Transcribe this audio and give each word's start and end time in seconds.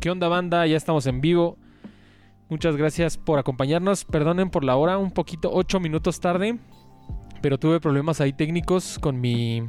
¿Qué 0.00 0.08
onda 0.08 0.28
banda? 0.28 0.66
Ya 0.66 0.78
estamos 0.78 1.06
en 1.06 1.20
vivo. 1.20 1.58
Muchas 2.48 2.74
gracias 2.74 3.18
por 3.18 3.38
acompañarnos. 3.38 4.06
Perdonen 4.06 4.48
por 4.48 4.64
la 4.64 4.74
hora, 4.76 4.96
un 4.96 5.10
poquito, 5.10 5.50
ocho 5.52 5.78
minutos 5.78 6.20
tarde. 6.20 6.58
Pero 7.42 7.58
tuve 7.58 7.80
problemas 7.80 8.22
ahí 8.22 8.32
técnicos 8.32 8.98
con 8.98 9.20
mi. 9.20 9.62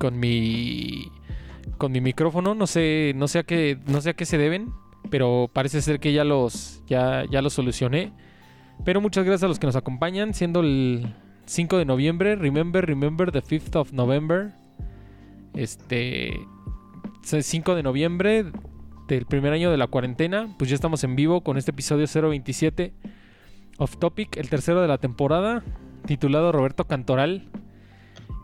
con 0.00 0.18
mi. 0.18 1.08
con 1.78 1.92
mi 1.92 2.00
micrófono. 2.00 2.56
No 2.56 2.66
sé. 2.66 3.12
No 3.14 3.28
sé 3.28 3.38
a 3.38 3.42
qué. 3.44 3.78
No 3.86 4.00
sé 4.00 4.10
a 4.10 4.14
qué 4.14 4.26
se 4.26 4.38
deben. 4.38 4.72
Pero 5.08 5.48
parece 5.52 5.82
ser 5.82 6.00
que 6.00 6.12
ya 6.12 6.24
los. 6.24 6.82
ya, 6.88 7.24
ya 7.30 7.40
los 7.40 7.52
solucioné. 7.52 8.12
Pero 8.84 9.00
muchas 9.00 9.24
gracias 9.24 9.44
a 9.44 9.48
los 9.48 9.60
que 9.60 9.66
nos 9.66 9.76
acompañan. 9.76 10.34
Siendo 10.34 10.60
el 10.60 11.14
5 11.46 11.78
de 11.78 11.84
noviembre. 11.84 12.34
Remember, 12.34 12.84
remember 12.84 13.30
the 13.30 13.40
5th 13.40 13.76
of 13.76 13.92
November. 13.92 14.52
Este. 15.54 16.40
5 17.22 17.76
de 17.76 17.82
noviembre 17.84 18.46
del 19.14 19.26
primer 19.26 19.52
año 19.52 19.70
de 19.70 19.76
la 19.76 19.86
cuarentena. 19.86 20.54
Pues 20.58 20.70
ya 20.70 20.74
estamos 20.74 21.04
en 21.04 21.16
vivo 21.16 21.42
con 21.42 21.56
este 21.56 21.70
episodio 21.72 22.06
027 22.06 22.92
Off 23.78 23.96
Topic, 23.96 24.36
el 24.36 24.48
tercero 24.48 24.82
de 24.82 24.88
la 24.88 24.98
temporada, 24.98 25.64
titulado 26.06 26.52
Roberto 26.52 26.86
Cantoral. 26.86 27.48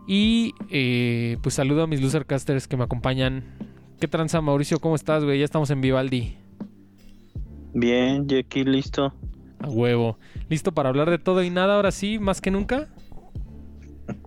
Y 0.09 0.55
eh, 0.71 1.37
pues 1.43 1.57
saludo 1.57 1.83
a 1.83 1.87
mis 1.87 2.01
losercasters 2.01 2.69
que 2.69 2.77
me 2.77 2.85
acompañan. 2.85 3.45
¿Qué 4.01 4.09
tranza, 4.09 4.41
Mauricio? 4.41 4.79
¿Cómo 4.79 4.95
estás, 4.95 5.25
güey? 5.25 5.39
Ya 5.39 5.45
estamos 5.45 5.71
en 5.71 5.81
Vivaldi. 5.81 6.37
Bien, 7.73 8.27
Jackie, 8.27 8.65
listo. 8.65 9.13
A 9.59 9.69
huevo. 9.69 10.19
¿Listo 10.49 10.73
para 10.73 10.89
hablar 10.89 11.11
de 11.11 11.19
todo 11.19 11.43
y 11.43 11.51
nada 11.51 11.77
ahora 11.77 11.91
sí, 11.91 12.19
más 12.19 12.41
que 12.41 12.51
nunca? 12.51 12.89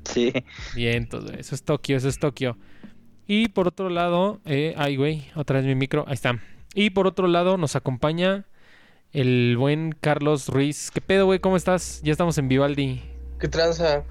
Sí. 0.04 0.34
Bien, 0.76 1.08
todo 1.08 1.32
eso 1.32 1.56
es 1.56 1.64
Tokio, 1.64 1.98
eso 1.98 2.10
es 2.10 2.20
Tokio. 2.20 2.58
Y 3.32 3.50
por 3.50 3.68
otro 3.68 3.92
lado, 3.92 4.40
eh, 4.46 4.74
ay, 4.76 4.96
güey, 4.96 5.28
otra 5.36 5.58
vez 5.58 5.66
mi 5.68 5.76
micro, 5.76 6.04
ahí 6.08 6.16
está. 6.16 6.40
Y 6.74 6.90
por 6.90 7.06
otro 7.06 7.28
lado 7.28 7.58
nos 7.58 7.76
acompaña 7.76 8.48
el 9.12 9.56
buen 9.56 9.92
Carlos 9.92 10.48
Ruiz. 10.48 10.90
¿Qué 10.90 11.00
pedo, 11.00 11.28
güey? 11.28 11.38
¿Cómo 11.38 11.56
estás? 11.56 12.02
Ya 12.04 12.12
estamos 12.12 12.40
en 12.40 12.48
Vivaldi. 12.48 13.04
¿Qué 13.40 13.48
tranza? 13.48 14.04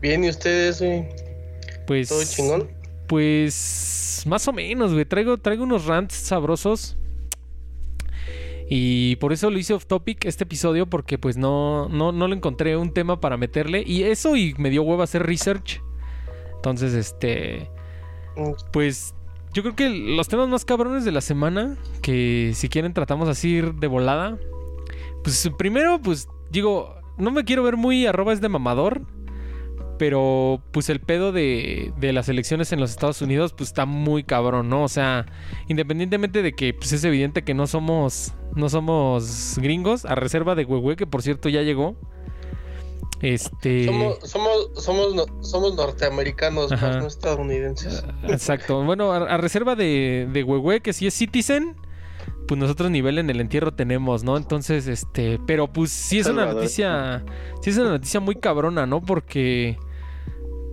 Bien, 0.00 0.24
¿y 0.24 0.28
ustedes, 0.28 0.80
güey? 0.80 1.08
Pues... 1.86 2.08
¿Todo 2.08 2.24
chingón? 2.24 2.68
Pues... 3.06 4.24
Más 4.26 4.48
o 4.48 4.52
menos, 4.52 4.92
güey. 4.92 5.04
Traigo, 5.04 5.38
traigo 5.38 5.62
unos 5.62 5.84
rants 5.86 6.16
sabrosos. 6.16 6.96
Y 8.68 9.14
por 9.20 9.32
eso 9.32 9.50
lo 9.50 9.58
hice 9.60 9.74
off 9.74 9.86
topic 9.86 10.24
este 10.24 10.42
episodio 10.42 10.90
porque 10.90 11.16
pues 11.16 11.36
no, 11.36 11.88
no, 11.88 12.10
no 12.10 12.26
le 12.26 12.34
encontré 12.34 12.76
un 12.76 12.92
tema 12.92 13.20
para 13.20 13.36
meterle. 13.36 13.84
Y 13.86 14.02
eso 14.02 14.34
y 14.34 14.52
me 14.58 14.68
dio 14.68 14.82
huevo 14.82 15.04
hacer 15.04 15.22
research. 15.24 15.80
Entonces, 16.56 16.92
este... 16.94 17.70
Pues 18.72 19.14
yo 19.52 19.62
creo 19.62 19.76
que 19.76 19.88
los 19.88 20.28
temas 20.28 20.48
más 20.48 20.64
cabrones 20.64 21.04
de 21.04 21.12
la 21.12 21.20
semana, 21.20 21.76
que 22.00 22.52
si 22.54 22.68
quieren 22.68 22.94
tratamos 22.94 23.28
así 23.28 23.60
de 23.60 23.86
volada. 23.86 24.38
Pues 25.22 25.50
primero, 25.58 26.00
pues 26.00 26.28
digo, 26.50 26.94
no 27.18 27.30
me 27.30 27.44
quiero 27.44 27.62
ver 27.62 27.76
muy 27.76 28.06
arroba 28.06 28.32
es 28.32 28.40
de 28.40 28.48
mamador. 28.48 29.02
Pero 29.98 30.60
pues 30.72 30.88
el 30.88 31.00
pedo 31.00 31.30
de, 31.30 31.92
de, 31.98 32.12
las 32.12 32.28
elecciones 32.28 32.72
en 32.72 32.80
los 32.80 32.90
Estados 32.90 33.22
Unidos 33.22 33.52
pues 33.52 33.68
está 33.68 33.86
muy 33.86 34.24
cabrón, 34.24 34.68
¿no? 34.68 34.82
O 34.82 34.88
sea, 34.88 35.26
independientemente 35.68 36.42
de 36.42 36.54
que 36.54 36.74
pues 36.74 36.92
es 36.92 37.04
evidente 37.04 37.44
que 37.44 37.54
no 37.54 37.68
somos 37.68 38.34
no 38.54 38.68
somos 38.68 39.58
gringos, 39.60 40.04
a 40.04 40.14
reserva 40.14 40.54
de 40.54 40.64
Huehue, 40.64 40.96
que 40.96 41.06
por 41.06 41.22
cierto 41.22 41.48
ya 41.48 41.62
llegó. 41.62 41.96
Este. 43.22 43.86
Somos, 43.86 44.18
somos, 44.24 44.70
somos, 44.74 45.14
no, 45.14 45.24
somos 45.42 45.74
norteamericanos, 45.76 46.72
más 46.72 46.96
no 46.96 47.06
estadounidenses. 47.06 48.04
Exacto. 48.24 48.82
Bueno, 48.82 49.12
a, 49.12 49.18
a 49.18 49.36
reserva 49.36 49.76
de, 49.76 50.28
de 50.32 50.42
Huehue, 50.42 50.80
que 50.80 50.92
si 50.92 51.06
es 51.06 51.14
Citizen, 51.14 51.76
pues 52.48 52.58
nosotros 52.58 52.90
nivel 52.90 53.18
en 53.18 53.30
el 53.30 53.40
entierro 53.40 53.72
tenemos, 53.72 54.24
¿no? 54.24 54.36
Entonces, 54.36 54.88
este. 54.88 55.38
Pero 55.46 55.72
pues 55.72 55.92
sí 55.92 56.18
es 56.18 56.26
una 56.26 56.52
noticia. 56.52 57.24
Sí 57.62 57.70
es 57.70 57.78
una 57.78 57.90
noticia 57.90 58.18
muy 58.18 58.34
cabrona, 58.34 58.86
¿no? 58.86 59.00
Porque. 59.00 59.78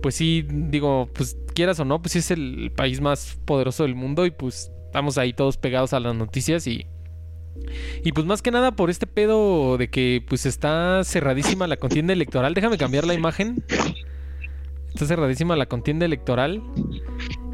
Pues 0.02 0.14
sí, 0.14 0.44
digo, 0.48 1.08
pues 1.12 1.36
quieras 1.54 1.78
o 1.78 1.84
no, 1.84 2.00
pues 2.00 2.12
sí 2.12 2.18
es 2.20 2.30
el 2.30 2.72
país 2.74 3.00
más 3.00 3.38
poderoso 3.44 3.82
del 3.82 3.94
mundo 3.94 4.24
y 4.24 4.30
pues 4.30 4.72
estamos 4.86 5.18
ahí 5.18 5.34
todos 5.34 5.56
pegados 5.56 5.92
a 5.92 6.00
las 6.00 6.14
noticias 6.14 6.66
y 6.66 6.86
y 8.02 8.12
pues 8.12 8.26
más 8.26 8.42
que 8.42 8.50
nada 8.50 8.72
por 8.72 8.90
este 8.90 9.06
pedo 9.06 9.76
de 9.78 9.88
que 9.88 10.24
pues 10.26 10.46
está 10.46 11.02
cerradísima 11.04 11.66
la 11.66 11.76
contienda 11.76 12.12
electoral. 12.12 12.54
Déjame 12.54 12.78
cambiar 12.78 13.06
la 13.06 13.14
imagen. 13.14 13.64
Está 14.88 15.06
cerradísima 15.06 15.56
la 15.56 15.66
contienda 15.66 16.04
electoral. 16.06 16.62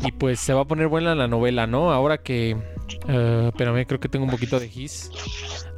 Y 0.05 0.12
pues 0.12 0.41
se 0.41 0.55
va 0.55 0.62
a 0.62 0.65
poner 0.67 0.89
buena 0.89 1.15
la 1.15 1.29
novela, 1.29 1.67
¿no? 1.67 1.93
Ahora 1.93 2.19
que... 2.19 2.56
Uh, 3.09 3.49
espérame, 3.49 3.85
creo 3.87 4.01
que 4.01 4.09
tengo 4.09 4.25
un 4.25 4.31
poquito 4.31 4.61
de 4.61 4.69
gis. 4.69 5.11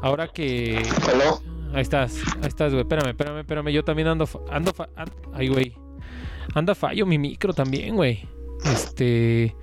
Ahora 0.02 0.28
que... 0.28 0.76
¿Hello? 0.76 1.40
Ahí 1.72 1.82
estás, 1.82 2.20
ahí 2.40 2.48
estás, 2.48 2.72
güey. 2.72 2.82
Espérame, 2.82 3.10
espérame, 3.10 3.40
espérame. 3.40 3.68
Yo 3.72 3.84
también 3.84 4.08
ando... 4.08 4.28
ando, 4.50 4.72
ando 4.96 5.12
ay, 5.32 5.48
güey. 5.48 5.74
Anda 6.54 6.74
fallo 6.74 7.06
mi 7.06 7.18
micro 7.18 7.52
también, 7.52 7.96
güey. 7.96 8.26
Este... 8.64 9.54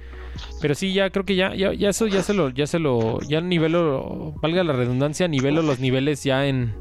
Pero 0.62 0.76
sí, 0.76 0.94
ya 0.94 1.10
creo 1.10 1.26
que 1.26 1.36
ya, 1.36 1.54
ya, 1.56 1.74
ya 1.74 1.90
eso 1.90 2.08
ya 2.08 2.24
se 2.24 2.34
lo, 2.34 2.50
ya 2.50 2.68
se 2.68 2.80
lo, 2.80 3.20
ya 3.22 3.42
nivelo, 3.42 4.34
valga 4.42 4.64
la 4.64 4.74
redundancia, 4.74 5.28
nivelo 5.28 5.62
los 5.62 5.80
niveles 5.80 6.24
ya 6.24 6.48
en, 6.48 6.74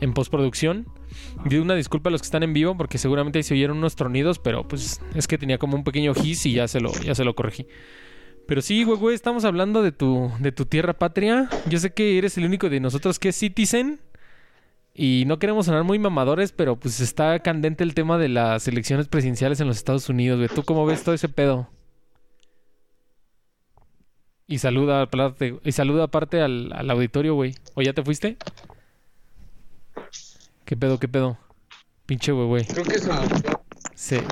en 0.00 0.12
postproducción. 0.12 0.86
Pido 1.48 1.62
una 1.62 1.74
disculpa 1.74 2.10
a 2.10 2.12
los 2.12 2.20
que 2.20 2.26
están 2.26 2.42
en 2.42 2.52
vivo 2.52 2.76
porque 2.76 2.98
seguramente 2.98 3.42
se 3.42 3.54
oyeron 3.54 3.78
unos 3.78 3.96
tronidos, 3.96 4.38
pero 4.38 4.66
pues 4.66 5.00
es 5.14 5.26
que 5.26 5.38
tenía 5.38 5.58
como 5.58 5.76
un 5.76 5.84
pequeño 5.84 6.14
gis 6.14 6.44
y 6.46 6.52
ya 6.52 6.68
se 6.68 6.80
lo, 6.80 6.92
ya 6.92 7.14
se 7.14 7.24
lo 7.24 7.34
corregí. 7.34 7.66
Pero 8.46 8.62
sí, 8.62 8.84
güey, 8.84 8.98
güey, 8.98 9.14
estamos 9.14 9.44
hablando 9.44 9.82
de 9.82 9.92
tu, 9.92 10.30
de 10.38 10.52
tu 10.52 10.66
tierra 10.66 10.92
patria. 10.92 11.48
Yo 11.68 11.78
sé 11.78 11.92
que 11.92 12.16
eres 12.16 12.38
el 12.38 12.44
único 12.44 12.68
de 12.68 12.80
nosotros 12.80 13.18
que 13.18 13.30
es 13.30 13.36
citizen. 13.36 14.00
Y 14.98 15.24
no 15.26 15.38
queremos 15.38 15.66
sonar 15.66 15.84
muy 15.84 15.98
mamadores, 15.98 16.52
pero 16.52 16.76
pues 16.76 17.00
está 17.00 17.38
candente 17.40 17.84
el 17.84 17.92
tema 17.92 18.16
de 18.16 18.30
las 18.30 18.66
elecciones 18.66 19.08
presidenciales 19.08 19.60
en 19.60 19.66
los 19.66 19.76
Estados 19.76 20.08
Unidos, 20.08 20.38
güey. 20.38 20.48
¿Tú 20.48 20.62
cómo 20.62 20.86
ves 20.86 21.02
todo 21.02 21.14
ese 21.14 21.28
pedo? 21.28 21.68
Y 24.48 24.58
saluda 24.58 25.02
aparte, 25.02 25.58
y 25.64 25.72
saluda 25.72 26.04
aparte 26.04 26.40
al, 26.40 26.72
al 26.72 26.88
auditorio, 26.90 27.34
güey. 27.34 27.54
¿O 27.74 27.82
ya 27.82 27.92
te 27.92 28.02
fuiste? 28.04 28.36
¿Qué 30.64 30.76
pedo, 30.76 30.98
qué 30.98 31.08
pedo? 31.08 31.36
Pinche 32.06 32.30
güey, 32.32 32.46
güey. 32.46 32.64
Creo 32.66 32.84
que 32.84 32.98
se 32.98 33.12
murió. 33.12 33.60
Se... 33.94 34.22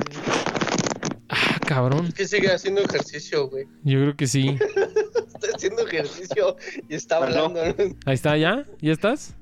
Ah, 1.28 1.58
cabrón. 1.66 2.06
Es 2.06 2.14
que 2.14 2.26
sigue 2.28 2.52
haciendo 2.52 2.82
ejercicio, 2.82 3.48
güey. 3.48 3.66
Yo 3.82 4.00
creo 4.00 4.16
que 4.16 4.26
sí. 4.28 4.56
está 5.26 5.48
haciendo 5.56 5.86
ejercicio 5.86 6.56
y 6.88 6.94
está 6.94 7.16
hablando. 7.16 7.60
Ahí 8.06 8.14
está, 8.14 8.36
¿ya? 8.36 8.64
¿Ya 8.80 8.92
estás? 8.92 9.34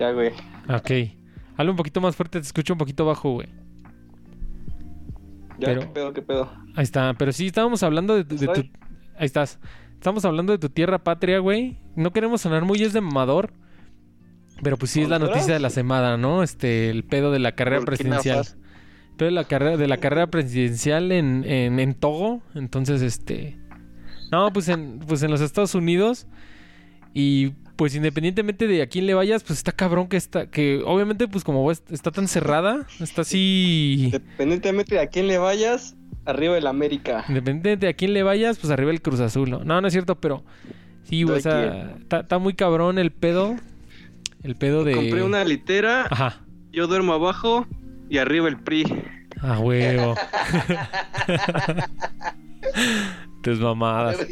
Ya, 0.00 0.10
güey. 0.10 0.30
Ok. 0.68 0.90
Habla 1.56 1.70
un 1.70 1.76
poquito 1.76 2.00
más 2.00 2.16
fuerte, 2.16 2.40
te 2.40 2.46
escucho 2.46 2.72
un 2.74 2.78
poquito 2.78 3.04
bajo, 3.04 3.34
güey. 3.34 3.48
Ya, 5.58 5.66
Pero- 5.66 5.80
¿qué 5.82 5.86
pedo, 5.88 6.12
qué 6.12 6.22
pedo? 6.22 6.50
Ahí 6.76 6.84
está, 6.84 7.14
pero 7.14 7.32
sí 7.32 7.46
estábamos 7.46 7.82
hablando 7.82 8.14
de, 8.14 8.24
tu- 8.24 8.36
de 8.36 8.46
tu... 8.46 8.52
Estoy. 8.52 8.72
Ahí 9.18 9.26
estás. 9.26 9.58
Estamos 9.94 10.24
hablando 10.24 10.52
de 10.52 10.58
tu 10.58 10.68
tierra 10.70 10.98
patria, 11.02 11.38
güey. 11.40 11.76
No 11.96 12.12
queremos 12.12 12.40
sonar 12.40 12.64
muy 12.64 12.82
es 12.82 12.92
de 12.92 13.00
mamador. 13.00 13.52
Pero 14.62 14.76
pues 14.76 14.90
sí 14.90 15.02
es 15.02 15.08
la 15.08 15.18
noticia 15.18 15.54
de 15.54 15.60
la 15.60 15.70
semana, 15.70 16.16
¿no? 16.16 16.42
Este, 16.42 16.90
el 16.90 17.04
pedo 17.04 17.30
de 17.32 17.38
la 17.38 17.52
carrera 17.52 17.80
presidencial. 17.82 18.38
El 19.10 19.16
pedo 19.16 19.26
de 19.26 19.34
la 19.34 19.44
carrera, 19.44 19.76
de 19.76 19.86
la 19.88 19.96
carrera 19.98 20.26
presidencial 20.28 21.12
en, 21.12 21.44
en, 21.44 21.80
en 21.80 21.94
Togo. 21.94 22.42
Entonces, 22.54 23.00
este. 23.02 23.58
No, 24.30 24.52
pues 24.52 24.68
en, 24.68 24.98
pues 25.00 25.22
en 25.22 25.30
los 25.30 25.40
Estados 25.40 25.74
Unidos. 25.74 26.26
Y 27.12 27.50
pues 27.76 27.94
independientemente 27.94 28.66
de 28.68 28.82
a 28.82 28.86
quién 28.86 29.06
le 29.06 29.14
vayas, 29.14 29.42
pues 29.42 29.58
está 29.58 29.72
cabrón 29.72 30.08
que 30.08 30.16
está. 30.18 30.46
Que 30.50 30.82
obviamente, 30.84 31.26
pues 31.26 31.42
como 31.44 31.70
es- 31.70 31.82
está 31.90 32.10
tan 32.10 32.28
cerrada, 32.28 32.86
está 33.00 33.22
así. 33.22 34.04
Independientemente 34.06 34.94
de 34.96 35.00
a 35.00 35.06
quién 35.08 35.26
le 35.26 35.38
vayas, 35.38 35.96
arriba 36.30 36.56
el 36.56 36.66
América. 36.66 37.24
Independientemente 37.28 37.86
de 37.86 37.90
a 37.90 37.94
quién 37.94 38.12
le 38.12 38.22
vayas, 38.22 38.58
pues 38.58 38.70
arriba 38.72 38.90
el 38.90 39.02
Cruz 39.02 39.20
Azul, 39.20 39.50
¿no? 39.50 39.64
No, 39.64 39.80
no 39.80 39.86
es 39.86 39.92
cierto, 39.92 40.16
pero 40.16 40.44
sí, 41.04 41.22
güey, 41.22 41.38
o 41.38 41.40
sea, 41.40 41.96
está, 42.10 42.38
muy 42.38 42.54
cabrón 42.54 42.98
el 42.98 43.10
pedo. 43.10 43.56
El 44.42 44.56
pedo 44.56 44.84
de. 44.84 44.94
Compré 44.94 45.22
una 45.22 45.44
litera, 45.44 46.06
Ajá. 46.10 46.40
yo 46.72 46.86
duermo 46.86 47.12
abajo 47.12 47.66
y 48.08 48.18
arriba 48.18 48.48
el 48.48 48.58
PRI. 48.58 48.84
A 49.40 49.58
huevo. 49.58 50.14
Tus 53.42 53.58
mamadas. 53.58 54.18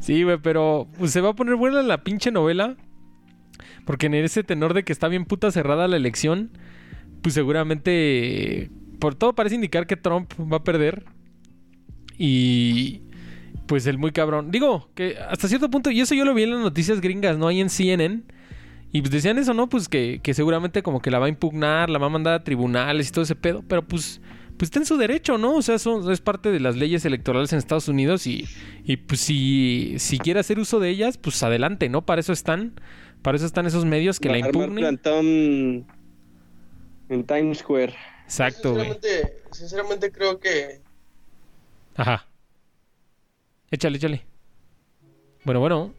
Sí, 0.00 0.24
güey, 0.24 0.38
pero 0.42 0.88
pues, 0.98 1.12
se 1.12 1.20
va 1.20 1.30
a 1.30 1.34
poner 1.34 1.54
buena 1.54 1.80
la 1.82 2.02
pinche 2.02 2.32
novela. 2.32 2.76
Porque 3.84 4.06
en 4.06 4.14
ese 4.14 4.42
tenor 4.42 4.74
de 4.74 4.82
que 4.82 4.92
está 4.92 5.06
bien 5.06 5.24
puta 5.24 5.52
cerrada 5.52 5.86
la 5.86 5.96
elección, 5.96 6.50
pues 7.22 7.34
seguramente 7.34 8.70
por 8.98 9.14
todo 9.14 9.34
parece 9.34 9.54
indicar 9.54 9.86
que 9.86 9.96
Trump 9.96 10.32
va 10.40 10.58
a 10.58 10.64
perder. 10.64 11.04
Y 12.18 13.02
pues 13.66 13.86
el 13.86 13.98
muy 13.98 14.12
cabrón. 14.12 14.50
Digo, 14.50 14.90
que 14.94 15.16
hasta 15.18 15.48
cierto 15.48 15.70
punto, 15.70 15.90
y 15.90 16.00
eso 16.00 16.14
yo 16.14 16.24
lo 16.24 16.34
vi 16.34 16.44
en 16.44 16.52
las 16.52 16.60
noticias 16.60 17.00
gringas, 17.00 17.38
no 17.38 17.48
hay 17.48 17.60
en 17.60 17.70
CNN. 17.70 18.22
Y 18.92 19.00
pues 19.00 19.10
decían 19.10 19.38
eso, 19.38 19.52
¿no? 19.52 19.68
Pues 19.68 19.88
que, 19.88 20.20
que 20.22 20.32
seguramente 20.32 20.82
como 20.82 21.02
que 21.02 21.10
la 21.10 21.18
va 21.18 21.26
a 21.26 21.28
impugnar, 21.28 21.90
la 21.90 21.98
va 21.98 22.06
a 22.06 22.10
mandar 22.10 22.34
a 22.34 22.44
tribunales 22.44 23.08
y 23.08 23.12
todo 23.12 23.24
ese 23.24 23.34
pedo. 23.34 23.62
Pero 23.66 23.86
pues 23.86 24.20
pues 24.56 24.68
está 24.68 24.78
en 24.78 24.86
su 24.86 24.96
derecho, 24.96 25.36
¿no? 25.36 25.56
O 25.56 25.62
sea, 25.62 25.78
son, 25.78 26.10
es 26.10 26.20
parte 26.20 26.50
de 26.50 26.60
las 26.60 26.76
leyes 26.76 27.04
electorales 27.04 27.52
en 27.52 27.58
Estados 27.58 27.88
Unidos 27.88 28.26
y, 28.26 28.46
y 28.84 28.96
pues 28.96 29.20
si, 29.20 29.96
si 29.98 30.18
quiere 30.18 30.40
hacer 30.40 30.58
uso 30.58 30.80
de 30.80 30.88
ellas, 30.88 31.18
pues 31.18 31.42
adelante, 31.42 31.88
¿no? 31.90 32.06
Para 32.06 32.20
eso 32.20 32.32
están, 32.32 32.72
para 33.22 33.36
eso 33.36 33.44
están 33.44 33.66
esos 33.66 33.84
medios 33.84 34.18
que 34.18 34.30
la 34.30 34.38
impugnen. 34.38 34.76
plantón 34.76 35.86
en 37.08 37.24
Times 37.26 37.58
Square. 37.58 37.94
Exacto, 38.26 38.72
güey. 38.74 38.92
Sinceramente, 38.92 39.42
sinceramente 39.52 40.12
creo 40.12 40.38
que 40.40 40.80
Ajá. 41.94 42.26
Échale, 43.70 43.96
échale. 43.96 44.26
Bueno, 45.44 45.60
bueno. 45.60 45.94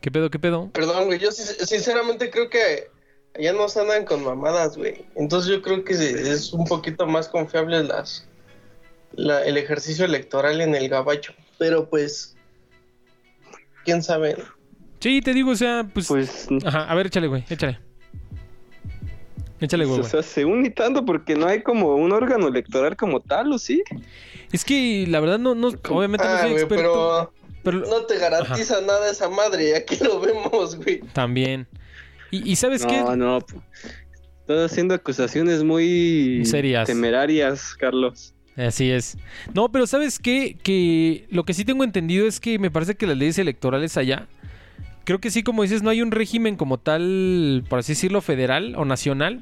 ¿Qué 0.00 0.10
pedo, 0.10 0.30
qué 0.30 0.38
pedo? 0.38 0.70
Perdón, 0.72 1.06
güey, 1.06 1.18
yo 1.18 1.30
sin- 1.32 1.66
sinceramente 1.66 2.30
creo 2.30 2.48
que 2.48 2.88
ya 3.38 3.52
no 3.52 3.68
se 3.68 3.80
andan 3.80 4.04
con 4.04 4.24
mamadas, 4.24 4.76
güey. 4.76 5.04
Entonces 5.16 5.50
yo 5.50 5.60
creo 5.62 5.84
que 5.84 5.92
es 5.94 6.52
un 6.52 6.64
poquito 6.64 7.06
más 7.06 7.28
confiable 7.28 7.84
las 7.84 8.26
la- 9.12 9.44
el 9.44 9.56
ejercicio 9.56 10.04
electoral 10.04 10.60
en 10.60 10.74
el 10.74 10.88
gabacho. 10.88 11.34
Pero 11.58 11.90
pues, 11.90 12.36
quién 13.84 14.02
sabe. 14.02 14.36
Sí, 15.00 15.20
te 15.20 15.34
digo, 15.34 15.50
o 15.50 15.56
sea, 15.56 15.86
pues... 15.92 16.06
Pues, 16.08 16.46
Ajá, 16.64 16.84
a 16.90 16.94
ver, 16.94 17.06
échale, 17.08 17.26
güey, 17.26 17.44
échale. 17.50 17.78
Échale, 19.60 19.84
güey. 19.84 19.98
o 19.98 20.00
güey. 20.00 20.10
sea, 20.10 20.22
se 20.22 20.44
une 20.44 20.70
tanto 20.70 21.04
porque 21.04 21.34
no 21.36 21.46
hay 21.46 21.62
como 21.62 21.94
un 21.96 22.12
órgano 22.12 22.48
electoral 22.48 22.96
como 22.96 23.20
tal, 23.20 23.52
¿o 23.52 23.58
sí? 23.58 23.82
Es 24.52 24.64
que 24.64 25.04
la 25.08 25.20
verdad 25.20 25.38
no, 25.38 25.54
no 25.54 25.68
obviamente 25.88 26.24
no 26.26 26.30
Ah, 26.32 26.40
soy 26.42 26.52
experto. 26.52 26.76
pero 26.76 27.32
pero 27.62 27.78
no 27.80 28.06
te 28.06 28.16
garantiza 28.18 28.80
nada 28.80 29.10
esa 29.10 29.28
madre. 29.28 29.76
Aquí 29.76 29.96
lo 30.02 30.18
vemos, 30.20 30.76
güey. 30.76 31.00
también. 31.12 31.66
Y, 32.30 32.50
y 32.50 32.56
¿sabes 32.56 32.86
qué? 32.86 32.98
No, 33.02 33.16
no. 33.16 33.38
Estás 34.40 34.72
haciendo 34.72 34.94
acusaciones 34.94 35.62
muy 35.62 36.42
Serias. 36.44 36.86
temerarias, 36.86 37.74
Carlos. 37.74 38.34
Así 38.56 38.90
es. 38.90 39.16
No, 39.54 39.70
pero 39.70 39.86
¿sabes 39.86 40.18
qué? 40.18 40.56
Que 40.62 41.26
lo 41.30 41.44
que 41.44 41.54
sí 41.54 41.64
tengo 41.64 41.84
entendido 41.84 42.26
es 42.26 42.40
que 42.40 42.58
me 42.58 42.70
parece 42.70 42.94
que 42.96 43.06
las 43.06 43.16
leyes 43.16 43.38
electorales 43.38 43.96
allá, 43.96 44.26
creo 45.10 45.20
que 45.20 45.32
sí, 45.32 45.42
como 45.42 45.62
dices, 45.62 45.82
no 45.82 45.90
hay 45.90 46.02
un 46.02 46.12
régimen 46.12 46.54
como 46.54 46.78
tal, 46.78 47.64
por 47.68 47.80
así 47.80 47.94
decirlo, 47.94 48.20
federal 48.20 48.76
o 48.76 48.84
nacional, 48.84 49.40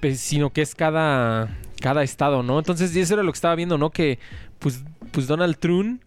pues, 0.00 0.20
sino 0.20 0.50
que 0.50 0.62
es 0.62 0.76
cada, 0.76 1.58
cada 1.80 2.04
estado, 2.04 2.44
¿no? 2.44 2.60
Entonces, 2.60 2.94
eso 2.94 3.14
era 3.14 3.24
lo 3.24 3.32
que 3.32 3.36
estaba 3.36 3.56
viendo, 3.56 3.76
¿no? 3.76 3.90
Que 3.90 4.20
pues, 4.60 4.84
pues 5.10 5.26
Donald 5.26 5.56
Trump 5.56 6.00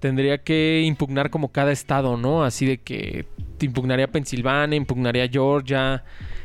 tendría 0.00 0.36
que 0.36 0.82
impugnar 0.84 1.30
como 1.30 1.48
cada 1.50 1.72
estado, 1.72 2.18
¿no? 2.18 2.44
Así 2.44 2.66
de 2.66 2.76
que 2.76 3.24
impugnaría 3.62 4.08
Pensilvania, 4.08 4.76
impugnaría 4.76 5.26
Georgia, 5.28 6.04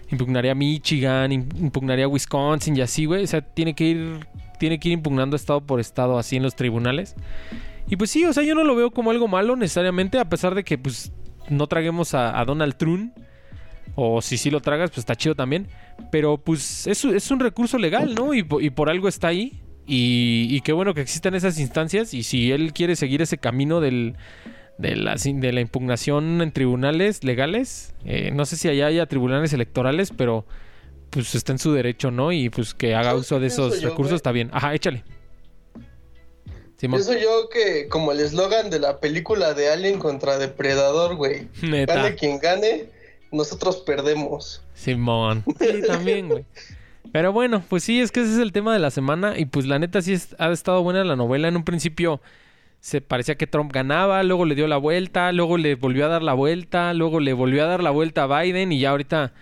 impugnaría 0.09 0.55
Michigan, 0.55 1.31
im- 1.31 1.59
impugnaría 1.59 2.07
Wisconsin 2.07 2.77
y 2.77 2.81
así, 2.81 3.03
güey. 3.03 3.25
O 3.25 3.27
sea, 3.27 3.41
tiene 3.41 3.75
que 3.75 3.83
ir 3.83 4.27
tiene 4.59 4.79
que 4.79 4.87
ir 4.87 4.93
impugnando 4.93 5.35
estado 5.35 5.59
por 5.59 5.81
estado 5.81 6.17
así 6.17 6.37
en 6.37 6.43
los 6.43 6.55
tribunales. 6.55 7.15
Y 7.89 7.97
pues 7.97 8.11
sí, 8.11 8.23
o 8.23 8.31
sea, 8.31 8.43
yo 8.43 8.55
no 8.55 8.63
lo 8.63 8.77
veo 8.77 8.91
como 8.91 9.11
algo 9.11 9.27
malo 9.27 9.57
necesariamente, 9.57 10.19
a 10.19 10.29
pesar 10.29 10.55
de 10.55 10.63
que 10.63 10.77
pues 10.77 11.11
no 11.49 11.67
traguemos 11.67 12.13
a, 12.13 12.39
a 12.39 12.45
Donald 12.45 12.75
Trump. 12.75 13.15
O 13.95 14.21
si 14.21 14.37
sí 14.37 14.51
lo 14.51 14.59
tragas, 14.61 14.89
pues 14.91 14.99
está 14.99 15.15
chido 15.15 15.33
también. 15.33 15.67
Pero 16.11 16.37
pues 16.37 16.85
es, 16.85 17.03
es 17.05 17.31
un 17.31 17.39
recurso 17.39 17.77
legal, 17.79 18.13
¿no? 18.13 18.33
Y, 18.33 18.43
po- 18.43 18.61
y 18.61 18.69
por 18.69 18.89
algo 18.89 19.07
está 19.07 19.29
ahí. 19.29 19.59
Y, 19.87 20.47
y 20.51 20.61
qué 20.61 20.71
bueno 20.73 20.93
que 20.93 21.01
existan 21.01 21.33
esas 21.33 21.57
instancias. 21.59 22.13
Y 22.13 22.23
si 22.23 22.51
él 22.51 22.73
quiere 22.73 22.95
seguir 22.95 23.21
ese 23.23 23.37
camino 23.39 23.79
del, 23.79 24.15
de, 24.77 24.95
la, 24.97 25.15
de 25.15 25.51
la 25.51 25.61
impugnación 25.61 26.41
en 26.41 26.51
tribunales 26.51 27.23
legales, 27.23 27.95
eh, 28.05 28.31
no 28.35 28.45
sé 28.45 28.55
si 28.57 28.67
allá 28.69 28.87
haya 28.87 29.05
tribunales 29.07 29.51
electorales, 29.53 30.11
pero 30.15 30.45
pues 31.09 31.33
está 31.33 31.53
en 31.53 31.57
su 31.59 31.71
derecho, 31.71 32.11
¿no? 32.11 32.31
Y 32.31 32.49
pues 32.49 32.73
que 32.75 32.93
haga 32.93 33.11
¿Sabes 33.11 33.21
uso 33.21 33.39
de 33.39 33.47
esos 33.47 33.81
yo, 33.81 33.89
recursos 33.89 34.11
güey? 34.11 34.17
está 34.17 34.31
bien. 34.31 34.49
Ajá, 34.51 34.75
échale. 34.75 35.03
Simón. 36.77 36.99
Pienso 37.03 37.17
yo 37.19 37.49
que 37.49 37.87
como 37.89 38.11
el 38.11 38.19
eslogan 38.19 38.69
de 38.69 38.79
la 38.79 38.99
película 38.99 39.53
de 39.53 39.69
Alien 39.71 39.97
contra 39.99 40.37
Depredador, 40.37 41.15
güey. 41.15 41.47
Neta. 41.61 41.95
Gane 41.95 42.15
quien 42.15 42.39
gane, 42.39 42.85
nosotros 43.31 43.77
perdemos. 43.77 44.61
Simón. 44.75 45.43
Sí, 45.59 45.81
también, 45.87 46.29
güey. 46.29 46.45
Pero 47.11 47.31
bueno, 47.33 47.63
pues 47.67 47.83
sí, 47.83 47.99
es 48.01 48.11
que 48.11 48.19
ese 48.21 48.33
es 48.33 48.39
el 48.39 48.51
tema 48.51 48.73
de 48.73 48.79
la 48.79 48.91
semana. 48.91 49.39
Y 49.39 49.45
pues 49.45 49.65
la 49.65 49.79
neta 49.79 50.01
sí 50.01 50.13
es- 50.13 50.35
ha 50.39 50.51
estado 50.51 50.83
buena 50.83 51.03
la 51.03 51.15
novela. 51.15 51.47
En 51.47 51.55
un 51.55 51.63
principio 51.63 52.21
se 52.79 53.01
parecía 53.01 53.35
que 53.35 53.47
Trump 53.47 53.71
ganaba, 53.73 54.21
luego 54.23 54.45
le 54.45 54.53
dio 54.53 54.67
la 54.67 54.77
vuelta, 54.77 55.31
luego 55.31 55.57
le 55.57 55.75
volvió 55.75 56.05
a 56.05 56.09
dar 56.09 56.21
la 56.21 56.33
vuelta, 56.33 56.93
luego 56.93 57.19
le 57.19 57.33
volvió 57.33 57.63
a 57.63 57.67
dar 57.67 57.81
la 57.81 57.89
vuelta 57.89 58.23
a 58.23 58.41
Biden 58.41 58.71
y 58.71 58.79
ya 58.79 58.91
ahorita 58.91 59.33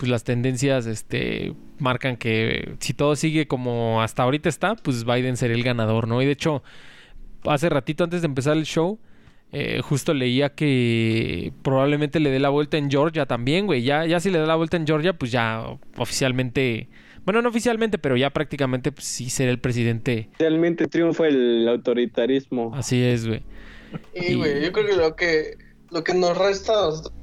pues 0.00 0.10
las 0.10 0.24
tendencias 0.24 0.86
este 0.86 1.52
marcan 1.78 2.16
que 2.16 2.74
si 2.80 2.94
todo 2.94 3.16
sigue 3.16 3.46
como 3.46 4.00
hasta 4.00 4.22
ahorita 4.22 4.48
está, 4.48 4.74
pues 4.74 5.04
Biden 5.04 5.36
sería 5.36 5.54
el 5.54 5.62
ganador, 5.62 6.08
¿no? 6.08 6.22
Y 6.22 6.24
de 6.24 6.32
hecho, 6.32 6.62
hace 7.44 7.68
ratito 7.68 8.02
antes 8.02 8.22
de 8.22 8.26
empezar 8.26 8.56
el 8.56 8.64
show, 8.64 8.98
eh, 9.52 9.82
justo 9.82 10.14
leía 10.14 10.54
que 10.54 11.52
probablemente 11.60 12.18
le 12.18 12.30
dé 12.30 12.40
la 12.40 12.48
vuelta 12.48 12.78
en 12.78 12.90
Georgia 12.90 13.26
también, 13.26 13.66
güey. 13.66 13.82
Ya, 13.82 14.06
ya 14.06 14.20
si 14.20 14.30
le 14.30 14.38
da 14.38 14.46
la 14.46 14.56
vuelta 14.56 14.78
en 14.78 14.86
Georgia, 14.86 15.12
pues 15.12 15.32
ya 15.32 15.66
oficialmente, 15.98 16.88
bueno, 17.26 17.42
no 17.42 17.50
oficialmente, 17.50 17.98
pero 17.98 18.16
ya 18.16 18.30
prácticamente 18.30 18.92
pues, 18.92 19.04
sí 19.04 19.28
será 19.28 19.50
el 19.50 19.60
presidente. 19.60 20.30
Realmente 20.38 20.86
triunfa 20.86 21.28
el 21.28 21.68
autoritarismo. 21.68 22.74
Así 22.74 23.02
es, 23.02 23.26
güey. 23.26 23.42
Y, 24.14 24.32
güey, 24.32 24.64
yo 24.64 24.72
creo 24.72 24.86
que 24.86 24.96
lo 24.96 25.14
que 25.14 25.58
lo 25.90 26.04
que 26.04 26.14
nos 26.14 26.38
resta 26.38 26.72
a 26.72 26.86
nosotros 26.86 27.19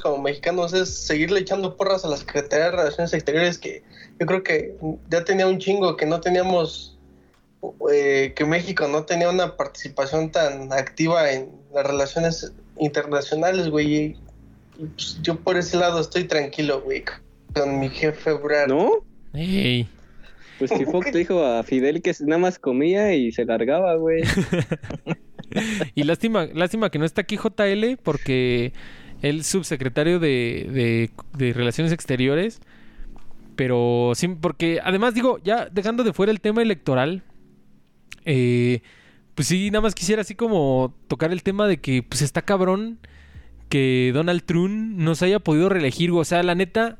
como 0.00 0.18
mexicanos 0.18 0.72
es 0.72 0.88
seguirle 0.88 1.40
echando 1.40 1.76
porras 1.76 2.04
a 2.04 2.08
la 2.08 2.16
Secretaría 2.16 2.66
de 2.66 2.70
Relaciones 2.72 3.12
Exteriores 3.12 3.58
que 3.58 3.82
yo 4.18 4.26
creo 4.26 4.42
que 4.42 4.76
ya 5.10 5.24
tenía 5.24 5.46
un 5.46 5.58
chingo 5.58 5.96
que 5.96 6.06
no 6.06 6.20
teníamos 6.20 6.98
eh, 7.92 8.32
que 8.34 8.44
México 8.44 8.88
no 8.88 9.04
tenía 9.04 9.30
una 9.30 9.56
participación 9.56 10.30
tan 10.30 10.72
activa 10.72 11.30
en 11.30 11.48
las 11.72 11.86
relaciones 11.86 12.52
internacionales, 12.78 13.68
güey. 13.68 13.94
Y, 13.94 14.16
pues, 14.94 15.18
yo 15.22 15.36
por 15.36 15.56
ese 15.56 15.76
lado 15.76 16.00
estoy 16.00 16.24
tranquilo, 16.24 16.82
güey, 16.82 17.04
con 17.54 17.78
mi 17.78 17.88
jefe 17.88 18.30
Ebrard. 18.30 18.68
¿No? 18.68 19.04
Pues 20.58 20.70
que 20.70 20.86
Fox 20.86 21.12
le 21.12 21.20
dijo 21.20 21.44
a 21.44 21.62
Fidel 21.62 22.02
que 22.02 22.12
nada 22.20 22.38
más 22.38 22.58
comía 22.58 23.14
y 23.14 23.32
se 23.32 23.44
largaba, 23.44 23.94
güey. 23.96 24.22
Y 25.94 26.04
lástima, 26.04 26.46
lástima 26.54 26.90
que 26.90 26.98
no 26.98 27.04
está 27.04 27.20
aquí 27.22 27.36
JL 27.36 27.98
porque 28.02 28.72
él 29.22 29.44
subsecretario 29.44 30.18
de, 30.18 30.68
de, 30.70 31.10
de 31.38 31.52
Relaciones 31.52 31.92
Exteriores. 31.92 32.60
Pero 33.56 34.12
sí, 34.14 34.28
porque 34.28 34.80
además 34.82 35.14
digo, 35.14 35.38
ya 35.44 35.68
dejando 35.70 36.04
de 36.04 36.12
fuera 36.12 36.32
el 36.32 36.40
tema 36.40 36.62
electoral, 36.62 37.22
eh, 38.24 38.82
pues 39.34 39.48
sí, 39.48 39.70
nada 39.70 39.82
más 39.82 39.94
quisiera 39.94 40.22
así 40.22 40.34
como 40.34 40.94
tocar 41.08 41.32
el 41.32 41.42
tema 41.42 41.66
de 41.66 41.80
que 41.80 42.02
pues 42.02 42.22
está 42.22 42.42
cabrón 42.42 42.98
que 43.68 44.10
Donald 44.12 44.42
Trump 44.44 44.98
no 44.98 45.14
se 45.14 45.26
haya 45.26 45.38
podido 45.38 45.68
reelegir. 45.68 46.10
O 46.10 46.24
sea, 46.24 46.42
la 46.42 46.54
neta, 46.54 46.98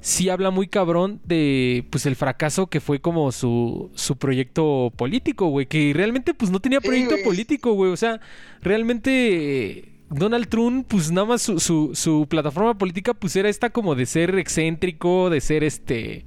sí 0.00 0.30
habla 0.30 0.50
muy 0.50 0.68
cabrón 0.68 1.20
de 1.24 1.86
pues 1.90 2.06
el 2.06 2.16
fracaso 2.16 2.68
que 2.68 2.80
fue 2.80 3.00
como 3.00 3.30
su, 3.32 3.90
su 3.94 4.16
proyecto 4.16 4.92
político, 4.96 5.48
güey. 5.48 5.66
Que 5.66 5.92
realmente 5.94 6.32
pues 6.32 6.50
no 6.50 6.60
tenía 6.60 6.80
proyecto 6.80 7.16
político, 7.24 7.72
güey. 7.72 7.92
O 7.92 7.96
sea, 7.96 8.20
realmente 8.62 9.97
Donald 10.10 10.48
Trump, 10.48 10.86
pues 10.88 11.10
nada 11.10 11.26
más 11.26 11.42
su, 11.42 11.60
su, 11.60 11.90
su 11.94 12.26
plataforma 12.28 12.76
política 12.78 13.12
pues 13.14 13.36
era 13.36 13.48
esta 13.48 13.70
como 13.70 13.94
de 13.94 14.06
ser 14.06 14.38
excéntrico, 14.38 15.30
de 15.30 15.40
ser 15.40 15.64
este... 15.64 16.24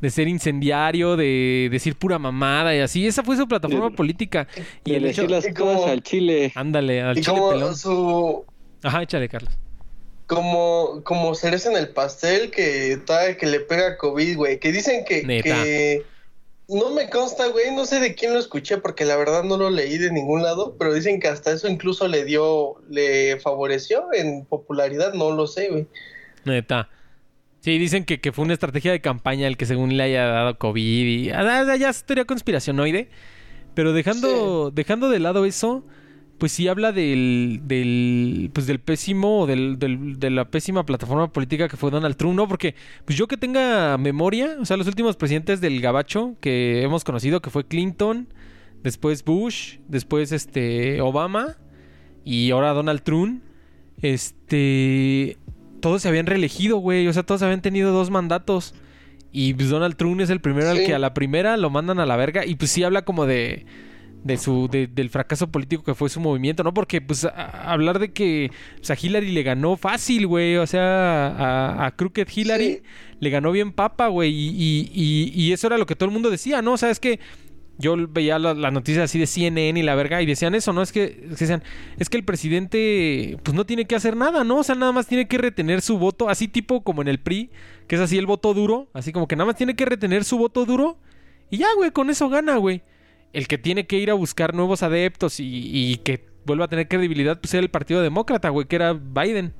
De 0.00 0.10
ser 0.10 0.28
incendiario, 0.28 1.16
de 1.16 1.68
decir 1.70 1.94
pura 1.96 2.18
mamada 2.18 2.76
y 2.76 2.80
así. 2.80 3.06
Esa 3.06 3.22
fue 3.22 3.38
su 3.38 3.48
plataforma 3.48 3.88
De- 3.88 3.96
política. 3.96 4.46
Y 4.84 4.90
Y 4.90 4.94
el 4.96 5.06
hecho... 5.06 5.22
elegir 5.22 5.30
las 5.30 5.46
y 5.48 5.54
cosas 5.54 5.76
como- 5.80 5.86
al 5.92 6.02
chile. 6.02 6.52
Ándale, 6.54 7.00
al 7.00 7.16
Y 7.16 7.22
chile 7.22 7.36
como 7.38 7.50
pelón. 7.52 7.74
su 7.76 8.44
Ajá, 8.82 9.02
échale, 9.02 9.30
Carlos. 9.30 9.56
como, 10.26 11.00
como 11.04 11.34
cereza 11.34 11.70
en 11.70 11.78
el 11.78 11.88
pastel 11.88 12.50
que 12.50 12.98
todavía 13.06 13.38
que 13.38 13.46
le 13.46 13.60
pega 13.60 13.96
COVID, 13.96 14.36
güey. 14.36 14.58
Que 14.60 14.72
dicen 14.72 15.04
que, 15.06 15.22
Neta. 15.22 15.62
que 15.62 16.02
no 16.68 16.90
me 16.90 17.10
consta, 17.10 17.48
güey, 17.48 17.74
no 17.74 17.84
sé 17.84 18.00
de 18.00 18.14
quién 18.14 18.32
lo 18.32 18.38
escuché 18.38 18.78
porque 18.78 19.04
la 19.04 19.16
verdad 19.16 19.42
no 19.42 19.56
lo 19.56 19.70
leí 19.70 19.98
de 19.98 20.10
ningún 20.10 20.42
lado, 20.42 20.76
pero 20.78 20.94
dicen 20.94 21.20
que 21.20 21.28
hasta 21.28 21.52
eso 21.52 21.68
incluso 21.68 22.08
le 22.08 22.24
dio, 22.24 22.76
le 22.88 23.38
favoreció 23.40 24.06
en 24.12 24.44
popularidad, 24.44 25.12
no 25.14 25.30
lo 25.32 25.46
sé, 25.46 25.68
güey. 25.68 25.86
Neta. 26.44 26.88
Sí, 27.60 27.78
dicen 27.78 28.04
que, 28.04 28.20
que 28.20 28.32
fue 28.32 28.44
una 28.44 28.52
estrategia 28.52 28.92
de 28.92 29.00
campaña 29.00 29.46
el 29.46 29.56
que 29.56 29.64
según 29.64 29.96
le 29.96 30.02
haya 30.02 30.26
dado 30.26 30.58
COVID 30.58 31.06
y... 31.06 31.30
ah, 31.30 31.64
ah, 31.66 31.76
Ya 31.76 31.88
es 31.88 32.04
teoría 32.04 32.26
conspiracionoide. 32.26 33.08
Pero 33.74 33.92
dejando, 33.92 34.70
dejando 34.70 35.08
de 35.08 35.18
lado 35.18 35.44
eso, 35.46 35.84
pues 36.38 36.52
sí 36.52 36.68
habla 36.68 36.92
del... 36.92 37.60
del 37.64 38.50
pues 38.52 38.66
del 38.66 38.80
pésimo... 38.80 39.46
Del, 39.46 39.78
del- 39.78 40.18
de 40.18 40.30
la 40.30 40.44
pésima 40.50 40.84
plataforma 40.86 41.32
política 41.32 41.68
que 41.68 41.76
fue 41.76 41.90
Donald 41.90 42.16
Trump, 42.16 42.34
¿no? 42.36 42.48
Porque 42.48 42.74
pues 43.04 43.18
yo 43.18 43.26
que 43.28 43.36
tenga 43.36 43.96
memoria, 43.98 44.56
o 44.60 44.64
sea, 44.64 44.76
los 44.76 44.86
últimos 44.86 45.16
presidentes 45.16 45.60
del 45.60 45.80
gabacho 45.80 46.34
que 46.40 46.82
hemos 46.82 47.04
conocido, 47.04 47.40
que 47.42 47.50
fue 47.50 47.66
Clinton, 47.66 48.28
después 48.82 49.24
Bush, 49.24 49.78
después 49.88 50.32
este 50.32 51.00
Obama 51.00 51.56
y 52.24 52.50
ahora 52.50 52.72
Donald 52.72 53.02
Trump, 53.02 53.42
este 54.02 55.36
todos 55.80 56.00
se 56.02 56.08
habían 56.08 56.26
reelegido, 56.26 56.78
güey, 56.78 57.06
o 57.08 57.12
sea, 57.12 57.22
todos 57.24 57.42
habían 57.42 57.60
tenido 57.60 57.92
dos 57.92 58.10
mandatos 58.10 58.74
Y 59.32 59.52
pues 59.54 59.68
Donald 59.68 59.96
Trump 59.96 60.20
es 60.20 60.30
el 60.30 60.40
primero 60.40 60.70
al 60.70 60.78
que 60.84 60.94
a 60.94 60.98
la 60.98 61.12
primera 61.12 61.56
lo 61.58 61.68
mandan 61.68 61.98
a 62.00 62.06
la 62.06 62.16
verga. 62.16 62.46
Y 62.46 62.54
pues 62.54 62.70
sí 62.70 62.84
habla 62.84 63.04
como 63.04 63.26
de. 63.26 63.66
De 64.24 64.38
su, 64.38 64.68
de- 64.70 64.86
del 64.86 65.10
fracaso 65.10 65.48
político 65.52 65.84
que 65.84 65.94
fue 65.94 66.08
su 66.08 66.18
movimiento, 66.18 66.64
¿no? 66.64 66.72
Porque, 66.72 67.00
pues, 67.02 67.24
a- 67.26 67.70
hablar 67.70 67.98
de 67.98 68.12
que 68.12 68.50
pues, 68.78 68.90
a 68.90 68.96
Hillary 69.00 69.30
le 69.32 69.42
ganó 69.42 69.76
fácil, 69.76 70.26
güey. 70.26 70.56
O 70.56 70.66
sea, 70.66 71.26
a, 71.28 71.86
a 71.86 71.90
Crooked 71.94 72.26
Hillary 72.34 72.76
Sí. 72.76 72.82
le 73.20 73.28
ganó 73.30 73.52
bien 73.52 73.70
papa, 73.72 74.08
güey. 74.08 74.32
Y, 74.32 74.48
y- 74.48 74.90
y- 74.94 75.42
y 75.48 75.52
eso 75.52 75.66
era 75.66 75.76
lo 75.76 75.84
que 75.84 75.94
todo 75.94 76.06
el 76.08 76.12
mundo 76.14 76.30
decía, 76.30 76.62
¿no? 76.62 76.72
O 76.72 76.76
sea, 76.78 76.88
es 76.90 77.00
que 77.00 77.20
yo 77.76 77.96
veía 78.08 78.38
la- 78.38 78.54
las 78.54 78.72
noticias 78.72 79.04
así 79.04 79.18
de 79.18 79.26
CNN 79.26 79.78
y 79.78 79.82
la 79.82 79.94
verga 79.94 80.22
y 80.22 80.26
decían 80.26 80.54
eso, 80.54 80.72
¿no? 80.72 80.80
Es 80.80 80.90
que, 80.92 81.04
es 81.04 81.16
que 81.36 81.44
decían, 81.44 81.62
es 81.98 82.08
que 82.08 82.16
el 82.16 82.24
presidente 82.24 83.36
pues 83.42 83.54
no 83.54 83.66
tiene 83.66 83.84
que 83.84 83.94
hacer 83.96 84.16
nada, 84.16 84.44
¿no? 84.44 84.58
O 84.58 84.62
sea, 84.62 84.74
nada 84.74 84.92
más 84.92 85.06
tiene 85.06 85.26
que 85.28 85.38
retener 85.38 85.82
su 85.82 85.98
voto, 85.98 86.28
así 86.28 86.48
tipo 86.48 86.82
como 86.82 87.02
en 87.02 87.08
el 87.08 87.18
PRI, 87.18 87.50
que 87.88 87.96
es 87.96 88.00
así 88.00 88.16
el 88.16 88.26
voto 88.26 88.54
duro, 88.54 88.88
así 88.94 89.12
como 89.12 89.28
que 89.28 89.36
nada 89.36 89.46
más 89.46 89.56
tiene 89.56 89.74
que 89.76 89.84
retener 89.84 90.24
su 90.24 90.38
voto 90.38 90.64
duro 90.64 90.96
y 91.50 91.58
ya, 91.58 91.66
güey, 91.76 91.90
con 91.90 92.08
eso 92.10 92.28
gana, 92.28 92.56
güey. 92.56 92.82
El 93.34 93.46
que 93.48 93.58
tiene 93.58 93.86
que 93.86 93.98
ir 93.98 94.10
a 94.10 94.14
buscar 94.14 94.54
nuevos 94.54 94.82
adeptos 94.82 95.40
y, 95.40 95.44
y 95.72 95.96
que 95.98 96.24
vuelva 96.46 96.64
a 96.66 96.68
tener 96.68 96.88
credibilidad, 96.88 97.40
pues 97.40 97.52
era 97.52 97.62
el 97.62 97.70
Partido 97.70 98.00
Demócrata, 98.00 98.48
güey, 98.48 98.66
que 98.66 98.76
era 98.76 98.92
Biden. 98.94 99.52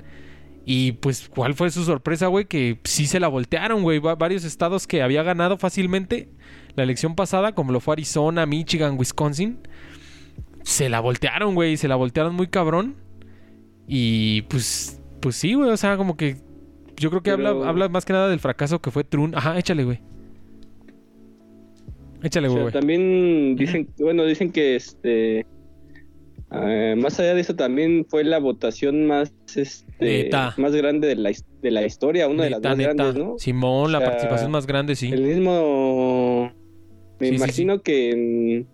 Y 0.64 0.93
pues, 0.93 1.28
¿cuál 1.28 1.52
fue 1.54 1.71
su 1.71 1.85
sorpresa, 1.85 2.28
güey? 2.28 2.47
Que 2.47 2.81
sí 2.85 3.07
se 3.07 3.21
la 3.21 3.28
voltearon, 3.28 3.83
güey. 3.83 3.99
Va- 3.99 4.14
varios 4.14 4.45
estados 4.45 4.87
que 4.87 5.02
había 5.02 5.23
ganado 5.23 5.59
fácilmente 5.59 6.31
la 6.75 6.85
elección 6.85 7.14
pasada, 7.16 7.52
como 7.54 7.71
lo 7.73 7.81
fue 7.81 7.93
Arizona, 7.93 8.47
Michigan, 8.47 8.97
Wisconsin, 8.99 9.59
se 10.62 10.88
la 10.88 11.00
voltearon, 11.00 11.54
güey. 11.54 11.76
Se 11.76 11.87
la 11.88 11.97
voltearon 11.97 12.35
muy 12.35 12.47
cabrón. 12.47 12.97
Y 13.87 14.43
pues, 14.43 15.00
pues 15.21 15.37
sí, 15.37 15.52
güey. 15.54 15.71
O 15.71 15.76
sea, 15.76 15.97
como 15.99 16.16
que 16.16 16.37
yo 16.97 17.11
creo 17.11 17.23
que 17.23 17.33
Pero- 17.37 17.49
habla, 17.49 17.69
habla 17.69 17.88
más 17.90 18.04
que 18.07 18.12
nada 18.14 18.28
del 18.28 18.40
fracaso 18.40 18.81
que 18.81 18.90
fue 18.90 19.04
Trump. 19.04 19.35
Ajá, 19.37 19.59
échale, 19.59 19.85
güey. 19.85 20.00
Échale, 22.25 22.49
O 22.49 22.52
sea, 22.52 22.62
güey. 22.62 22.73
también 22.73 23.54
dicen, 23.57 23.88
bueno, 23.99 24.25
dicen 24.25 24.50
que 24.50 24.75
este 24.76 25.47
eh, 26.52 26.95
más 26.97 27.19
allá 27.21 27.35
de 27.35 27.40
eso 27.40 27.54
también 27.57 28.07
fue 28.09 28.23
la 28.25 28.38
votación 28.38 29.07
más 29.07 29.33
este 29.57 29.85
Neta. 30.00 30.54
más 30.57 30.75
grande 30.75 31.09
de 31.09 31.16
la, 31.16 31.33
de 31.62 31.71
la 31.71 31.85
historia, 31.85 32.28
una 32.28 32.45
de 32.45 32.50
las 32.50 32.62
más 32.62 32.76
neta. 32.76 32.93
grandes, 32.95 33.23
¿no? 33.25 33.38
Simón, 33.38 33.93
la 33.93 33.99
O 33.99 34.00
sea, 34.00 34.11
participación 34.11 34.50
más 34.52 34.66
grande, 34.66 34.95
sí. 34.97 35.11
El 35.12 35.23
mismo 35.23 36.52
me 37.21 37.26
Sí, 37.26 37.33
sí, 37.33 37.37
imagino 37.37 37.83
que 37.83 38.11
en, 38.11 38.66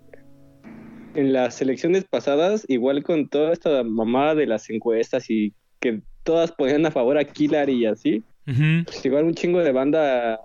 en 1.14 1.32
las 1.32 1.60
elecciones 1.62 2.04
pasadas, 2.04 2.64
igual 2.68 3.02
con 3.02 3.28
toda 3.28 3.52
esta 3.52 3.82
mamada 3.82 4.34
de 4.34 4.46
las 4.46 4.68
encuestas 4.70 5.28
y 5.30 5.52
que 5.80 6.02
todas 6.22 6.52
ponían 6.52 6.84
a 6.86 6.90
favor 6.90 7.16
a 7.18 7.22
Hillary 7.36 7.82
y 7.82 7.86
así, 7.86 8.22
pues 8.44 9.04
igual 9.06 9.24
un 9.24 9.34
chingo 9.34 9.60
de 9.60 9.72
banda 9.72 10.38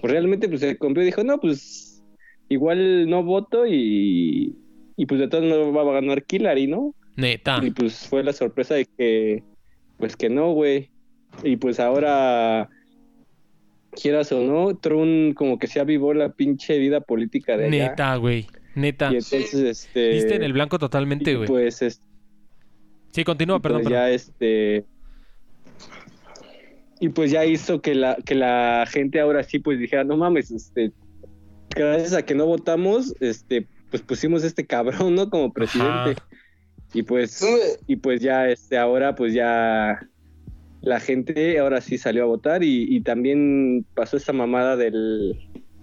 pues 0.00 0.12
realmente 0.12 0.48
pues 0.48 0.60
se 0.60 0.76
compró 0.78 1.02
y 1.02 1.06
dijo, 1.06 1.24
no, 1.24 1.40
pues 1.40 1.97
igual 2.48 3.08
no 3.08 3.22
voto 3.22 3.66
y, 3.66 4.56
y 4.96 5.06
pues 5.06 5.20
de 5.20 5.28
todos 5.28 5.44
no 5.44 5.72
va 5.72 5.82
a 5.82 6.00
ganar 6.00 6.24
Hillary, 6.28 6.66
¿no? 6.66 6.94
Neta. 7.16 7.60
Y 7.62 7.70
pues 7.70 8.06
fue 8.06 8.22
la 8.22 8.32
sorpresa 8.32 8.74
de 8.74 8.86
que, 8.86 9.42
pues 9.98 10.16
que 10.16 10.28
no, 10.28 10.52
güey. 10.52 10.90
Y 11.42 11.56
pues 11.56 11.78
ahora, 11.80 12.68
quieras 13.90 14.30
o 14.32 14.40
no, 14.40 14.76
Trump 14.76 15.34
como 15.34 15.58
que 15.58 15.66
se 15.66 15.80
avivó 15.80 16.14
la 16.14 16.32
pinche 16.32 16.78
vida 16.78 17.00
política 17.00 17.56
de 17.56 17.66
allá. 17.66 17.88
Neta, 17.90 18.16
güey. 18.16 18.46
Neta. 18.74 19.06
Y 19.12 19.16
entonces, 19.16 19.54
este... 19.54 20.10
Viste 20.10 20.36
en 20.36 20.42
el 20.44 20.52
blanco 20.52 20.78
totalmente, 20.78 21.34
güey. 21.34 21.48
Pues, 21.48 21.82
es- 21.82 22.02
Sí, 23.10 23.24
continúa, 23.24 23.60
perdón, 23.60 23.82
pues 23.82 23.92
perdón. 23.92 24.08
ya 24.08 24.14
este... 24.14 24.84
Y 27.00 27.08
pues 27.10 27.30
ya 27.30 27.44
hizo 27.44 27.80
que 27.80 27.94
la, 27.94 28.16
que 28.24 28.34
la 28.34 28.84
gente 28.90 29.20
ahora 29.20 29.42
sí 29.44 29.58
pues 29.60 29.78
dijera, 29.78 30.04
no 30.04 30.16
mames, 30.16 30.50
este... 30.50 30.92
Gracias 31.74 32.14
a 32.14 32.24
que 32.24 32.34
no 32.34 32.46
votamos, 32.46 33.14
este, 33.20 33.66
pues 33.90 34.02
pusimos 34.02 34.44
este 34.44 34.66
cabrón, 34.66 35.14
¿no? 35.14 35.30
Como 35.30 35.52
presidente. 35.52 35.90
Ajá. 35.90 36.28
Y 36.94 37.02
pues... 37.02 37.44
Y 37.86 37.96
pues 37.96 38.20
ya 38.20 38.48
este 38.48 38.78
ahora 38.78 39.14
pues 39.14 39.34
ya 39.34 40.00
la 40.80 41.00
gente 41.00 41.58
ahora 41.58 41.80
sí 41.80 41.98
salió 41.98 42.22
a 42.22 42.26
votar 42.26 42.62
y, 42.62 42.84
y 42.88 43.00
también 43.00 43.84
pasó 43.94 44.16
esta 44.16 44.32
mamada 44.32 44.76
del, 44.76 45.38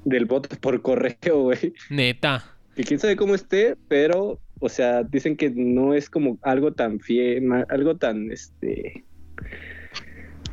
del 0.06 0.26
voto 0.26 0.50
por 0.60 0.82
correo, 0.82 1.44
güey. 1.44 1.74
Neta. 1.90 2.44
Que 2.76 2.84
quién 2.84 3.00
sabe 3.00 3.16
cómo 3.16 3.36
esté, 3.36 3.76
pero, 3.88 4.40
o 4.60 4.70
sea, 4.70 5.04
dicen 5.04 5.36
que 5.38 5.50
no 5.50 5.94
es 5.94 6.10
como 6.10 6.38
algo 6.42 6.74
tan 6.74 7.00
fiel, 7.00 7.50
algo 7.70 7.98
tan, 7.98 8.32
este, 8.32 9.04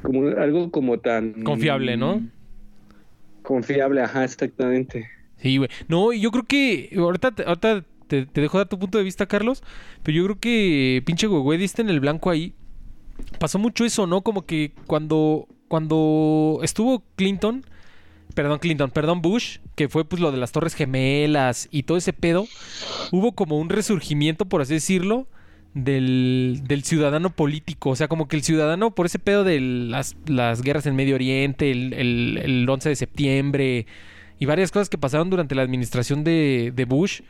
como 0.02 0.28
algo 0.28 0.70
como 0.70 1.00
tan... 1.00 1.42
Confiable, 1.42 1.96
¿no? 1.96 2.22
Confiable, 3.42 4.02
ajá, 4.02 4.24
exactamente. 4.24 5.08
Sí, 5.42 5.56
güey. 5.56 5.68
No, 5.88 6.12
yo 6.12 6.30
creo 6.30 6.44
que. 6.44 6.90
Ahorita, 6.96 7.34
ahorita 7.46 7.84
te 8.06 8.40
dejo 8.40 8.58
dar 8.58 8.68
tu 8.68 8.78
punto 8.78 8.98
de 8.98 9.04
vista, 9.04 9.26
Carlos. 9.26 9.62
Pero 10.02 10.16
yo 10.16 10.24
creo 10.24 10.38
que 10.38 11.02
pinche 11.04 11.26
güey, 11.26 11.58
diste 11.58 11.82
en 11.82 11.90
el 11.90 12.00
blanco 12.00 12.30
ahí. 12.30 12.54
Pasó 13.38 13.58
mucho 13.58 13.84
eso, 13.84 14.06
¿no? 14.06 14.22
Como 14.22 14.46
que 14.46 14.72
cuando. 14.86 15.48
Cuando 15.68 16.60
estuvo 16.62 17.02
Clinton. 17.16 17.66
Perdón, 18.34 18.60
Clinton, 18.60 18.90
perdón, 18.90 19.20
Bush, 19.20 19.58
que 19.74 19.90
fue 19.90 20.06
pues 20.06 20.22
lo 20.22 20.32
de 20.32 20.38
las 20.38 20.52
Torres 20.52 20.74
Gemelas 20.74 21.68
y 21.70 21.82
todo 21.82 21.98
ese 21.98 22.14
pedo. 22.14 22.46
Hubo 23.10 23.32
como 23.32 23.58
un 23.58 23.68
resurgimiento, 23.68 24.46
por 24.46 24.62
así 24.62 24.72
decirlo, 24.72 25.26
del, 25.74 26.62
del 26.64 26.82
ciudadano 26.82 27.28
político. 27.28 27.90
O 27.90 27.96
sea, 27.96 28.08
como 28.08 28.28
que 28.28 28.36
el 28.36 28.42
ciudadano, 28.42 28.94
por 28.94 29.04
ese 29.04 29.18
pedo 29.18 29.44
de 29.44 29.60
las, 29.60 30.16
las 30.26 30.62
guerras 30.62 30.86
en 30.86 30.96
Medio 30.96 31.16
Oriente, 31.16 31.70
el, 31.70 31.92
el, 31.92 32.40
el 32.42 32.66
11 32.66 32.88
de 32.88 32.96
septiembre 32.96 33.86
y 34.42 34.44
varias 34.44 34.72
cosas 34.72 34.88
que 34.88 34.98
pasaron 34.98 35.30
durante 35.30 35.54
la 35.54 35.62
administración 35.62 36.24
de, 36.24 36.72
de 36.74 36.84
Bush, 36.84 37.20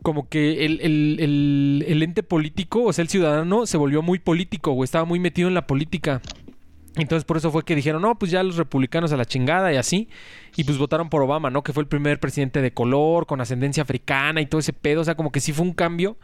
como 0.00 0.30
que 0.30 0.64
el, 0.64 0.80
el- 0.80 1.84
el- 1.86 2.02
ente 2.02 2.22
político, 2.22 2.84
o 2.84 2.92
sea, 2.94 3.02
el 3.02 3.08
ciudadano, 3.08 3.66
se 3.66 3.76
volvió 3.76 4.00
muy 4.00 4.18
político, 4.18 4.72
o 4.72 4.82
estaba 4.82 5.04
muy 5.04 5.20
metido 5.20 5.48
en 5.48 5.52
la 5.54 5.66
política. 5.66 6.22
Entonces 6.96 7.26
por 7.26 7.36
eso 7.36 7.50
fue 7.50 7.64
que 7.66 7.74
dijeron, 7.74 8.00
no, 8.00 8.18
pues 8.18 8.30
ya 8.30 8.42
los 8.42 8.56
republicanos 8.56 9.12
a 9.12 9.18
la 9.18 9.26
chingada 9.26 9.74
y 9.74 9.76
así. 9.76 10.08
Y 10.56 10.64
pues 10.64 10.78
votaron 10.78 11.10
por 11.10 11.20
Obama, 11.20 11.50
¿no? 11.50 11.62
Que 11.62 11.74
fue 11.74 11.82
el 11.82 11.86
primer 11.88 12.18
presidente 12.18 12.62
de 12.62 12.72
color, 12.72 13.26
con 13.26 13.42
ascendencia 13.42 13.82
africana 13.82 14.40
y 14.40 14.46
todo 14.46 14.58
ese 14.60 14.72
pedo. 14.72 15.02
O 15.02 15.04
sea, 15.04 15.14
como 15.14 15.32
que 15.32 15.40
sí 15.40 15.52
fue 15.52 15.66
un 15.66 15.74
cambio. 15.74 16.16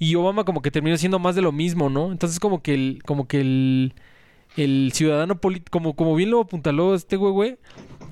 Y 0.00 0.16
Obama 0.16 0.42
como 0.44 0.62
que 0.62 0.72
terminó 0.72 0.96
siendo 0.96 1.20
más 1.20 1.36
de 1.36 1.42
lo 1.42 1.52
mismo, 1.52 1.90
¿no? 1.90 2.10
Entonces 2.10 2.40
como 2.40 2.60
que 2.60 2.74
el, 2.74 3.02
como 3.06 3.28
que 3.28 3.40
el, 3.40 3.94
el 4.56 4.90
ciudadano 4.94 5.40
político, 5.40 5.70
como, 5.70 5.94
como 5.94 6.14
bien 6.16 6.30
lo 6.30 6.40
apuntaló 6.40 6.94
este 6.96 7.16
güey, 7.16 7.32
güey, 7.32 7.56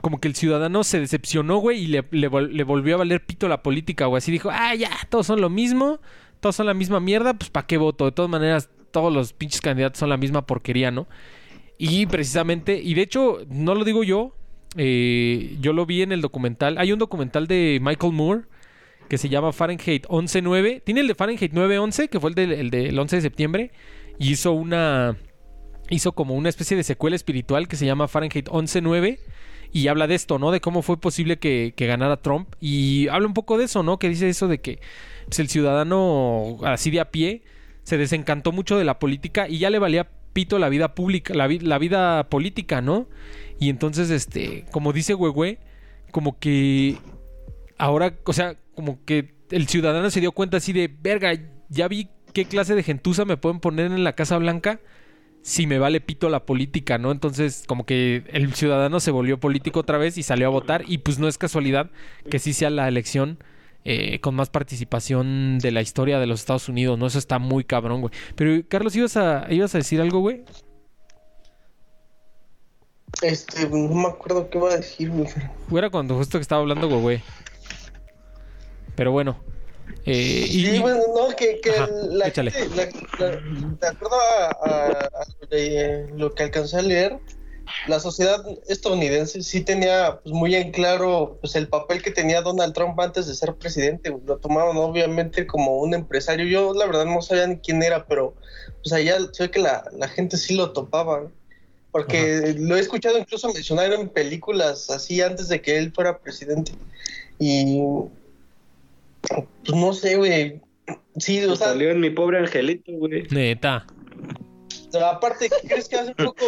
como 0.03 0.21
que 0.21 0.29
el 0.29 0.35
ciudadano 0.35 0.85
se 0.85 1.01
decepcionó, 1.01 1.57
güey, 1.57 1.85
y 1.85 1.87
le, 1.87 2.05
le 2.11 2.31
vol- 2.31 2.51
le 2.51 2.65
volvió 2.65 2.97
a 2.97 2.99
valer 2.99 3.25
pito 3.25 3.49
la 3.49 3.63
política, 3.63 4.05
güey. 4.07 4.19
Así 4.19 4.31
dijo, 4.31 4.51
ah, 4.53 4.75
ya, 4.75 4.91
todos 5.09 5.27
son 5.27 5.41
lo 5.41 5.49
mismo, 5.49 6.01
todos 6.41 6.57
son 6.57 6.67
la 6.67 6.75
misma 6.75 7.01
mierda, 7.01 7.33
pues 7.35 7.49
¿para 7.49 7.67
qué 7.67 7.79
voto? 7.79 8.05
De 8.05 8.13
todas 8.13 8.31
maneras, 8.31 8.69
todos 8.91 9.11
los 9.13 9.33
pinches 9.33 9.63
candidatos 9.63 9.99
son 10.01 10.11
la 10.11 10.19
misma 10.19 10.45
porquería, 10.47 10.91
¿no? 10.91 11.09
Y 11.79 12.05
precisamente, 12.07 12.81
y 12.83 12.93
de 12.95 13.03
hecho, 13.03 13.39
no 13.49 13.75
lo 13.75 13.85
digo 13.85 14.05
yo, 14.05 14.37
eh, 14.77 15.57
yo 15.61 15.73
lo 15.73 15.87
vi 15.87 16.03
en 16.03 16.13
el 16.13 16.21
documental. 16.21 16.77
Hay 16.79 16.93
un 16.93 16.99
documental 16.99 17.47
de 17.47 17.79
Michael 17.83 18.13
Moore 18.13 18.43
que 19.09 19.19
se 19.19 19.29
llama 19.29 19.53
Fahrenheit 19.53 20.07
11.9. 20.07 20.83
Tiene 20.85 21.01
el 21.01 21.09
de 21.09 21.15
Fahrenheit 21.15 21.53
9.11, 21.53 22.09
que 22.09 22.21
fue 22.21 22.31
el 22.31 22.35
del, 22.35 22.53
el 22.53 22.71
del 22.71 22.99
11 22.99 23.17
de 23.17 23.23
septiembre, 23.23 23.71
y 24.19 24.33
hizo 24.33 24.53
una. 24.53 25.17
Hizo 25.91 26.13
como 26.13 26.35
una 26.35 26.49
especie 26.49 26.77
de 26.77 26.85
secuela 26.85 27.17
espiritual 27.17 27.69
que 27.69 27.77
se 27.77 27.85
llama 27.85 28.09
Fahrenheit 28.09 28.49
11.9 28.49 29.19
y 29.73 29.89
habla 29.89 30.07
de 30.07 30.15
esto, 30.15 30.39
¿no? 30.39 30.51
De 30.51 30.61
cómo 30.61 30.83
fue 30.83 31.01
posible 31.01 31.39
que, 31.39 31.75
ganara 31.77 32.19
Trump. 32.19 32.55
Y 32.61 33.09
habla 33.09 33.27
un 33.27 33.35
poco 33.35 33.57
de 33.57 33.65
eso, 33.65 33.83
¿no? 33.83 33.99
Que 33.99 34.09
dice 34.09 34.29
eso 34.29 34.47
de 34.47 34.61
que 34.61 34.81
pues, 35.27 35.39
el 35.39 35.49
ciudadano 35.49 36.59
así 36.65 36.91
de 36.91 37.01
a 37.01 37.11
pie 37.11 37.43
se 37.83 37.97
desencantó 37.97 38.53
mucho 38.53 38.77
de 38.77 38.85
la 38.85 38.99
política 38.99 39.49
y 39.49 39.59
ya 39.59 39.71
le 39.71 39.79
valía 39.79 40.09
pito 40.33 40.59
la 40.59 40.69
vida 40.69 40.95
pública, 40.95 41.35
la, 41.35 41.49
la 41.49 41.79
vida 41.79 42.29
política, 42.29 42.83
¿no? 42.83 43.09
Y 43.59 43.71
entonces, 43.71 44.11
este, 44.11 44.67
como 44.71 44.93
dice 44.93 45.15
Huehue, 45.15 45.59
como 46.11 46.39
que 46.39 46.97
ahora, 47.79 48.15
o 48.25 48.33
sea, 48.33 48.57
como 48.75 49.03
que 49.05 49.35
el 49.51 49.69
ciudadano 49.69 50.11
se 50.11 50.21
dio 50.21 50.33
cuenta 50.33 50.59
así 50.59 50.73
de, 50.73 50.89
verga, 50.89 51.33
ya 51.69 51.89
vi 51.89 52.09
qué 52.35 52.45
clase 52.45 52.75
de 52.75 52.83
gentuza 52.83 53.25
me 53.25 53.37
pueden 53.37 53.61
poner 53.61 53.87
en 53.87 54.05
la 54.05 54.15
Casa 54.15 54.37
Blanca 54.39 54.81
si 55.43 55.67
me 55.67 55.79
vale 55.79 56.01
pito 56.01 56.29
la 56.29 56.47
política, 56.47 56.99
¿no? 56.99 57.11
Entonces, 57.11 57.65
como 57.67 57.85
que 57.85 58.25
el 58.33 58.55
ciudadano 58.55 59.01
se 59.01 59.11
volvió 59.11 59.41
político 59.41 59.81
otra 59.81 59.99
vez 59.99 60.17
y 60.17 60.23
salió 60.23 60.47
a 60.47 60.51
votar 60.51 60.85
y 60.87 60.99
pues 60.99 61.19
no 61.19 61.29
es 61.29 61.37
casualidad 61.37 61.91
que 62.31 62.39
sí 62.39 62.53
sea 62.53 62.71
la 62.71 62.89
elección 62.89 63.39
eh, 63.85 64.21
con 64.21 64.37
más 64.37 64.49
participación 64.49 65.59
de 65.59 65.73
la 65.73 65.83
historia 65.83 66.21
de 66.21 66.27
los 66.27 66.41
Estados 66.41 66.69
Unidos, 66.69 66.97
¿no? 66.99 67.07
Eso 67.07 67.19
está 67.19 67.41
muy 67.41 67.65
cabrón, 67.65 68.01
güey. 68.01 68.13
Pero, 68.37 68.63
Carlos, 68.69 68.95
¿ibas 68.95 69.17
a, 69.17 69.47
ibas 69.51 69.75
a 69.75 69.79
decir 69.79 70.01
algo, 70.01 70.21
güey? 70.21 70.45
Este, 73.21 73.69
no 73.69 73.89
me 73.89 74.09
acuerdo 74.09 74.49
qué 74.49 74.59
iba 74.59 74.71
a 74.71 74.77
decir, 74.77 75.11
güey. 75.11 75.29
Era 75.77 75.91
cuando 75.91 76.17
justo 76.17 76.39
que 76.39 76.43
estaba 76.43 76.61
hablando, 76.61 76.89
güey. 76.89 77.21
Pero 78.95 79.11
bueno. 79.11 79.52
Eh, 80.05 80.47
y, 80.49 80.67
Sí, 80.67 80.79
bueno, 80.81 81.01
no, 81.15 81.35
que, 81.37 81.61
que 81.61 81.71
Ajá, 81.71 81.89
la 81.93 82.31
gente, 82.31 82.53
la- 82.75 82.89
la- 83.19 83.41
de 83.41 83.87
acuerdo 83.87 84.17
a, 84.17 84.47
a- 84.51 85.05
a 85.07 85.25
lo, 85.41 85.47
de- 85.49 86.07
lo 86.17 86.35
que 86.35 86.43
alcancé 86.45 86.79
a 86.79 86.83
leer, 86.83 87.19
la 87.89 88.01
sociedad 88.01 88.45
estadounidense 88.69 89.43
sí 89.43 89.61
tenía 89.63 90.19
pues, 90.23 90.35
muy 90.35 90.55
en 90.55 90.73
claro 90.73 91.39
pues, 91.41 91.55
el 91.55 91.69
papel 91.69 92.03
que 92.03 92.11
tenía 92.11 92.43
Donald 92.43 92.75
Trump 92.75 92.99
antes 93.01 93.27
de 93.27 93.35
ser 93.35 93.55
presidente. 93.55 94.15
Lo 94.25 94.39
tomaban 94.39 94.77
obviamente 94.77 95.47
como 95.47 95.79
un 95.79 95.95
empresario. 95.95 96.47
Yo 96.47 96.75
la 96.75 96.87
verdad 96.87 97.05
no 97.07 97.23
sabía 97.23 97.47
ni 97.47 97.59
quién 97.59 97.83
era, 97.83 98.05
pero 98.07 98.35
pues 98.83 98.93
allá 98.93 99.17
sé 99.33 99.51
que 99.51 99.61
la, 99.61 99.85
la 99.93 100.09
gente 100.09 100.37
sí 100.37 100.55
lo 100.55 100.73
topaba. 100.73 101.31
Porque 101.93 102.55
lo 102.59 102.77
he 102.77 102.81
escuchado 102.81 103.19
incluso 103.19 103.53
mencionar 103.53 103.93
en 103.93 104.09
películas 104.09 104.89
así 104.89 105.21
antes 105.21 105.49
de 105.49 105.61
que 105.61 105.77
él 105.77 105.93
fuera 105.93 106.19
presidente. 106.19 106.73
Y 107.39 107.83
pues 109.29 109.79
no 109.79 109.93
sé, 109.93 110.17
güey. 110.17 110.61
Sí, 111.17 111.43
o 111.45 111.55
sea, 111.57 111.69
Salió 111.69 111.91
en 111.91 112.01
mi 112.01 112.11
pobre 112.11 112.39
angelito, 112.39 112.93
güey. 112.93 113.23
Neta. 113.31 113.87
aparte, 115.11 115.49
¿qué 115.49 115.69
crees 115.69 115.89
que 115.89 115.97
hace 115.97 116.15
poco 116.15 116.45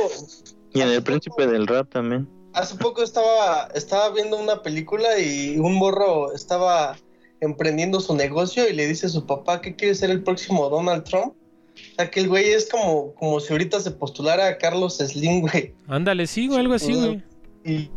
Y 0.72 0.80
en 0.80 0.88
el 0.88 1.02
príncipe 1.02 1.34
poco- 1.44 1.50
del 1.52 1.66
rap 1.66 1.88
también. 1.90 2.28
Hace 2.52 2.76
poco 2.76 3.02
estaba, 3.02 3.68
estaba 3.74 4.10
viendo 4.10 4.38
una 4.38 4.62
película 4.62 5.18
y 5.18 5.58
un 5.58 5.74
morro 5.74 6.32
estaba 6.32 6.96
emprendiendo 7.40 8.00
su 8.00 8.14
negocio 8.14 8.68
y 8.68 8.72
le 8.72 8.86
dice 8.86 9.06
a 9.06 9.08
su 9.08 9.26
papá 9.26 9.60
que 9.60 9.74
quiere 9.74 9.94
ser 9.94 10.10
el 10.10 10.22
próximo 10.22 10.68
Donald 10.68 11.04
Trump. 11.04 11.34
O 11.34 11.94
sea, 11.96 12.08
que 12.10 12.20
el 12.20 12.28
güey 12.28 12.52
es 12.52 12.68
como, 12.68 13.12
como 13.14 13.40
si 13.40 13.52
ahorita 13.52 13.80
se 13.80 13.90
postulara 13.90 14.46
a 14.46 14.58
Carlos 14.58 14.98
Slim, 14.98 15.40
güey. 15.40 15.74
Ándale, 15.88 16.26
sí, 16.28 16.48
algo 16.54 16.74
así, 16.74 16.94
güey. 16.94 17.22
Y, 17.64 17.90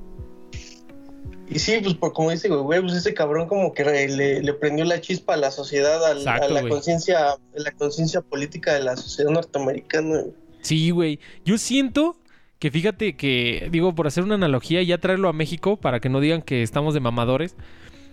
y 1.50 1.60
sí, 1.60 1.80
pues 1.82 1.96
por 1.96 2.14
como 2.14 2.32
dice, 2.32 2.50
güey, 2.50 2.82
pues 2.82 2.94
ese 2.94 3.14
cabrón 3.14 3.48
como 3.48 3.74
que 3.74 3.84
le, 3.86 4.42
le 4.42 4.54
prendió 4.54 4.84
la 4.86 5.00
chispa 5.02 5.36
a 5.36 5.38
la 5.38 5.52
sociedad, 5.52 6.06
al- 6.06 6.28
a, 6.28 6.48
la 6.50 6.68
conciencia, 6.68 7.36
la 7.56 7.72
conciencia 7.72 8.22
política 8.22 8.74
de 8.74 8.84
la 8.84 8.96
sociedad 8.98 9.32
norteamericana. 9.32 10.22
güey. 10.22 10.34
Sí, 10.62 10.90
güey. 10.90 11.20
Yo 11.46 11.58
siento 11.58 12.18
que 12.60 12.72
fíjate 12.72 13.16
que, 13.16 13.70
digo, 13.72 13.94
por 13.96 14.08
hacer 14.08 14.24
una 14.24 14.36
analogía 14.36 14.82
y 14.82 14.88
ya 14.88 14.98
traerlo 14.98 15.30
a 15.30 15.34
México, 15.34 15.78
para 15.78 16.00
que 16.00 16.10
no 16.10 16.20
digan 16.20 16.42
que 16.42 16.64
estamos 16.64 16.94
de 16.94 17.00
mamadores, 17.00 17.56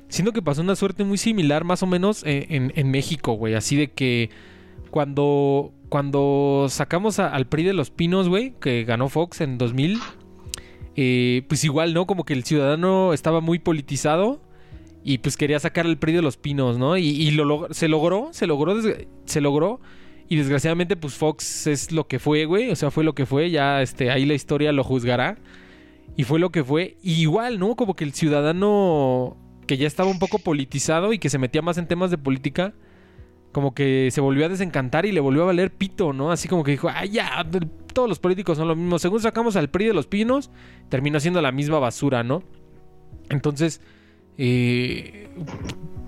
siento 0.09 0.33
que 0.33 0.43
pasó 0.43 0.61
una 0.61 0.77
suerte 0.77 1.03
muy 1.03 1.17
similar, 1.19 1.65
más 1.65 1.83
o 1.83 1.87
menos, 1.87 2.23
en, 2.25 2.47
en- 2.53 2.73
en 2.77 2.91
México, 2.91 3.33
güey. 3.33 3.55
Así 3.55 3.75
de 3.77 3.91
que 3.91 4.31
cuando, 4.91 5.73
cuando 5.89 6.67
sacamos 6.69 7.19
a- 7.19 7.29
al 7.35 7.47
PRI 7.47 7.65
de 7.65 7.73
los 7.73 7.91
Pinos, 7.91 8.29
güey, 8.29 8.55
que 8.61 8.85
ganó 8.85 9.09
Fox 9.09 9.41
en 9.41 9.59
2000, 9.59 9.99
eh, 10.97 11.43
pues 11.49 11.65
igual, 11.65 11.95
¿no? 11.95 12.07
Como 12.07 12.25
que 12.25 12.35
el 12.35 12.45
ciudadano 12.45 13.13
estaba 13.13 13.41
muy 13.41 13.59
politizado. 13.59 14.41
Y 15.07 15.19
pues 15.19 15.37
quería 15.37 15.61
sacar 15.61 15.85
al 15.85 15.99
PRI 15.99 16.15
de 16.15 16.23
los 16.23 16.39
pinos, 16.39 16.79
¿no? 16.79 16.97
Y, 16.97 17.27
se 17.73 17.89
logró, 17.89 18.33
se 18.33 18.47
logró, 18.47 18.81
se 19.27 19.41
logró. 19.43 19.81
Y 20.29 20.37
desgraciadamente, 20.37 20.97
pues 20.97 21.15
Fox 21.15 21.67
es 21.67 21.93
lo 21.93 22.07
que 22.09 22.19
fue, 22.19 22.47
güey. 22.47 22.71
O 22.71 22.77
sea, 22.77 22.91
fue 22.91 23.05
lo 23.05 23.15
que 23.15 23.27
fue. 23.27 23.51
Ya, 23.51 23.83
este, 23.83 24.11
ahí 24.11 24.25
la 24.25 24.33
historia 24.33 24.73
lo 24.73 24.83
juzgará. 24.83 25.37
Y 26.17 26.25
fue 26.25 26.39
lo 26.39 26.51
que 26.51 26.65
fue. 26.65 26.97
Igual, 27.03 27.59
¿no? 27.59 27.77
Como 27.77 27.95
que 27.95 28.05
el 28.05 28.15
ciudadano 28.15 29.37
que 29.67 29.77
ya 29.77 29.87
estaba 29.87 30.11
un 30.11 30.19
poco 30.19 30.39
politizado 30.39 31.13
y 31.13 31.19
que 31.19 31.31
se 31.31 31.39
metía 31.39 31.63
más 31.63 31.79
en 31.79 31.87
temas 31.87 32.11
de 32.11 32.19
política, 32.19 32.75
como 33.53 33.75
que 33.75 34.09
se 34.11 34.21
volvió 34.21 34.47
a 34.47 34.49
desencantar 34.49 35.07
y 35.07 35.13
le 35.13 35.21
volvió 35.21 35.43
a 35.43 35.47
valer 35.47 35.73
pito, 35.73 36.13
¿no? 36.13 36.31
Así 36.31 36.49
como 36.49 36.65
que 36.65 36.73
dijo, 36.73 36.89
ay, 36.93 37.11
ya, 37.11 37.45
todos 37.95 38.09
los 38.09 38.19
políticos 38.19 38.59
son 38.59 38.69
lo 38.69 38.77
mismo. 38.77 38.99
Según 38.99 39.21
sacamos 39.21 39.57
al 39.57 39.71
PRI 39.71 39.87
de 39.87 39.95
los 39.95 40.07
pinos, 40.07 40.51
terminó 40.91 41.19
siendo 41.21 41.41
la 41.41 41.53
misma 41.53 41.79
basura, 41.79 42.23
¿no? 42.23 42.43
Entonces, 43.31 43.81
eh, 44.37 45.29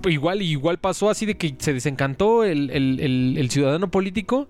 igual, 0.07 0.41
igual 0.41 0.77
pasó 0.79 1.09
así 1.09 1.25
de 1.25 1.35
que 1.37 1.55
se 1.57 1.73
desencantó 1.73 2.43
el, 2.43 2.69
el- 2.69 3.49
ciudadano 3.49 3.89
político. 3.89 4.47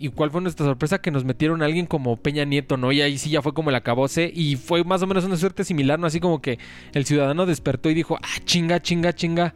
¿Y 0.00 0.10
cuál 0.10 0.30
fue 0.30 0.40
nuestra 0.40 0.64
sorpresa? 0.64 1.00
Que 1.00 1.10
nos 1.10 1.24
metieron 1.24 1.60
a 1.60 1.64
alguien 1.64 1.86
como 1.86 2.16
Peña 2.16 2.44
Nieto, 2.44 2.76
¿no? 2.76 2.92
Y 2.92 3.00
ahí 3.00 3.18
sí 3.18 3.30
ya 3.30 3.42
fue 3.42 3.52
como 3.52 3.70
el 3.70 3.76
acabose. 3.76 4.30
Y 4.32 4.54
fue 4.54 4.84
más 4.84 5.02
o 5.02 5.08
menos 5.08 5.24
una 5.24 5.36
suerte 5.36 5.64
similar, 5.64 5.98
¿no? 5.98 6.06
Así 6.06 6.20
como 6.20 6.40
que 6.40 6.60
el 6.94 7.04
ciudadano 7.04 7.46
despertó 7.46 7.90
y 7.90 7.94
dijo, 7.94 8.16
ah, 8.22 8.38
chinga, 8.44 8.80
chinga, 8.80 9.12
chinga. 9.12 9.54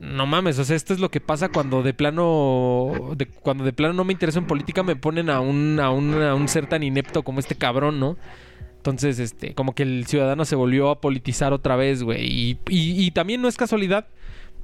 No 0.00 0.26
mames, 0.26 0.58
o 0.58 0.64
sea, 0.64 0.76
esto 0.76 0.92
es 0.92 1.00
lo 1.00 1.10
que 1.10 1.20
pasa 1.20 1.48
cuando 1.50 1.82
de 1.82 1.94
plano. 1.94 2.92
de- 3.16 3.26
cuando 3.26 3.64
de 3.64 3.72
plano 3.72 3.94
no 3.94 4.04
me 4.04 4.12
intereso 4.12 4.38
en 4.38 4.46
política, 4.46 4.82
me 4.82 4.96
ponen 4.96 5.30
a 5.30 5.40
un, 5.40 5.78
a 5.80 5.90
un, 5.90 6.14
a 6.22 6.34
un 6.34 6.48
ser 6.48 6.66
tan 6.68 6.82
inepto 6.82 7.22
como 7.22 7.40
este 7.40 7.54
cabrón, 7.54 8.00
¿no? 8.00 8.16
Entonces, 8.76 9.18
este, 9.18 9.54
como 9.54 9.74
que 9.74 9.82
el 9.82 10.06
ciudadano 10.06 10.44
se 10.44 10.56
volvió 10.56 10.90
a 10.90 11.00
politizar 11.00 11.52
otra 11.54 11.76
vez, 11.76 12.02
güey. 12.02 12.26
Y, 12.26 12.58
y- 12.68 13.10
también 13.12 13.40
no 13.40 13.48
es 13.48 13.56
casualidad, 13.56 14.08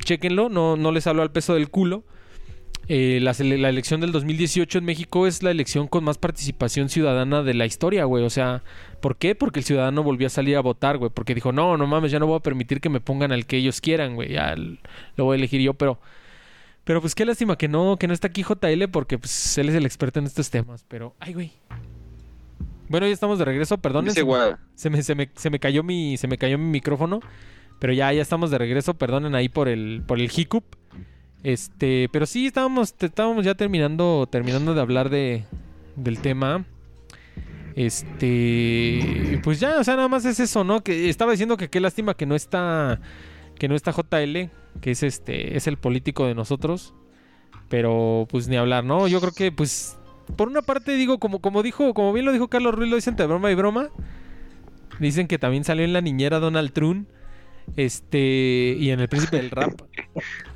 chéquenlo, 0.04 0.48
no, 0.50 0.76
no 0.76 0.92
les 0.92 1.06
hablo 1.06 1.22
al 1.22 1.32
peso 1.32 1.54
del 1.54 1.70
culo. 1.70 2.04
Eh, 2.92 3.20
la, 3.20 3.36
la 3.38 3.68
elección 3.68 4.00
del 4.00 4.10
2018 4.10 4.78
en 4.78 4.84
México 4.84 5.28
es 5.28 5.44
la 5.44 5.52
elección 5.52 5.86
con 5.86 6.02
más 6.02 6.18
participación 6.18 6.88
ciudadana 6.88 7.44
de 7.44 7.54
la 7.54 7.64
historia, 7.64 8.04
güey. 8.04 8.24
O 8.24 8.30
sea, 8.30 8.64
¿por 9.00 9.14
qué? 9.14 9.36
Porque 9.36 9.60
el 9.60 9.64
ciudadano 9.64 10.02
volvió 10.02 10.26
a 10.26 10.30
salir 10.30 10.56
a 10.56 10.60
votar, 10.60 10.98
güey. 10.98 11.08
Porque 11.14 11.36
dijo, 11.36 11.52
no, 11.52 11.76
no 11.76 11.86
mames, 11.86 12.10
ya 12.10 12.18
no 12.18 12.26
voy 12.26 12.38
a 12.38 12.42
permitir 12.42 12.80
que 12.80 12.88
me 12.88 12.98
pongan 12.98 13.30
al 13.30 13.46
que 13.46 13.58
ellos 13.58 13.80
quieran, 13.80 14.16
güey. 14.16 14.32
Ya 14.32 14.56
lo 14.56 15.24
voy 15.24 15.36
a 15.36 15.38
elegir 15.38 15.60
yo, 15.60 15.74
pero... 15.74 16.00
Pero 16.82 17.00
pues 17.00 17.14
qué 17.14 17.24
lástima 17.24 17.56
que 17.56 17.68
no, 17.68 17.96
que 17.96 18.08
no 18.08 18.12
está 18.12 18.26
aquí 18.26 18.42
JL 18.42 18.88
porque 18.90 19.18
pues 19.18 19.56
él 19.58 19.68
es 19.68 19.76
el 19.76 19.86
experto 19.86 20.18
en 20.18 20.26
estos 20.26 20.50
temas. 20.50 20.84
Pero, 20.88 21.14
ay, 21.20 21.34
güey. 21.34 21.52
Bueno, 22.88 23.06
ya 23.06 23.12
estamos 23.12 23.38
de 23.38 23.44
regreso, 23.44 23.78
perdón. 23.78 24.10
Se 24.74 24.90
me, 24.90 25.00
se 25.04 25.14
me, 25.14 25.30
se 25.36 25.50
me 25.50 25.60
cayó 25.60 25.84
mi, 25.84 26.16
se 26.16 26.26
me 26.26 26.38
cayó 26.38 26.58
mi 26.58 26.64
micrófono. 26.64 27.20
Pero 27.78 27.92
ya, 27.92 28.12
ya 28.12 28.20
estamos 28.20 28.50
de 28.50 28.58
regreso. 28.58 28.94
Perdonen 28.94 29.36
ahí 29.36 29.48
por 29.48 29.68
el, 29.68 30.02
por 30.04 30.18
el 30.18 30.28
hiccup. 30.34 30.64
Este, 31.42 32.08
pero 32.12 32.26
sí 32.26 32.46
estábamos, 32.46 32.94
estábamos 32.98 33.44
ya 33.44 33.54
terminando, 33.54 34.28
terminando 34.30 34.74
de 34.74 34.80
hablar 34.80 35.10
de, 35.10 35.44
del 35.96 36.18
tema. 36.20 36.64
Este, 37.76 39.40
pues 39.42 39.60
ya, 39.60 39.78
o 39.78 39.84
sea, 39.84 39.96
nada 39.96 40.08
más 40.08 40.24
es 40.24 40.40
eso, 40.40 40.64
¿no? 40.64 40.82
Que 40.82 41.08
estaba 41.08 41.32
diciendo 41.32 41.56
que 41.56 41.70
qué 41.70 41.80
lástima 41.80 42.14
que 42.14 42.26
no 42.26 42.34
está, 42.34 43.00
que 43.58 43.68
no 43.68 43.74
está 43.74 43.92
JL, 43.92 44.50
que 44.80 44.90
es 44.90 45.02
este, 45.02 45.56
es 45.56 45.66
el 45.66 45.76
político 45.78 46.26
de 46.26 46.34
nosotros. 46.34 46.94
Pero 47.68 48.26
pues 48.28 48.48
ni 48.48 48.56
hablar, 48.56 48.84
¿no? 48.84 49.06
Yo 49.06 49.20
creo 49.20 49.32
que 49.32 49.52
pues 49.52 49.96
por 50.36 50.48
una 50.48 50.62
parte 50.62 50.92
digo, 50.92 51.18
como, 51.18 51.40
como 51.40 51.62
dijo, 51.62 51.94
como 51.94 52.12
bien 52.12 52.26
lo 52.26 52.32
dijo 52.32 52.48
Carlos 52.48 52.74
Ruiz, 52.74 52.90
lo 52.90 52.96
dicen 52.96 53.16
de 53.16 53.26
broma 53.26 53.50
y 53.50 53.54
broma. 53.54 53.88
Dicen 54.98 55.26
que 55.28 55.38
también 55.38 55.64
salió 55.64 55.84
en 55.84 55.92
la 55.92 56.00
niñera 56.00 56.40
Donald 56.40 56.72
Trump. 56.72 57.08
Este, 57.76 58.76
y 58.78 58.90
en 58.90 59.00
el 59.00 59.08
príncipe 59.08 59.36
del 59.36 59.50
rap. 59.50 59.80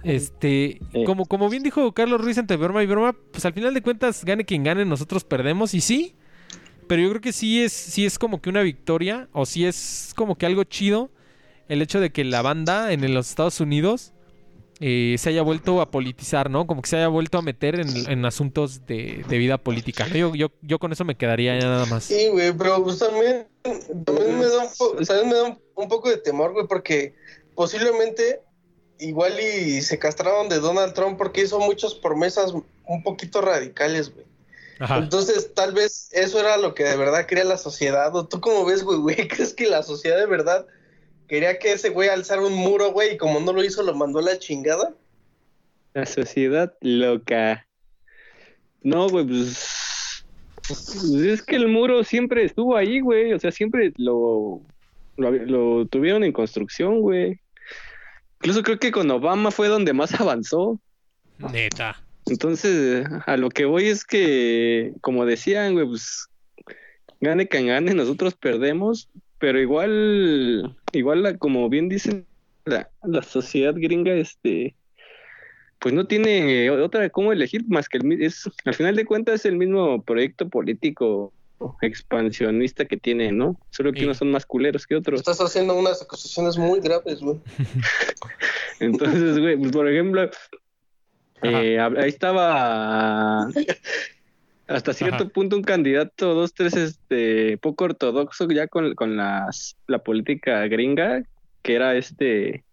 Este, 0.02 0.80
como, 1.06 1.24
como 1.24 1.48
bien 1.48 1.62
dijo 1.62 1.92
Carlos 1.92 2.20
Ruiz 2.20 2.36
entre 2.36 2.58
broma 2.58 2.82
y 2.82 2.86
broma, 2.86 3.14
pues 3.32 3.46
al 3.46 3.54
final 3.54 3.72
de 3.72 3.80
cuentas, 3.80 4.22
gane 4.24 4.44
quien 4.44 4.62
gane, 4.62 4.84
nosotros 4.84 5.24
perdemos. 5.24 5.72
Y 5.72 5.80
sí, 5.80 6.14
pero 6.86 7.00
yo 7.00 7.08
creo 7.10 7.20
que 7.22 7.32
sí 7.32 7.62
es, 7.62 7.72
sí 7.72 8.04
es 8.04 8.18
como 8.18 8.42
que 8.42 8.50
una 8.50 8.60
victoria, 8.60 9.28
o 9.32 9.46
sí 9.46 9.64
es 9.64 10.12
como 10.14 10.36
que 10.36 10.44
algo 10.44 10.64
chido 10.64 11.10
el 11.68 11.82
hecho 11.82 12.00
de 12.00 12.10
que 12.10 12.24
la 12.24 12.42
banda 12.42 12.92
en 12.92 13.14
los 13.14 13.30
Estados 13.30 13.60
Unidos 13.60 14.13
eh, 14.80 15.16
se 15.18 15.30
haya 15.30 15.42
vuelto 15.42 15.80
a 15.80 15.90
politizar, 15.90 16.50
¿no? 16.50 16.66
Como 16.66 16.82
que 16.82 16.88
se 16.90 16.96
haya 16.96 17.08
vuelto 17.08 17.38
a 17.38 17.42
meter 17.42 17.78
en, 17.80 17.88
en 18.10 18.24
asuntos 18.24 18.86
de, 18.86 19.24
de 19.28 19.38
vida 19.38 19.58
política. 19.58 20.06
Yo, 20.08 20.34
yo, 20.34 20.50
yo 20.62 20.78
con 20.78 20.92
eso 20.92 21.04
me 21.04 21.16
quedaría 21.16 21.58
ya 21.58 21.66
nada 21.66 21.86
más. 21.86 22.04
Sí, 22.04 22.28
güey, 22.28 22.52
pero 22.52 22.82
pues 22.82 22.98
también, 22.98 23.46
también 24.04 24.38
me 24.38 24.46
da, 24.46 24.64
un, 24.64 24.68
po- 24.76 24.96
también 25.06 25.28
me 25.28 25.34
da 25.34 25.42
un, 25.44 25.58
un 25.76 25.88
poco 25.88 26.08
de 26.10 26.16
temor, 26.18 26.52
güey, 26.52 26.66
porque 26.66 27.14
posiblemente 27.54 28.40
igual 28.98 29.32
y 29.40 29.80
se 29.82 29.98
castraron 29.98 30.48
de 30.48 30.60
Donald 30.60 30.92
Trump 30.94 31.18
porque 31.18 31.42
hizo 31.42 31.58
muchas 31.60 31.94
promesas 31.94 32.52
un 32.52 33.02
poquito 33.02 33.40
radicales, 33.40 34.12
güey. 34.12 34.26
Ajá. 34.80 34.98
Entonces, 34.98 35.54
tal 35.54 35.72
vez 35.72 36.08
eso 36.12 36.40
era 36.40 36.56
lo 36.56 36.74
que 36.74 36.82
de 36.82 36.96
verdad 36.96 37.26
quería 37.26 37.44
la 37.44 37.58
sociedad. 37.58 38.14
¿O 38.16 38.26
tú 38.26 38.40
cómo 38.40 38.64
ves, 38.64 38.82
güey, 38.82 38.98
güey? 38.98 39.16
¿Crees 39.28 39.54
que 39.54 39.66
la 39.68 39.82
sociedad 39.84 40.18
de 40.18 40.26
verdad 40.26 40.66
quería 41.28 41.58
que 41.58 41.72
ese 41.72 41.90
güey 41.90 42.08
alzara 42.08 42.42
un 42.42 42.54
muro, 42.54 42.92
güey, 42.92 43.14
y 43.14 43.16
como 43.16 43.40
no 43.40 43.52
lo 43.52 43.64
hizo, 43.64 43.82
lo 43.82 43.94
mandó 43.94 44.18
a 44.18 44.22
la 44.22 44.38
chingada? 44.38 44.94
La 45.94 46.06
sociedad 46.06 46.74
loca. 46.80 47.66
No, 48.82 49.08
güey, 49.08 49.26
pues, 49.26 50.24
pues 50.66 51.04
es 51.04 51.42
que 51.42 51.56
el 51.56 51.68
muro 51.68 52.04
siempre 52.04 52.44
estuvo 52.44 52.76
ahí, 52.76 53.00
güey. 53.00 53.32
O 53.32 53.38
sea, 53.38 53.50
siempre 53.50 53.92
lo, 53.96 54.60
lo, 55.16 55.30
lo 55.30 55.86
tuvieron 55.86 56.24
en 56.24 56.32
construcción, 56.32 57.00
güey. 57.00 57.40
Incluso 58.40 58.62
creo 58.62 58.78
que 58.78 58.92
con 58.92 59.10
Obama 59.10 59.50
fue 59.50 59.68
donde 59.68 59.92
más 59.92 60.12
avanzó. 60.20 60.78
Neta. 61.38 62.02
Entonces, 62.26 63.06
a 63.26 63.36
lo 63.36 63.48
que 63.50 63.64
voy 63.64 63.86
es 63.86 64.04
que, 64.04 64.92
como 65.00 65.26
decían, 65.26 65.74
güey, 65.74 65.86
pues, 65.86 66.28
gane 67.20 67.48
quien 67.48 67.68
gane, 67.68 67.94
nosotros 67.94 68.34
perdemos, 68.34 69.08
pero 69.38 69.60
igual, 69.60 70.76
igual, 70.92 71.22
la- 71.22 71.36
como 71.38 71.68
bien 71.68 71.88
dicen, 71.88 72.26
la, 72.64 72.90
la 73.02 73.22
sociedad 73.22 73.74
gringa, 73.76 74.14
este, 74.14 74.74
pues 75.78 75.94
no 75.94 76.06
tiene 76.06 76.70
otra 76.70 77.10
cómo 77.10 77.32
elegir 77.32 77.64
más 77.68 77.88
que 77.88 77.98
el 77.98 78.22
es, 78.22 78.48
al 78.64 78.74
final 78.74 78.96
de 78.96 79.04
cuentas, 79.04 79.34
es 79.40 79.44
el 79.46 79.56
mismo 79.56 80.02
proyecto 80.02 80.48
político 80.48 81.32
expansionista 81.82 82.84
que 82.84 82.96
tiene, 82.96 83.32
¿no? 83.32 83.58
Solo 83.70 83.92
que 83.92 84.00
Sí. 84.00 84.04
unos 84.04 84.18
son 84.18 84.30
más 84.30 84.44
culeros 84.46 84.86
que 84.86 84.96
otros. 84.96 85.20
Estás 85.20 85.40
haciendo 85.40 85.74
unas 85.78 86.00
acusaciones 86.02 86.56
muy 86.58 86.80
graves, 86.80 87.20
güey. 87.20 87.38
Entonces, 88.80 89.38
güey, 89.38 89.56
pues 89.56 89.72
por 89.72 89.88
ejemplo, 89.88 90.28
eh, 91.42 91.78
ahí 91.78 92.08
estaba 92.08 93.48
hasta 94.66 94.92
cierto 94.92 95.24
Ajá. 95.24 95.28
punto 95.28 95.56
un 95.56 95.62
candidato, 95.62 96.34
dos, 96.34 96.54
tres, 96.54 96.74
este, 96.74 97.58
poco 97.58 97.84
ortodoxo 97.84 98.48
ya 98.48 98.66
con, 98.66 98.94
con 98.94 99.16
las, 99.16 99.76
la 99.86 99.98
política 99.98 100.66
gringa, 100.68 101.22
que 101.62 101.74
era 101.74 101.94
este 101.96 102.64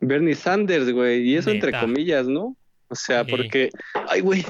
Bernie 0.00 0.34
Sanders, 0.34 0.90
güey, 0.92 1.22
y 1.22 1.36
eso 1.36 1.50
entre 1.50 1.72
comillas, 1.78 2.26
¿no? 2.26 2.56
O 2.88 2.94
sea, 2.94 3.24
Sí. 3.24 3.30
porque, 3.30 3.70
ay, 4.08 4.20
güey, 4.20 4.44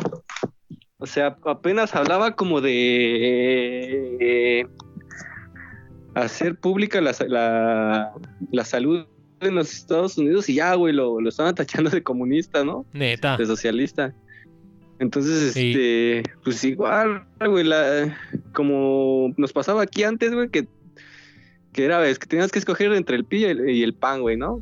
o 0.99 1.07
sea, 1.07 1.37
apenas 1.45 1.95
hablaba 1.95 2.35
como 2.35 2.61
de 2.61 4.17
eh, 4.21 4.67
hacer 6.15 6.57
pública 6.57 7.01
la, 7.01 7.15
la, 7.29 8.13
la 8.51 8.65
salud 8.65 9.07
en 9.41 9.55
los 9.57 9.73
Estados 9.73 10.17
Unidos 10.19 10.49
y 10.49 10.55
ya, 10.55 10.75
güey, 10.75 10.93
lo, 10.95 11.21
lo 11.21 11.29
estaban 11.29 11.55
tachando 11.55 11.91
de 11.91 12.03
comunista, 12.03 12.65
¿no? 12.65 12.87
Neta. 12.93 13.37
de 13.37 13.47
socialista. 13.47 14.15
Entonces, 15.03 15.53
Sí. 15.53 15.73
este, 15.73 16.23
pues 16.45 16.63
igual, 16.63 17.25
güey, 17.45 17.65
la, 17.65 18.17
como 18.55 19.35
nos 19.37 19.53
pasaba 19.53 19.83
aquí 19.83 20.05
antes, 20.05 20.33
güey, 20.33 20.49
que, 20.49 20.69
que 21.73 21.85
era, 21.85 22.07
es 22.09 22.21
que 22.21 22.29
tenías 22.29 22.53
que 22.53 22.61
escoger 22.61 22.93
entre 22.93 23.17
el 23.17 23.25
pi 23.25 23.39
y 23.39 23.45
el, 23.47 23.69
y 23.69 23.83
el 23.83 23.95
pan, 23.95 24.21
güey, 24.21 24.37
¿no? 24.37 24.61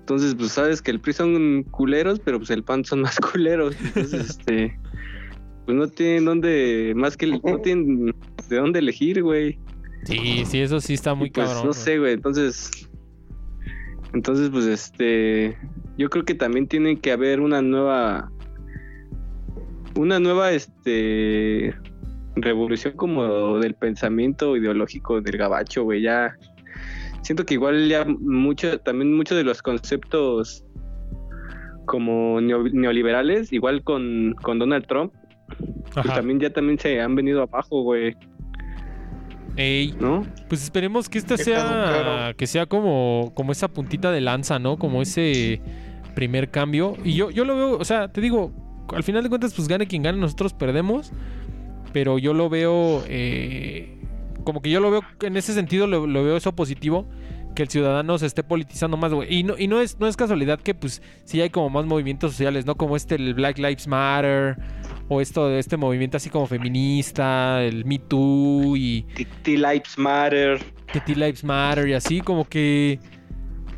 Entonces, 0.00 0.34
pues 0.34 0.52
sabes 0.52 0.80
que 0.80 0.90
el 0.90 1.00
PRI 1.00 1.12
son 1.12 1.62
culeros, 1.64 2.18
pero 2.18 2.38
pues 2.38 2.50
el 2.50 2.64
PAN 2.64 2.84
son 2.84 3.02
más 3.02 3.18
culeros. 3.32 3.76
Entonces, 3.80 4.30
este, 4.30 4.76
pues 5.66 5.76
no 5.76 5.86
tienen 5.86 6.24
dónde, 6.24 6.92
más 6.96 7.16
que, 7.16 7.26
no 7.26 7.58
tienen 7.58 8.14
de 8.48 8.56
dónde 8.56 8.78
elegir, 8.78 9.22
güey. 9.22 9.58
Sí, 10.04 10.44
sí, 10.46 10.60
eso 10.60 10.80
sí 10.80 10.94
está 10.94 11.14
muy 11.14 11.28
Y, 11.28 11.30
pues 11.30 11.46
cabrón. 11.46 11.66
no 11.66 11.72
sé, 11.74 11.98
güey. 11.98 12.14
Entonces, 12.14 12.70
entonces, 14.14 14.48
pues 14.50 14.64
este, 14.66 15.56
yo 15.98 16.08
creo 16.10 16.24
que 16.24 16.34
también 16.34 16.66
tiene 16.66 16.98
que 16.98 17.12
haber 17.12 17.40
una 17.40 17.62
nueva, 17.62 18.32
una 19.96 20.18
nueva, 20.20 20.52
este, 20.52 21.74
revolución 22.36 22.94
como 22.96 23.58
del 23.58 23.74
pensamiento 23.74 24.56
ideológico 24.56 25.20
del 25.20 25.36
gabacho, 25.36 25.84
güey. 25.84 26.02
Ya 26.02 26.36
siento 27.22 27.44
que 27.44 27.54
igual 27.54 27.88
ya 27.88 28.04
mucho, 28.04 28.78
también 28.80 29.14
muchos 29.14 29.36
de 29.36 29.44
los 29.44 29.62
conceptos 29.62 30.64
como 31.84 32.40
neo- 32.40 32.70
neoliberales, 32.72 33.52
igual 33.52 33.82
con, 33.82 34.34
con 34.42 34.58
Donald 34.58 34.86
Trump, 34.86 35.12
pues 35.92 36.06
también 36.06 36.40
ya 36.40 36.50
también 36.50 36.78
se 36.78 37.00
han 37.00 37.14
venido 37.14 37.42
abajo, 37.42 37.82
güey, 37.82 38.16
Ey, 39.56 39.94
¿no? 40.00 40.24
pues 40.48 40.62
esperemos 40.64 41.10
que 41.10 41.18
esta 41.18 41.36
sea, 41.36 42.32
que 42.38 42.46
sea 42.46 42.64
como, 42.64 43.32
como 43.34 43.52
esa 43.52 43.68
puntita 43.68 44.10
de 44.10 44.22
lanza, 44.22 44.58
¿no? 44.58 44.78
Como 44.78 45.02
ese 45.02 45.60
primer 46.14 46.50
cambio. 46.50 46.96
Y 47.04 47.12
yo, 47.14 47.30
yo 47.30 47.44
lo 47.44 47.56
veo, 47.56 47.76
o 47.78 47.84
sea, 47.84 48.08
te 48.10 48.22
digo, 48.22 48.50
al 48.88 49.02
final 49.02 49.22
de 49.22 49.28
cuentas, 49.28 49.54
pues 49.54 49.68
gane 49.68 49.86
quien 49.86 50.02
gane, 50.02 50.18
nosotros 50.18 50.52
perdemos. 50.52 51.12
Pero 51.92 52.18
yo 52.18 52.32
lo 52.32 52.48
veo, 52.48 53.04
eh, 53.06 53.98
como 54.44 54.62
que 54.62 54.70
yo 54.70 54.80
lo 54.80 54.90
veo, 54.90 55.02
en 55.20 55.36
ese 55.36 55.52
sentido 55.52 55.86
lo, 55.86 56.06
lo 56.06 56.24
veo 56.24 56.36
eso 56.36 56.54
positivo, 56.54 57.06
que 57.54 57.62
el 57.62 57.68
ciudadano 57.68 58.16
se 58.18 58.26
esté 58.26 58.42
politizando 58.42 58.96
más, 58.96 59.12
güey. 59.12 59.34
Y, 59.34 59.42
no, 59.42 59.58
y 59.58 59.68
no, 59.68 59.80
es, 59.80 60.00
no 60.00 60.06
es 60.08 60.16
casualidad 60.16 60.58
que, 60.58 60.74
pues, 60.74 61.02
sí 61.24 61.40
hay 61.42 61.50
como 61.50 61.68
más 61.68 61.84
movimientos 61.84 62.32
sociales, 62.32 62.64
¿no? 62.64 62.76
Como 62.76 62.96
este, 62.96 63.16
el 63.16 63.34
Black 63.34 63.58
Lives 63.58 63.86
Matter, 63.86 64.56
o 65.08 65.20
esto, 65.20 65.50
este 65.50 65.76
movimiento 65.76 66.16
así 66.16 66.30
como 66.30 66.46
feminista, 66.46 67.62
el 67.62 67.84
Me 67.84 67.98
Too 67.98 68.76
y 68.76 69.06
T 69.42 69.56
Lives 69.56 69.98
Matter. 69.98 70.60
que 70.86 71.00
T 71.00 71.14
Lives 71.14 71.44
Matter 71.44 71.88
y 71.88 71.94
así 71.94 72.20
como 72.20 72.48
que 72.48 72.98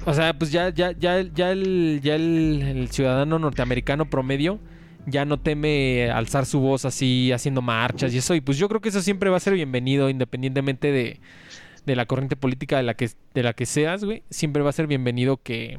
o 0.04 0.12
sea 0.12 0.36
pues 0.36 0.52
ya 0.52 0.68
ya 0.68 0.92
ya 0.92 1.22
ya 1.22 1.50
el 1.50 2.00
ya 2.02 2.14
el, 2.16 2.62
el 2.62 2.88
ciudadano 2.90 3.38
norteamericano 3.38 4.08
promedio 4.10 4.58
ya 5.06 5.24
no 5.24 5.38
teme 5.38 6.10
alzar 6.10 6.46
su 6.46 6.60
voz 6.60 6.84
así 6.84 7.32
haciendo 7.32 7.62
marchas 7.62 8.14
y 8.14 8.18
eso 8.18 8.34
y 8.34 8.40
pues 8.40 8.58
yo 8.58 8.68
creo 8.68 8.80
que 8.80 8.88
eso 8.88 9.02
siempre 9.02 9.30
va 9.30 9.36
a 9.36 9.40
ser 9.40 9.54
bienvenido 9.54 10.08
independientemente 10.08 10.92
de, 10.92 11.20
de 11.84 11.96
la 11.96 12.06
corriente 12.06 12.36
política 12.36 12.78
de 12.78 12.82
la 12.84 12.94
que 12.94 13.10
de 13.34 13.42
la 13.42 13.52
que 13.52 13.66
seas 13.66 14.04
güey 14.04 14.22
siempre 14.30 14.62
va 14.62 14.70
a 14.70 14.72
ser 14.72 14.86
bienvenido 14.86 15.36
que 15.36 15.78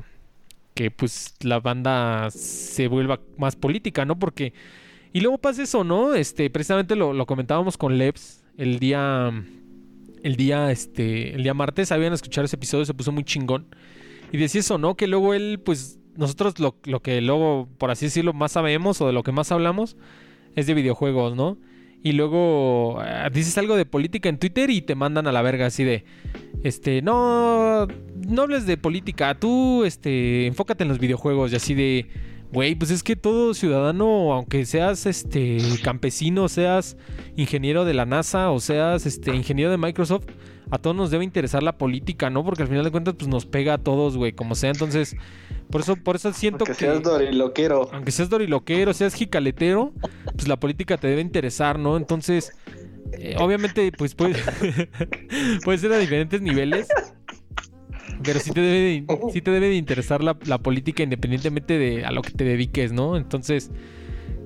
que 0.74 0.92
pues 0.92 1.36
la 1.42 1.60
banda 1.60 2.30
se 2.32 2.88
vuelva 2.88 3.20
más 3.38 3.56
política 3.56 4.06
no 4.06 4.20
porque 4.20 4.54
y 5.14 5.22
luego 5.22 5.38
pasa 5.38 5.64
eso 5.64 5.84
no 5.84 6.14
este 6.14 6.50
precisamente 6.50 6.96
lo, 6.96 7.26
comentábamos 7.26 7.78
con 7.78 7.98
Lebs 7.98 8.44
el 8.58 8.80
día 8.80 9.32
el 10.26 10.38
día, 10.38 10.72
este, 10.72 11.36
el 11.36 11.44
día 11.44 11.54
martes, 11.54 11.92
habían 11.92 12.12
escuchado 12.12 12.46
ese 12.46 12.56
episodio, 12.56 12.84
se 12.84 12.96
puso 12.96 13.12
muy 13.12 13.24
chingón. 13.24 13.68
Y 14.32 14.38
decía 14.38 14.62
eso, 14.62 14.80
¿no? 14.80 14.96
Que 14.98 15.06
luego 15.06 15.36
él, 15.36 15.62
pues, 15.64 16.00
nosotros 16.16 16.60
lo, 16.60 16.76
lo 16.86 17.02
que 17.02 17.22
luego, 17.22 17.68
por 17.78 17.92
así 17.92 18.06
decirlo, 18.06 18.34
más 18.34 18.54
sabemos 18.54 19.02
o 19.02 19.08
de 19.08 19.14
lo 19.14 19.24
que 19.24 19.32
más 19.32 19.52
hablamos 19.52 19.98
es 20.56 20.68
de 20.68 20.74
videojuegos, 20.74 21.36
¿no? 21.36 21.58
Y 22.04 22.12
luego 22.12 23.00
ah, 23.00 23.30
dices 23.32 23.58
algo 23.58 23.76
de 23.76 23.86
política 23.86 24.30
en 24.30 24.38
Twitter 24.38 24.70
y 24.70 24.82
te 24.82 24.96
mandan 24.96 25.28
a 25.28 25.32
la 25.32 25.42
verga 25.42 25.66
así 25.66 25.84
de, 25.84 26.06
este, 26.64 27.02
no, 27.02 27.88
no 28.28 28.42
hables 28.42 28.66
de 28.66 28.78
política, 28.78 29.36
tú, 29.36 29.84
este, 29.84 30.46
enfócate 30.46 30.84
en 30.84 30.90
los 30.90 31.00
videojuegos 31.00 31.52
y 31.52 31.56
así 31.56 31.74
de, 31.74 32.08
güey, 32.52 32.76
pues 32.76 32.92
es 32.92 33.04
que 33.04 33.16
todo 33.16 33.54
ciudadano, 33.54 34.34
aunque 34.34 34.66
seas, 34.66 35.06
este, 35.06 35.58
campesino, 35.84 36.48
seas 36.48 36.98
ingeniero 37.36 37.86
de 37.86 37.94
la 37.94 38.06
NASA 38.06 38.52
o 38.52 38.60
seas, 38.60 39.06
este, 39.06 39.36
ingeniero 39.36 39.72
de 39.72 39.78
Microsoft, 39.78 40.26
a 40.72 40.78
todos 40.78 40.96
nos 40.96 41.12
debe 41.12 41.24
interesar 41.24 41.62
la 41.64 41.78
política, 41.78 42.30
¿no? 42.30 42.44
Porque 42.44 42.64
al 42.64 42.68
final 42.70 42.84
de 42.84 42.92
cuentas, 42.92 43.16
pues 43.18 43.28
nos 43.28 43.46
pega 43.46 43.76
a 43.76 43.78
todos, 43.78 44.18
güey, 44.18 44.34
como 44.34 44.56
sea. 44.56 44.72
Entonces, 44.72 45.16
por 45.70 45.82
eso, 45.82 45.96
por 45.96 46.16
eso 46.16 46.34
siento 46.34 46.66
Aunque 46.66 46.74
que 46.74 46.86
seas 46.86 47.04
doriloquero. 47.04 47.90
aunque 47.92 48.12
seas 48.12 48.30
doriloquero, 48.30 48.94
seas 48.94 49.14
jicaletero, 49.14 49.94
pues 50.36 50.48
la 50.48 50.60
política 50.60 50.98
te 50.98 51.08
debe 51.08 51.22
interesar, 51.22 51.78
¿no? 51.78 51.98
Entonces, 51.98 52.54
eh, 53.14 53.36
obviamente, 53.40 53.92
pues 53.92 54.16
puede, 54.16 54.36
puede 55.64 55.78
ser 55.78 55.94
a 55.94 55.98
diferentes 55.98 56.42
niveles. 56.42 56.88
Pero 58.24 58.40
sí 58.40 58.52
te 58.52 58.62
debe 58.62 58.80
de, 58.80 59.06
sí 59.34 59.42
te 59.42 59.52
debe 59.52 59.70
de 59.70 59.76
interesar 59.76 60.24
la, 60.24 60.38
la 60.46 60.58
política 60.58 61.04
independientemente 61.04 61.78
de 61.78 62.06
a 62.06 62.12
lo 62.12 62.22
que 62.22 62.32
te 62.32 62.44
dediques, 62.44 62.92
¿no? 62.92 63.18
Entonces, 63.18 63.72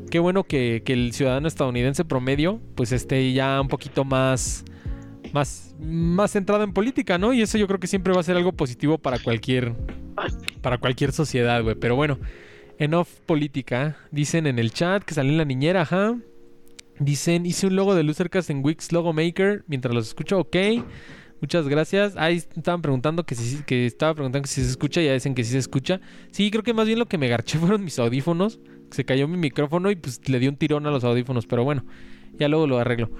qué 0.09 0.19
bueno 0.19 0.43
que, 0.43 0.81
que 0.85 0.93
el 0.93 1.13
ciudadano 1.13 1.47
estadounidense 1.47 2.05
promedio, 2.05 2.61
pues 2.75 2.91
esté 2.91 3.31
ya 3.33 3.61
un 3.61 3.67
poquito 3.67 4.03
más, 4.03 4.65
más, 5.33 5.75
más 5.79 6.31
centrado 6.31 6.63
en 6.63 6.73
política, 6.73 7.17
¿no? 7.17 7.33
Y 7.33 7.41
eso 7.41 7.57
yo 7.57 7.67
creo 7.67 7.79
que 7.79 7.87
siempre 7.87 8.13
va 8.13 8.19
a 8.19 8.23
ser 8.23 8.35
algo 8.35 8.51
positivo 8.53 8.97
para 8.97 9.19
cualquier, 9.19 9.75
para 10.61 10.77
cualquier 10.77 11.11
sociedad, 11.11 11.63
güey. 11.63 11.75
Pero 11.75 11.95
bueno, 11.95 12.19
enough 12.77 13.07
política. 13.25 13.97
Dicen 14.11 14.47
en 14.47 14.59
el 14.59 14.71
chat 14.73 15.03
que 15.03 15.13
salió 15.13 15.31
en 15.31 15.37
la 15.37 15.45
niñera, 15.45 15.81
ajá. 15.81 16.17
Dicen, 16.99 17.45
hice 17.45 17.67
un 17.67 17.75
logo 17.75 17.95
de 17.95 18.03
Losercast 18.03 18.49
en 18.49 18.63
Wix 18.63 18.91
Logo 18.91 19.13
Maker 19.13 19.63
mientras 19.67 19.93
los 19.93 20.07
escucho, 20.07 20.39
ok. 20.39 20.55
Muchas 21.41 21.67
gracias. 21.67 22.15
Ahí 22.17 22.35
estaban 22.35 22.81
preguntando 22.81 23.25
que 23.25 23.35
si 23.35 23.63
estaba 23.85 24.13
preguntando 24.13 24.43
que 24.43 24.49
si 24.49 24.61
se 24.61 24.69
escucha, 24.69 25.01
ya 25.01 25.13
dicen 25.13 25.35
que 25.35 25.43
sí 25.43 25.51
se 25.51 25.57
escucha. 25.57 26.01
Sí, 26.31 26.51
creo 26.51 26.63
que 26.63 26.73
más 26.73 26.85
bien 26.85 26.99
lo 26.99 27.05
que 27.05 27.17
me 27.17 27.27
garché 27.27 27.57
fueron 27.59 27.83
mis 27.83 27.97
audífonos. 27.99 28.59
Se 28.91 29.05
cayó 29.05 29.27
mi 29.27 29.37
micrófono 29.37 29.91
y 29.91 29.95
pues 29.95 30.27
le 30.27 30.39
di 30.39 30.47
un 30.47 30.57
tirón 30.57 30.85
a 30.87 30.91
los 30.91 31.03
audífonos, 31.03 31.45
pero 31.45 31.63
bueno, 31.63 31.85
ya 32.37 32.47
luego 32.47 32.67
lo 32.67 32.79
arreglo. 32.79 33.11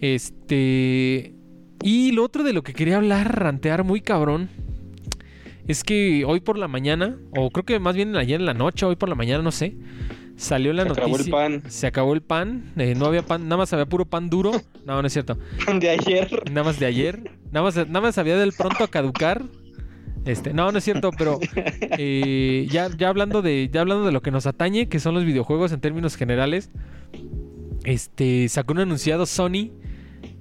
Este. 0.00 1.34
Y 1.82 2.12
lo 2.12 2.24
otro 2.24 2.42
de 2.42 2.54
lo 2.54 2.62
que 2.62 2.72
quería 2.72 2.96
hablar, 2.96 3.38
rantear 3.38 3.84
muy 3.84 4.00
cabrón, 4.00 4.48
es 5.68 5.84
que 5.84 6.24
hoy 6.24 6.40
por 6.40 6.58
la 6.58 6.68
mañana, 6.68 7.18
o 7.36 7.50
creo 7.50 7.64
que 7.64 7.78
más 7.78 7.94
bien 7.94 8.16
ayer 8.16 8.40
en 8.40 8.46
la 8.46 8.54
noche, 8.54 8.86
hoy 8.86 8.96
por 8.96 9.08
la 9.08 9.14
mañana, 9.14 9.42
no 9.42 9.52
sé, 9.52 9.76
salió 10.36 10.72
la 10.72 10.82
Se 10.82 10.88
noticia. 10.88 11.04
acabó 11.04 11.18
el 11.18 11.30
pan 11.30 11.62
Se 11.70 11.86
acabó 11.86 12.14
el 12.14 12.22
pan, 12.22 12.72
eh, 12.76 12.94
no 12.96 13.06
había 13.06 13.22
pan, 13.22 13.44
nada 13.44 13.58
más 13.58 13.72
había 13.72 13.86
puro 13.86 14.04
pan 14.04 14.28
duro. 14.30 14.52
No, 14.84 15.00
no 15.00 15.06
es 15.06 15.12
cierto. 15.12 15.38
de 15.80 15.90
ayer. 15.90 16.28
Nada 16.50 16.64
más 16.64 16.78
de 16.78 16.86
ayer. 16.86 17.30
Nada 17.52 17.62
más, 17.64 17.76
nada 17.76 18.00
más 18.00 18.18
había 18.18 18.36
del 18.36 18.52
pronto 18.52 18.84
a 18.84 18.88
caducar. 18.88 19.44
Este, 20.24 20.54
no, 20.54 20.72
no 20.72 20.78
es 20.78 20.84
cierto, 20.84 21.10
pero 21.16 21.38
eh, 21.98 22.66
ya, 22.70 22.88
ya 22.96 23.08
hablando 23.08 23.42
de, 23.42 23.68
ya 23.72 23.82
hablando 23.82 24.06
de 24.06 24.12
lo 24.12 24.22
que 24.22 24.30
nos 24.30 24.46
atañe, 24.46 24.88
que 24.88 24.98
son 24.98 25.14
los 25.14 25.24
videojuegos 25.24 25.72
en 25.72 25.80
términos 25.80 26.16
generales, 26.16 26.70
este, 27.84 28.48
sacó 28.48 28.72
un 28.72 28.80
anunciado 28.80 29.26
Sony 29.26 29.70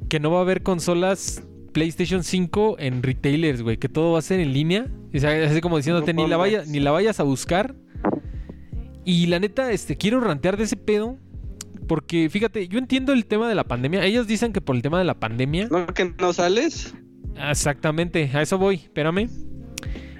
que 0.09 0.19
no 0.19 0.31
va 0.31 0.39
a 0.39 0.41
haber 0.41 0.63
consolas 0.63 1.43
PlayStation 1.73 2.23
5 2.23 2.77
en 2.79 3.03
retailers, 3.03 3.61
güey, 3.61 3.77
que 3.77 3.89
todo 3.89 4.13
va 4.13 4.19
a 4.19 4.21
ser 4.21 4.39
en 4.39 4.53
línea. 4.53 4.87
O 5.13 5.19
sea, 5.19 5.45
así 5.45 5.59
como 5.59 5.77
diciéndote, 5.77 6.13
ni 6.13 6.27
la, 6.27 6.37
vaya, 6.37 6.63
ni 6.65 6.79
la 6.79 6.91
vayas 6.91 7.19
a 7.19 7.23
buscar. 7.23 7.75
Y 9.05 9.27
la 9.27 9.39
neta, 9.39 9.71
este, 9.71 9.97
quiero 9.97 10.19
rantear 10.19 10.57
de 10.57 10.63
ese 10.63 10.77
pedo. 10.77 11.17
Porque, 11.87 12.29
fíjate, 12.29 12.67
yo 12.67 12.79
entiendo 12.79 13.11
el 13.11 13.25
tema 13.25 13.49
de 13.49 13.55
la 13.55 13.65
pandemia. 13.65 14.05
Ellos 14.05 14.25
dicen 14.25 14.53
que 14.53 14.61
por 14.61 14.75
el 14.75 14.81
tema 14.81 14.99
de 14.99 15.03
la 15.03 15.19
pandemia. 15.19 15.67
¿No 15.69 15.85
que 15.87 16.05
no 16.05 16.31
sales? 16.31 16.93
Exactamente, 17.35 18.29
a 18.33 18.41
eso 18.41 18.57
voy, 18.57 18.75
espérame. 18.75 19.29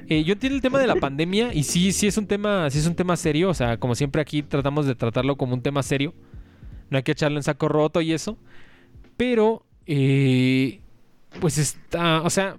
Eh, 0.10 0.24
yo 0.24 0.34
entiendo 0.34 0.56
el 0.56 0.62
tema 0.62 0.80
de 0.80 0.88
la 0.88 0.96
pandemia 0.96 1.54
y 1.54 1.64
sí, 1.64 1.94
sí 1.94 2.08
es 2.08 2.18
un 2.18 2.28
tema, 2.28 2.70
sí 2.70 2.80
es 2.80 2.88
un 2.88 2.96
tema 2.96 3.16
serio, 3.16 3.50
o 3.50 3.54
sea, 3.54 3.78
como 3.78 3.96
siempre 3.96 4.22
aquí 4.22 4.44
tratamos 4.44 4.86
de 4.86 4.96
tratarlo 4.96 5.38
como 5.38 5.54
un 5.54 5.62
tema 5.62 5.82
serio. 5.82 6.14
No 6.90 6.98
hay 6.98 7.04
que 7.04 7.14
echarle 7.14 7.38
en 7.38 7.44
saco 7.44 7.70
roto 7.70 8.02
y 8.02 8.12
eso. 8.12 8.38
Pero, 9.16 9.66
eh, 9.86 10.82
pues 11.40 11.58
está, 11.58 12.22
o 12.22 12.30
sea, 12.30 12.58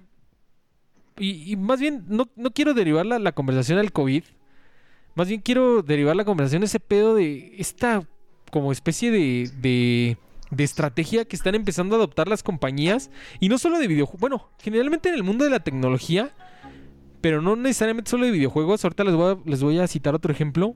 y, 1.18 1.52
y 1.52 1.56
más 1.56 1.80
bien 1.80 2.04
no, 2.08 2.28
no 2.34 2.50
quiero 2.50 2.74
derivar 2.74 3.06
la, 3.06 3.18
la 3.18 3.32
conversación 3.32 3.78
al 3.78 3.92
COVID. 3.92 4.24
Más 5.14 5.29
bien 5.29 5.40
quiero 5.40 5.83
derivar 5.83 6.16
la 6.16 6.24
conversación 6.24 6.62
ese 6.62 6.81
pedo 6.81 7.14
de 7.14 7.55
esta 7.59 8.03
como 8.50 8.72
especie 8.72 9.11
de, 9.11 9.50
de, 9.61 10.16
de 10.50 10.64
estrategia 10.64 11.24
que 11.24 11.37
están 11.37 11.55
empezando 11.55 11.94
a 11.94 11.98
adoptar 11.98 12.29
las 12.29 12.42
compañías. 12.42 13.11
Y 13.40 13.48
no 13.48 13.59
solo 13.59 13.79
de 13.79 13.88
videojuegos. 13.88 14.20
Bueno, 14.20 14.50
generalmente 14.59 15.09
en 15.09 15.14
el 15.14 15.22
mundo 15.22 15.44
de 15.44 15.50
la 15.50 15.61
tecnología. 15.61 16.33
Pero 17.20 17.40
no 17.40 17.57
necesariamente 17.57 18.11
solo 18.11 18.27
de 18.27 18.33
videojuegos. 18.33 18.85
Ahorita 18.85 19.05
les 19.05 19.14
voy 19.14 19.33
a, 19.33 19.48
les 19.48 19.62
voy 19.62 19.79
a 19.79 19.87
citar 19.87 20.14
otro 20.14 20.33
ejemplo. 20.33 20.74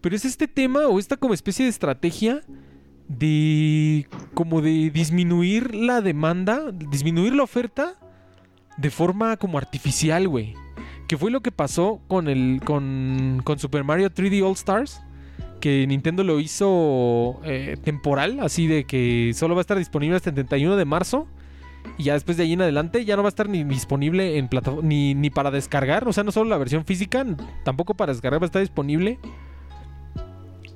Pero 0.00 0.16
es 0.16 0.24
este 0.24 0.48
tema 0.48 0.86
o 0.86 0.98
esta 0.98 1.16
como 1.16 1.34
especie 1.34 1.64
de 1.64 1.70
estrategia 1.70 2.42
de 3.08 4.06
como 4.34 4.62
de 4.62 4.90
disminuir 4.90 5.74
la 5.74 6.00
demanda, 6.00 6.70
disminuir 6.72 7.34
la 7.34 7.42
oferta 7.42 7.98
de 8.76 8.90
forma 8.90 9.36
como 9.36 9.58
artificial, 9.58 10.28
güey. 10.28 10.54
Que 11.10 11.18
fue 11.18 11.32
lo 11.32 11.40
que 11.40 11.50
pasó 11.50 12.00
con 12.06 12.28
el 12.28 12.60
con, 12.64 13.40
con 13.42 13.58
Super 13.58 13.82
Mario 13.82 14.10
3D 14.10 14.44
All 14.46 14.52
Stars, 14.52 15.02
que 15.60 15.84
Nintendo 15.88 16.22
lo 16.22 16.38
hizo 16.38 17.40
eh, 17.42 17.76
temporal, 17.82 18.38
así 18.38 18.68
de 18.68 18.84
que 18.84 19.32
solo 19.34 19.56
va 19.56 19.60
a 19.60 19.62
estar 19.62 19.76
disponible 19.76 20.14
hasta 20.14 20.30
el 20.30 20.36
31 20.36 20.76
de 20.76 20.84
marzo. 20.84 21.26
Y 21.98 22.04
ya 22.04 22.12
después 22.12 22.36
de 22.36 22.44
ahí 22.44 22.52
en 22.52 22.62
adelante 22.62 23.04
ya 23.04 23.16
no 23.16 23.24
va 23.24 23.28
a 23.28 23.30
estar 23.30 23.48
ni 23.48 23.64
disponible 23.64 24.38
en 24.38 24.46
plataforma 24.46 24.86
ni, 24.88 25.16
ni 25.16 25.30
para 25.30 25.50
descargar, 25.50 26.06
o 26.06 26.12
sea, 26.12 26.22
no 26.22 26.30
solo 26.30 26.48
la 26.48 26.58
versión 26.58 26.84
física, 26.84 27.26
tampoco 27.64 27.94
para 27.94 28.12
descargar 28.12 28.40
va 28.40 28.44
a 28.44 28.46
estar 28.46 28.60
disponible. 28.60 29.18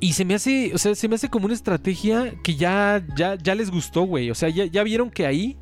Y 0.01 0.15
se 0.15 0.25
me 0.25 0.35
hace, 0.35 0.73
o 0.75 0.79
sea, 0.79 0.97
se 0.97 1.07
me 1.07 1.15
hace 1.15 1.29
como 1.29 1.45
una 1.45 1.55
estrategia 1.55 2.35
que 2.43 2.57
ya, 2.57 3.07
ya, 3.17 3.37
ya 3.37 3.55
les 3.55 3.71
gustó, 3.71 4.03
güey. 4.03 4.33
O 4.33 4.35
sea, 4.35 4.49
ya, 4.49 4.65
ya 4.65 4.83
vieron 4.83 5.11
que 5.11 5.27
ahí 5.29 5.59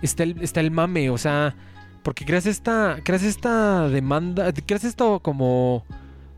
está 0.00 0.22
el, 0.22 0.40
está 0.40 0.60
el 0.60 0.70
mame, 0.70 1.10
o 1.10 1.18
sea, 1.18 1.54
porque 2.02 2.24
creas 2.24 2.46
esta, 2.46 3.00
creas 3.02 3.22
esta 3.22 3.88
demanda, 3.88 4.52
creas 4.52 4.84
esto 4.84 5.20
como, 5.20 5.84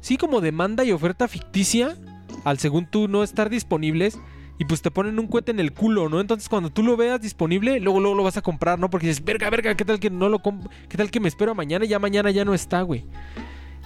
sí, 0.00 0.16
como 0.16 0.40
demanda 0.40 0.85
y 0.85 0.92
oferta 0.92 1.29
ficticia, 1.29 1.96
al 2.44 2.59
según 2.59 2.87
tú 2.87 3.09
no 3.09 3.22
estar 3.22 3.50
disponibles, 3.50 4.18
y 4.59 4.64
pues 4.66 4.83
te 4.83 4.90
ponen 4.90 5.18
un 5.18 5.27
cohete 5.27 5.50
en 5.50 5.61
el 5.61 5.72
culo, 5.72 6.09
¿no? 6.09 6.20
Entonces 6.20 6.48
cuando 6.48 6.70
tú 6.70 6.83
lo 6.83 6.96
veas 6.96 7.20
disponible, 7.20 7.81
luego, 7.81 8.00
luego 8.00 8.16
lo 8.16 8.22
vas 8.22 8.37
a 8.37 8.42
comprar, 8.42 8.79
¿no? 8.79 8.88
Porque 8.88 9.09
dices, 9.09 9.24
verga, 9.24 9.50
verga, 9.50 9.74
¿qué 9.74 9.85
tal 9.85 9.98
que 9.98 10.11
no 10.11 10.29
lo 10.29 10.40
qué 10.88 10.96
tal 10.96 11.11
que 11.11 11.20
me 11.20 11.29
espero 11.29 11.55
mañana 11.55 11.85
ya 11.85 11.98
mañana 11.98 12.31
ya 12.31 12.44
no 12.44 12.55
está, 12.55 12.83
güey? 12.83 13.05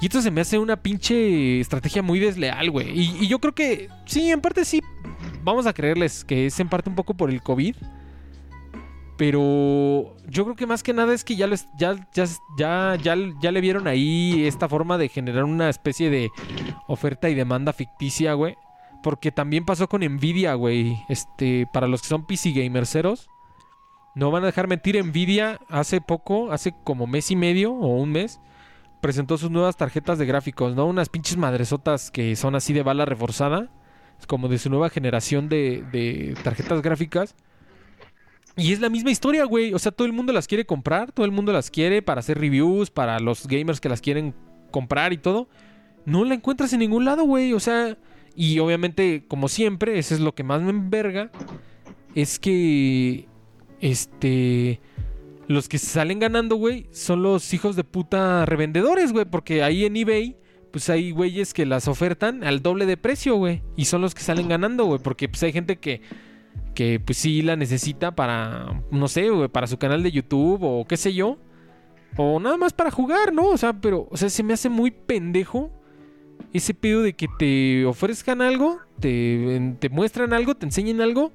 Y 0.01 0.07
esto 0.07 0.23
se 0.23 0.31
me 0.31 0.41
hace 0.41 0.59
una 0.59 0.77
pinche 0.77 1.61
estrategia 1.61 2.03
muy 2.03 2.21
desleal, 2.21 2.71
güey. 2.71 2.89
Y, 2.93 3.27
yo 3.27 3.41
creo 3.41 3.55
que, 3.55 3.89
sí, 4.05 4.31
en 4.31 4.41
parte 4.41 4.65
sí, 4.65 4.81
vamos 5.43 5.67
a 5.67 5.73
creerles 5.73 6.25
que 6.25 6.47
es 6.47 6.61
en 6.61 6.69
parte 6.69 6.89
un 6.89 6.95
poco 6.95 7.15
por 7.15 7.31
el 7.31 7.43
COVID. 7.43 7.75
Pero 9.19 10.15
yo 10.29 10.45
creo 10.45 10.55
que 10.57 10.67
más 10.67 10.83
que 10.83 10.95
nada 10.95 11.13
es 11.13 11.25
que 11.25 11.35
ya, 11.35 11.49
les, 11.49 11.69
ya, 11.77 11.97
ya, 12.15 12.25
ya, 12.57 12.97
ya, 13.03 13.17
ya 13.43 13.53
le 13.53 13.61
vieron 13.61 13.89
ahí 13.89 14.47
esta 14.47 14.69
forma 14.69 14.97
de 14.97 15.09
generar 15.09 15.43
una 15.45 15.69
especie 15.69 16.09
de 16.09 16.31
oferta 16.87 17.29
y 17.29 17.35
demanda 17.35 17.73
ficticia, 17.73 18.35
güey. 18.35 18.57
Porque 19.03 19.33
también 19.33 19.65
pasó 19.65 19.89
con 19.89 20.03
Nvidia, 20.03 20.55
güey. 20.55 20.97
Este, 21.09 21.67
para 21.73 21.89
los 21.89 22.03
que 22.03 22.09
son 22.09 22.27
PC 22.27 22.53
gamerceros. 22.53 23.29
No 24.15 24.31
van 24.31 24.45
a 24.45 24.47
dejar 24.47 24.69
mentir, 24.69 25.05
Nvidia 25.05 25.59
hace 25.69 26.01
poco, 26.01 26.53
hace 26.53 26.73
como 26.85 27.07
mes 27.07 27.31
y 27.31 27.37
medio 27.37 27.73
o 27.73 27.97
un 27.97 28.13
mes 28.13 28.41
presentó 29.01 29.39
sus 29.39 29.51
nuevas 29.51 29.77
tarjetas 29.77 30.19
de 30.19 30.27
gráficos, 30.27 30.75
¿no? 30.75 30.87
Unas 30.87 31.09
pinches 31.09 31.37
madresotas 31.37 32.11
que 32.11 32.37
son 32.37 32.55
así 32.55 32.73
de 32.73 32.83
bala 32.83 33.05
reforzada. 33.05 33.69
Como 34.27 34.49
de 34.49 34.59
su 34.59 34.69
nueva 34.69 34.91
generación 34.91 35.49
de, 35.49 35.85
de, 35.93 36.37
tarjetas 36.43 36.83
gráficas. 36.83 37.37
Y 38.59 38.73
es 38.73 38.81
la 38.81 38.91
misma 38.91 39.11
historia, 39.11 39.45
güey. 39.45 39.73
O 39.73 39.79
sea, 39.79 39.93
todo 39.93 40.07
el 40.07 40.13
mundo 40.13 40.33
las 40.33 40.47
quiere 40.47 40.67
comprar, 40.67 41.13
todo 41.13 41.25
el 41.25 41.33
mundo 41.33 41.53
las 41.53 41.71
quiere 41.71 42.03
para 42.03 42.19
hacer 42.19 42.39
reviews, 42.39 42.91
para 42.91 43.21
los 43.21 43.47
gamers 43.47 43.81
que 43.81 43.89
las 43.89 44.01
quieren 44.01 44.35
comprar 44.71 45.13
y 45.13 45.19
todo. 45.19 45.49
No 46.05 46.25
la 46.25 46.35
encuentras 46.35 46.73
en 46.73 46.81
ningún 46.81 47.05
lado, 47.05 47.23
güey. 47.23 47.53
O 47.53 47.61
sea, 47.61 47.97
y 48.35 48.59
obviamente, 48.59 49.25
como 49.29 49.49
siempre, 49.49 49.99
eso 49.99 50.15
es 50.15 50.21
lo 50.21 50.35
que 50.35 50.43
más 50.43 50.61
me 50.61 50.71
enverga. 50.71 51.31
Es 52.15 52.39
que. 52.39 53.27
Este 53.81 54.81
los 55.49 55.67
que 55.69 55.79
salen 55.79 56.19
ganando, 56.19 56.57
güey, 56.57 56.87
son 56.93 57.23
los 57.23 57.55
hijos 57.55 57.75
de 57.75 57.83
puta 57.83 58.45
revendedores, 58.45 59.13
güey. 59.13 59.25
Porque 59.25 59.63
ahí 59.63 59.87
en 59.87 59.97
eBay, 59.97 60.37
pues 60.71 60.91
hay 60.91 61.11
güeyes 61.11 61.55
que 61.55 61.65
las 61.65 61.89
ofertan 61.89 62.45
al 62.45 62.63
doble 62.63 62.85
de 62.85 62.99
precio, 62.99 63.35
güey. 63.37 63.63
Y 63.75 63.87
son 63.87 64.03
los 64.03 64.15
que 64.15 64.23
salen 64.23 64.49
ganando, 64.49 64.85
güey. 64.85 65.01
Porque 65.03 65.27
pues 65.29 65.43
hay 65.43 65.53
gente 65.53 65.79
que, 65.79 66.03
que 66.79 67.01
pues 67.01 67.19
sí 67.19 67.43
la 67.43 67.57
necesita 67.57 68.15
para, 68.15 68.85
no 68.93 69.09
sé, 69.09 69.29
para 69.51 69.67
su 69.67 69.79
canal 69.79 70.05
de 70.05 70.13
YouTube 70.13 70.61
o 70.63 70.87
qué 70.87 70.97
sé 70.97 71.13
yo. 71.13 71.37
O 72.17 72.39
nada 72.39 72.57
más 72.57 72.73
para 72.73 72.93
jugar, 72.93 73.33
¿no? 73.33 73.49
O 73.49 73.57
sea, 73.57 73.73
pero, 73.73 74.07
o 74.13 74.17
sea, 74.17 74.31
se 74.31 74.45
me 74.45 74.53
hace 74.53 74.69
muy 74.69 74.93
pendejo 74.93 75.73
ese 76.53 76.75
pedo 76.75 77.03
de 77.03 77.15
que 77.15 77.27
te 77.37 77.85
ofrezcan 77.85 78.41
algo, 78.43 78.79
te, 79.01 79.75
te 79.81 79.89
muestran 79.89 80.33
algo, 80.33 80.55
te 80.55 80.67
enseñen 80.67 81.01
algo 81.01 81.33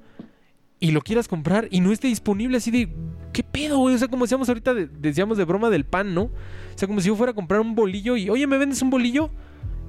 y 0.79 0.91
lo 0.91 1.01
quieras 1.01 1.27
comprar 1.27 1.67
y 1.71 1.82
no 1.82 1.91
esté 1.91 2.08
disponible 2.08 2.56
así 2.56 2.71
de... 2.71 2.95
¿Qué 3.34 3.43
pedo, 3.43 3.79
güey? 3.79 3.95
O 3.95 3.97
sea, 3.97 4.08
como 4.08 4.23
decíamos 4.23 4.47
ahorita, 4.47 4.73
de, 4.73 4.88
decíamos 4.88 5.38
de 5.38 5.43
broma 5.43 5.69
del 5.69 5.84
pan, 5.84 6.15
¿no? 6.15 6.21
O 6.23 6.77
sea, 6.77 6.88
como 6.88 7.01
si 7.01 7.10
yo 7.10 7.17
fuera 7.17 7.32
a 7.32 7.36
comprar 7.36 7.60
un 7.60 7.75
bolillo 7.75 8.15
y, 8.15 8.29
oye, 8.29 8.47
¿me 8.47 8.58
vendes 8.58 8.82
un 8.82 8.89
bolillo? 8.89 9.29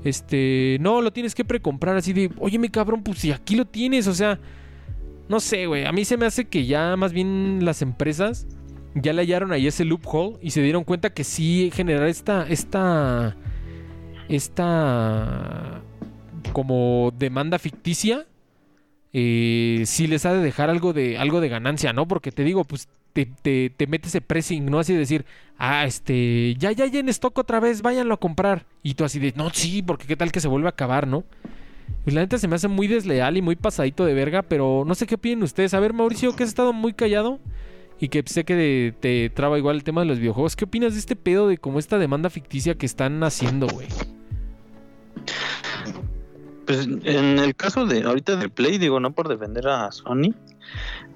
Este, 0.02 0.78
no, 0.80 1.00
lo 1.00 1.12
tienes 1.12 1.32
que 1.32 1.44
precomprar 1.44 1.96
así 1.96 2.12
de, 2.12 2.32
oye, 2.40 2.58
mi 2.58 2.70
cabrón, 2.70 3.04
pues 3.04 3.20
si 3.20 3.30
aquí 3.30 3.54
lo 3.54 3.66
tienes, 3.66 4.08
o 4.08 4.14
sea, 4.14 4.40
no 5.28 5.40
sé, 5.40 5.66
güey. 5.66 5.84
A 5.84 5.92
mí 5.92 6.04
se 6.04 6.16
me 6.16 6.26
hace 6.26 6.46
que 6.46 6.66
ya 6.66 6.96
más 6.96 7.12
bien 7.12 7.64
las 7.64 7.82
empresas 7.82 8.46
ya 8.94 9.12
le 9.12 9.22
hallaron 9.22 9.52
ahí 9.52 9.66
ese 9.66 9.84
loophole 9.84 10.36
y 10.40 10.50
se 10.50 10.62
dieron 10.62 10.84
cuenta 10.84 11.10
que 11.10 11.24
sí 11.24 11.70
generar 11.74 12.08
esta, 12.08 12.46
esta, 12.48 13.36
esta, 14.28 15.82
como 16.52 17.12
demanda 17.16 17.58
ficticia 17.58 18.26
eh, 19.16 19.84
si 19.86 20.08
les 20.08 20.26
ha 20.26 20.34
de 20.34 20.42
dejar 20.42 20.70
algo 20.70 20.92
de, 20.92 21.18
algo 21.18 21.40
de 21.40 21.48
ganancia, 21.48 21.92
¿no? 21.92 22.08
Porque 22.08 22.32
te 22.32 22.42
digo, 22.42 22.64
pues 22.64 22.88
te, 23.12 23.26
te, 23.26 23.70
te 23.70 23.86
mete 23.86 24.08
ese 24.08 24.20
pressing, 24.20 24.66
¿no? 24.66 24.80
Así 24.80 24.92
de 24.92 24.98
decir, 24.98 25.24
ah, 25.56 25.84
este, 25.84 26.56
ya, 26.58 26.72
ya, 26.72 26.86
ya 26.86 26.98
en 26.98 27.08
stock 27.08 27.38
otra 27.38 27.60
vez, 27.60 27.80
váyanlo 27.80 28.14
a 28.14 28.20
comprar. 28.20 28.66
Y 28.82 28.94
tú 28.94 29.04
así 29.04 29.20
de, 29.20 29.32
no, 29.36 29.50
sí, 29.50 29.82
porque 29.82 30.08
qué 30.08 30.16
tal 30.16 30.32
que 30.32 30.40
se 30.40 30.48
vuelve 30.48 30.66
a 30.66 30.70
acabar, 30.70 31.06
¿no? 31.06 31.22
Y 32.06 32.10
la 32.10 32.20
neta 32.20 32.38
se 32.38 32.48
me 32.48 32.56
hace 32.56 32.68
muy 32.68 32.86
desleal 32.86 33.36
y 33.36 33.42
muy 33.42 33.56
pasadito 33.56 34.04
de 34.04 34.14
verga, 34.14 34.42
pero 34.42 34.84
no 34.86 34.94
sé 34.94 35.06
qué 35.06 35.14
opinen 35.14 35.42
ustedes. 35.42 35.72
A 35.74 35.80
ver, 35.80 35.94
Mauricio, 35.94 36.36
que 36.36 36.42
has 36.42 36.50
estado 36.50 36.72
muy 36.72 36.92
callado 36.92 37.40
y 37.98 38.08
que 38.08 38.22
sé 38.26 38.44
que 38.44 38.94
te 39.00 39.30
traba 39.30 39.58
igual 39.58 39.76
el 39.76 39.84
tema 39.84 40.02
de 40.02 40.08
los 40.08 40.18
videojuegos. 40.18 40.56
¿Qué 40.56 40.66
opinas 40.66 40.92
de 40.92 41.00
este 41.00 41.16
pedo 41.16 41.48
de 41.48 41.58
como 41.58 41.78
esta 41.78 41.98
demanda 41.98 42.28
ficticia 42.28 42.74
que 42.74 42.86
están 42.86 43.22
haciendo, 43.22 43.66
güey? 43.68 43.88
Pues 46.66 46.86
en 46.86 47.38
el 47.38 47.54
caso 47.54 47.86
de 47.86 48.02
ahorita 48.02 48.36
de 48.36 48.48
Play, 48.48 48.78
digo, 48.78 48.98
no 49.00 49.12
por 49.12 49.28
defender 49.28 49.68
a 49.68 49.92
Sony, 49.92 50.34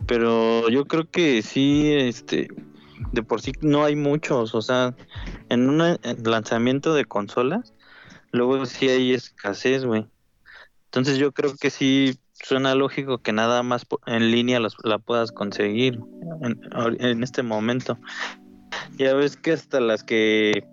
pero 0.07 0.69
yo 0.69 0.87
creo 0.87 1.11
que 1.11 1.43
sí, 1.43 1.91
este, 1.93 2.49
de 3.13 3.23
por 3.23 3.41
sí 3.41 3.53
no 3.63 3.85
hay 3.85 3.97
muchos, 3.97 4.55
o 4.55 4.61
sea, 4.61 4.95
en 5.49 5.69
un 5.69 5.99
lanzamiento 6.25 6.93
de 6.93 7.07
consolas, 7.07 7.73
luego 8.31 8.67
sí 8.67 8.89
hay 8.89 9.15
escasez, 9.15 9.85
güey. 9.85 10.07
Entonces 10.89 11.19
yo 11.19 11.33
creo 11.33 11.55
que 11.55 11.71
sí 11.71 12.19
suena 12.33 12.75
lógico 12.75 13.19
que 13.19 13.33
nada 13.33 13.63
más 13.63 13.87
en 14.07 14.31
línea 14.31 14.59
los, 14.59 14.77
la 14.85 14.99
puedas 14.99 15.33
conseguir 15.33 16.01
en, 16.43 16.61
en 17.01 17.23
este 17.23 17.43
momento. 17.43 17.99
Ya 18.97 19.13
ves 19.15 19.37
que 19.37 19.53
hasta 19.53 19.81
las 19.81 20.03
que 20.03 20.65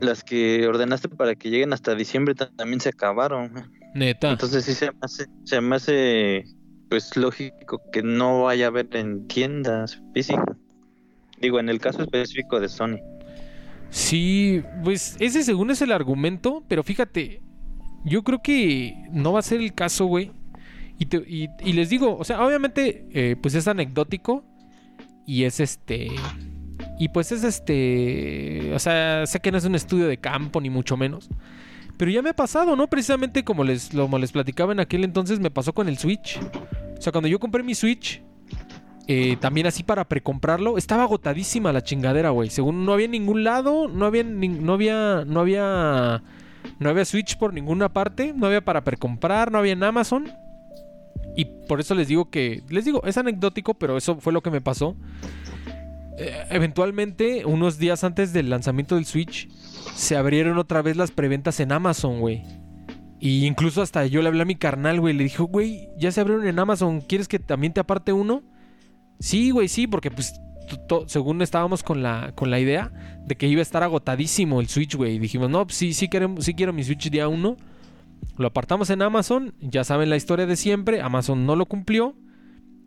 las 0.00 0.22
que 0.22 0.66
ordenaste 0.66 1.08
para 1.08 1.34
que 1.34 1.50
lleguen 1.50 1.72
hasta 1.72 1.94
diciembre 1.94 2.34
también 2.34 2.80
se 2.80 2.90
acabaron. 2.90 3.70
Neta. 3.94 4.30
Entonces 4.30 4.64
sí 4.64 4.74
se 4.74 4.92
me 4.92 4.98
hace, 5.02 5.26
se 5.44 5.60
me 5.60 5.76
hace 5.76 6.44
pues 6.88 7.16
lógico 7.16 7.80
que 7.92 8.02
no 8.02 8.42
vaya 8.44 8.66
a 8.66 8.68
haber 8.68 8.88
en 8.96 9.26
tiendas 9.26 10.00
físicas. 10.14 10.56
Digo, 11.40 11.58
en 11.58 11.68
el 11.68 11.80
caso 11.80 12.02
específico 12.02 12.60
de 12.60 12.68
Sony. 12.68 12.98
Sí, 13.90 14.62
pues 14.84 15.16
ese 15.18 15.42
según 15.42 15.70
es 15.70 15.82
el 15.82 15.92
argumento, 15.92 16.64
pero 16.68 16.82
fíjate, 16.82 17.42
yo 18.04 18.22
creo 18.22 18.42
que 18.42 18.96
no 19.10 19.32
va 19.32 19.40
a 19.40 19.42
ser 19.42 19.60
el 19.60 19.74
caso, 19.74 20.06
güey. 20.06 20.32
Y, 20.98 21.72
les 21.72 21.88
digo, 21.88 22.18
o 22.18 22.24
sea, 22.24 22.44
obviamente, 22.44 23.06
eh, 23.12 23.36
pues 23.40 23.54
es 23.54 23.66
anecdótico 23.66 24.44
y 25.26 25.44
es 25.44 25.60
este 25.60 26.10
y 27.00 27.08
pues 27.08 27.32
es 27.32 27.44
este, 27.44 28.74
o 28.74 28.78
sea, 28.78 29.24
sé 29.26 29.40
que 29.40 29.50
no 29.50 29.56
es 29.56 29.64
un 29.64 29.74
estudio 29.74 30.06
de 30.06 30.18
campo 30.18 30.60
ni 30.60 30.68
mucho 30.68 30.98
menos. 30.98 31.30
Pero 31.96 32.10
ya 32.10 32.20
me 32.20 32.28
ha 32.28 32.34
pasado, 32.34 32.76
¿no? 32.76 32.88
Precisamente 32.88 33.42
como 33.42 33.64
les, 33.64 33.88
como 33.88 34.18
les 34.18 34.32
platicaba 34.32 34.72
en 34.72 34.80
aquel 34.80 35.04
entonces, 35.04 35.40
me 35.40 35.50
pasó 35.50 35.72
con 35.72 35.88
el 35.88 35.96
Switch. 35.96 36.38
O 36.98 37.00
sea, 37.00 37.10
cuando 37.10 37.28
yo 37.28 37.38
compré 37.38 37.62
mi 37.62 37.74
Switch, 37.74 38.22
eh, 39.06 39.38
también 39.40 39.66
así 39.66 39.82
para 39.82 40.06
precomprarlo, 40.08 40.76
estaba 40.76 41.04
agotadísima 41.04 41.72
la 41.72 41.82
chingadera, 41.82 42.30
güey. 42.30 42.50
Según 42.50 42.84
no 42.84 42.92
había 42.92 43.08
ningún 43.08 43.44
lado, 43.44 43.88
no 43.88 44.04
había, 44.04 44.22
no 44.22 44.74
había, 44.74 45.24
no 45.26 45.40
había, 45.40 46.22
no 46.78 46.90
había 46.90 47.04
Switch 47.04 47.36
por 47.38 47.52
ninguna 47.52 47.92
parte, 47.92 48.32
no 48.34 48.46
había 48.46 48.64
para 48.64 48.84
precomprar, 48.84 49.52
no 49.52 49.58
había 49.58 49.72
en 49.72 49.82
Amazon. 49.82 50.32
Y 51.36 51.44
por 51.44 51.80
eso 51.80 51.94
les 51.94 52.08
digo 52.08 52.30
que, 52.30 52.62
les 52.68 52.84
digo, 52.84 53.02
es 53.04 53.16
anecdótico, 53.16 53.74
pero 53.74 53.96
eso 53.96 54.16
fue 54.20 54.32
lo 54.32 54.42
que 54.42 54.50
me 54.50 54.60
pasó. 54.60 54.96
Eh, 56.18 56.46
eventualmente, 56.50 57.44
unos 57.46 57.78
días 57.78 58.04
antes 58.04 58.32
del 58.32 58.50
lanzamiento 58.50 58.96
del 58.96 59.06
Switch, 59.06 59.48
se 59.94 60.16
abrieron 60.16 60.58
otra 60.58 60.82
vez 60.82 60.96
las 60.96 61.10
preventas 61.10 61.60
en 61.60 61.72
Amazon, 61.72 62.20
güey. 62.20 62.42
Y 63.20 63.46
incluso 63.46 63.82
hasta 63.82 64.06
yo 64.06 64.22
le 64.22 64.28
hablé 64.28 64.42
a 64.42 64.46
mi 64.46 64.56
carnal, 64.56 65.00
güey. 65.00 65.14
Le 65.14 65.24
dije, 65.24 65.42
güey, 65.42 65.90
ya 65.98 66.10
se 66.10 66.20
abrieron 66.20 66.46
en 66.46 66.58
Amazon. 66.58 67.02
¿Quieres 67.02 67.28
que 67.28 67.38
también 67.38 67.72
te 67.72 67.80
aparte 67.80 68.12
uno? 68.12 68.42
Sí, 69.18 69.50
güey, 69.50 69.68
sí, 69.68 69.86
porque 69.86 70.10
pues 70.10 70.40
según 71.06 71.42
estábamos 71.42 71.82
con 71.82 72.02
la, 72.02 72.32
con 72.34 72.50
la 72.50 72.60
idea 72.60 72.92
de 73.26 73.36
que 73.36 73.46
iba 73.46 73.60
a 73.60 73.62
estar 73.62 73.82
agotadísimo 73.82 74.60
el 74.60 74.68
Switch, 74.68 74.96
güey. 74.96 75.18
Dijimos, 75.18 75.50
no, 75.50 75.66
sí, 75.68 75.92
sí, 75.92 76.08
queremos, 76.08 76.44
sí 76.44 76.54
quiero 76.54 76.72
mi 76.72 76.84
Switch 76.84 77.10
día 77.10 77.28
uno. 77.28 77.56
Lo 78.36 78.48
apartamos 78.48 78.90
en 78.90 79.02
Amazon. 79.02 79.54
Ya 79.60 79.84
saben 79.84 80.10
la 80.10 80.16
historia 80.16 80.46
de 80.46 80.56
siempre. 80.56 81.00
Amazon 81.00 81.46
no 81.46 81.56
lo 81.56 81.66
cumplió. 81.66 82.16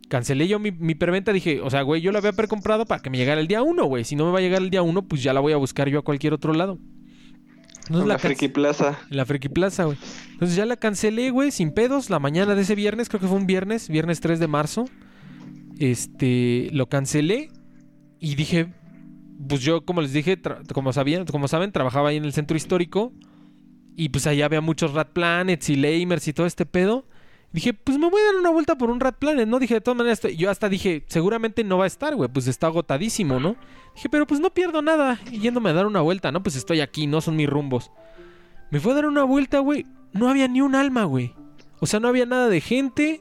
Cancelé 0.08 0.48
yo 0.48 0.58
mi, 0.58 0.70
mi 0.70 0.94
preventa. 0.94 1.32
Dije, 1.32 1.60
o 1.60 1.70
sea, 1.70 1.82
güey, 1.82 2.00
yo 2.00 2.12
la 2.12 2.18
había 2.18 2.32
precomprado 2.32 2.86
para 2.86 3.00
que 3.02 3.10
me 3.10 3.18
llegara 3.18 3.40
el 3.40 3.48
día 3.48 3.62
uno, 3.62 3.84
güey. 3.84 4.04
Si 4.04 4.16
no 4.16 4.26
me 4.26 4.32
va 4.32 4.38
a 4.38 4.42
llegar 4.42 4.62
el 4.62 4.70
día 4.70 4.82
uno, 4.82 5.02
pues 5.06 5.22
ya 5.22 5.32
la 5.32 5.40
voy 5.40 5.52
a 5.52 5.56
buscar 5.56 5.88
yo 5.88 5.98
a 5.98 6.02
cualquier 6.02 6.32
otro 6.32 6.52
lado. 6.52 6.78
Entonces 7.86 8.02
En 8.02 8.08
la 8.08 8.14
la 8.14 8.18
Friki 8.18 8.48
Plaza. 8.48 8.98
en 9.10 9.16
la 9.16 9.26
Friki 9.26 9.48
Plaza, 9.48 9.84
güey. 9.84 9.98
Entonces 10.32 10.56
ya 10.56 10.64
la 10.66 10.76
cancelé, 10.76 11.30
güey, 11.30 11.50
sin 11.50 11.72
pedos. 11.72 12.10
La 12.10 12.18
mañana 12.18 12.54
de 12.54 12.62
ese 12.62 12.74
viernes, 12.74 13.08
creo 13.08 13.20
que 13.20 13.26
fue 13.28 13.36
un 13.36 13.46
viernes, 13.46 13.88
viernes 13.88 14.20
3 14.20 14.38
de 14.40 14.46
marzo. 14.46 14.86
Este, 15.78 16.68
lo 16.72 16.88
cancelé 16.88 17.50
y 18.30 18.34
dije, 18.34 18.72
pues 19.48 19.60
yo, 19.60 19.84
como 19.84 20.00
les 20.02 20.12
dije, 20.12 20.40
como, 20.72 20.92
sabían, 20.92 21.24
como 21.26 21.48
saben, 21.48 21.72
trabajaba 21.72 22.08
ahí 22.10 22.16
en 22.16 22.24
el 22.24 22.32
centro 22.32 22.56
histórico. 22.56 23.12
Y 23.96 24.08
pues 24.08 24.26
ahí 24.26 24.42
había 24.42 24.60
muchos 24.60 24.92
Rat 24.92 25.10
Planets 25.12 25.70
y 25.70 25.76
Lamers 25.76 26.26
y 26.26 26.32
todo 26.32 26.46
este 26.46 26.66
pedo. 26.66 27.06
Dije, 27.52 27.72
pues 27.72 27.98
me 27.98 28.10
voy 28.10 28.20
a 28.20 28.24
dar 28.32 28.34
una 28.40 28.50
vuelta 28.50 28.76
por 28.76 28.90
un 28.90 28.98
Rat 28.98 29.16
Planet, 29.18 29.46
¿no? 29.46 29.60
Dije, 29.60 29.74
de 29.74 29.80
todas 29.80 29.96
maneras, 29.96 30.20
yo 30.36 30.50
hasta 30.50 30.68
dije, 30.68 31.04
seguramente 31.06 31.62
no 31.62 31.78
va 31.78 31.84
a 31.84 31.86
estar, 31.86 32.16
güey, 32.16 32.28
pues 32.28 32.48
está 32.48 32.66
agotadísimo, 32.66 33.38
¿no? 33.38 33.54
Dije, 33.94 34.08
pero 34.08 34.26
pues 34.26 34.40
no 34.40 34.50
pierdo 34.50 34.82
nada 34.82 35.20
yéndome 35.30 35.70
a 35.70 35.74
dar 35.74 35.86
una 35.86 36.00
vuelta, 36.00 36.32
¿no? 36.32 36.42
Pues 36.42 36.56
estoy 36.56 36.80
aquí, 36.80 37.06
no 37.06 37.20
son 37.20 37.36
mis 37.36 37.48
rumbos. 37.48 37.92
Me 38.72 38.80
fue 38.80 38.90
a 38.90 38.94
dar 38.96 39.06
una 39.06 39.22
vuelta, 39.22 39.60
güey. 39.60 39.86
No 40.12 40.28
había 40.28 40.48
ni 40.48 40.60
un 40.60 40.74
alma, 40.74 41.04
güey. 41.04 41.32
O 41.78 41.86
sea, 41.86 42.00
no 42.00 42.08
había 42.08 42.26
nada 42.26 42.48
de 42.48 42.60
gente. 42.60 43.20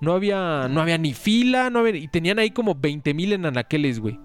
No 0.00 0.12
había, 0.12 0.68
no 0.70 0.80
había 0.80 0.98
ni 0.98 1.12
fila. 1.14 1.70
No 1.70 1.80
había- 1.80 1.96
y 1.96 2.06
tenían 2.06 2.38
ahí 2.38 2.50
como 2.52 2.76
20 2.76 3.14
mil 3.14 3.32
en 3.32 3.46
anaqueles, 3.46 3.98
güey. 3.98 4.20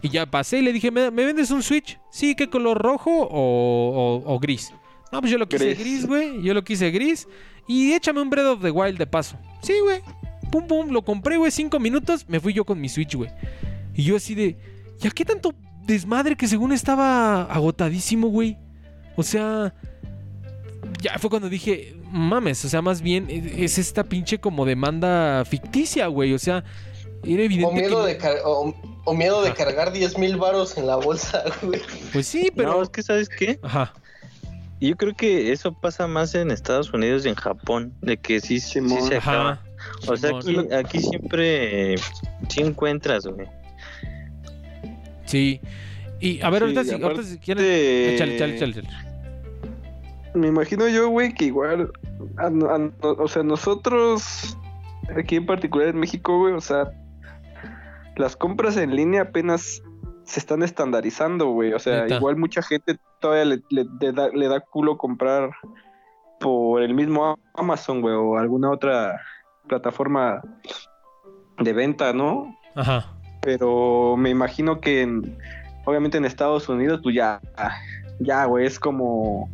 Y 0.00 0.08
ya 0.10 0.26
pasé 0.26 0.58
y 0.58 0.62
le 0.62 0.72
dije, 0.72 0.90
¿me, 0.90 1.10
me 1.10 1.24
vendes 1.24 1.50
un 1.50 1.62
Switch? 1.62 1.98
Sí, 2.10 2.34
¿qué 2.34 2.48
color 2.48 2.78
rojo 2.80 3.10
o, 3.10 4.22
o- 4.26 4.34
o 4.34 4.38
gris? 4.38 4.72
No, 5.10 5.20
pues 5.20 5.30
yo 5.30 5.38
lo 5.38 5.48
quise 5.48 5.66
Gris. 5.74 5.78
gris, 5.78 6.06
güey. 6.06 6.42
Yo 6.42 6.54
lo 6.54 6.64
quise 6.64 6.90
gris. 6.90 7.28
Y 7.68 7.92
échame 7.92 8.20
un 8.22 8.30
Breath 8.30 8.46
of 8.46 8.62
the 8.62 8.70
Wild 8.70 8.98
de 8.98 9.06
paso. 9.06 9.36
Sí, 9.62 9.74
güey. 9.82 10.00
Pum, 10.50 10.66
pum. 10.66 10.90
Lo 10.90 11.02
compré, 11.02 11.36
güey. 11.36 11.50
Cinco 11.50 11.78
minutos. 11.78 12.24
Me 12.28 12.40
fui 12.40 12.52
yo 12.52 12.64
con 12.64 12.80
mi 12.80 12.88
Switch, 12.88 13.14
güey. 13.14 13.30
Y 13.94 14.04
yo 14.04 14.16
así 14.16 14.34
de... 14.34 14.56
¿Ya 15.00 15.10
qué 15.10 15.24
tanto 15.24 15.54
desmadre 15.84 16.34
que 16.36 16.48
según 16.48 16.72
estaba 16.72 17.42
agotadísimo, 17.42 18.28
güey? 18.28 18.56
O 19.16 19.22
sea... 19.22 19.74
Ya 21.00 21.18
fue 21.18 21.30
cuando 21.30 21.48
dije, 21.48 21.94
mames, 22.10 22.64
o 22.64 22.68
sea, 22.68 22.82
más 22.82 23.02
bien 23.02 23.26
e- 23.28 23.64
es 23.64 23.78
esta 23.78 24.04
pinche 24.04 24.38
como 24.38 24.64
demanda 24.64 25.44
ficticia, 25.44 26.06
güey. 26.08 26.32
O 26.32 26.38
sea, 26.38 26.64
era 27.24 27.42
evidente 27.42 27.66
O 27.66 27.72
miedo, 27.72 28.02
que... 28.04 28.12
de, 28.12 28.18
car- 28.18 28.38
o, 28.44 28.74
o 29.04 29.14
miedo 29.14 29.42
de 29.42 29.52
cargar 29.54 29.92
10 29.92 30.18
mil 30.18 30.36
varos 30.36 30.76
en 30.76 30.86
la 30.86 30.96
bolsa, 30.96 31.44
güey. 31.62 31.80
Pues 32.12 32.26
sí, 32.26 32.50
pero... 32.54 32.72
No, 32.72 32.82
es 32.82 32.88
que 32.88 33.02
¿sabes 33.02 33.28
qué? 33.28 33.58
Ajá. 33.62 33.92
Yo 34.80 34.96
creo 34.96 35.14
que 35.14 35.52
eso 35.52 35.72
pasa 35.72 36.08
más 36.08 36.34
en 36.34 36.50
Estados 36.50 36.92
Unidos 36.92 37.24
y 37.24 37.28
en 37.28 37.36
Japón, 37.36 37.92
de 38.00 38.16
que 38.16 38.40
sí, 38.40 38.58
se 38.58 38.80
acaba. 39.16 39.52
Ajá. 39.52 39.62
O 40.08 40.16
sea, 40.16 40.30
aquí, 40.36 40.56
aquí 40.74 40.98
siempre 41.00 41.94
eh, 41.94 41.96
sí 42.48 42.60
encuentras, 42.62 43.24
güey. 43.26 43.46
Sí. 45.26 45.60
Y 46.20 46.40
a 46.42 46.50
ver, 46.50 46.60
Sí, 46.62 46.64
ahorita, 46.64 46.84
si, 46.84 46.90
aparte- 46.90 47.04
ahorita 47.06 47.22
si 47.24 47.38
quieren... 47.38 47.64
Échale, 48.14 48.34
échale, 48.36 48.54
échale, 48.56 48.70
échale. 48.72 48.88
Me 50.34 50.48
imagino 50.48 50.88
yo, 50.88 51.08
güey, 51.10 51.34
que 51.34 51.46
igual, 51.46 51.92
a- 52.38 52.46
a- 52.46 53.06
o 53.08 53.28
sea, 53.28 53.42
nosotros, 53.42 54.56
aquí 55.16 55.36
en 55.36 55.46
particular 55.46 55.88
en 55.88 55.98
México, 56.00 56.38
güey, 56.38 56.54
o 56.54 56.60
sea, 56.60 56.92
las 58.16 58.36
compras 58.36 58.76
en 58.76 58.94
línea 58.94 59.22
apenas 59.22 59.82
se 60.24 60.38
están 60.40 60.62
estandarizando, 60.62 61.46
güey. 61.48 61.72
O 61.72 61.78
sea, 61.78 62.06
igual 62.16 62.36
mucha 62.36 62.62
gente 62.62 62.98
todavía 63.20 63.44
le, 63.44 63.62
le- 63.70 63.86
le 64.00 64.12
da, 64.12 64.28
le 64.28 64.48
da 64.48 64.60
culo 64.60 64.96
comprar 64.96 65.50
por 66.40 66.82
el 66.82 66.94
mismo 66.94 67.38
Amazon, 67.54 68.00
güey, 68.00 68.14
o 68.14 68.36
alguna 68.38 68.70
otra 68.70 69.20
plataforma 69.68 70.40
de 71.58 71.72
venta, 71.72 72.12
¿no? 72.12 72.56
Ajá. 72.74 73.06
pero 73.42 74.16
me 74.16 74.30
imagino 74.30 74.80
que 74.80 75.02
en- 75.02 75.36
obviamente 75.84 76.16
en 76.18 76.24
Estados 76.24 76.68
Unidos 76.68 77.00
pues 77.02 77.14
ya 77.16 77.40
ya 78.20 78.44
güey 78.46 78.66
es 78.66 78.78
como 78.78 79.50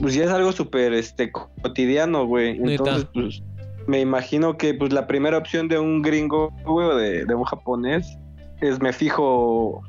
pues 0.00 0.14
ya 0.14 0.24
es 0.24 0.30
algo 0.30 0.52
súper 0.52 0.92
este 0.94 1.30
cotidiano 1.30 2.26
güey 2.26 2.58
entonces 2.72 3.04
pues 3.12 3.42
me 3.86 4.00
imagino 4.00 4.56
que 4.56 4.74
pues 4.74 4.92
la 4.92 5.06
primera 5.06 5.38
opción 5.38 5.68
de 5.68 5.78
un 5.78 6.02
gringo 6.02 6.52
güey 6.64 6.86
o 6.88 6.96
de, 6.96 7.24
de 7.24 7.34
un 7.34 7.44
japonés 7.44 8.18
es 8.60 8.80
me 8.80 8.92
fijo 8.92 9.82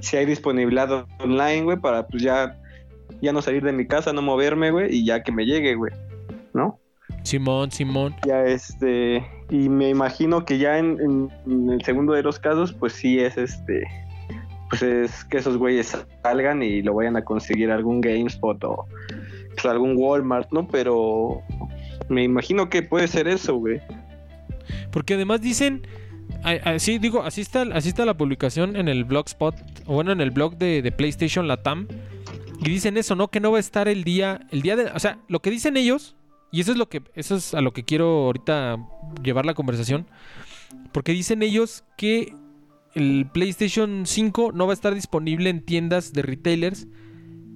si 0.00 0.16
hay 0.16 0.26
disponibilidad 0.26 1.06
online 1.20 1.62
güey 1.62 1.76
para 1.78 2.06
pues 2.06 2.22
ya 2.22 2.56
ya 3.20 3.32
no 3.32 3.40
salir 3.42 3.62
de 3.64 3.72
mi 3.72 3.86
casa 3.86 4.12
no 4.12 4.22
moverme 4.22 4.70
güey 4.70 4.94
y 4.94 5.04
ya 5.04 5.22
que 5.22 5.32
me 5.32 5.44
llegue 5.44 5.74
güey 5.74 5.92
no 6.54 6.78
Simón, 7.22 7.70
Simón. 7.70 8.14
ya 8.26 8.44
este 8.44 9.26
y 9.50 9.68
me 9.68 9.88
imagino 9.90 10.44
que 10.44 10.58
ya 10.58 10.78
en, 10.78 10.98
en- 11.00 11.30
en 11.46 11.70
el 11.70 11.82
segundo 11.84 12.12
de 12.14 12.22
los 12.22 12.38
casos 12.38 12.72
pues 12.72 12.92
sí 12.92 13.18
es 13.20 13.36
este 13.36 13.82
pues 14.70 14.82
es 14.82 15.24
que 15.24 15.38
esos 15.38 15.56
güeyes 15.56 15.96
salgan 16.22 16.62
y 16.62 16.82
lo 16.82 16.94
vayan 16.94 17.16
a 17.16 17.24
conseguir 17.24 17.70
algún 17.70 18.00
GameSpot 18.00 18.62
o 18.64 18.84
pues, 19.54 19.64
algún 19.66 19.94
Walmart 19.96 20.50
no 20.52 20.66
pero 20.68 21.40
me 22.08 22.24
imagino 22.24 22.68
que 22.68 22.82
puede 22.82 23.08
ser 23.08 23.28
eso 23.28 23.56
güey 23.56 23.80
Porque 24.90 25.14
además 25.14 25.40
dicen, 25.40 25.86
así 26.42 26.98
digo, 26.98 27.22
así 27.22 27.40
está, 27.40 27.62
así 27.72 27.88
está 27.88 28.04
la 28.04 28.16
publicación 28.16 28.76
en 28.76 28.88
el 28.88 29.04
blogspot, 29.04 29.54
o 29.86 29.94
bueno, 29.94 30.12
en 30.12 30.20
el 30.20 30.30
blog 30.30 30.56
de, 30.56 30.82
de 30.82 30.92
PlayStation 30.92 31.48
Latam. 31.48 31.88
Y 32.60 32.68
dicen 32.70 32.96
eso, 32.96 33.14
¿no? 33.14 33.28
Que 33.28 33.40
no 33.40 33.52
va 33.52 33.58
a 33.58 33.60
estar 33.60 33.86
el 33.88 34.02
día, 34.02 34.40
el 34.50 34.62
día 34.62 34.74
de, 34.74 34.86
o 34.86 34.98
sea, 34.98 35.18
lo 35.28 35.40
que 35.40 35.50
dicen 35.50 35.76
ellos, 35.76 36.16
y 36.50 36.60
eso 36.60 36.72
es 36.72 36.78
lo 36.78 36.88
que, 36.88 37.02
eso 37.14 37.36
es 37.36 37.54
a 37.54 37.60
lo 37.60 37.72
que 37.72 37.84
quiero 37.84 38.24
ahorita 38.24 38.78
llevar 39.22 39.46
la 39.46 39.54
conversación, 39.54 40.06
porque 40.92 41.12
dicen 41.12 41.42
ellos 41.42 41.84
que 41.96 42.34
el 42.94 43.26
PlayStation 43.32 44.06
5 44.06 44.52
no 44.52 44.66
va 44.66 44.72
a 44.72 44.74
estar 44.74 44.94
disponible 44.94 45.50
en 45.50 45.64
tiendas 45.64 46.12
de 46.12 46.22
retailers 46.22 46.88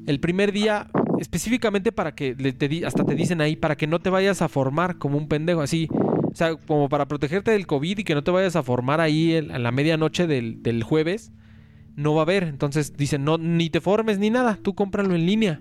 el 0.06 0.20
primer 0.20 0.52
día 0.52 0.88
específicamente 1.22 1.92
para 1.92 2.14
que 2.14 2.34
le- 2.36 2.52
te 2.52 2.68
di- 2.68 2.84
hasta 2.84 3.04
te 3.04 3.14
dicen 3.14 3.40
ahí 3.40 3.56
para 3.56 3.76
que 3.76 3.86
no 3.86 3.98
te 4.00 4.10
vayas 4.10 4.42
a 4.42 4.48
formar 4.48 4.98
como 4.98 5.16
un 5.16 5.28
pendejo 5.28 5.60
así 5.62 5.88
o 5.90 6.34
sea 6.34 6.56
como 6.56 6.88
para 6.88 7.06
protegerte 7.06 7.50
del 7.52 7.66
covid 7.66 7.98
y 7.98 8.04
que 8.04 8.14
no 8.14 8.22
te 8.24 8.30
vayas 8.30 8.56
a 8.56 8.62
formar 8.62 9.00
ahí 9.00 9.32
el- 9.32 9.50
a 9.50 9.58
la 9.58 9.70
medianoche 9.72 10.26
del, 10.26 10.62
del 10.62 10.82
jueves 10.82 11.32
no 11.96 12.14
va 12.14 12.22
a 12.22 12.24
haber 12.24 12.44
entonces 12.44 12.96
dicen 12.96 13.24
no 13.24 13.38
ni 13.38 13.70
te 13.70 13.80
formes 13.80 14.18
ni 14.18 14.30
nada 14.30 14.58
tú 14.62 14.74
cómpralo 14.74 15.14
en 15.14 15.24
línea 15.26 15.60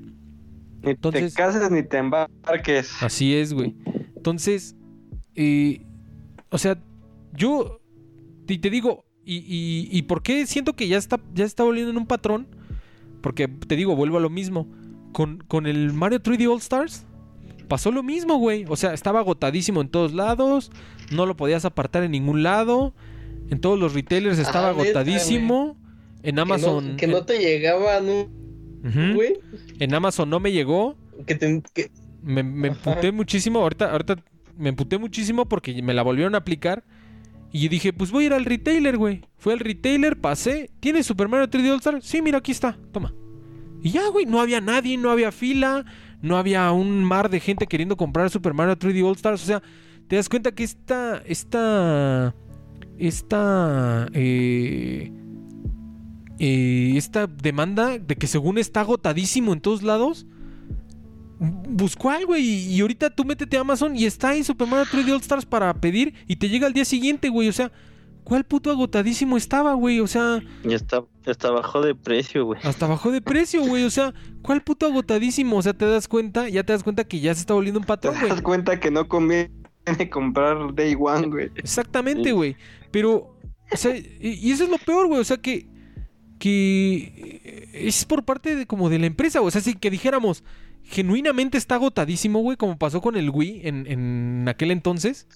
ni 0.83 0.91
Entonces- 0.91 1.33
te 1.33 1.41
cases 1.41 1.69
ni 1.71 1.83
te 1.83 1.97
embarques 1.99 3.03
Así 3.03 3.35
es, 3.35 3.53
güey. 3.53 3.75
Entonces, 4.15 4.75
eh, 5.35 5.81
o 6.49 6.57
sea, 6.57 6.77
yo 7.33 7.79
y 8.47 8.57
te 8.57 8.69
digo, 8.71 9.05
y, 9.23 9.35
y, 9.37 9.87
y 9.95 10.01
por 10.03 10.23
qué 10.23 10.45
siento 10.47 10.73
que 10.73 10.87
ya 10.87 10.97
está, 10.97 11.19
ya 11.35 11.45
está 11.45 11.63
volviendo 11.63 11.91
en 11.91 11.97
un 11.97 12.07
patrón? 12.07 12.47
Porque 13.21 13.47
te 13.47 13.75
digo, 13.75 13.95
vuelvo 13.95 14.17
a 14.17 14.21
lo 14.21 14.29
mismo. 14.31 14.67
Con, 15.13 15.39
con 15.47 15.65
el 15.67 15.93
Mario 15.93 16.21
3D 16.21 16.49
All 16.51 16.59
Stars 16.59 17.05
pasó 17.67 17.91
lo 17.91 18.03
mismo, 18.03 18.37
güey. 18.37 18.65
O 18.67 18.75
sea, 18.75 18.93
estaba 18.93 19.19
agotadísimo 19.19 19.81
en 19.81 19.89
todos 19.89 20.13
lados, 20.13 20.71
no 21.11 21.25
lo 21.25 21.35
podías 21.37 21.65
apartar 21.65 22.03
en 22.03 22.11
ningún 22.11 22.43
lado. 22.43 22.93
En 23.49 23.59
todos 23.59 23.77
los 23.79 23.93
retailers 23.93 24.39
estaba 24.39 24.69
Ajá, 24.69 24.77
neta, 24.77 24.99
agotadísimo. 24.99 25.77
En 26.23 26.39
Amazon. 26.39 26.83
Que 26.85 26.91
no, 26.91 26.97
que 26.97 27.07
no 27.07 27.25
te 27.25 27.39
llegaban, 27.39 28.05
Ujú. 28.09 29.13
güey. 29.15 29.39
En 29.79 29.93
Amazon 29.93 30.29
no 30.29 30.39
me 30.39 30.51
llegó. 30.51 30.95
Que 31.25 31.35
te, 31.35 31.61
que- 31.73 31.91
Me, 32.21 32.43
me 32.43 32.69
emputé 32.69 33.11
muchísimo. 33.11 33.59
Ahorita, 33.59 33.91
ahorita 33.91 34.15
me 34.57 34.69
emputé 34.69 34.97
muchísimo 34.97 35.47
porque 35.49 35.81
me 35.81 35.93
la 35.93 36.03
volvieron 36.03 36.35
a 36.35 36.39
aplicar. 36.39 36.83
Y 37.51 37.67
dije, 37.67 37.91
pues 37.91 38.11
voy 38.11 38.23
a 38.23 38.27
ir 38.27 38.33
al 38.33 38.45
retailer, 38.45 38.95
güey. 38.97 39.21
Fui 39.37 39.51
al 39.51 39.59
retailer, 39.59 40.19
pasé. 40.21 40.69
¿Tienes 40.79 41.05
Super 41.05 41.27
Mario 41.27 41.49
3D 41.49 41.69
All 41.71 41.77
Star? 41.79 42.01
Sí, 42.01 42.21
mira, 42.21 42.37
aquí 42.37 42.51
está. 42.53 42.77
Toma. 42.93 43.13
Y 43.81 43.91
ya, 43.91 44.07
güey. 44.09 44.25
No 44.25 44.39
había 44.39 44.61
nadie, 44.61 44.97
no 44.97 45.09
había 45.09 45.31
fila. 45.31 45.85
No 46.21 46.37
había 46.37 46.71
un 46.71 47.03
mar 47.03 47.29
de 47.29 47.39
gente 47.39 47.65
queriendo 47.67 47.97
comprar 47.97 48.29
Super 48.29 48.53
Mario 48.53 48.77
3D 48.77 49.03
All 49.03 49.15
Stars. 49.15 49.43
O 49.43 49.45
sea, 49.45 49.63
te 50.07 50.15
das 50.15 50.29
cuenta 50.29 50.51
que 50.51 50.63
esta. 50.63 51.21
Esta. 51.25 52.35
Esta. 52.97 54.07
eh, 54.13 55.11
eh, 56.39 56.93
esta 56.95 57.27
demanda 57.27 57.99
de 57.99 58.15
que 58.15 58.25
según 58.25 58.57
está 58.57 58.81
agotadísimo 58.81 59.53
en 59.53 59.61
todos 59.61 59.83
lados 59.83 60.25
buscó 61.39 62.09
algo 62.09 62.35
y, 62.37 62.43
y 62.43 62.81
ahorita 62.81 63.09
tú 63.09 63.25
métete 63.25 63.57
a 63.57 63.61
Amazon 63.61 63.95
y 63.95 64.05
está 64.05 64.29
ahí 64.29 64.43
Super 64.43 64.67
Mario 64.67 64.85
3D 64.91 65.11
All 65.11 65.21
Stars 65.21 65.45
para 65.45 65.73
pedir 65.73 66.13
y 66.27 66.35
te 66.35 66.49
llega 66.49 66.67
al 66.67 66.73
día 66.73 66.85
siguiente, 66.85 67.29
güey. 67.29 67.47
O 67.47 67.53
sea, 67.53 67.71
¿cuál 68.31 68.45
puto 68.45 68.71
agotadísimo 68.71 69.35
estaba, 69.35 69.73
güey? 69.73 69.99
O 69.99 70.07
sea, 70.07 70.41
Ya 70.63 70.77
está, 70.77 71.03
ya 71.25 71.31
está 71.33 71.51
bajó 71.51 71.81
de 71.81 71.95
precio, 71.95 72.45
güey. 72.45 72.61
hasta 72.63 72.87
bajó 72.87 73.11
de 73.11 73.19
precio, 73.21 73.61
güey. 73.65 73.83
O 73.83 73.89
sea, 73.89 74.13
¿cuál 74.41 74.61
puto 74.63 74.85
agotadísimo? 74.85 75.57
O 75.57 75.61
sea, 75.61 75.73
te 75.73 75.85
das 75.85 76.07
cuenta, 76.07 76.47
ya 76.47 76.63
te 76.63 76.71
das 76.71 76.81
cuenta 76.83 77.03
que 77.03 77.19
ya 77.19 77.33
se 77.35 77.41
está 77.41 77.53
volviendo 77.53 77.79
un 77.81 77.83
Te 77.83 77.87
patrón, 77.89 78.15
güey. 78.17 78.29
das 78.29 78.41
cuenta 78.41 78.79
que 78.79 78.89
no 78.89 79.09
conviene 79.09 79.51
comprar 80.09 80.73
Day 80.73 80.95
One, 80.97 81.27
güey. 81.27 81.51
Exactamente, 81.55 82.29
Sí. 82.29 82.31
güey. 82.31 82.55
Pero, 82.89 83.37
o 83.69 83.75
sea, 83.75 83.97
y 83.97 84.07
y 84.21 84.51
eso 84.51 84.63
es 84.63 84.69
lo 84.69 84.77
peor, 84.77 85.07
güey. 85.07 85.19
O 85.19 85.25
sea, 85.25 85.35
que, 85.35 85.67
que 86.39 87.69
es 87.73 88.05
por 88.05 88.23
parte 88.23 88.55
de 88.55 88.65
como 88.65 88.89
de 88.89 88.99
la 88.99 89.07
empresa, 89.07 89.39
güey. 89.39 89.49
O 89.49 89.51
sea, 89.51 89.59
si 89.61 89.75
que 89.75 89.89
dijéramos, 89.91 90.43
genuinamente 90.83 91.57
está 91.57 91.75
agotadísimo, 91.75 92.39
güey, 92.39 92.57
como 92.57 92.77
pasó 92.77 93.01
con 93.01 93.15
el 93.15 93.29
Wii 93.29 93.61
en, 93.67 93.87
en 93.87 94.45
aquel 94.47 94.71
entonces. 94.71 95.27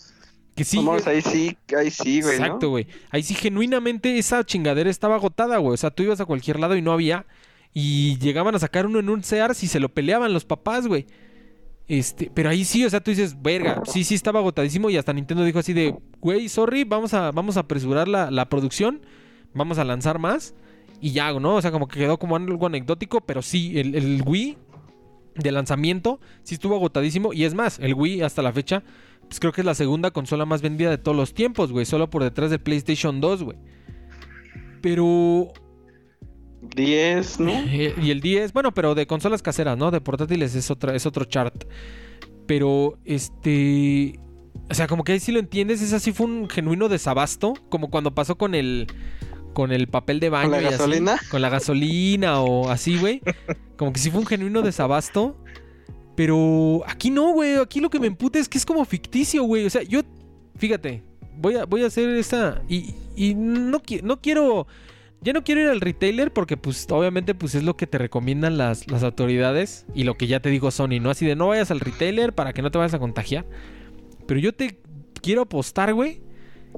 Que 0.55 0.63
sí. 0.63 0.77
Vamos, 0.77 1.05
ahí 1.05 1.21
sí, 1.21 1.57
ahí 1.77 1.91
sí, 1.91 2.21
güey, 2.21 2.39
¿no? 2.39 2.45
Exacto, 2.45 2.69
güey. 2.69 2.87
Ahí 3.11 3.23
sí, 3.23 3.35
genuinamente 3.35 4.17
esa 4.17 4.43
chingadera 4.45 4.89
estaba 4.89 5.15
agotada, 5.15 5.57
güey. 5.57 5.73
O 5.73 5.77
sea, 5.77 5.91
tú 5.91 6.03
ibas 6.03 6.21
a 6.21 6.25
cualquier 6.25 6.59
lado 6.59 6.75
y 6.77 6.81
no 6.81 6.93
había. 6.93 7.25
Y 7.73 8.17
llegaban 8.19 8.55
a 8.55 8.59
sacar 8.59 8.85
uno 8.85 8.99
en 8.99 9.09
un 9.09 9.23
Sears 9.23 9.61
y 9.63 9.67
se 9.67 9.81
lo 9.81 9.89
peleaban 9.89 10.33
los 10.33 10.45
papás, 10.45 10.87
güey. 10.87 11.05
Este, 11.87 12.31
pero 12.33 12.49
ahí 12.49 12.63
sí, 12.63 12.83
o 12.83 12.89
sea, 12.89 13.01
tú 13.01 13.11
dices, 13.11 13.41
verga, 13.41 13.83
sí, 13.85 14.03
sí 14.03 14.15
estaba 14.15 14.39
agotadísimo 14.39 14.89
y 14.89 14.97
hasta 14.97 15.13
Nintendo 15.13 15.43
dijo 15.43 15.59
así 15.59 15.73
de, 15.73 15.95
güey, 16.19 16.49
sorry, 16.49 16.83
vamos 16.83 17.13
a, 17.13 17.31
vamos 17.31 17.57
a 17.57 17.61
apresurar 17.61 18.07
la, 18.07 18.31
la 18.31 18.49
producción, 18.49 19.01
vamos 19.53 19.77
a 19.77 19.83
lanzar 19.83 20.17
más 20.17 20.55
y 20.99 21.11
ya, 21.11 21.31
¿no? 21.33 21.55
O 21.55 21.61
sea, 21.61 21.71
como 21.71 21.87
que 21.87 21.99
quedó 21.99 22.17
como 22.17 22.37
algo 22.37 22.65
anecdótico, 22.65 23.21
pero 23.21 23.43
sí, 23.43 23.77
el, 23.79 23.93
el 23.93 24.23
Wii 24.25 24.57
de 25.35 25.51
lanzamiento 25.51 26.19
sí 26.41 26.55
estuvo 26.55 26.75
agotadísimo 26.75 27.33
y 27.33 27.43
es 27.43 27.53
más, 27.53 27.77
el 27.79 27.93
Wii 27.93 28.23
hasta 28.23 28.41
la 28.41 28.51
fecha, 28.51 28.81
pues 29.27 29.39
creo 29.39 29.51
que 29.51 29.61
es 29.61 29.65
la 29.65 29.75
segunda 29.75 30.11
consola 30.11 30.45
más 30.45 30.61
vendida 30.61 30.89
de 30.89 30.97
todos 30.97 31.17
los 31.17 31.33
tiempos, 31.33 31.71
güey, 31.71 31.85
solo 31.85 32.09
por 32.09 32.23
detrás 32.23 32.49
del 32.51 32.59
PlayStation 32.59 33.21
2, 33.21 33.43
güey. 33.43 33.57
Pero 34.81 35.51
10, 36.75 37.39
¿no? 37.39 37.51
eh, 37.51 37.93
y 38.01 38.11
el 38.11 38.21
10, 38.21 38.53
bueno, 38.53 38.73
pero 38.73 38.95
de 38.95 39.07
consolas 39.07 39.41
caseras, 39.41 39.77
¿no? 39.77 39.91
De 39.91 40.01
portátiles 40.01 40.55
es 40.55 40.71
otra, 40.71 40.95
es 40.95 41.05
otro 41.05 41.25
chart. 41.25 41.65
Pero 42.47 42.97
este. 43.05 44.19
O 44.69 44.73
sea, 44.73 44.87
como 44.87 45.03
que 45.03 45.13
ahí 45.13 45.19
sí 45.19 45.31
lo 45.31 45.39
entiendes, 45.39 45.81
ese 45.81 45.99
sí 45.99 46.11
fue 46.11 46.25
un 46.27 46.49
genuino 46.49 46.89
desabasto. 46.89 47.53
Como 47.69 47.89
cuando 47.89 48.13
pasó 48.15 48.37
con 48.37 48.55
el. 48.55 48.87
Con 49.53 49.71
el 49.71 49.87
papel 49.87 50.19
de 50.19 50.29
baño. 50.29 50.49
la 50.49 50.61
y 50.61 50.65
así, 50.65 50.77
gasolina? 50.77 51.17
con 51.31 51.41
la 51.41 51.49
gasolina 51.49 52.41
o 52.41 52.69
así, 52.69 52.97
güey. 52.97 53.21
Como 53.77 53.93
que 53.93 53.99
sí 53.99 54.11
fue 54.11 54.19
un 54.19 54.25
genuino 54.25 54.61
desabasto. 54.61 55.37
Pero 56.15 56.83
aquí 56.87 57.11
no, 57.11 57.33
güey. 57.33 57.55
Aquí 57.55 57.79
lo 57.79 57.89
que 57.89 57.99
me 57.99 58.07
emputa 58.07 58.39
es 58.39 58.47
que 58.47 58.57
es 58.57 58.65
como 58.65 58.83
ficticio, 58.85 59.43
güey. 59.43 59.65
O 59.65 59.69
sea, 59.69 59.83
yo. 59.83 60.01
Fíjate. 60.55 61.03
Voy 61.37 61.55
a, 61.55 61.65
voy 61.65 61.83
a 61.83 61.87
hacer 61.87 62.09
esta. 62.11 62.61
Y, 62.69 62.95
y 63.15 63.35
no, 63.35 63.81
no 64.03 64.21
quiero. 64.21 64.67
Ya 65.21 65.33
no 65.33 65.43
quiero 65.43 65.61
ir 65.61 65.67
al 65.69 65.81
retailer 65.81 66.31
porque 66.31 66.55
pues 66.55 66.85
obviamente 66.91 67.33
pues 67.33 67.55
es 67.55 67.63
lo 67.63 67.75
que 67.75 67.87
te 67.87 67.97
recomiendan 67.97 68.59
las, 68.59 68.87
las 68.91 69.01
autoridades 69.01 69.87
y 69.95 70.03
lo 70.03 70.17
que 70.17 70.27
ya 70.27 70.39
te 70.39 70.49
dijo 70.49 70.69
Sony, 70.69 70.99
¿no? 71.01 71.09
Así 71.09 71.25
de 71.25 71.35
no 71.35 71.47
vayas 71.47 71.71
al 71.71 71.79
retailer 71.79 72.35
para 72.35 72.53
que 72.53 72.61
no 72.61 72.69
te 72.69 72.77
vayas 72.77 72.93
a 72.93 72.99
contagiar. 72.99 73.43
Pero 74.27 74.39
yo 74.39 74.53
te 74.53 74.77
quiero 75.23 75.41
apostar, 75.41 75.95
güey, 75.95 76.21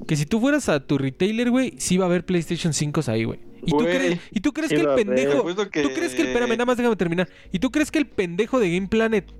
que 0.06 0.16
si 0.16 0.24
tú 0.24 0.40
fueras 0.40 0.70
a 0.70 0.86
tu 0.86 0.96
retailer, 0.96 1.50
güey, 1.50 1.74
sí 1.76 1.98
va 1.98 2.06
a 2.06 2.08
haber 2.08 2.24
PlayStation 2.24 2.72
5 2.72 3.02
ahí, 3.08 3.24
güey. 3.24 3.40
¿Y, 3.64 3.70
tú 3.70 3.78
crees, 3.78 4.20
¿Y 4.30 4.40
tú 4.40 4.52
crees 4.52 4.68
que 4.70 4.76
el 4.80 4.88
pendejo... 4.94 5.44
Que- 5.70 5.82
¿Tú 5.82 5.90
crees 5.94 6.14
que 6.14 6.22
el... 6.22 6.28
Espérame, 6.28 6.50
nada 6.50 6.64
más 6.66 6.76
déjame 6.76 6.96
terminar. 6.96 7.28
¿Y 7.52 7.58
tú 7.58 7.70
crees 7.70 7.90
que 7.90 7.98
el 7.98 8.06
pendejo 8.06 8.58
de 8.60 8.72
Game 8.74 8.88
Planet 8.88 9.32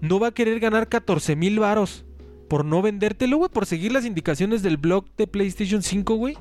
no 0.00 0.18
va 0.20 0.28
a 0.28 0.30
querer 0.32 0.60
ganar 0.60 0.88
14 0.88 1.36
mil 1.36 1.58
varos 1.58 2.04
por 2.48 2.64
no 2.64 2.82
vendértelo, 2.82 3.38
güey? 3.38 3.50
Por 3.50 3.66
seguir 3.66 3.92
las 3.92 4.04
indicaciones 4.04 4.62
del 4.62 4.76
blog 4.76 5.04
de 5.16 5.26
PlayStation 5.26 5.82
5, 5.82 6.14
güey. 6.14 6.36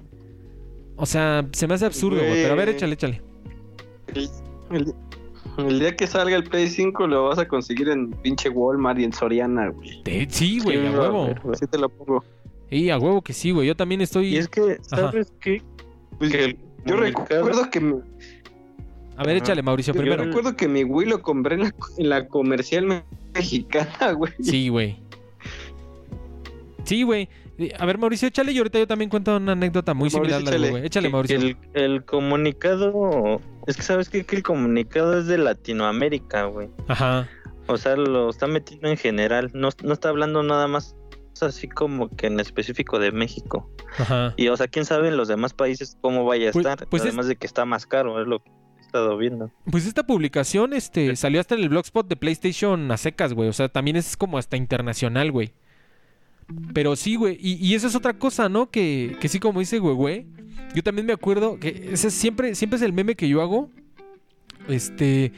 O 0.97 1.05
sea, 1.05 1.47
se 1.51 1.67
me 1.67 1.73
hace 1.73 1.85
absurdo, 1.85 2.17
güey. 2.19 2.33
Pero 2.43 2.53
a 2.53 2.55
ver, 2.55 2.69
échale, 2.69 2.93
échale. 2.93 3.21
El, 4.13 4.29
el- 4.71 4.93
el 5.57 5.79
día 5.79 5.95
que 5.95 6.05
salga 6.05 6.35
el 6.35 6.43
Play 6.43 6.67
5 6.69 7.07
lo 7.07 7.25
vas 7.29 7.37
a 7.39 7.47
conseguir 7.47 7.87
en 7.87 8.11
pinche 8.11 8.49
Walmart 8.49 8.99
y 8.99 9.05
en 9.05 9.13
Soriana, 9.13 9.69
güey. 9.69 10.01
Sí, 10.29 10.59
güey, 10.59 10.77
Sí, 10.77 10.85
a 10.85 10.91
huevo. 10.99 11.33
Así 11.53 11.65
te 11.67 11.77
lo 11.77 11.87
pongo. 11.87 12.23
Sí, 12.69 12.89
a 12.89 12.97
huevo 12.97 13.21
que 13.21 13.31
sí, 13.31 13.51
güey. 13.51 13.67
Yo 13.67 13.75
también 13.75 14.01
estoy... 14.01 14.27
Y 14.35 14.37
es 14.37 14.49
que, 14.49 14.77
¿sabes 14.81 15.31
qué? 15.39 15.61
Pues, 16.17 16.31
Que 16.31 16.43
el 16.45 16.57
yo 16.85 16.95
recuerdo 16.97 17.69
que 17.69 17.79
mi, 17.81 17.99
A 19.17 19.23
ver, 19.23 19.37
échale, 19.37 19.61
Mauricio, 19.61 19.93
yo 19.93 19.99
primero. 19.99 20.23
recuerdo 20.23 20.55
que 20.55 20.67
mi 20.67 20.83
Wii 20.83 21.09
lo 21.09 21.21
compré 21.21 21.55
en 21.55 21.61
la, 21.63 21.73
en 21.97 22.09
la 22.09 22.27
comercial 22.27 22.85
me- 22.85 23.03
mexicana, 23.33 24.11
güey. 24.13 24.33
Sí, 24.41 24.69
güey. 24.69 24.97
Sí, 26.83 27.03
güey. 27.03 27.27
A 27.79 27.85
ver, 27.85 27.97
Mauricio, 27.97 28.27
échale 28.27 28.51
y 28.51 28.57
ahorita 28.57 28.79
yo 28.79 28.87
también 28.87 29.09
cuento 29.09 29.35
una 29.37 29.53
anécdota 29.53 29.93
muy 29.93 30.09
Mauricio, 30.09 30.39
similar 30.39 30.55
a 30.55 30.57
la 30.59 30.69
güey. 30.69 30.85
Échale, 30.85 31.07
que 31.07 31.11
Mauricio. 31.11 31.37
El, 31.39 31.57
el 31.73 32.05
comunicado, 32.05 33.39
es 33.65 33.77
que 33.77 33.81
sabes 33.81 34.09
qué? 34.09 34.25
que 34.25 34.35
el 34.35 34.43
comunicado 34.43 35.17
es 35.17 35.25
de 35.27 35.37
Latinoamérica, 35.37 36.45
güey. 36.45 36.67
Ajá. 36.87 37.27
O 37.67 37.77
sea, 37.77 37.95
lo 37.95 38.29
está 38.29 38.45
metiendo 38.47 38.89
en 38.89 38.97
general. 38.97 39.49
No, 39.53 39.69
no 39.83 39.93
está 39.93 40.09
hablando 40.09 40.43
nada 40.43 40.67
más 40.67 40.95
así 41.43 41.67
como 41.67 42.09
que 42.09 42.27
en 42.27 42.39
específico 42.39 42.99
de 42.99 43.11
México. 43.11 43.69
Ajá. 43.97 44.33
Y 44.37 44.47
o 44.47 44.57
sea, 44.57 44.67
quién 44.67 44.85
sabe 44.85 45.07
en 45.09 45.17
los 45.17 45.27
demás 45.27 45.53
países 45.53 45.97
cómo 46.01 46.25
vaya 46.25 46.49
a 46.49 46.51
Pues- 46.51 46.65
estar. 46.65 46.87
pues 46.87 47.03
es- 47.03 47.07
Además 47.09 47.27
de 47.27 47.35
que 47.35 47.47
está 47.47 47.65
más 47.65 47.85
caro, 47.85 48.21
es 48.21 48.27
lo 48.27 48.39
que 48.43 48.49
he 48.77 48.81
estado 48.81 49.17
viendo. 49.17 49.51
Pues 49.69 49.85
esta 49.85 50.05
publicación 50.05 50.73
este, 50.73 51.15
salió 51.15 51.39
hasta 51.41 51.55
en 51.55 51.61
el 51.61 51.69
blogspot 51.69 52.07
de 52.07 52.15
PlayStation 52.15 52.91
a 52.91 52.97
secas, 52.97 53.33
güey. 53.33 53.49
O 53.49 53.53
sea, 53.53 53.69
también 53.69 53.95
es 53.97 54.15
como 54.17 54.37
hasta 54.37 54.57
internacional, 54.57 55.31
güey. 55.31 55.53
Pero 56.73 56.95
sí, 56.95 57.15
güey. 57.15 57.37
Y, 57.41 57.53
y 57.55 57.73
eso 57.73 57.87
es 57.87 57.95
otra 57.95 58.13
cosa, 58.19 58.49
¿no? 58.49 58.69
Que, 58.69 59.17
que 59.19 59.27
sí, 59.29 59.39
como 59.39 59.59
dice 59.59 59.79
güey, 59.79 59.95
güey. 59.95 60.27
Yo 60.75 60.83
también 60.83 61.07
me 61.07 61.13
acuerdo 61.13 61.59
que 61.59 61.89
ese 61.91 62.11
siempre, 62.11 62.53
siempre 62.53 62.77
es 62.77 62.83
el 62.83 62.93
meme 62.93 63.15
que 63.15 63.27
yo 63.27 63.41
hago. 63.41 63.71
Este. 64.67 65.31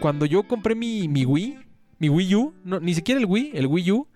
Cuando 0.00 0.26
yo 0.26 0.42
compré 0.44 0.74
mi, 0.74 1.08
mi 1.08 1.24
Wii, 1.26 1.58
mi 1.98 2.08
Wii 2.08 2.34
U, 2.36 2.54
no, 2.64 2.80
ni 2.80 2.94
siquiera 2.94 3.20
el 3.20 3.26
Wii, 3.26 3.50
el 3.54 3.66
Wii 3.66 3.92
U. 3.92 4.08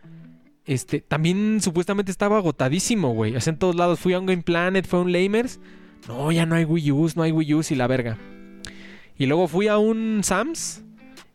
Este, 0.69 1.01
también 1.01 1.61
supuestamente 1.63 2.13
estaba 2.13 2.37
agotadísimo, 2.37 3.15
güey. 3.15 3.35
O 3.35 3.41
sea, 3.41 3.55
en 3.55 3.59
todos 3.59 3.75
lados. 3.75 3.99
Fui 3.99 4.13
a 4.13 4.21
un 4.21 4.27
Game 4.27 4.43
Planet, 4.43 4.87
fue 4.87 4.99
a 4.99 5.03
un 5.03 5.13
Lamers. 5.13 5.61
No, 6.07 6.31
ya 6.31 6.45
no 6.45 6.55
hay 6.57 6.65
Wii 6.67 6.93
U's, 6.93 7.17
no 7.17 7.23
hay 7.23 7.33
Wii 7.33 7.55
U's 7.55 7.71
y 7.71 7.75
la 7.75 7.87
verga. 7.87 8.19
Y 9.17 9.27
luego 9.27 9.49
fui 9.49 9.67
a 9.69 9.79
un 9.79 10.21
Sam's 10.23 10.85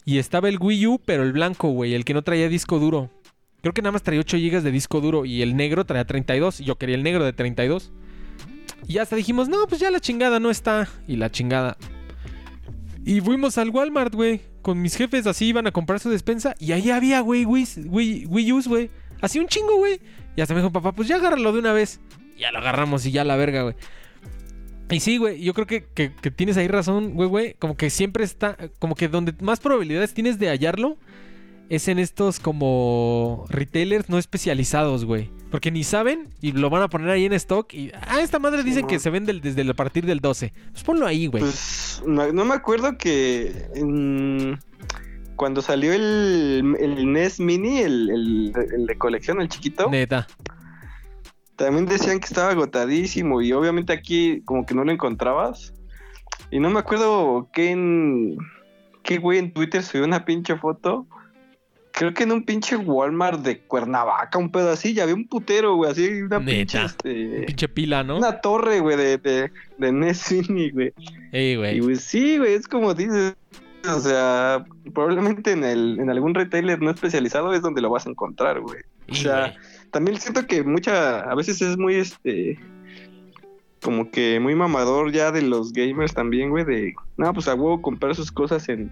y 0.05 0.19
estaba 0.19 0.49
el 0.49 0.59
Wii 0.59 0.87
U, 0.87 1.01
pero 1.03 1.23
el 1.23 1.33
blanco, 1.33 1.69
güey, 1.69 1.95
el 1.95 2.05
que 2.05 2.13
no 2.13 2.21
traía 2.21 2.47
disco 2.47 2.77
duro. 2.77 3.09
Creo 3.61 3.73
que 3.73 3.81
nada 3.81 3.93
más 3.93 4.03
traía 4.03 4.21
8 4.21 4.37
GB 4.37 4.61
de 4.61 4.71
disco 4.71 5.01
duro 5.01 5.25
y 5.25 5.41
el 5.41 5.55
negro 5.55 5.83
traía 5.83 6.05
32. 6.05 6.59
Y 6.59 6.65
yo 6.65 6.77
quería 6.77 6.95
el 6.95 7.01
negro 7.01 7.25
de 7.25 7.33
32. 7.33 7.91
Y 8.87 8.99
hasta 8.99 9.15
dijimos, 9.15 9.49
no, 9.49 9.65
pues 9.67 9.81
ya 9.81 9.89
la 9.89 9.99
chingada 9.99 10.39
no 10.39 10.51
está. 10.51 10.87
Y 11.07 11.15
la 11.15 11.31
chingada. 11.31 11.75
Y 13.03 13.19
fuimos 13.21 13.57
al 13.57 13.71
Walmart, 13.71 14.13
güey. 14.13 14.41
Con 14.61 14.79
mis 14.79 14.95
jefes 14.95 15.25
así 15.25 15.45
iban 15.45 15.65
a 15.65 15.71
comprar 15.71 15.99
su 15.99 16.09
despensa. 16.09 16.55
Y 16.59 16.71
ahí 16.73 16.91
había, 16.91 17.21
güey, 17.21 17.45
Wii, 17.45 17.67
Wii, 17.85 18.25
Wii 18.27 18.53
U's, 18.53 18.67
güey. 18.67 18.91
Así 19.21 19.39
un 19.39 19.47
chingo, 19.47 19.75
güey. 19.77 19.99
Y 20.35 20.41
hasta 20.41 20.53
me 20.53 20.61
dijo, 20.61 20.71
papá, 20.71 20.91
pues 20.93 21.07
ya 21.07 21.15
agárralo 21.17 21.51
de 21.53 21.59
una 21.59 21.73
vez. 21.73 21.99
Ya 22.37 22.51
lo 22.51 22.59
agarramos 22.59 23.05
y 23.05 23.11
ya 23.11 23.23
la 23.23 23.35
verga, 23.35 23.63
güey. 23.63 23.75
Y 24.89 24.99
sí, 24.99 25.17
güey, 25.17 25.41
yo 25.41 25.53
creo 25.53 25.65
que, 25.65 25.85
que- 25.93 26.13
que 26.13 26.29
tienes 26.31 26.57
ahí 26.57 26.67
razón, 26.67 27.13
güey, 27.13 27.29
güey. 27.29 27.53
Como 27.55 27.75
que 27.77 27.89
siempre 27.89 28.23
está, 28.23 28.57
como 28.79 28.95
que 28.95 29.07
donde 29.07 29.33
más 29.41 29.59
probabilidades 29.59 30.13
tienes 30.13 30.37
de 30.39 30.49
hallarlo 30.49 30.97
es 31.69 31.87
en 31.87 31.97
estos 31.97 32.39
como 32.39 33.45
retailers 33.49 34.09
no 34.09 34.17
especializados, 34.19 35.05
güey. 35.05 35.31
Porque 35.49 35.71
ni 35.71 35.83
saben 35.83 36.29
y 36.41 36.51
lo 36.51 36.69
van 36.69 36.81
a 36.83 36.89
poner 36.89 37.09
ahí 37.09 37.25
en 37.25 37.33
stock. 37.33 37.73
Y, 37.73 37.91
ah, 38.07 38.19
esta 38.21 38.37
madre 38.39 38.63
dicen 38.63 38.85
que 38.85 38.99
se 38.99 39.09
vende 39.09 39.33
desde 39.33 39.61
el- 39.61 39.69
a 39.69 39.73
partir 39.73 40.05
del 40.05 40.19
12. 40.19 40.51
Pues 40.71 40.83
ponlo 40.83 41.07
ahí, 41.07 41.27
güey. 41.27 41.41
Pues 41.43 42.01
no, 42.05 42.31
no 42.33 42.45
me 42.45 42.53
acuerdo 42.53 42.97
que 42.97 43.51
cuando 45.35 45.61
salió 45.61 45.93
el, 45.93 46.75
el 46.79 47.11
NES 47.11 47.39
Mini, 47.39 47.79
el, 47.79 48.09
el- 48.09 48.53
el 48.75 48.85
de 48.85 48.97
colección, 48.97 49.41
el 49.41 49.49
chiquito, 49.49 49.89
Neta. 49.89 50.27
también 51.55 51.85
decían 51.85 52.19
que 52.19 52.25
estaba 52.25 52.51
agotadísimo 52.51 53.41
y 53.41 53.51
obviamente 53.53 53.93
aquí 53.93 54.41
como 54.45 54.65
que 54.65 54.73
no 54.75 54.83
lo 54.83 54.91
encontrabas. 54.91 55.73
Y 56.51 56.59
no 56.59 56.69
me 56.69 56.79
acuerdo 56.79 57.49
qué 57.53 57.71
en 57.71 58.37
qué 59.03 59.17
güey 59.17 59.39
en 59.39 59.53
Twitter 59.53 59.83
subió 59.83 60.05
una 60.05 60.25
pinche 60.25 60.55
foto. 60.57 61.07
Creo 61.91 62.11
que 62.13 62.23
en 62.23 62.31
un 62.31 62.43
pinche 62.43 62.75
Walmart 62.75 63.41
de 63.41 63.59
Cuernavaca, 63.59 64.39
un 64.39 64.51
pedo 64.51 64.71
así, 64.71 64.93
ya 64.95 65.03
había 65.03 65.13
un 65.13 65.27
putero, 65.27 65.75
güey, 65.75 65.91
así 65.91 66.23
una 66.23 66.43
pinche 66.43 66.83
este, 66.83 67.43
Pinche 67.45 67.67
pila, 67.67 68.03
¿no? 68.03 68.17
una 68.17 68.41
torre, 68.41 68.79
güey, 68.79 68.97
de, 68.97 69.17
de, 69.19 69.51
de 69.77 69.91
NES 69.91 70.31
Mini, 70.31 70.71
güey. 70.71 70.93
Ey, 71.31 71.51
Y 71.75 71.79
güey. 71.79 71.95
sí, 71.97 72.37
güey, 72.39 72.53
es 72.55 72.67
como 72.67 72.93
dices. 72.95 73.35
O 73.85 73.99
sea, 73.99 74.65
probablemente 74.93 75.51
en, 75.51 75.63
el, 75.63 75.99
en 75.99 76.09
algún 76.09 76.33
retailer 76.33 76.81
no 76.81 76.89
especializado 76.91 77.53
es 77.53 77.61
donde 77.61 77.81
lo 77.81 77.89
vas 77.89 78.05
a 78.07 78.09
encontrar, 78.09 78.61
güey. 78.61 78.81
O 79.09 79.15
sea, 79.15 79.53
también 79.91 80.17
siento 80.19 80.47
que 80.47 80.63
mucha, 80.63 81.19
a 81.19 81.35
veces 81.35 81.61
es 81.61 81.77
muy, 81.77 81.95
este, 81.95 82.57
como 83.83 84.09
que 84.09 84.39
muy 84.39 84.55
mamador 84.55 85.11
ya 85.11 85.31
de 85.31 85.41
los 85.41 85.73
gamers 85.73 86.13
también, 86.13 86.49
güey, 86.49 86.63
de, 86.63 86.93
no, 87.17 87.33
pues 87.33 87.47
a 87.49 87.55
huevo 87.55 87.81
comprar 87.81 88.15
sus 88.15 88.31
cosas 88.31 88.69
en, 88.69 88.89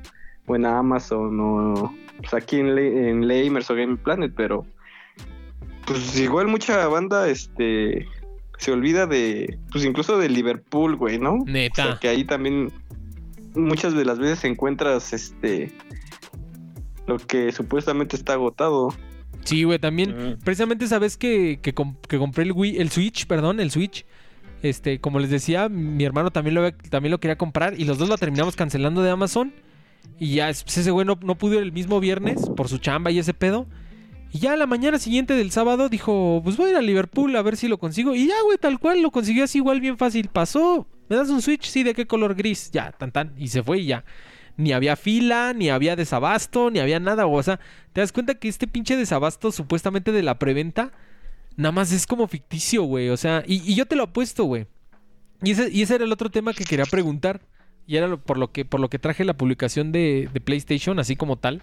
o 0.47 0.55
en 0.57 0.65
Amazon 0.65 1.39
o, 1.39 1.95
pues 2.17 2.33
aquí 2.33 2.59
en, 2.59 2.75
Le- 2.75 3.09
en 3.09 3.27
Lamers 3.27 3.71
o 3.71 3.75
Game 3.75 3.95
Planet, 3.95 4.33
pero, 4.35 4.65
pues 5.87 6.19
igual 6.19 6.47
mucha 6.47 6.85
banda, 6.87 7.29
este, 7.29 8.05
se 8.57 8.71
olvida 8.73 9.07
de, 9.07 9.57
pues 9.71 9.85
incluso 9.85 10.17
de 10.17 10.27
Liverpool, 10.27 10.97
güey, 10.97 11.17
¿no? 11.17 11.37
Neta. 11.45 11.83
O 11.83 11.87
sea, 11.91 11.99
que 11.99 12.09
ahí 12.09 12.25
también 12.25 12.71
muchas 13.55 13.93
de 13.93 14.05
las 14.05 14.19
veces 14.19 14.43
encuentras 14.45 15.13
este 15.13 15.71
lo 17.07 17.17
que 17.17 17.51
supuestamente 17.51 18.15
está 18.15 18.33
agotado. 18.33 18.93
Sí, 19.43 19.63
güey, 19.63 19.79
también. 19.79 20.37
Precisamente 20.43 20.85
esa 20.85 20.99
vez 20.99 21.17
que, 21.17 21.59
que, 21.61 21.73
com- 21.73 21.95
que 22.07 22.17
compré 22.17 22.43
el 22.43 22.51
Wii, 22.51 22.77
el 22.77 22.89
Switch, 22.89 23.25
perdón, 23.25 23.59
el 23.59 23.71
Switch. 23.71 24.05
Este, 24.61 24.99
como 24.99 25.19
les 25.19 25.31
decía, 25.31 25.69
mi 25.69 26.03
hermano 26.03 26.29
también 26.29 26.53
lo, 26.53 26.71
también 26.71 27.11
lo 27.11 27.19
quería 27.19 27.37
comprar 27.37 27.79
y 27.79 27.85
los 27.85 27.97
dos 27.97 28.07
lo 28.07 28.17
terminamos 28.17 28.55
cancelando 28.55 29.01
de 29.01 29.09
Amazon. 29.09 29.51
Y 30.19 30.35
ya 30.35 30.45
pues, 30.45 30.77
ese 30.77 30.91
güey 30.91 31.05
no, 31.05 31.17
no 31.23 31.35
pudo 31.35 31.55
ir 31.55 31.61
el 31.61 31.71
mismo 31.71 31.99
viernes 31.99 32.47
por 32.55 32.69
su 32.69 32.77
chamba 32.77 33.09
y 33.09 33.17
ese 33.17 33.33
pedo. 33.33 33.65
Y 34.31 34.39
ya 34.39 34.53
a 34.53 34.57
la 34.57 34.67
mañana 34.67 34.99
siguiente 34.99 35.33
del 35.33 35.51
sábado 35.51 35.89
dijo, 35.89 36.41
pues 36.43 36.55
voy 36.55 36.67
a 36.67 36.69
ir 36.71 36.75
a 36.77 36.81
Liverpool 36.81 37.35
a 37.35 37.41
ver 37.41 37.57
si 37.57 37.67
lo 37.67 37.79
consigo. 37.79 38.15
Y 38.15 38.27
ya, 38.27 38.35
güey, 38.45 38.57
tal 38.59 38.79
cual, 38.79 39.01
lo 39.01 39.09
consiguió 39.11 39.43
así 39.43 39.57
igual 39.57 39.81
bien 39.81 39.97
fácil. 39.97 40.29
Pasó, 40.29 40.87
¿me 41.11 41.17
das 41.17 41.27
un 41.29 41.41
Switch? 41.41 41.65
Sí, 41.65 41.83
¿de 41.83 41.93
qué 41.93 42.07
color 42.07 42.35
gris? 42.35 42.71
Ya, 42.71 42.93
tan 42.93 43.11
tan. 43.11 43.33
Y 43.37 43.49
se 43.49 43.61
fue 43.61 43.79
y 43.79 43.87
ya. 43.87 44.05
Ni 44.55 44.71
había 44.71 44.95
fila, 44.95 45.51
ni 45.53 45.69
había 45.69 45.97
desabasto, 45.97 46.71
ni 46.71 46.79
había 46.79 47.01
nada. 47.01 47.27
O 47.27 47.43
sea, 47.43 47.59
¿te 47.91 47.99
das 47.99 48.13
cuenta 48.13 48.35
que 48.35 48.47
este 48.47 48.65
pinche 48.65 48.95
desabasto 48.95 49.51
supuestamente 49.51 50.13
de 50.13 50.23
la 50.23 50.39
preventa 50.39 50.93
nada 51.57 51.73
más 51.73 51.91
es 51.91 52.07
como 52.07 52.27
ficticio, 52.27 52.83
güey? 52.83 53.09
O 53.09 53.17
sea, 53.17 53.43
y, 53.45 53.75
yo 53.75 53.85
te 53.85 53.97
lo 53.97 54.03
apuesto, 54.03 54.45
güey. 54.45 54.67
Y 55.43 55.51
ese, 55.51 55.69
y 55.69 55.81
ese 55.81 55.95
era 55.95 56.05
el 56.05 56.11
otro 56.13 56.29
tema 56.29 56.53
que 56.53 56.63
quería 56.63 56.85
preguntar. 56.85 57.41
Y 57.87 57.97
era 57.97 58.07
lo- 58.07 58.21
por 58.21 58.37
lo 58.37 58.53
que, 58.53 58.63
por 58.63 58.79
lo 58.79 58.89
que 58.89 58.99
traje 58.99 59.25
la 59.25 59.35
publicación 59.35 59.91
de, 59.91 60.29
de 60.33 60.39
PlayStation, 60.39 60.97
así 60.99 61.17
como 61.17 61.35
tal. 61.37 61.61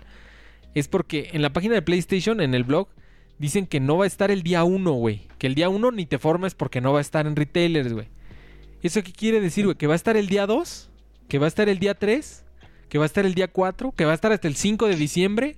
Es 0.75 0.89
porque 0.89 1.31
en 1.33 1.41
la 1.41 1.53
página 1.55 1.75
de 1.75 1.83
PlayStation, 1.83 2.41
en 2.43 2.55
el 2.55 2.65
blog, 2.65 2.89
dicen 3.39 3.67
que 3.67 3.81
no 3.81 3.97
va 3.97 4.05
a 4.05 4.09
estar 4.09 4.31
el 4.31 4.43
día 4.43 4.65
1, 4.65 4.93
güey. 4.93 5.23
Que 5.39 5.47
el 5.47 5.55
día 5.55 5.69
1 5.71 5.91
ni 5.93 6.05
te 6.07 6.19
formes 6.19 6.55
porque 6.55 6.81
no 6.81 6.93
va 6.93 6.99
a 6.99 7.03
estar 7.03 7.27
en 7.27 7.37
retailers, 7.37 7.93
güey. 7.93 8.09
¿Eso 8.83 9.03
qué 9.03 9.13
quiere 9.13 9.41
decir, 9.41 9.65
güey? 9.65 9.77
¿Que 9.77 9.87
va 9.87 9.95
a 9.95 9.97
estar 9.97 10.17
el 10.17 10.29
día 10.29 10.47
2? 10.47 10.91
¿Que 11.29 11.39
va 11.39 11.47
a 11.47 11.49
estar 11.49 11.69
el 11.69 11.79
día 11.79 11.95
3? 11.95 12.45
¿Que 12.89 12.99
va 12.99 13.05
a 13.05 13.07
estar 13.07 13.27
el 13.27 13.35
día 13.35 13.49
4? 13.49 13.93
¿Que 13.93 14.05
va 14.05 14.13
a 14.13 14.15
estar 14.15 14.33
hasta 14.33 14.49
el 14.49 14.57
5 14.57 14.87
de 14.87 14.97
diciembre? 14.97 15.57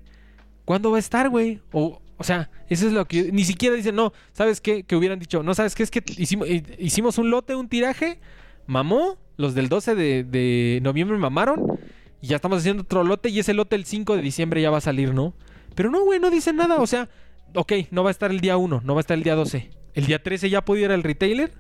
¿Cuándo 0.64 0.90
va 0.90 0.96
a 0.96 1.00
estar, 1.00 1.28
güey? 1.28 1.60
O, 1.72 2.00
o 2.16 2.24
sea, 2.24 2.50
eso 2.68 2.86
es 2.86 2.92
lo 2.92 3.06
que... 3.06 3.30
Ni 3.32 3.44
siquiera 3.44 3.76
dicen, 3.76 3.94
no, 3.94 4.12
¿sabes 4.32 4.60
qué? 4.60 4.84
Que 4.84 4.96
hubieran 4.96 5.18
dicho, 5.18 5.42
no, 5.42 5.54
¿sabes 5.54 5.74
qué? 5.74 5.82
Es 5.82 5.90
que 5.90 6.02
hicimos, 6.16 6.48
eh, 6.48 6.62
hicimos 6.78 7.18
un 7.18 7.30
lote, 7.30 7.54
un 7.54 7.68
tiraje, 7.68 8.20
mamó, 8.66 9.18
los 9.36 9.54
del 9.54 9.68
12 9.68 9.94
de, 9.94 10.24
de 10.24 10.80
noviembre 10.82 11.16
mamaron, 11.18 11.78
y 12.20 12.28
ya 12.28 12.36
estamos 12.36 12.58
haciendo 12.58 12.82
otro 12.82 13.04
lote, 13.04 13.30
y 13.30 13.38
ese 13.38 13.54
lote 13.54 13.76
el 13.76 13.84
5 13.84 14.16
de 14.16 14.22
diciembre 14.22 14.60
ya 14.60 14.70
va 14.70 14.78
a 14.78 14.82
salir, 14.82 15.14
¿no? 15.14 15.34
Pero 15.74 15.90
no, 15.90 16.04
güey, 16.04 16.20
no 16.20 16.30
dicen 16.30 16.56
nada, 16.56 16.76
o 16.76 16.86
sea, 16.86 17.08
ok, 17.54 17.72
no 17.90 18.02
va 18.02 18.10
a 18.10 18.12
estar 18.12 18.30
el 18.30 18.40
día 18.40 18.56
1, 18.56 18.82
no 18.84 18.94
va 18.94 19.00
a 19.00 19.02
estar 19.02 19.16
el 19.16 19.22
día 19.22 19.34
12. 19.34 19.70
El 19.94 20.06
día 20.06 20.22
13 20.22 20.50
ya 20.50 20.64
puede 20.64 20.82
ir 20.82 20.90
al 20.90 21.02
retailer, 21.02 21.52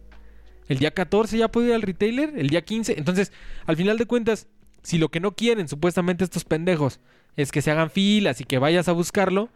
el 0.70 0.78
día 0.78 0.92
14 0.92 1.36
ya 1.36 1.48
puede 1.48 1.66
ir 1.66 1.74
al 1.74 1.82
retailer, 1.82 2.32
el 2.36 2.48
día 2.48 2.62
15, 2.62 2.94
entonces, 2.96 3.32
al 3.66 3.76
final 3.76 3.98
de 3.98 4.06
cuentas, 4.06 4.46
si 4.84 4.98
lo 4.98 5.08
que 5.08 5.18
no 5.18 5.32
quieren 5.32 5.66
supuestamente 5.66 6.22
estos 6.22 6.44
pendejos 6.44 7.00
es 7.36 7.50
que 7.50 7.60
se 7.60 7.72
hagan 7.72 7.90
filas 7.90 8.40
y 8.40 8.44
que 8.44 8.58
vayas 8.58 8.86
a 8.86 8.92
buscarlo, 8.92 9.48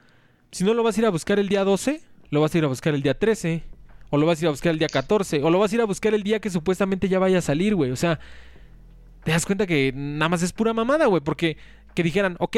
si 0.50 0.64
no 0.64 0.74
lo 0.74 0.82
vas 0.82 0.96
a 0.96 1.00
ir 1.00 1.06
a 1.06 1.10
buscar 1.10 1.38
el 1.38 1.48
día 1.48 1.62
12, 1.62 2.00
lo 2.30 2.40
vas 2.40 2.52
a 2.52 2.58
ir 2.58 2.64
a 2.64 2.66
buscar 2.66 2.94
el 2.94 3.02
día 3.02 3.16
13, 3.16 3.62
o 4.10 4.18
lo 4.18 4.26
vas 4.26 4.40
a 4.40 4.42
ir 4.42 4.48
a 4.48 4.50
buscar 4.50 4.72
el 4.72 4.80
día 4.80 4.88
14, 4.88 5.44
o 5.44 5.50
lo 5.50 5.60
vas 5.60 5.70
a 5.70 5.74
ir 5.76 5.80
a 5.82 5.84
buscar 5.84 6.14
el 6.14 6.24
día 6.24 6.40
que 6.40 6.50
supuestamente 6.50 7.08
ya 7.08 7.20
vaya 7.20 7.38
a 7.38 7.42
salir, 7.42 7.76
güey. 7.76 7.92
O 7.92 7.96
sea, 7.96 8.18
te 9.22 9.30
das 9.30 9.46
cuenta 9.46 9.68
que 9.68 9.92
nada 9.94 10.30
más 10.30 10.42
es 10.42 10.52
pura 10.52 10.72
mamada, 10.72 11.06
güey, 11.06 11.22
porque 11.22 11.58
que 11.94 12.02
dijeran, 12.02 12.34
ok, 12.40 12.56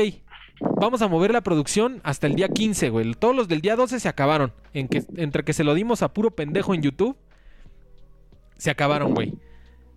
vamos 0.80 1.02
a 1.02 1.08
mover 1.08 1.30
la 1.30 1.42
producción 1.42 2.00
hasta 2.04 2.26
el 2.26 2.36
día 2.36 2.48
15, 2.48 2.88
güey. 2.88 3.12
Todos 3.12 3.36
los 3.36 3.48
del 3.48 3.60
día 3.60 3.76
12 3.76 4.00
se 4.00 4.08
acabaron. 4.08 4.54
Entre 4.72 5.44
que 5.44 5.52
se 5.52 5.62
lo 5.62 5.74
dimos 5.74 6.00
a 6.00 6.14
puro 6.14 6.30
pendejo 6.30 6.72
en 6.72 6.80
YouTube, 6.80 7.18
se 8.56 8.70
acabaron, 8.70 9.14
güey. 9.14 9.34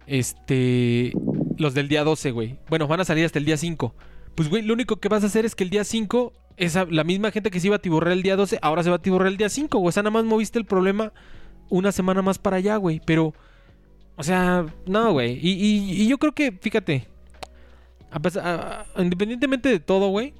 Este. 0.08 1.14
Los 1.58 1.74
del 1.74 1.88
día 1.90 2.04
12, 2.04 2.32
güey. 2.32 2.58
Bueno, 2.70 2.88
van 2.88 3.00
a 3.02 3.06
salir 3.06 3.26
hasta 3.26 3.40
el 3.40 3.46
día 3.46 3.58
5. 3.58 3.94
Pues, 4.36 4.50
güey, 4.50 4.62
lo 4.64 4.74
único 4.74 4.98
que 4.98 5.10
vas 5.10 5.24
a 5.24 5.28
hacer 5.28 5.46
es 5.46 5.56
que 5.56 5.64
el 5.66 5.70
día 5.70 5.84
5, 5.84 6.34
esa, 6.58 6.86
la 6.86 7.04
misma 7.04 7.32
gente 7.32 7.52
que 7.52 7.60
se 7.60 7.68
iba 7.68 7.76
a 7.76 7.80
tiborrar 7.82 8.14
el 8.14 8.24
día 8.24 8.36
12, 8.38 8.60
ahora 8.62 8.84
se 8.84 8.90
va 8.90 8.96
a 8.98 9.02
tiborrar 9.02 9.28
el 9.28 9.38
día 9.38 9.50
5, 9.50 9.78
güey. 9.80 9.90
O 9.90 9.92
sea, 9.92 10.04
nada 10.04 10.12
más 10.12 10.24
moviste 10.26 10.58
el 10.58 10.66
problema 10.66 11.12
una 11.70 11.92
semana 11.92 12.22
más 12.22 12.40
para 12.40 12.58
allá, 12.58 12.78
güey. 12.78 13.02
Pero, 13.06 13.34
o 14.16 14.24
sea, 14.24 14.66
no, 14.86 15.12
güey. 15.12 15.38
Y, 15.42 15.52
y- 16.02 16.08
yo 16.08 16.18
creo 16.18 16.34
que, 16.34 16.52
fíjate, 16.54 17.08
a 18.12 18.20
pesar- 18.20 18.86
independientemente 18.98 19.70
de 19.70 19.80
todo, 19.80 20.08
güey, 20.10 20.34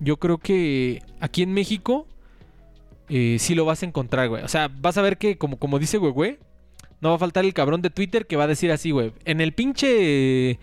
yo 0.00 0.16
creo 0.18 0.38
que 0.38 1.00
aquí 1.20 1.42
en 1.42 1.54
México 1.54 2.06
eh, 3.08 3.36
sí 3.38 3.54
lo 3.54 3.64
vas 3.64 3.82
a 3.82 3.86
encontrar, 3.86 4.28
güey. 4.28 4.42
O 4.42 4.48
sea, 4.48 4.68
vas 4.68 4.98
a 4.98 5.02
ver 5.02 5.16
que, 5.16 5.38
como, 5.38 5.58
como 5.58 5.78
dice, 5.78 5.96
güey, 5.98 6.12
güey, 6.12 6.38
no 7.00 7.10
va 7.10 7.16
a 7.16 7.18
faltar 7.18 7.44
el 7.44 7.54
cabrón 7.54 7.82
de 7.82 7.90
Twitter 7.90 8.26
que 8.26 8.36
va 8.36 8.44
a 8.44 8.48
decir 8.48 8.70
así, 8.72 8.90
güey. 8.90 9.12
En 9.24 9.40
el 9.40 9.52
pinche 9.52 10.58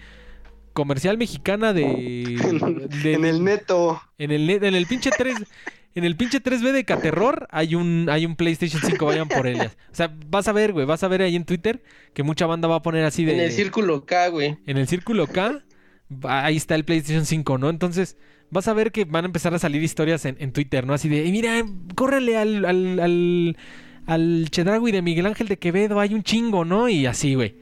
comercial 0.74 1.18
mexicana 1.18 1.74
de... 1.74 1.84
de- 3.04 3.14
en 3.14 3.26
el 3.26 3.44
neto. 3.44 4.02
en 4.18 4.32
el, 4.32 4.50
en 4.50 4.76
el 4.76 4.86
pinche 4.88 5.10
3... 5.18 5.36
En 5.96 6.06
el 6.06 6.16
pinche 6.16 6.42
3B 6.42 6.72
de 6.72 6.86
Caterror 6.86 7.48
hay 7.52 7.76
un, 7.76 8.08
hay 8.10 8.26
un 8.26 8.36
PlayStation 8.36 8.82
5, 8.84 9.06
vayan 9.06 9.28
por 9.28 9.46
ellas. 9.46 9.78
O 9.92 9.96
sea, 9.96 10.12
vas 10.26 10.48
a 10.48 10.52
ver, 10.52 10.74
güey, 10.74 10.88
vas 10.88 11.04
a 11.04 11.08
ver 11.08 11.22
ahí 11.22 11.36
en 11.36 11.46
Twitter 11.46 11.84
que 12.16 12.24
mucha 12.24 12.48
banda 12.48 12.68
va 12.68 12.78
a 12.78 12.82
poner 12.82 13.06
así 13.06 13.24
de... 13.26 13.34
En 13.36 13.40
el 13.42 13.52
círculo 13.52 14.04
K, 14.04 14.30
güey. 14.30 14.58
en 14.66 14.78
el 14.80 14.88
círculo 14.88 15.28
K, 15.28 15.62
va- 16.12 16.46
ahí 16.46 16.58
está 16.58 16.74
el 16.74 16.84
PlayStation 16.84 17.28
5, 17.28 17.60
¿no? 17.60 17.70
Entonces, 17.70 18.18
vas 18.50 18.68
a 18.68 18.74
ver 18.74 18.92
que 18.92 19.06
van 19.06 19.26
a 19.26 19.28
empezar 19.28 19.54
a 19.54 19.60
salir 19.60 19.84
historias 19.84 20.26
en, 20.26 20.36
en 20.40 20.52
Twitter, 20.52 20.84
¿no? 20.88 20.96
Así 20.96 21.10
de, 21.10 21.28
"Eh, 21.28 21.32
mira, 21.32 21.64
córrele 21.94 22.38
al, 22.38 22.66
al, 22.66 23.00
al, 23.00 23.58
al 24.06 24.48
Chedraui 24.50 24.92
de 24.92 25.02
Miguel 25.02 25.26
Ángel 25.26 25.48
de 25.48 25.58
Quevedo, 25.58 26.00
hay 26.00 26.14
un 26.14 26.24
chingo, 26.24 26.66
¿no? 26.66 26.90
Y 26.90 27.06
así, 27.06 27.36
güey. 27.36 27.56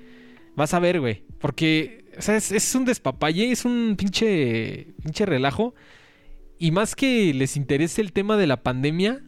Vas 0.55 0.73
a 0.73 0.79
ver, 0.79 0.99
güey. 0.99 1.23
Porque, 1.39 2.05
o 2.17 2.21
sea, 2.21 2.35
es, 2.35 2.51
es 2.51 2.75
un 2.75 2.85
despapalle, 2.85 3.51
es 3.51 3.65
un 3.65 3.95
pinche, 3.97 4.87
pinche 5.03 5.25
relajo. 5.25 5.73
Y 6.57 6.71
más 6.71 6.95
que 6.95 7.33
les 7.33 7.57
interese 7.57 8.01
el 8.01 8.13
tema 8.13 8.37
de 8.37 8.47
la 8.47 8.63
pandemia, 8.63 9.21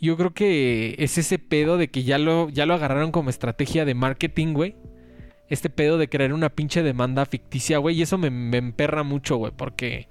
yo 0.00 0.16
creo 0.16 0.32
que 0.32 0.94
es 0.98 1.18
ese 1.18 1.38
pedo 1.38 1.76
de 1.76 1.88
que 1.88 2.04
ya 2.04 2.18
lo, 2.18 2.48
ya 2.50 2.66
lo 2.66 2.74
agarraron 2.74 3.10
como 3.10 3.30
estrategia 3.30 3.84
de 3.84 3.94
marketing, 3.94 4.54
güey 4.54 4.76
este 5.48 5.70
pedo 5.70 5.98
de 5.98 6.08
crear 6.08 6.32
una 6.32 6.50
pinche 6.50 6.82
demanda 6.82 7.24
ficticia, 7.26 7.78
güey. 7.78 7.98
Y 7.98 8.02
eso 8.02 8.18
me, 8.18 8.30
me 8.30 8.58
emperra 8.58 9.02
mucho, 9.02 9.36
güey. 9.36 9.52
Porque, 9.56 10.08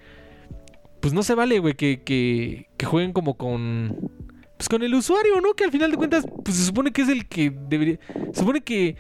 pues 1.00 1.14
no 1.14 1.24
se 1.24 1.36
vale, 1.36 1.60
güey, 1.60 1.76
que, 1.76 2.04
que, 2.04 2.68
que 2.78 2.86
jueguen 2.86 3.14
como 3.14 3.36
con... 3.36 4.12
Pues 4.58 4.70
con 4.70 4.82
el 4.82 4.94
usuario, 4.96 5.40
¿no? 5.40 5.54
Que 5.54 5.66
al 5.66 5.72
final 5.72 5.92
de 5.92 5.98
cuentas, 5.98 6.26
pues 6.44 6.58
se 6.58 6.66
supone 6.66 6.92
que 6.92 7.04
es 7.04 7.10
el 7.10 7.28
que 7.28 7.52
debería... 7.70 8.00
Se 8.34 8.40
supone 8.40 8.62
que 8.62 8.96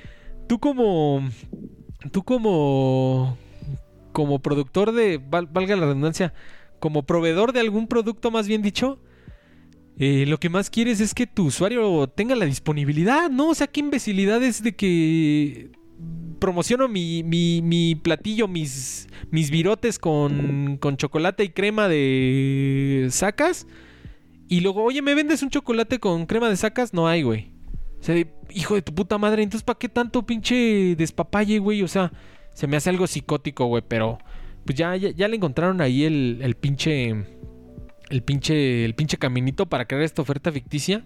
tú 0.47 0.59
como... 0.59 1.27
Tú 2.11 2.23
como... 2.23 3.37
Como 4.11 4.39
productor 4.39 4.91
de... 4.91 5.17
val- 5.17 5.47
valga 5.51 5.75
la 5.75 5.85
redundancia. 5.87 6.33
Como 6.79 7.03
proveedor 7.03 7.53
de 7.53 7.59
algún 7.59 7.87
producto, 7.87 8.29
más 8.29 8.47
bien 8.47 8.61
dicho. 8.61 8.99
eh, 9.97 10.25
lo 10.27 10.39
que 10.39 10.49
más 10.49 10.69
quieres 10.69 10.99
es 11.01 11.13
que 11.15 11.25
tu 11.25 11.45
usuario 11.47 12.07
tenga 12.07 12.35
la 12.35 12.45
disponibilidad, 12.45 13.29
¿no? 13.31 13.49
O 13.49 13.55
sea, 13.55 13.65
qué 13.65 13.79
imbecilidad 13.79 14.43
es 14.43 14.61
de 14.61 14.75
que 14.75 15.71
promociono 16.39 16.87
mi, 16.87 17.23
mi, 17.23 17.63
mi 17.63 17.95
platillo, 17.95 18.47
mis, 18.47 19.07
mis 19.31 19.49
virotes 19.49 19.97
con, 19.97 20.77
con 20.77 20.97
chocolate 20.97 21.43
y 21.45 21.49
crema 21.49 21.87
de 21.87 23.07
sacas. 23.09 23.65
Y 24.47 24.61
luego, 24.61 24.83
oye, 24.83 25.01
¿me 25.01 25.15
vendes 25.15 25.43
un 25.43 25.49
chocolate 25.49 25.99
con 25.99 26.25
crema 26.25 26.49
de 26.49 26.55
sacas? 26.55 26.93
No 26.93 27.07
hay, 27.07 27.23
güey. 27.23 27.51
O 27.99 28.03
sea, 28.03 28.15
hijo 28.51 28.75
de 28.75 28.81
tu 28.81 28.93
puta 28.93 29.17
madre, 29.17 29.43
entonces 29.43 29.63
¿para 29.63 29.79
qué 29.79 29.89
tanto 29.89 30.25
pinche 30.25 30.95
despapalle, 30.95 31.59
güey? 31.59 31.83
O 31.83 31.87
sea, 31.87 32.11
se 32.53 32.67
me 32.67 32.77
hace 32.77 32.89
algo 32.89 33.07
psicótico, 33.07 33.65
güey, 33.65 33.83
pero 33.87 34.19
pues 34.65 34.77
ya, 34.77 34.95
ya, 34.95 35.09
ya 35.09 35.27
le 35.27 35.35
encontraron 35.35 35.81
ahí 35.81 36.03
el, 36.03 36.55
pinche... 36.59 37.15
El 38.09 38.23
pinche, 38.23 38.85
el 38.85 38.95
pinche 38.95 39.17
caminito 39.17 39.65
para 39.65 39.85
crear 39.85 40.03
esta 40.03 40.21
oferta 40.21 40.51
ficticia. 40.51 41.03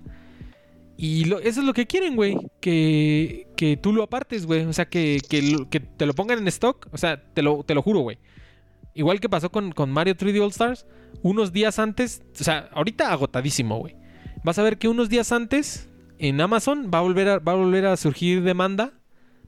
Y 0.97 1.23
eso 1.33 1.61
es 1.61 1.65
lo 1.65 1.73
que 1.73 1.87
quieren, 1.87 2.15
güey. 2.15 2.37
Que, 2.59 3.47
que 3.57 3.75
tú 3.75 3.91
lo 3.91 4.03
apartes, 4.03 4.45
güey. 4.45 4.65
O 4.65 4.73
sea, 4.73 4.87
que, 4.87 5.19
que, 5.27 5.65
que 5.71 5.79
te 5.79 6.05
lo 6.05 6.13
pongan 6.13 6.37
en 6.37 6.47
stock. 6.49 6.87
O 6.91 6.97
sea, 6.99 7.23
te 7.33 7.41
lo, 7.41 7.63
te 7.63 7.73
lo 7.73 7.81
juro, 7.81 8.01
güey. 8.01 8.19
Igual 8.93 9.19
que 9.19 9.29
pasó 9.29 9.49
con, 9.51 9.71
con 9.71 9.91
Mario 9.91 10.15
3D 10.15 10.41
All 10.41 10.49
Stars. 10.51 10.85
Unos 11.21 11.51
días 11.53 11.79
antes. 11.79 12.21
O 12.39 12.43
sea, 12.43 12.69
ahorita 12.73 13.11
agotadísimo, 13.11 13.77
güey. 13.79 13.95
Vas 14.43 14.57
a 14.59 14.63
ver 14.63 14.77
que 14.77 14.87
unos 14.87 15.09
días 15.09 15.31
antes. 15.31 15.87
En 16.17 16.39
Amazon 16.39 16.91
va 16.93 16.99
a 16.99 17.01
volver 17.01 17.27
a, 17.29 17.39
va 17.39 17.53
a 17.53 17.55
volver 17.55 17.85
a 17.85 17.97
surgir 17.97 18.43
demanda. 18.43 18.93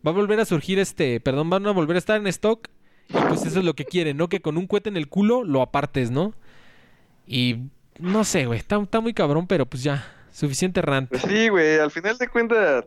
Va 0.05 0.11
a 0.11 0.13
volver 0.13 0.39
a 0.39 0.45
surgir 0.45 0.79
este. 0.79 1.19
Perdón, 1.19 1.49
van 1.49 1.65
a 1.67 1.71
volver 1.71 1.95
a 1.95 1.99
estar 1.99 2.17
en 2.19 2.27
stock. 2.27 2.67
Y 3.09 3.13
pues 3.13 3.45
eso 3.45 3.59
es 3.59 3.65
lo 3.65 3.73
que 3.75 3.85
quieren, 3.85 4.17
¿no? 4.17 4.27
Que 4.29 4.41
con 4.41 4.57
un 4.57 4.65
cohete 4.65 4.89
en 4.89 4.97
el 4.97 5.07
culo 5.09 5.43
lo 5.43 5.61
apartes, 5.61 6.09
¿no? 6.09 6.33
Y 7.27 7.57
no 7.99 8.23
sé, 8.23 8.45
güey. 8.45 8.59
Está, 8.59 8.81
está 8.81 9.01
muy 9.01 9.13
cabrón, 9.13 9.45
pero 9.47 9.65
pues 9.65 9.83
ya. 9.83 10.05
Suficiente 10.31 10.81
rant. 10.81 11.09
Pues 11.09 11.21
sí, 11.21 11.47
güey, 11.49 11.77
al 11.77 11.91
final 11.91 12.17
de 12.17 12.27
cuentas 12.27 12.85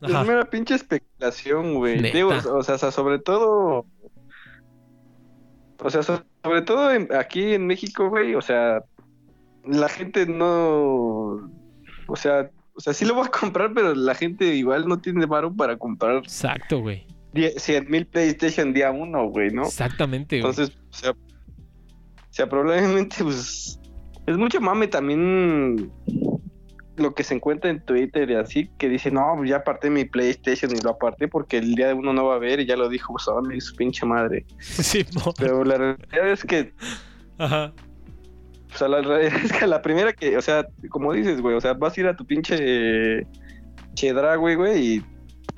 es 0.00 0.10
mera 0.26 0.48
pinche 0.48 0.74
especulación, 0.74 1.74
güey. 1.74 2.00
Digo, 2.10 2.30
o 2.30 2.62
sea, 2.62 2.78
so- 2.78 2.90
sobre 2.90 3.18
todo 3.18 3.84
o 5.82 5.90
sea, 5.90 6.02
so- 6.02 6.24
sobre 6.42 6.62
todo 6.62 6.92
en- 6.92 7.08
aquí 7.14 7.54
en 7.54 7.66
México, 7.66 8.08
güey, 8.08 8.34
o 8.34 8.42
sea, 8.42 8.82
la 9.66 9.88
gente 9.88 10.26
no 10.26 11.50
o 12.06 12.16
sea, 12.16 12.50
o 12.74 12.80
sea, 12.80 12.92
sí 12.92 13.04
lo 13.04 13.14
voy 13.14 13.26
a 13.26 13.30
comprar, 13.52 13.72
pero 13.74 13.94
la 13.94 14.14
gente 14.14 14.44
igual 14.54 14.86
no 14.88 14.98
tiene 15.00 15.26
varo 15.26 15.54
para 15.54 15.76
comprar 15.76 16.16
Exacto, 16.16 16.80
güey. 16.80 17.06
100 17.56 17.88
mil 17.88 18.06
PlayStation 18.06 18.72
día 18.72 18.90
uno, 18.90 19.28
güey, 19.28 19.50
¿no? 19.50 19.62
Exactamente, 19.62 20.40
güey. 20.40 20.50
Entonces, 20.50 20.76
o 20.90 20.92
sea, 20.94 21.10
o 21.12 22.32
sea, 22.32 22.48
probablemente, 22.48 23.22
pues, 23.22 23.78
es 24.26 24.36
mucho 24.36 24.60
mame 24.60 24.88
también 24.88 25.90
lo 27.00 27.14
que 27.14 27.24
se 27.24 27.34
encuentra 27.34 27.70
en 27.70 27.80
Twitter 27.84 28.30
y 28.30 28.34
así, 28.34 28.70
que 28.78 28.88
dice, 28.88 29.10
no, 29.10 29.34
pues 29.36 29.50
ya 29.50 29.56
aparté 29.56 29.90
mi 29.90 30.04
PlayStation 30.04 30.70
y 30.74 30.80
lo 30.80 30.90
aparté 30.90 31.28
porque 31.28 31.58
el 31.58 31.74
día 31.74 31.88
de 31.88 31.94
uno 31.94 32.12
no 32.12 32.26
va 32.26 32.36
a 32.36 32.38
ver 32.38 32.60
y 32.60 32.66
ya 32.66 32.76
lo 32.76 32.88
dijo 32.88 33.18
Sony, 33.18 33.60
su 33.60 33.74
pinche 33.76 34.06
madre. 34.06 34.44
Sí, 34.60 35.04
Pero 35.38 35.64
la 35.64 35.76
realidad 35.76 36.28
es 36.30 36.44
que, 36.44 36.72
Ajá. 37.38 37.72
o 38.74 38.76
sea, 38.78 38.88
la 38.88 39.00
realidad 39.02 39.40
es 39.44 39.52
que 39.52 39.66
la 39.66 39.82
primera 39.82 40.12
que, 40.12 40.36
o 40.36 40.42
sea, 40.42 40.66
como 40.90 41.12
dices, 41.12 41.40
güey, 41.40 41.56
o 41.56 41.60
sea, 41.60 41.72
vas 41.74 41.96
a 41.96 42.00
ir 42.00 42.06
a 42.06 42.16
tu 42.16 42.24
pinche 42.26 43.26
Chedra, 43.94 44.36
güey, 44.36 44.54
güey, 44.54 44.94
y 44.96 45.04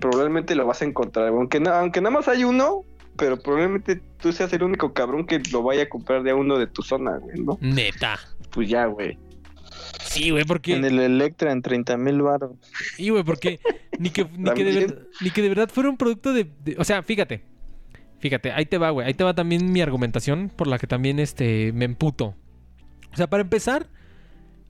probablemente 0.00 0.54
lo 0.54 0.66
vas 0.66 0.82
a 0.82 0.84
encontrar, 0.84 1.30
güey. 1.30 1.40
aunque, 1.40 1.60
na- 1.60 1.78
aunque 1.80 2.00
nada 2.00 2.14
más 2.14 2.26
hay 2.28 2.44
uno, 2.44 2.82
pero 3.16 3.38
probablemente 3.38 4.00
tú 4.18 4.32
seas 4.32 4.52
el 4.54 4.62
único 4.62 4.92
cabrón 4.94 5.26
que 5.26 5.40
lo 5.52 5.62
vaya 5.62 5.82
a 5.82 5.88
comprar 5.88 6.22
de 6.22 6.30
a 6.30 6.34
uno 6.34 6.58
de 6.58 6.66
tu 6.66 6.82
zona, 6.82 7.18
güey, 7.18 7.38
¿no? 7.40 7.58
Neta. 7.60 8.18
Pues 8.50 8.68
ya, 8.68 8.86
güey. 8.86 9.18
Sí, 10.04 10.30
güey, 10.30 10.44
porque. 10.44 10.74
En 10.74 10.84
el 10.84 10.98
Electra 11.00 11.52
en 11.52 11.62
30 11.62 11.96
mil 11.96 12.22
baros. 12.22 12.52
Sí, 12.96 13.08
güey, 13.10 13.22
porque 13.24 13.60
ni 13.98 14.10
que, 14.10 14.26
ni, 14.36 14.50
que 14.52 14.64
de 14.64 14.98
ni 15.20 15.30
que 15.30 15.42
de 15.42 15.48
verdad 15.48 15.68
fuera 15.72 15.88
un 15.88 15.96
producto 15.96 16.32
de, 16.32 16.50
de- 16.64 16.76
O 16.78 16.84
sea, 16.84 17.02
fíjate. 17.02 17.42
Fíjate, 18.20 18.52
ahí 18.52 18.66
te 18.66 18.78
va, 18.78 18.90
güey. 18.90 19.06
Ahí 19.06 19.14
te 19.14 19.24
va 19.24 19.34
también 19.34 19.72
mi 19.72 19.80
argumentación 19.80 20.48
por 20.54 20.68
la 20.68 20.78
que 20.78 20.86
también 20.86 21.18
este, 21.18 21.72
me 21.72 21.84
emputo. 21.84 22.36
O 23.12 23.16
sea, 23.16 23.28
para 23.28 23.42
empezar, 23.42 23.88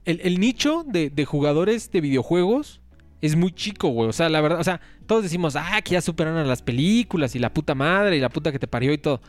el, 0.05 0.21
el 0.23 0.39
nicho 0.39 0.83
de, 0.87 1.09
de 1.11 1.25
jugadores 1.25 1.91
de 1.91 2.01
videojuegos 2.01 2.81
es 3.21 3.35
muy 3.35 3.51
chico, 3.51 3.89
güey. 3.89 4.09
O 4.09 4.13
sea, 4.13 4.27
la 4.29 4.41
verdad, 4.41 4.59
o 4.59 4.63
sea, 4.63 4.81
todos 5.05 5.21
decimos, 5.23 5.55
ah, 5.55 5.79
que 5.83 5.91
ya 5.91 6.01
superaron 6.01 6.39
a 6.39 6.45
las 6.45 6.63
películas 6.63 7.35
y 7.35 7.39
la 7.39 7.53
puta 7.53 7.75
madre 7.75 8.17
y 8.17 8.19
la 8.19 8.29
puta 8.29 8.51
que 8.51 8.57
te 8.59 8.67
parió 8.67 8.91
y 8.91 8.97
todo. 8.97 9.21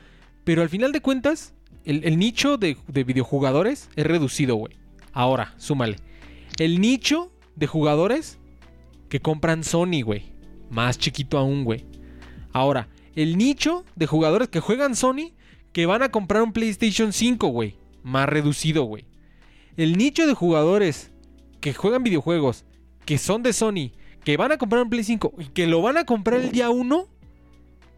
Pero 0.44 0.62
al 0.62 0.68
final 0.70 0.92
de 0.92 1.00
cuentas, 1.02 1.54
el, 1.84 2.02
el 2.04 2.18
nicho 2.18 2.56
de, 2.56 2.78
de 2.88 3.04
videojugadores 3.04 3.90
es 3.94 4.06
reducido, 4.06 4.56
güey. 4.56 4.74
Ahora, 5.14 5.54
súmale. 5.56 5.96
El 6.58 6.80
nicho 6.80 7.32
de 7.56 7.66
jugadores 7.66 8.38
que 9.08 9.20
compran 9.20 9.64
Sony, 9.64 10.02
güey. 10.04 10.32
Más 10.68 10.98
chiquito 10.98 11.38
aún, 11.38 11.64
güey. 11.64 11.86
Ahora, 12.52 12.88
el 13.14 13.38
nicho 13.38 13.84
de 13.96 14.06
jugadores 14.06 14.48
que 14.48 14.60
juegan 14.60 14.94
Sony 14.94 15.32
que 15.72 15.86
van 15.86 16.02
a 16.02 16.10
comprar 16.10 16.42
un 16.42 16.52
PlayStation 16.52 17.12
5, 17.12 17.46
güey. 17.48 17.76
Más 18.02 18.28
reducido, 18.28 18.84
güey. 18.84 19.06
El 19.76 19.96
nicho 19.96 20.26
de 20.26 20.34
jugadores 20.34 21.12
que 21.60 21.72
juegan 21.72 22.02
videojuegos 22.02 22.64
que 23.04 23.18
son 23.18 23.42
de 23.42 23.52
Sony, 23.52 23.92
que 24.24 24.36
van 24.36 24.52
a 24.52 24.58
comprar 24.58 24.82
un 24.82 24.90
Play 24.90 25.04
5 25.04 25.34
y 25.38 25.44
que 25.46 25.66
lo 25.66 25.82
van 25.82 25.96
a 25.96 26.04
comprar 26.04 26.40
el 26.40 26.50
día 26.50 26.70
1. 26.70 27.08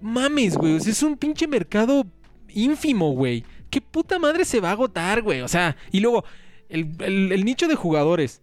Mames, 0.01 0.57
güey. 0.57 0.77
Es 0.77 1.03
un 1.03 1.17
pinche 1.17 1.47
mercado 1.47 2.05
ínfimo, 2.49 3.13
güey. 3.13 3.45
¿Qué 3.71 3.81
puta 3.81 4.19
madre 4.19 4.45
se 4.45 4.61
va 4.61 4.71
a 4.71 4.73
agotar, 4.73 5.23
güey? 5.23 5.41
O 5.41 5.49
sea, 5.49 5.77
y 5.93 6.01
luego, 6.01 6.25
el, 6.69 6.95
el- 7.01 7.33
el 7.33 7.45
nicho 7.45 7.69
de 7.69 7.75
jugadores 7.75 8.43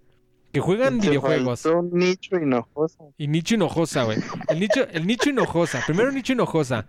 que 0.52 0.60
juegan 0.60 1.00
Te 1.00 1.08
videojuegos. 1.10 1.66
un 1.66 1.90
nicho 1.94 2.36
hinojoso. 2.38 3.14
Y 3.18 3.28
Nicho 3.28 3.56
Hinojosa, 3.56 4.04
güey. 4.04 4.20
El 4.50 4.60
nicho, 4.60 4.88
el 4.92 5.08
nicho 5.08 5.30
Hinojosa. 5.32 5.82
Primero 5.86 6.12
Nicho 6.12 6.34
Hinojosa. 6.34 6.88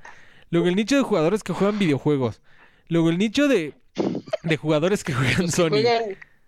Luego 0.51 0.69
el 0.69 0.77
nicho 0.77 0.97
de 0.97 1.03
jugadores 1.03 1.43
que 1.43 1.53
juegan 1.55 1.79
videojuegos. 1.79 2.43
Luego 2.89 3.09
el 3.09 3.17
nicho 3.19 3.49
de, 3.49 3.73
de 4.43 4.57
jugadores 4.59 5.03
que 5.03 5.15
juegan 5.15 5.43
Los 5.43 5.51
que 5.53 5.57
Sony. 5.57 5.69
juegan, 5.71 6.03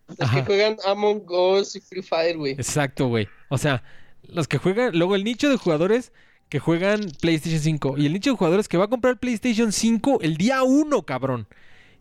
los 0.09 0.21
Ajá. 0.21 0.37
que 0.41 0.45
juegan 0.45 0.77
Among 0.85 1.23
Us 1.31 1.75
y 1.77 1.81
Free 1.81 2.03
Fire, 2.03 2.37
güey. 2.37 2.53
Exacto, 2.53 3.09
güey. 3.09 3.27
O 3.49 3.57
sea, 3.57 3.83
los 4.29 4.47
que 4.47 4.59
juegan. 4.59 4.97
Luego 4.99 5.15
el 5.17 5.25
nicho 5.25 5.49
de 5.49 5.57
jugadores 5.57 6.13
que 6.51 6.59
juegan 6.59 7.01
PlayStation 7.23 7.61
5. 7.61 7.95
Y 7.97 8.05
el 8.07 8.13
nicho 8.13 8.31
de 8.33 8.37
jugadores 8.37 8.69
que 8.69 8.77
va 8.77 8.85
a 8.85 8.89
comprar 8.89 9.19
PlayStation 9.19 9.73
5 9.73 10.19
el 10.21 10.37
día 10.37 10.63
1, 10.63 11.03
cabrón. 11.07 11.49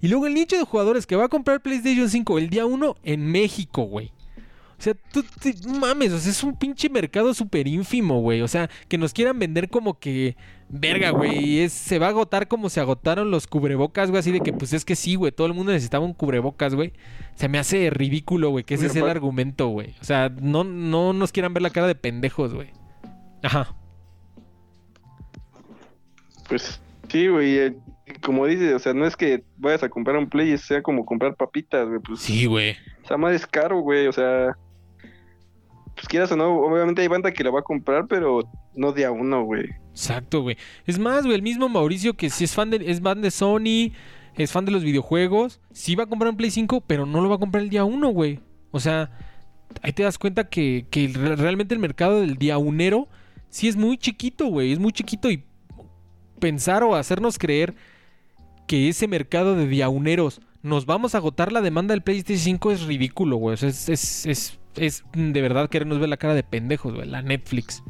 Y 0.06 0.08
luego 0.08 0.28
el 0.28 0.36
nicho 0.36 0.56
de 0.56 0.64
jugadores 0.64 1.08
que 1.08 1.16
va 1.16 1.26
a 1.26 1.30
comprar 1.30 1.62
PlayStation 1.62 2.08
5 2.08 2.38
el 2.38 2.52
día 2.52 2.68
1 2.68 2.98
en 3.06 3.26
México, 3.26 3.86
güey. 3.86 4.12
O 4.78 4.82
sea, 4.84 4.94
tú, 4.94 5.26
mames, 5.80 6.12
o 6.14 6.20
sea, 6.20 6.30
es 6.30 6.44
un 6.44 6.56
pinche 6.56 6.92
mercado 6.92 7.34
súper 7.34 7.68
ínfimo, 7.68 8.22
güey. 8.22 8.44
O 8.44 8.48
sea, 8.48 8.70
que 8.88 9.00
nos 9.00 9.14
quieran 9.14 9.40
vender 9.40 9.68
como 9.68 9.98
que, 9.98 10.38
verga, 10.70 11.10
güey, 11.10 11.62
es, 11.62 11.74
se 11.74 11.98
va 11.98 12.06
a 12.06 12.10
agotar 12.10 12.48
como 12.48 12.70
se 12.70 12.80
agotaron 12.82 13.32
los 13.32 13.48
cubrebocas, 13.48 14.12
güey. 14.12 14.20
Así 14.20 14.32
de 14.32 14.42
que, 14.42 14.54
pues 14.54 14.74
es 14.74 14.86
que 14.86 14.96
sí, 14.96 15.16
güey, 15.16 15.32
todo 15.32 15.48
el 15.48 15.56
mundo 15.56 15.72
necesitaba 15.72 16.06
un 16.06 16.14
cubrebocas, 16.14 16.76
güey. 16.76 16.94
Se 17.34 17.48
me 17.50 17.58
hace 17.58 17.90
ridículo, 17.90 18.52
güey, 18.52 18.64
que 18.64 18.76
ese 18.76 18.86
es 18.86 18.96
el 18.96 19.10
argumento, 19.10 19.70
güey. 19.70 19.96
O 20.02 20.04
sea, 20.04 20.30
no, 20.30 20.64
no 20.64 21.14
nos 21.14 21.32
quieran 21.32 21.56
ver 21.56 21.64
la 21.64 21.72
cara 21.72 21.88
de 21.88 21.96
pendejos, 21.96 22.54
güey. 22.54 22.70
Ajá. 23.42 23.74
Pues 26.48 26.80
sí, 27.10 27.28
güey. 27.28 27.58
eh, 27.58 27.76
Como 28.22 28.46
dices, 28.46 28.74
o 28.74 28.80
sea, 28.80 28.94
no 28.94 29.06
es 29.06 29.16
que 29.16 29.44
vayas 29.58 29.84
a 29.84 29.90
comprar 29.90 30.18
un 30.18 30.30
Play 30.30 30.52
y 30.54 30.58
sea 30.58 30.82
como 30.84 31.06
comprar 31.06 31.36
papitas, 31.36 31.88
güey. 31.88 32.00
Pues, 32.00 32.20
Sí, 32.20 32.46
güey. 32.46 32.76
o 33.04 33.08
sea, 33.08 33.18
más 33.18 33.34
es 33.34 33.48
caro, 33.48 33.80
güey. 33.80 34.08
O 34.08 34.12
sea, 34.12 34.56
pues 35.96 36.08
quieras 36.08 36.32
o 36.32 36.36
no, 36.36 36.56
obviamente 36.60 37.02
hay 37.02 37.08
banda 37.08 37.32
que 37.32 37.44
la 37.44 37.52
va 37.52 37.60
a 37.62 37.64
comprar, 37.64 38.08
pero 38.08 38.48
no 38.76 38.92
de 38.92 39.06
a 39.06 39.12
uno, 39.12 39.44
güey. 39.44 39.66
Exacto, 39.92 40.42
güey. 40.42 40.58
Es 40.86 41.00
más, 41.00 41.24
güey, 41.24 41.36
el 41.36 41.42
mismo 41.42 41.70
Mauricio 41.70 42.16
que 42.16 42.30
si 42.30 42.44
es 42.44 42.54
fan 42.54 42.70
de, 42.70 42.78
es 42.92 43.02
fan 43.02 43.22
de 43.22 43.32
Sony, 43.32 43.94
es 44.36 44.52
fan 44.52 44.66
de 44.66 44.72
los 44.72 44.84
videojuegos, 44.84 45.62
sí 45.72 45.96
va 45.96 46.04
a 46.04 46.08
comprar 46.08 46.30
un 46.32 46.38
Play 46.38 46.52
5, 46.52 46.82
pero 46.86 47.06
no 47.06 47.22
lo 47.22 47.30
va 47.30 47.36
a 47.36 47.40
comprar 47.40 47.64
el 47.64 47.70
día 47.70 47.86
1, 47.86 48.10
güey. 48.10 48.40
O 48.72 48.80
sea, 48.82 49.10
ahí 49.82 49.94
te 49.94 50.04
das 50.04 50.18
cuenta 50.18 50.50
que, 50.50 50.86
que 50.92 51.08
re- 51.08 51.38
realmente 51.38 51.74
el 51.74 51.80
mercado 51.80 52.20
del 52.20 52.36
día 52.36 52.58
unero 52.58 53.08
sí 53.50 53.68
es 53.70 53.78
muy 53.78 53.98
chiquito, 53.98 54.48
güey. 54.48 54.74
Es 54.74 54.80
muy 54.80 54.92
chiquito 54.92 55.32
y 55.32 55.44
pensar 56.40 56.84
o 56.84 56.96
hacernos 56.96 57.40
creer 57.40 57.74
que 58.68 58.90
ese 58.90 59.08
mercado 59.08 59.56
de 59.56 59.68
diauneros 59.68 60.42
nos 60.64 60.86
vamos 60.86 61.14
a 61.14 61.20
agotar 61.20 61.52
la 61.52 61.62
demanda 61.62 61.94
del 61.94 62.02
PlayStation 62.02 62.56
5 62.56 62.72
es 62.72 62.84
ridículo, 62.84 63.38
güey. 63.38 63.54
Es, 63.54 63.88
es, 63.88 64.26
es, 64.26 64.60
es 64.76 65.04
de 65.14 65.42
verdad 65.42 65.70
querernos 65.70 66.00
ver 66.00 66.10
la 66.10 66.18
cara 66.18 66.34
de 66.34 66.44
pendejos, 66.44 66.94
güey. 66.94 67.08
La 67.08 67.22
Netflix. 67.22 67.84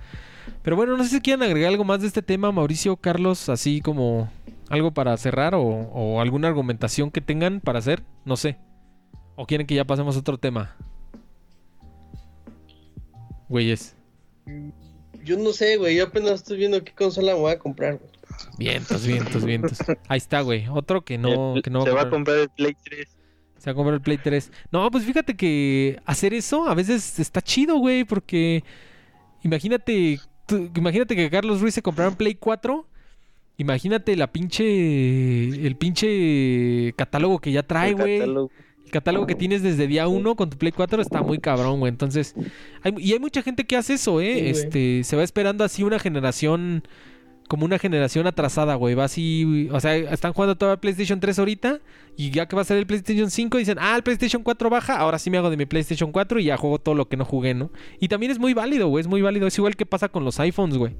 Pero 0.61 0.75
bueno, 0.75 0.97
no 0.97 1.03
sé 1.03 1.11
si 1.11 1.21
quieren 1.21 1.43
agregar 1.43 1.69
algo 1.69 1.83
más 1.83 2.01
de 2.01 2.07
este 2.07 2.21
tema, 2.21 2.51
Mauricio, 2.51 2.97
Carlos, 2.97 3.49
así 3.49 3.81
como 3.81 4.29
algo 4.69 4.93
para 4.93 5.15
cerrar 5.17 5.55
o, 5.55 5.61
o 5.61 6.21
alguna 6.21 6.47
argumentación 6.47 7.11
que 7.11 7.21
tengan 7.21 7.61
para 7.61 7.79
hacer, 7.79 8.03
no 8.25 8.35
sé. 8.35 8.57
¿O 9.35 9.45
quieren 9.45 9.67
que 9.67 9.75
ya 9.75 9.85
pasemos 9.85 10.15
a 10.15 10.19
otro 10.19 10.37
tema? 10.37 10.75
Güeyes. 13.47 13.95
Yo 15.23 15.37
no 15.37 15.51
sé, 15.53 15.77
güey. 15.77 15.95
Yo 15.97 16.05
apenas 16.05 16.33
estoy 16.33 16.57
viendo 16.57 16.83
qué 16.83 16.93
consola 16.93 17.33
voy 17.33 17.51
a 17.51 17.59
comprar, 17.59 17.97
güey. 17.97 18.11
Vientos, 18.57 19.05
vientos, 19.05 19.43
vientos. 19.43 19.77
Ahí 20.07 20.17
está, 20.17 20.41
güey. 20.41 20.65
Otro 20.69 21.03
que 21.03 21.17
no, 21.17 21.55
que 21.63 21.69
no 21.69 21.83
se 21.83 21.91
va 21.91 22.03
a 22.03 22.09
comprar. 22.09 22.37
el 22.37 22.49
Play 22.49 22.73
3. 22.83 23.07
Se 23.57 23.65
va 23.69 23.71
a 23.71 23.75
comprar 23.75 23.95
el 23.95 24.01
Play 24.01 24.17
3. 24.17 24.51
No, 24.71 24.89
pues 24.91 25.03
fíjate 25.05 25.35
que 25.35 25.99
hacer 26.05 26.33
eso 26.33 26.67
a 26.67 26.73
veces 26.75 27.19
está 27.19 27.41
chido, 27.41 27.77
güey, 27.77 28.03
porque 28.05 28.63
imagínate, 29.43 30.19
tú- 30.45 30.69
imagínate 30.75 31.15
que 31.15 31.29
Carlos 31.29 31.61
Ruiz 31.61 31.73
se 31.73 31.81
comprara 31.81 32.09
un 32.09 32.15
Play 32.15 32.35
4. 32.35 32.87
Imagínate 33.57 34.15
la 34.17 34.27
pinche 34.31 35.47
el 35.65 35.75
pinche 35.77 36.93
catálogo 36.97 37.39
que 37.39 37.51
ya 37.51 37.63
trae, 37.63 37.89
El 37.89 37.95
güey. 37.95 38.19
catálogo. 38.19 38.51
El 38.85 38.91
catálogo 38.91 39.25
que 39.25 39.35
tienes 39.35 39.63
desde 39.63 39.87
día 39.87 40.07
1 40.07 40.35
con 40.35 40.49
tu 40.49 40.57
Play 40.57 40.71
4 40.71 41.01
está 41.01 41.21
muy 41.23 41.39
cabrón, 41.39 41.79
güey. 41.79 41.89
Entonces, 41.89 42.35
hay- 42.83 42.93
y 42.97 43.13
hay 43.13 43.19
mucha 43.19 43.41
gente 43.41 43.65
que 43.65 43.75
hace 43.77 43.95
eso, 43.95 44.21
¿eh? 44.21 44.35
Sí, 44.35 44.45
este, 44.61 45.03
se 45.03 45.15
va 45.15 45.23
esperando 45.23 45.63
así 45.63 45.83
una 45.83 45.99
generación, 45.99 46.83
como 47.47 47.65
una 47.65 47.79
generación 47.79 48.27
atrasada, 48.27 48.75
güey. 48.75 48.95
Va 48.95 49.05
así, 49.05 49.69
o 49.71 49.79
sea, 49.79 49.95
están 49.95 50.33
jugando 50.33 50.55
toda 50.55 50.77
PlayStation 50.77 51.19
3 51.19 51.39
ahorita 51.39 51.79
y 52.17 52.31
ya 52.31 52.47
que 52.47 52.55
va 52.55 52.61
a 52.63 52.65
ser 52.65 52.77
el 52.77 52.87
PlayStation 52.87 53.29
5 53.29 53.57
dicen, 53.57 53.77
ah, 53.79 53.95
el 53.95 54.03
PlayStation 54.03 54.43
4 54.43 54.69
baja, 54.69 54.97
ahora 54.97 55.19
sí 55.19 55.29
me 55.29 55.37
hago 55.37 55.49
de 55.49 55.57
mi 55.57 55.65
PlayStation 55.65 56.11
4 56.11 56.39
y 56.39 56.45
ya 56.45 56.57
juego 56.57 56.79
todo 56.79 56.95
lo 56.95 57.07
que 57.07 57.17
no 57.17 57.25
jugué, 57.25 57.53
¿no? 57.53 57.71
Y 57.99 58.07
también 58.07 58.31
es 58.31 58.39
muy 58.39 58.53
válido, 58.53 58.87
güey, 58.87 59.01
es 59.01 59.07
muy 59.07 59.21
válido. 59.21 59.47
Es 59.47 59.57
igual 59.57 59.75
que 59.75 59.85
pasa 59.85 60.09
con 60.09 60.25
los 60.25 60.39
iPhones, 60.39 60.77
güey. 60.77 60.95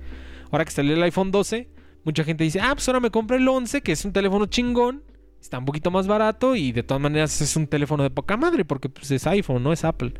Ahora 0.52 0.66
que 0.66 0.72
salió 0.72 0.94
el 0.94 1.04
iPhone 1.04 1.32
12, 1.32 1.68
mucha 2.04 2.24
gente 2.24 2.44
dice, 2.44 2.60
ah, 2.62 2.74
pues 2.74 2.88
ahora 2.88 3.00
me 3.00 3.10
compré 3.10 3.38
el 3.38 3.48
11, 3.48 3.82
que 3.82 3.92
es 3.92 4.06
un 4.06 4.14
teléfono 4.14 4.46
chingón. 4.46 5.04
Está 5.42 5.60
un 5.60 5.66
poquito 5.66 5.92
más 5.92 6.08
barato 6.08 6.56
y 6.56 6.72
de 6.72 6.82
todas 6.82 7.02
maneras 7.02 7.40
es 7.40 7.56
un 7.56 7.68
teléfono 7.68 8.02
de 8.02 8.10
poca 8.10 8.36
madre 8.36 8.66
porque 8.66 8.90
pues, 8.90 9.12
es 9.12 9.28
iPhone, 9.28 9.62
no 9.62 9.74
es 9.74 9.84
Apple. 9.84 10.14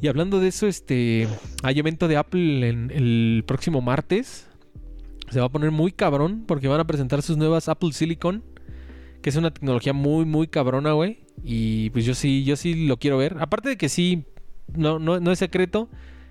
Y 0.00 0.08
hablando 0.08 0.40
de 0.40 0.48
eso, 0.48 0.66
este 0.66 1.28
hay 1.62 1.78
evento 1.78 2.08
de 2.08 2.16
Apple 2.16 2.68
en 2.68 2.90
el 2.90 3.44
próximo 3.46 3.80
martes. 3.80 4.46
Se 5.30 5.40
va 5.40 5.46
a 5.46 5.48
poner 5.48 5.70
muy 5.70 5.92
cabrón 5.92 6.44
porque 6.46 6.68
van 6.68 6.80
a 6.80 6.86
presentar 6.86 7.22
sus 7.22 7.36
nuevas 7.36 7.68
Apple 7.68 7.92
Silicon, 7.92 8.44
que 9.22 9.30
es 9.30 9.36
una 9.36 9.50
tecnología 9.50 9.92
muy 9.92 10.24
muy 10.24 10.46
cabrona, 10.46 10.92
güey. 10.92 11.20
Y 11.42 11.90
pues 11.90 12.04
yo 12.04 12.14
sí, 12.14 12.44
yo 12.44 12.56
sí 12.56 12.86
lo 12.86 12.98
quiero 12.98 13.18
ver. 13.18 13.36
Aparte 13.40 13.68
de 13.70 13.76
que 13.76 13.88
sí, 13.88 14.24
no, 14.74 14.98
no, 14.98 15.20
no 15.20 15.32
es 15.32 15.38
secreto, 15.38 15.88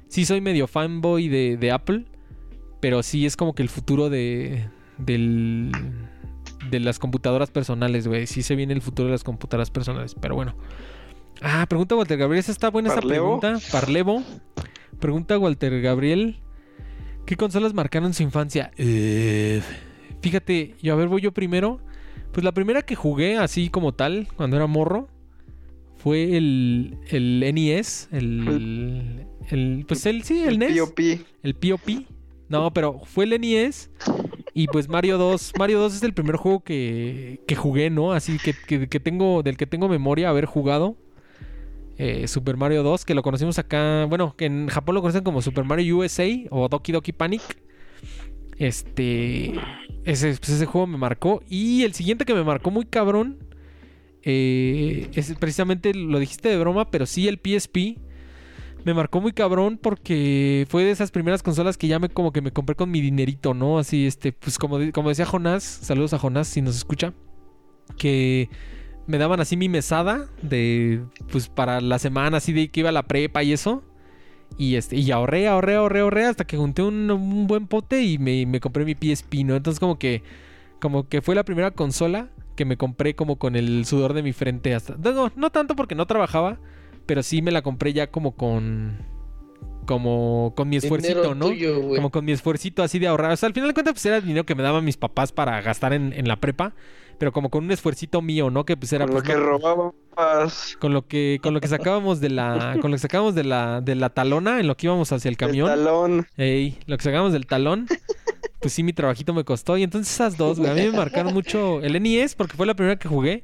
sí 0.08 0.26
soy 0.26 0.42
medio 0.42 0.68
fanboy 0.68 1.28
de, 1.28 1.58
de 1.58 1.72
Apple, 1.72 2.06
pero 2.80 3.04
sí 3.04 3.26
es 3.26 3.36
como 3.36 3.54
que 3.54 3.64
el 3.64 3.70
futuro 3.70 4.10
de 4.10 4.70
del 4.98 5.72
de 6.70 6.80
las 6.80 7.00
computadoras 7.00 7.52
personales, 7.52 8.08
güey. 8.08 8.28
Sí 8.28 8.44
se 8.44 8.56
viene 8.56 8.74
el 8.74 8.82
futuro 8.82 9.08
de 9.08 9.12
las 9.14 9.24
computadoras 9.24 9.70
personales, 9.72 10.16
pero 10.20 10.36
bueno. 10.36 10.56
Ah, 11.42 11.66
pregunta 11.68 11.96
Walter 11.96 12.18
Gabriel, 12.18 12.40
esa 12.40 12.52
está 12.52 12.70
buena 12.70 12.90
esa 12.90 13.02
pregunta. 13.02 13.60
Parlevo. 13.72 14.24
pregunta 15.00 15.38
Walter 15.38 15.82
Gabriel. 15.82 16.40
¿Qué 17.26 17.36
consolas 17.36 17.74
marcaron 17.74 18.14
su 18.14 18.24
infancia? 18.24 18.72
Eh, 18.78 19.62
fíjate, 20.22 20.76
yo 20.82 20.94
a 20.94 20.96
ver, 20.96 21.08
voy 21.08 21.22
yo 21.22 21.32
primero. 21.32 21.80
Pues 22.32 22.44
la 22.44 22.52
primera 22.52 22.82
que 22.82 22.96
jugué 22.96 23.38
así 23.38 23.70
como 23.70 23.94
tal, 23.94 24.28
cuando 24.36 24.58
era 24.58 24.68
morro, 24.68 25.08
fue 25.98 26.38
el, 26.38 26.98
el 27.10 27.40
NES. 27.54 28.10
El, 28.12 29.26
el, 29.50 29.86
pues 29.88 30.06
el, 30.06 30.24
sí, 30.24 30.44
el, 30.44 30.60
NES. 30.60 30.78
POP. 30.80 31.00
El 31.44 31.56
POP. 31.56 31.90
No, 32.50 32.72
pero 32.74 33.02
fue 33.06 33.24
el 33.26 33.40
NES. 33.42 33.90
Y 34.54 34.68
pues 34.68 34.88
Mario 34.88 35.18
2. 35.18 35.54
Mario 35.58 35.80
2 35.80 35.96
es 35.96 36.04
el 36.04 36.14
primer 36.14 36.36
juego 36.36 36.64
que, 36.64 37.42
que 37.48 37.56
jugué, 37.56 37.90
¿no? 37.90 38.12
Así 38.14 38.38
que, 38.38 38.54
que- 38.68 38.88
que 38.88 39.00
tengo, 39.00 39.42
del 39.44 39.58
que 39.58 39.66
tengo 39.66 39.90
memoria 39.90 40.30
haber 40.30 40.46
jugado. 40.46 40.96
Eh, 41.98 42.28
Super 42.28 42.58
Mario 42.58 42.84
2, 42.84 43.06
que 43.06 43.14
lo 43.16 43.24
conocimos 43.24 43.58
acá. 43.60 44.06
Bueno, 44.06 44.36
que 44.36 44.46
en 44.46 44.68
Japón 44.68 44.96
lo 44.96 45.02
conocen 45.02 45.24
como 45.24 45.42
Super 45.42 45.64
Mario 45.64 45.98
USA 45.98 46.28
o 46.50 46.68
Doki 46.68 46.92
Doki 46.92 47.14
Panic. 47.14 47.42
Este. 48.58 49.54
Ese, 50.04 50.36
pues 50.38 50.50
ese 50.50 50.66
juego 50.66 50.88
me 50.88 50.98
marcó. 50.98 51.42
Y 51.50 51.84
el 51.84 51.94
siguiente 51.94 52.26
que 52.26 52.34
me 52.34 52.44
marcó 52.44 52.72
muy 52.72 52.86
cabrón. 52.86 53.38
eh, 54.24 55.10
es 55.14 55.34
precisamente, 55.36 55.94
lo 55.94 56.20
dijiste 56.20 56.50
de 56.50 56.58
broma, 56.58 56.90
pero 56.92 57.06
sí 57.06 57.28
el 57.28 57.40
PSP. 57.40 58.00
Me 58.84 58.94
marcó 58.94 59.20
muy 59.20 59.32
cabrón 59.34 59.80
porque 59.82 60.68
fue 60.70 60.84
de 60.84 60.92
esas 60.92 61.10
primeras 61.10 61.42
consolas 61.42 61.76
que 61.76 61.88
ya 61.88 61.98
me 61.98 62.10
como 62.10 62.32
que 62.32 62.42
me 62.42 62.52
compré 62.52 62.76
con 62.76 62.92
mi 62.92 63.02
dinerito, 63.02 63.56
¿no? 63.56 63.80
Así, 63.80 64.06
este, 64.06 64.32
pues 64.32 64.60
como, 64.60 64.78
como 64.92 65.10
decía 65.10 65.26
Jonás, 65.26 65.64
saludos 65.64 66.14
a 66.14 66.20
Jonás 66.20 66.48
si 66.48 66.62
nos 66.62 66.76
escucha, 66.76 67.14
que 67.98 68.48
me 69.08 69.18
daban 69.18 69.40
así 69.40 69.58
mi 69.58 69.70
mesada 69.70 70.28
de, 70.42 71.02
pues 71.32 71.48
para 71.50 71.82
la 71.82 72.00
semana, 72.00 72.38
así 72.38 72.54
de 72.54 72.70
que 72.70 72.80
iba 72.82 72.90
a 72.90 72.94
la 72.94 73.04
prepa 73.04 73.44
y 73.44 73.54
eso. 73.54 73.84
Y, 74.58 74.76
este, 74.76 74.96
y 74.96 75.12
ahorré, 75.12 75.48
ahorré, 75.48 75.76
ahorré, 75.76 76.00
ahorré 76.00 76.26
hasta 76.26 76.46
que 76.46 76.58
junté 76.58 76.82
un, 76.82 77.12
un 77.12 77.48
buen 77.48 77.68
pote 77.68 78.04
y 78.04 78.18
me, 78.18 78.46
me 78.46 78.60
compré 78.60 78.86
mi 78.86 78.94
PSP, 78.94 79.44
¿no? 79.44 79.56
Entonces 79.56 79.80
como 79.80 80.00
que, 80.00 80.24
como 80.80 81.08
que 81.10 81.22
fue 81.22 81.36
la 81.36 81.44
primera 81.44 81.72
consola 81.72 82.30
que 82.56 82.66
me 82.66 82.78
compré 82.78 83.16
como 83.16 83.38
con 83.38 83.56
el 83.56 83.86
sudor 83.86 84.14
de 84.14 84.24
mi 84.24 84.34
frente 84.34 84.74
hasta... 84.74 84.96
No, 84.96 85.32
no 85.36 85.50
tanto 85.52 85.76
porque 85.76 85.96
no 85.96 86.08
trabajaba, 86.08 86.60
pero 87.06 87.22
sí 87.22 87.42
me 87.42 87.52
la 87.52 87.62
compré 87.62 87.94
ya 87.94 88.08
como 88.08 88.36
con... 88.36 89.14
Como 89.86 90.54
con 90.56 90.68
mi 90.68 90.78
esfuercito, 90.78 91.36
¿no? 91.36 91.46
tuyo, 91.46 91.80
como 91.90 92.10
con 92.10 92.26
mi 92.26 92.32
esfuercito 92.32 92.82
así 92.82 92.98
de 92.98 93.06
ahorrar. 93.06 93.30
O 93.32 93.38
sea, 93.38 93.46
al 93.46 93.54
final 93.54 93.70
de 93.70 93.76
cuentas, 93.76 93.94
pues 93.94 94.06
era 94.08 94.18
el 94.18 94.24
dinero 94.24 94.44
que 94.44 94.56
me 94.56 94.64
daban 94.64 94.84
mis 94.84 94.98
papás 94.98 95.32
para 95.32 95.62
gastar 95.62 95.94
en, 95.94 96.12
en 96.12 96.28
la 96.28 96.38
prepa. 96.38 96.74
Pero 97.18 97.32
como 97.32 97.50
con 97.50 97.64
un 97.64 97.72
esfuercito 97.72 98.22
mío, 98.22 98.50
¿no? 98.50 98.66
Que 98.66 98.76
pues 98.78 98.92
era 98.94 99.06
Con 99.06 99.16
lo 99.16 99.22
pues, 99.22 99.30
que 99.34 99.40
no- 99.40 99.46
robabas. 99.46 100.76
con 100.80 100.94
lo 100.94 101.08
que, 101.08 101.40
con 101.42 101.54
lo 101.54 101.62
que 101.62 101.68
sacábamos 101.68 102.20
de 102.20 102.30
la, 102.30 102.78
con 102.82 102.92
lo 102.92 102.96
que 102.98 103.02
sacábamos 103.02 103.36
de 103.36 103.44
la, 103.44 103.82
de 103.82 103.96
la 103.96 104.10
talona, 104.10 104.60
en 104.60 104.68
lo 104.68 104.76
que 104.76 104.88
íbamos 104.88 105.12
hacia 105.12 105.30
el 105.30 105.34
El 105.34 105.38
camión. 105.38 105.68
talón. 105.70 106.28
Ey, 106.38 106.78
lo 106.88 106.98
que 106.98 107.04
sacábamos 107.04 107.34
del 107.34 107.46
talón. 107.48 107.88
Pues 108.60 108.74
sí, 108.74 108.84
mi 108.84 108.94
trabajito 108.94 109.34
me 109.34 109.44
costó. 109.44 109.78
Y 109.78 109.84
entonces 109.84 110.12
esas 110.14 110.38
dos, 110.38 110.60
güey, 110.60 110.72
a 110.72 110.74
mí 110.74 110.82
me 110.82 110.92
marcaron 110.98 111.34
mucho 111.34 111.82
el 111.82 112.02
NES 112.02 112.36
porque 112.36 112.58
fue 112.58 112.66
la 112.66 112.74
primera 112.74 112.98
que 112.98 113.08
jugué. 113.08 113.44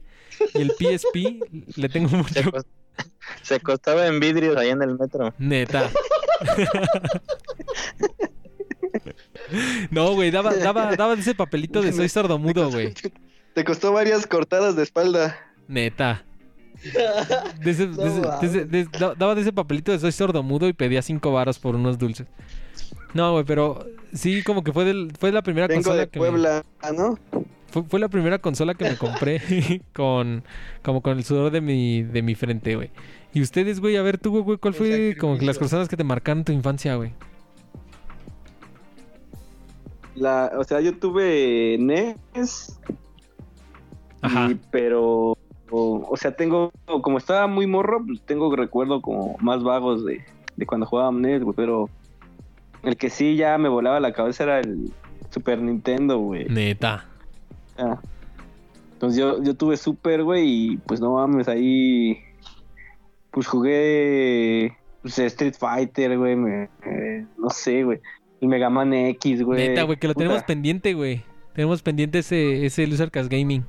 Y 0.56 0.62
el 0.62 0.72
PSP 0.72 1.44
le 1.78 1.90
tengo 1.90 2.10
Se, 2.10 2.16
mucho 2.18 2.52
se 3.44 3.56
acostaba 3.56 4.08
en 4.08 4.20
vidrios 4.20 4.58
ahí 4.58 4.70
en 4.70 4.82
el 4.82 4.98
metro. 4.98 5.34
Neta. 5.38 5.90
No, 9.90 10.14
güey, 10.14 10.32
daba, 10.32 10.54
daba, 10.56 10.96
daba 10.96 11.14
ese 11.14 11.36
papelito 11.36 11.82
de 11.82 11.92
soy 11.94 12.10
sordomudo, 12.10 12.70
güey. 12.72 12.94
Te 13.54 13.64
costó 13.64 13.92
varias 13.92 14.26
cortadas 14.28 14.76
de 14.76 14.84
espalda. 14.84 15.38
Neta. 15.68 16.24
De 17.62 17.72
ese- 17.72 17.88
de 17.88 18.08
ese- 18.08 18.22
No 18.22 18.40
de 18.40 18.48
ese- 18.48 18.66
de- 18.66 18.86
da- 18.86 19.14
daba 19.14 19.36
de 19.36 19.42
ese 19.42 19.54
papelito 19.54 19.92
de 19.92 20.00
soy 20.00 20.12
sordomudo 20.12 20.68
y 20.68 20.74
pedía 20.74 21.02
cinco 21.04 21.32
varos 21.32 21.60
por 21.60 21.76
unos 21.76 22.00
dulces. 22.00 22.26
No, 23.14 23.34
güey, 23.34 23.44
pero 23.46 23.86
sí, 24.14 24.42
como 24.42 24.64
que 24.64 24.72
fue, 24.74 24.84
del, 24.86 25.12
fue 25.20 25.32
la 25.32 25.44
primera 25.44 25.68
Vengo 25.68 25.84
consola 25.84 26.02
de 26.04 26.10
que 26.10 26.20
me- 26.20 26.32
fue, 27.70 27.84
fue 27.84 28.00
la 28.00 28.08
primera 28.10 28.40
consola 28.40 28.74
que 28.74 28.86
me 28.90 28.98
compré 28.98 29.82
con 29.94 30.44
como 30.82 31.02
con 31.02 31.18
el 31.18 31.24
sudor 31.24 31.52
de 31.52 31.62
mi, 31.62 32.02
de 32.04 32.22
mi 32.24 32.34
frente, 32.36 32.76
güey. 32.76 32.90
Y 33.34 33.42
ustedes, 33.42 33.80
güey, 33.80 33.96
a 33.98 34.02
ver 34.02 34.18
tú, 34.18 34.42
güey, 34.42 34.58
¿cuál 34.58 34.74
fue 34.74 35.16
como 35.20 35.38
que 35.38 35.46
las 35.46 35.60
consolas 35.60 35.88
que 35.88 35.98
te 35.98 36.04
marcaron 36.04 36.44
tu 36.44 36.52
infancia, 36.52 36.96
güey? 36.96 37.14
La, 40.16 40.52
o 40.58 40.64
sea, 40.64 40.82
yo 40.82 40.98
tuve 40.98 41.78
NES, 41.80 42.80
Ajá. 44.22 44.50
y- 44.52 44.60
pero, 44.72 45.38
o, 45.72 46.08
o 46.10 46.18
sea, 46.18 46.36
tengo, 46.36 46.72
como 47.02 47.18
estaba 47.18 47.48
muy 47.48 47.68
morro, 47.68 48.04
pues 48.06 48.22
tengo 48.22 48.54
recuerdo 48.56 49.02
como 49.02 49.38
más 49.40 49.64
vagos 49.64 50.06
de, 50.06 50.24
de 50.58 50.66
cuando 50.66 50.86
jugaba 50.86 51.12
NES, 51.12 51.44
güey, 51.44 51.56
pero 51.56 51.90
el 52.84 52.98
que 52.98 53.10
sí 53.10 53.36
ya 53.36 53.58
me 53.58 53.70
volaba 53.70 54.00
la 54.00 54.14
cabeza 54.14 54.44
era 54.44 54.60
el 54.60 54.92
Super 55.30 55.62
Nintendo, 55.62 56.18
güey. 56.20 56.46
Neta. 56.50 57.06
Ah. 57.78 58.00
Entonces 58.94 59.18
yo, 59.20 59.42
yo 59.42 59.56
tuve 59.56 59.78
Super, 59.78 60.24
güey, 60.24 60.48
y 60.74 60.78
pues 60.78 61.00
no 61.02 61.14
mames, 61.16 61.48
ahí 61.48 62.20
pues 63.32 63.48
jugué 63.48 64.78
pues, 65.02 65.18
Street 65.20 65.56
Fighter, 65.58 66.18
güey, 66.18 66.36
me- 66.36 66.70
eh, 66.86 67.26
no 67.38 67.50
sé, 67.50 67.84
güey. 67.84 68.00
El 68.42 68.48
Mega 68.50 68.70
Man 68.70 68.94
X, 68.94 69.44
güey. 69.44 69.70
Neta, 69.70 69.84
güey, 69.84 69.98
que 69.98 70.08
lo 70.08 70.14
Puta. 70.14 70.26
tenemos 70.26 70.44
pendiente, 70.44 70.94
güey. 70.94 71.24
Tenemos 71.54 71.82
pendiente 71.82 72.20
ese, 72.20 72.66
ese 72.66 72.88
Lucercas 72.88 73.30
Gaming. 73.30 73.64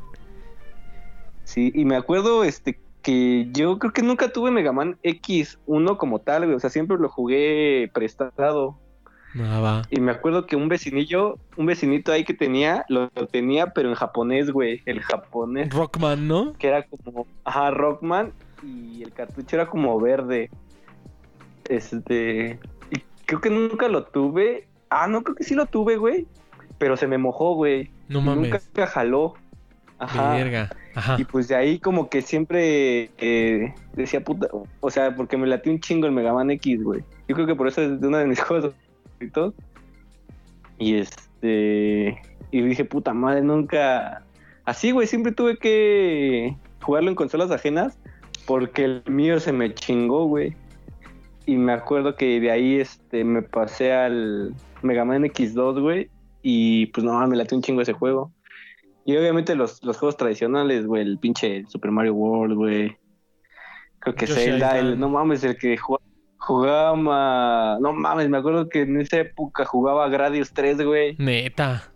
Sí, 1.53 1.71
y 1.75 1.85
me 1.85 1.97
acuerdo 1.97 2.45
este 2.45 2.81
que 3.03 3.49
yo 3.53 3.79
creo 3.79 3.93
que 3.93 4.01
nunca 4.01 4.33
tuve 4.33 4.51
Mega 4.51 4.73
Man 4.73 4.97
X1 5.03 5.99
como 5.99 6.21
tal, 6.21 6.45
güey, 6.45 6.57
o 6.57 6.61
sea, 6.61 6.71
siempre 6.71 6.97
lo 6.97 7.11
jugué 7.11 7.91
prestado. 7.93 8.79
Va. 9.39 9.83
Y 9.91 10.01
me 10.01 10.13
acuerdo 10.13 10.47
que 10.47 10.57
un 10.57 10.69
vecinillo, 10.69 11.39
un 11.59 11.67
vecinito 11.67 12.11
ahí 12.11 12.25
que 12.25 12.33
tenía, 12.33 12.87
lo, 12.89 13.11
lo 13.15 13.27
tenía, 13.27 13.75
pero 13.75 13.91
en 13.91 13.97
japonés, 13.97 14.51
güey, 14.51 14.81
el 14.87 15.03
japonés. 15.03 15.69
Rockman, 15.69 16.27
¿no? 16.27 16.55
que 16.55 16.69
era 16.69 16.85
como, 16.85 17.27
ajá, 17.45 17.71
Rockman 17.71 18.33
y 18.63 19.03
el 19.03 19.13
cartucho 19.13 19.57
era 19.57 19.69
como 19.69 20.01
verde. 20.01 20.49
Este, 21.69 22.59
y 22.91 23.03
creo 23.27 23.43
que 23.43 23.51
nunca 23.51 23.89
lo 23.89 24.05
tuve. 24.05 24.69
Ah, 24.89 25.07
no, 25.07 25.23
creo 25.23 25.37
que 25.37 25.45
sí 25.45 25.55
lo 25.55 25.67
tuve, 25.67 25.97
güey. 25.97 26.27
Pero 26.79 26.97
se 26.97 27.07
me 27.07 27.19
mojó, 27.19 27.55
güey. 27.55 27.91
No 28.09 28.23
mames. 28.23 28.51
Nunca 28.51 28.87
jaló. 28.87 29.35
Ajá. 30.03 30.35
Verga. 30.35 30.71
Ajá. 30.95 31.17
Y 31.19 31.25
pues 31.25 31.47
de 31.49 31.55
ahí 31.55 31.79
como 31.79 32.09
que 32.09 32.23
siempre 32.23 33.11
eh, 33.19 33.73
decía 33.95 34.23
puta, 34.23 34.49
o 34.81 34.91
sea, 34.91 35.15
porque 35.15 35.37
me 35.37 35.47
latió 35.47 35.71
un 35.71 35.81
chingo 35.81 36.07
el 36.07 36.13
Mega 36.13 36.33
Man 36.33 36.51
X, 36.51 36.83
güey. 36.83 37.05
Yo 37.29 37.35
creo 37.37 37.47
que 37.47 37.55
por 37.55 37.69
eso 37.69 37.81
es 37.83 38.01
de 38.01 38.09
uno 38.09 38.19
de 38.19 38.27
mis 38.27 38.41
juegos 38.43 38.75
favoritos. 39.13 39.55
Y 40.79 40.97
este, 40.97 42.21
y 42.51 42.63
dije, 42.63 42.85
puta 42.85 43.15
madre, 43.15 43.43
nunca... 43.43 44.25
Así, 44.65 44.91
güey, 44.91 45.07
siempre 45.07 45.33
tuve 45.33 45.57
que 45.57 46.57
jugarlo 46.81 47.11
en 47.11 47.15
consolas 47.15 47.51
ajenas 47.53 47.99
porque 48.47 48.85
el 48.85 49.03
mío 49.07 49.39
se 49.39 49.53
me 49.53 49.73
chingó, 49.73 50.27
güey. 50.27 50.57
Y 51.47 51.57
me 51.57 51.73
acuerdo 51.73 52.17
que 52.17 52.41
de 52.41 52.51
ahí 52.51 52.81
este 52.81 53.25
me 53.25 53.43
pasé 53.43 53.93
al 53.93 54.55
Mega 54.83 55.05
Man 55.05 55.23
X2, 55.23 55.81
güey. 55.81 56.11
Y 56.43 56.87
pues 56.87 57.05
no, 57.05 57.25
me 57.29 57.37
latió 57.37 57.57
un 57.57 57.63
chingo 57.63 57.83
ese 57.83 57.93
juego. 57.93 58.33
Y 59.05 59.17
obviamente 59.17 59.55
los, 59.55 59.83
los 59.83 59.99
juegos 59.99 60.17
tradicionales, 60.17 60.87
güey, 60.87 61.03
el 61.03 61.19
pinche 61.19 61.65
Super 61.69 61.91
Mario 61.91 62.15
World, 62.15 62.55
güey. 62.55 62.97
Creo 63.99 64.15
que 64.15 64.27
Yoshi 64.27 64.41
Zelda, 64.41 64.79
el, 64.79 64.99
no 64.99 65.09
mames, 65.09 65.45
el 65.45 65.57
que 65.57 65.77
jugaba, 66.37 67.79
no 67.81 67.93
mames, 67.93 68.29
me 68.29 68.39
acuerdo 68.39 68.69
que 68.69 68.83
en 68.83 69.01
esa 69.01 69.21
época 69.21 69.65
jugaba 69.65 70.09
Gradius 70.09 70.53
3, 70.53 70.83
güey. 70.83 71.17
Neta. 71.19 71.91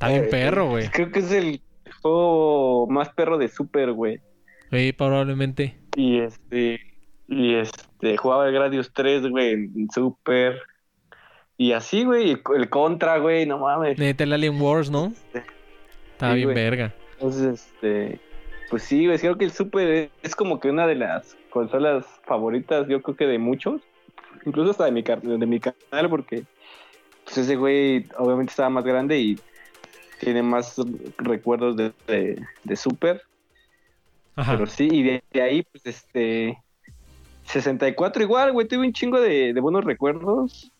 Bien 0.00 0.24
Eh, 0.24 0.28
perro, 0.28 0.70
güey. 0.70 0.88
Creo 0.88 1.10
que 1.10 1.20
es 1.20 1.32
el 1.32 1.60
juego 2.02 2.86
más 2.88 3.08
perro 3.10 3.38
de 3.38 3.48
Super, 3.48 3.92
güey. 3.92 4.20
Sí, 4.70 4.92
probablemente. 4.92 5.78
Y 5.96 6.18
este, 6.18 6.80
y 7.28 7.54
este, 7.54 8.16
jugaba 8.16 8.46
el 8.48 8.54
Gradius 8.54 8.92
3, 8.92 9.28
güey, 9.28 9.52
en 9.52 9.88
Super. 9.92 10.60
Y 11.56 11.72
así, 11.72 12.04
güey, 12.04 12.30
el, 12.30 12.42
el 12.56 12.68
Contra, 12.68 13.18
güey, 13.18 13.46
no 13.46 13.58
mames. 13.58 13.98
Neta, 13.98 14.24
el 14.24 14.32
Alien 14.32 14.60
Wars, 14.60 14.90
¿no? 14.90 15.12
Está 16.22 16.34
Sí, 16.34 16.36
bien 16.36 16.46
güey. 16.52 16.54
verga. 16.54 16.94
Entonces, 17.14 17.66
este, 17.72 18.20
pues 18.70 18.84
sí, 18.84 19.06
güey, 19.06 19.18
creo 19.18 19.36
que 19.36 19.44
el 19.44 19.50
Super 19.50 20.08
es, 20.22 20.36
como 20.36 20.60
que 20.60 20.70
una 20.70 20.86
de 20.86 20.94
las 20.94 21.36
consolas 21.50 22.06
favoritas, 22.24 22.86
yo 22.88 23.02
creo 23.02 23.16
que 23.16 23.26
de 23.26 23.38
muchos, 23.38 23.82
incluso 24.46 24.70
hasta 24.70 24.84
de 24.84 24.92
mi, 24.92 25.02
de 25.02 25.46
mi 25.46 25.58
canal, 25.58 26.08
porque 26.08 26.44
pues 27.24 27.38
ese 27.38 27.56
güey 27.56 28.06
obviamente 28.18 28.50
estaba 28.50 28.70
más 28.70 28.84
grande 28.84 29.18
y 29.18 29.40
tiene 30.20 30.44
más 30.44 30.76
recuerdos 31.18 31.76
de, 31.76 31.92
de, 32.06 32.40
de 32.62 32.76
Super, 32.76 33.20
Ajá. 34.36 34.52
pero 34.52 34.66
sí, 34.66 34.88
y 34.92 35.02
de, 35.02 35.24
de 35.32 35.42
ahí, 35.42 35.64
pues 35.72 35.84
este, 35.86 36.56
64 37.46 38.22
igual, 38.22 38.52
güey, 38.52 38.68
tuve 38.68 38.86
un 38.86 38.92
chingo 38.92 39.20
de, 39.20 39.52
de 39.52 39.60
buenos 39.60 39.84
recuerdos, 39.84 40.70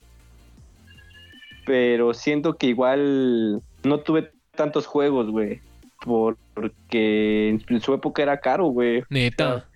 pero 1.66 2.14
siento 2.14 2.54
que 2.56 2.68
igual 2.68 3.60
no 3.82 4.00
tuve 4.00 4.30
tantos 4.54 4.86
juegos, 4.86 5.30
güey. 5.30 5.60
por- 6.04 6.36
Porque 6.54 7.48
en 7.68 7.80
su 7.80 7.94
época 7.94 8.22
era 8.22 8.40
caro, 8.40 8.66
güey. 8.66 9.04
Neta. 9.08 9.66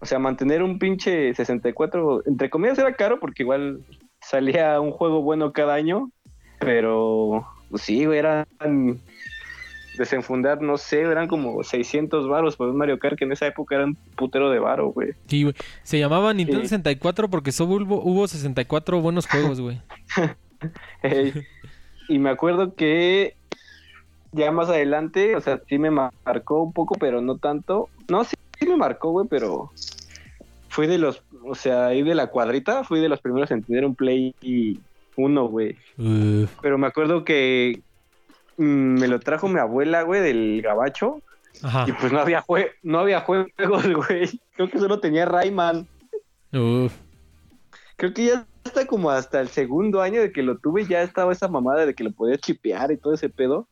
O 0.00 0.06
sea, 0.06 0.18
mantener 0.18 0.62
un 0.62 0.78
pinche 0.78 1.34
64, 1.34 2.22
entre 2.26 2.48
comillas 2.48 2.78
era 2.78 2.94
caro 2.94 3.20
porque 3.20 3.42
igual 3.42 3.80
salía 4.22 4.80
un 4.80 4.90
juego 4.92 5.20
bueno 5.22 5.52
cada 5.52 5.74
año, 5.74 6.10
pero 6.58 7.46
pues 7.68 7.82
sí, 7.82 8.06
güey, 8.06 8.18
eran 8.18 8.46
desenfundar, 9.98 10.62
no 10.62 10.78
sé, 10.78 11.02
eran 11.02 11.28
como 11.28 11.62
600 11.62 12.26
varos 12.28 12.56
por 12.56 12.68
un 12.70 12.76
Mario 12.78 12.98
Kart 12.98 13.18
que 13.18 13.24
en 13.24 13.32
esa 13.32 13.46
época 13.46 13.74
eran 13.76 13.94
putero 14.16 14.50
de 14.50 14.58
varo, 14.58 14.88
güey. 14.92 15.10
Sí, 15.26 15.42
güey. 15.42 15.54
Se 15.82 15.98
llamaba 15.98 16.32
Nintendo 16.32 16.62
Sí. 16.62 16.68
64 16.70 17.28
porque 17.28 17.52
solo 17.52 17.84
hubo, 17.84 18.02
hubo 18.02 18.26
64 18.26 19.00
buenos 19.02 19.26
juegos, 19.28 19.60
güey. 19.60 19.80
Ey, 21.02 21.34
y 22.08 22.18
me 22.18 22.30
acuerdo 22.30 22.74
que 22.74 23.34
ya 24.32 24.50
más 24.50 24.68
adelante, 24.68 25.36
o 25.36 25.40
sea, 25.40 25.60
sí 25.68 25.78
me 25.78 25.90
marcó 25.90 26.62
un 26.62 26.72
poco, 26.72 26.94
pero 26.98 27.20
no 27.20 27.38
tanto. 27.38 27.88
No, 28.08 28.24
sí, 28.24 28.36
sí 28.58 28.66
me 28.66 28.76
marcó, 28.76 29.10
güey, 29.10 29.26
pero 29.28 29.70
fui 30.68 30.86
de 30.86 30.98
los, 30.98 31.22
o 31.44 31.54
sea, 31.54 31.86
ahí 31.86 32.02
de 32.02 32.14
la 32.14 32.28
cuadrita, 32.28 32.84
fui 32.84 33.00
de 33.00 33.08
los 33.08 33.20
primeros 33.20 33.50
en 33.50 33.62
tener 33.62 33.84
un 33.84 33.94
Play 33.94 34.34
1, 35.16 35.48
güey. 35.48 35.76
Pero 36.62 36.78
me 36.78 36.86
acuerdo 36.86 37.24
que 37.24 37.82
mm, 38.56 39.00
me 39.00 39.08
lo 39.08 39.20
trajo 39.20 39.48
mi 39.48 39.58
abuela, 39.58 40.02
güey, 40.02 40.20
del 40.20 40.62
gabacho. 40.62 41.20
Ajá. 41.62 41.84
Y 41.88 41.92
pues 41.92 42.12
no 42.12 42.20
había, 42.20 42.40
jue 42.42 42.72
no 42.82 43.00
había 43.00 43.20
juegos, 43.20 43.50
güey. 44.08 44.40
Creo 44.54 44.70
que 44.70 44.78
solo 44.78 45.00
tenía 45.00 45.26
Rayman. 45.26 45.86
Uf. 46.52 46.94
Creo 47.96 48.14
que 48.14 48.26
ya 48.26 48.46
hasta 48.64 48.86
como 48.86 49.10
hasta 49.10 49.40
el 49.40 49.48
segundo 49.48 50.00
año 50.00 50.20
de 50.20 50.32
que 50.32 50.42
lo 50.42 50.58
tuve, 50.58 50.86
ya 50.86 51.02
estaba 51.02 51.32
esa 51.32 51.48
mamada 51.48 51.84
de 51.86 51.94
que 51.94 52.04
lo 52.04 52.12
podías 52.12 52.40
chipear 52.40 52.92
y 52.92 52.96
todo 52.96 53.12
ese 53.12 53.28
pedo. 53.28 53.66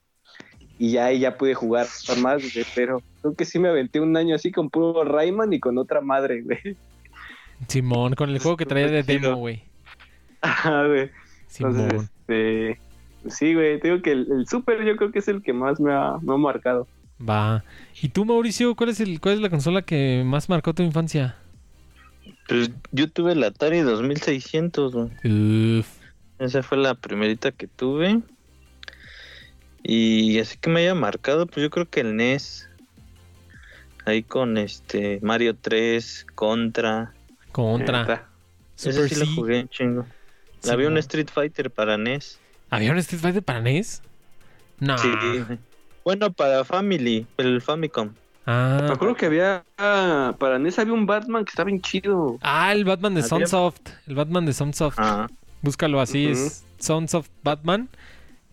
Y 0.79 0.93
ya 0.93 1.07
ahí 1.07 1.21
ya 1.21 1.37
pude 1.37 1.55
jugar 1.55 1.87
más, 2.23 2.41
güey, 2.41 2.65
pero 2.75 3.03
creo 3.21 3.35
que 3.35 3.45
sí 3.45 3.59
me 3.59 3.69
aventé 3.69 4.01
un 4.01 4.17
año 4.17 4.37
así 4.37 4.53
con 4.53 4.71
puro 4.71 5.05
Rayman 5.05 5.53
y 5.53 5.61
con 5.61 5.77
otra 5.77 6.01
madre, 6.01 6.43
güey. 6.43 6.77
Simón, 7.67 8.15
con 8.15 8.31
el 8.31 8.39
juego 8.39 8.57
que 8.57 8.67
traía 8.67 8.87
de 8.87 9.03
demo, 9.03 9.35
güey. 9.35 9.63
Ajá, 10.41 10.87
güey. 10.87 11.11
Simón. 11.49 11.81
Entonces, 11.81 12.11
este, 12.21 12.81
sí, 13.29 13.55
güey, 13.55 13.81
te 13.81 13.89
digo 13.89 14.03
que 14.03 14.13
el, 14.13 14.31
el 14.31 14.47
Super 14.47 14.85
yo 14.85 14.97
creo 14.97 15.11
que 15.11 15.19
es 15.19 15.29
el 15.29 15.43
que 15.43 15.53
más 15.53 15.81
me 15.81 15.93
ha, 15.93 16.19
me 16.23 16.35
ha 16.35 16.37
marcado. 16.37 16.87
Va. 17.27 17.65
¿Y 18.01 18.11
tú, 18.11 18.25
Mauricio, 18.25 18.77
cuál 18.77 18.91
es 18.91 19.01
el 19.01 19.21
cuál 19.21 19.35
es 19.35 19.41
la 19.41 19.51
consola 19.51 19.83
que 19.83 20.23
más 20.25 20.49
marcó 20.49 20.73
tu 20.75 20.83
infancia? 20.83 21.37
Pues 22.47 22.71
yo 22.93 23.11
tuve 23.11 23.33
el 23.33 23.43
Atari 23.43 23.81
2600, 23.81 24.93
güey. 24.93 25.79
Uf. 25.81 25.89
Esa 26.39 26.63
fue 26.63 26.79
la 26.79 26.95
primerita 26.95 27.51
que 27.51 27.67
tuve. 27.67 28.21
Y 29.83 30.39
así 30.39 30.57
que 30.59 30.71
me 30.71 30.81
haya 30.81 30.95
marcado, 30.95 31.47
pues 31.47 31.63
yo 31.63 31.71
creo 31.71 31.89
que 31.89 32.01
el 32.01 32.17
NES. 32.17 32.69
Ahí 34.05 34.23
con 34.23 34.57
este 34.59 35.19
Mario 35.23 35.55
3, 35.61 36.27
Contra. 36.35 37.13
Contra. 37.53 38.01
Neta. 38.03 38.29
Super 38.75 39.05
Ese 39.05 39.15
sí 39.15 39.21
lo 39.21 39.27
jugué 39.35 39.67
chingo. 39.69 40.07
Sí, 40.61 40.71
Había 40.71 40.89
un. 40.89 40.99
Street 40.99 41.29
Fighter 41.33 41.71
para 41.71 41.97
NES. 41.99 42.39
¿Había 42.71 42.93
un 42.93 42.99
Street 42.99 43.21
Fighter 43.21 43.43
para 43.43 43.61
NES? 43.61 44.03
No. 44.81 44.97
Sí. 44.99 45.09
Bueno, 46.05 46.33
para 46.33 46.65
Family, 46.65 47.27
el 47.37 47.61
Famicom. 47.61 48.09
Me 48.09 48.15
Ah. 48.55 48.89
acuerdo 48.93 49.15
que 49.15 49.27
había, 49.27 49.63
ah, 49.77 50.35
para 50.39 50.59
NES 50.59 50.79
había 50.79 50.95
un 50.95 51.05
Batman 51.05 51.45
que 51.45 51.51
estaba 51.51 51.67
bien 51.67 51.83
chido. 51.83 52.39
Ah, 52.41 52.73
el 52.73 52.85
Batman 52.85 53.15
de 53.15 53.23
Sunsoft. 53.23 53.81
El 54.07 54.15
Batman 54.15 54.47
de 54.47 54.53
Sunsoft. 54.55 54.97
Ah, 54.99 55.29
Búscalo 55.61 56.01
así, 56.01 56.31
Ujú. 56.31 56.33
es 56.47 56.65
Sunsoft 56.79 57.29
Batman. 57.43 57.89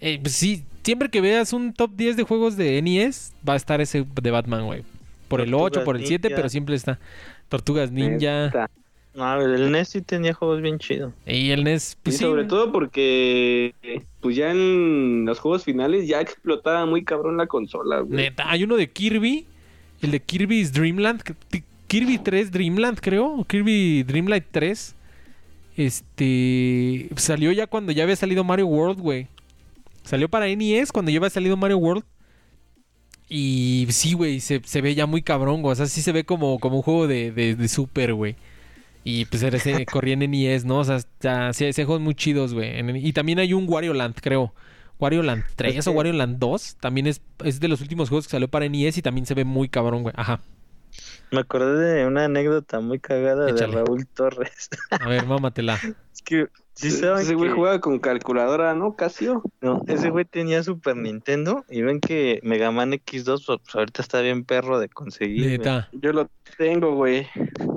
Eh, 0.02 0.20
pues 0.22 0.34
sí, 0.34 0.66
siempre 0.86 1.10
que 1.10 1.20
veas 1.20 1.52
un 1.52 1.74
top 1.74 1.92
10 1.96 2.16
de 2.16 2.24
juegos 2.24 2.56
de 2.56 2.82
NES, 2.82 3.34
va 3.48 3.54
a 3.54 3.58
estar 3.58 3.82
ese 3.82 4.06
de 4.22 4.32
Batman, 4.32 4.66
güey. 4.66 4.84
Por 5.28 5.42
el 5.42 5.54
8, 5.54 5.60
Tortugas 5.64 5.86
por 5.86 5.96
el 5.98 6.06
7, 6.06 6.28
Ninja. 6.28 6.36
pero 6.36 6.50
siempre 6.50 6.76
está. 6.76 7.00
Tortugas 7.50 7.92
Ninja. 7.92 8.46
Neta. 8.46 8.70
no, 9.16 9.42
el 9.42 9.72
NES 9.72 9.90
sí 9.90 10.02
tenía 10.02 10.34
juegos 10.34 10.62
bien 10.62 10.78
chidos. 10.78 11.14
Y 11.26 11.50
el 11.50 11.64
NES, 11.64 11.98
pues 12.04 12.16
y 12.16 12.18
sí. 12.20 12.24
sobre 12.24 12.46
todo 12.46 12.72
porque 12.72 13.74
pues 14.22 14.36
ya 14.36 14.52
en 14.52 15.26
los 15.26 15.40
juegos 15.40 15.64
finales 15.64 16.08
ya 16.08 16.22
explotaba 16.22 16.86
muy 16.86 17.04
cabrón 17.04 17.38
la 17.38 17.48
consola, 17.48 18.02
güey. 18.02 18.16
Neta, 18.16 18.50
hay 18.50 18.64
uno 18.64 18.78
de 18.78 18.90
Kirby. 18.90 19.48
El 20.02 20.12
de 20.12 20.20
Kirby's 20.20 20.72
Dreamland. 20.72 21.22
Kirby 21.88 22.20
3 22.20 22.52
Dreamland, 22.52 23.00
creo. 23.00 23.26
o 23.28 23.44
Kirby 23.44 24.04
Dreamlight 24.04 24.46
3. 24.52 24.96
Este. 25.78 27.10
Salió 27.16 27.52
ya 27.52 27.66
cuando 27.66 27.92
ya 27.92 28.04
había 28.04 28.16
salido 28.16 28.44
Mario 28.44 28.68
World, 28.68 29.00
güey. 29.00 29.28
Salió 30.06 30.30
para 30.30 30.48
NES 30.48 30.92
cuando 30.92 31.12
ya 31.12 31.18
había 31.18 31.30
salido 31.30 31.58
Mario 31.58 31.78
World. 31.80 32.04
Y 33.28 33.88
sí, 33.90 34.14
güey, 34.14 34.40
se, 34.40 34.62
se 34.64 34.82
ve 34.82 34.94
ya 34.94 35.08
muy 35.08 35.22
cabrón, 35.22 35.62
güey. 35.62 35.72
O 35.74 35.76
sea, 35.76 35.88
sí 35.88 36.02
se 36.02 36.12
ve 36.12 36.26
como, 36.26 36.60
como 36.60 36.78
un 36.78 36.82
juego 36.84 37.08
de, 37.08 37.32
de, 37.32 37.56
de 37.56 37.68
Super, 37.68 38.14
güey. 38.14 38.36
Y 39.04 39.26
pues 39.26 39.42
era 39.44 39.58
ese, 39.58 39.86
corría 39.92 40.14
en 40.14 40.20
NES, 40.32 40.66
¿no? 40.66 40.80
O 40.80 40.84
sea, 40.84 41.00
ya, 41.22 41.52
sí, 41.54 41.66
ese 41.66 41.86
juegos 41.86 42.02
muy 42.04 42.16
chidos, 42.16 42.54
güey. 42.54 42.78
En- 42.80 42.96
Y 42.96 43.14
también 43.14 43.40
hay 43.40 43.54
un 43.54 43.66
Wario 43.68 43.94
Land, 43.94 44.16
creo. 44.22 44.54
Wario 45.00 45.24
Land 45.24 45.44
3 45.56 45.88
o 45.88 45.92
que- 45.92 45.98
Wario 45.98 46.14
Land 46.14 46.38
2 46.40 46.78
también 46.80 47.08
es, 47.08 47.22
es 47.44 47.60
de 47.60 47.68
los 47.68 47.82
últimos 47.82 48.10
juegos 48.10 48.28
que 48.28 48.32
salió 48.32 48.48
para 48.48 48.66
NES 48.70 48.98
y 48.98 49.02
también 49.02 49.26
se 49.26 49.34
ve 49.34 49.44
muy 49.44 49.70
cabrón, 49.70 50.04
güey. 50.04 50.14
Ajá. 50.18 50.40
Me 51.32 51.40
acordé 51.42 51.96
de 51.96 52.06
una 52.06 52.26
anécdota 52.26 52.80
muy 52.80 53.00
cagada 53.00 53.50
Échale. 53.50 53.76
de 53.76 53.84
Raúl 53.84 54.08
Torres. 54.08 54.70
A 54.92 55.08
ver, 55.10 55.26
mámatela. 55.26 55.80
es 56.14 56.22
que, 56.24 56.48
¿sí 56.74 56.92
saben 56.92 57.24
Ese 57.24 57.34
güey 57.36 57.50
que- 57.50 57.56
jugaba 57.56 57.80
con 57.82 58.00
calculadora, 58.00 58.74
¿no? 58.74 58.96
Casio. 58.96 59.42
No, 59.62 59.82
ese 59.88 60.10
güey 60.12 60.26
tenía 60.26 60.62
Super 60.64 60.96
Nintendo 60.96 61.66
y 61.70 61.82
ven 61.82 62.00
que 62.00 62.40
Mega 62.44 62.72
Man 62.72 62.92
X2 62.94 63.44
pues 63.64 63.76
ahorita 63.76 64.02
está 64.02 64.22
bien 64.22 64.46
perro 64.46 64.80
de 64.80 64.88
conseguir. 64.90 65.62
Yo 65.94 66.14
lo 66.14 66.30
tengo, 66.58 66.94
güey. 66.96 67.28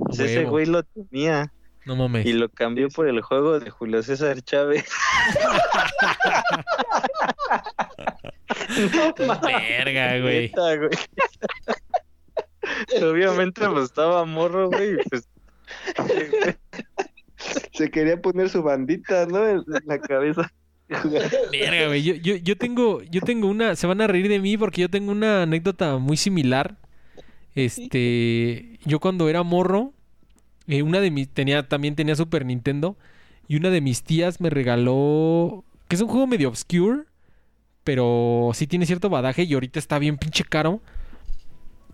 Pues 0.05 0.21
ese 0.21 0.45
güey 0.45 0.67
lo 0.67 0.83
tenía 0.85 1.53
No 1.85 1.97
mames. 1.97 2.27
y 2.27 2.33
lo 2.35 2.49
cambió 2.51 2.89
por 2.91 3.09
el 3.09 3.21
juego 3.23 3.59
de 3.61 3.71
Julio 3.71 4.03
César 4.03 4.41
Chávez. 4.43 4.85
Verga, 9.43 10.21
güey. 10.21 10.53
Obviamente 13.03 13.69
pues 13.69 13.85
estaba 13.85 14.25
morro, 14.25 14.69
güey, 14.69 14.97
pues 15.11 15.29
Se 17.73 17.91
quería 17.91 18.21
poner 18.21 18.49
su 18.49 18.63
bandita, 18.63 19.27
¿no? 19.27 19.47
En 19.49 19.63
la 19.87 19.99
cabeza. 20.01 20.53
Verga, 21.53 21.89
güey. 21.89 22.03
Yo, 22.03 22.15
yo, 22.15 22.37
yo 22.37 22.57
tengo, 22.57 23.03
yo 23.03 23.21
tengo 23.21 23.49
una. 23.49 23.77
Se 23.77 23.87
van 23.87 24.01
a 24.01 24.07
reír 24.07 24.29
de 24.29 24.41
mí 24.41 24.57
porque 24.57 24.81
yo 24.83 24.91
tengo 24.91 25.13
una 25.13 25.43
anécdota 25.43 25.99
muy 25.99 26.17
similar. 26.17 26.79
Este. 27.55 28.79
Yo 28.85 29.01
cuando 29.01 29.29
era 29.29 29.43
morro. 29.43 29.93
eh, 30.67 30.83
una 30.83 31.01
de 31.01 31.11
mis. 31.11 31.29
Tenía, 31.29 31.69
también 31.69 31.95
tenía 31.95 32.17
Super 32.17 32.45
Nintendo. 32.45 32.97
Y 33.49 33.57
una 33.57 33.71
de 33.71 33.81
mis 33.81 34.03
tías 34.03 34.41
me 34.41 34.51
regaló. 34.51 35.65
Que 35.89 35.97
es 35.97 36.03
un 36.03 36.09
juego 36.09 36.27
medio 36.27 36.49
obscure. 36.49 37.05
Pero 37.85 38.51
sí 38.55 38.67
tiene 38.67 38.87
cierto 38.87 39.11
badaje. 39.11 39.45
Y 39.45 39.55
ahorita 39.55 39.79
está 39.79 39.99
bien 39.99 40.19
pinche 40.19 40.45
caro. 40.45 40.83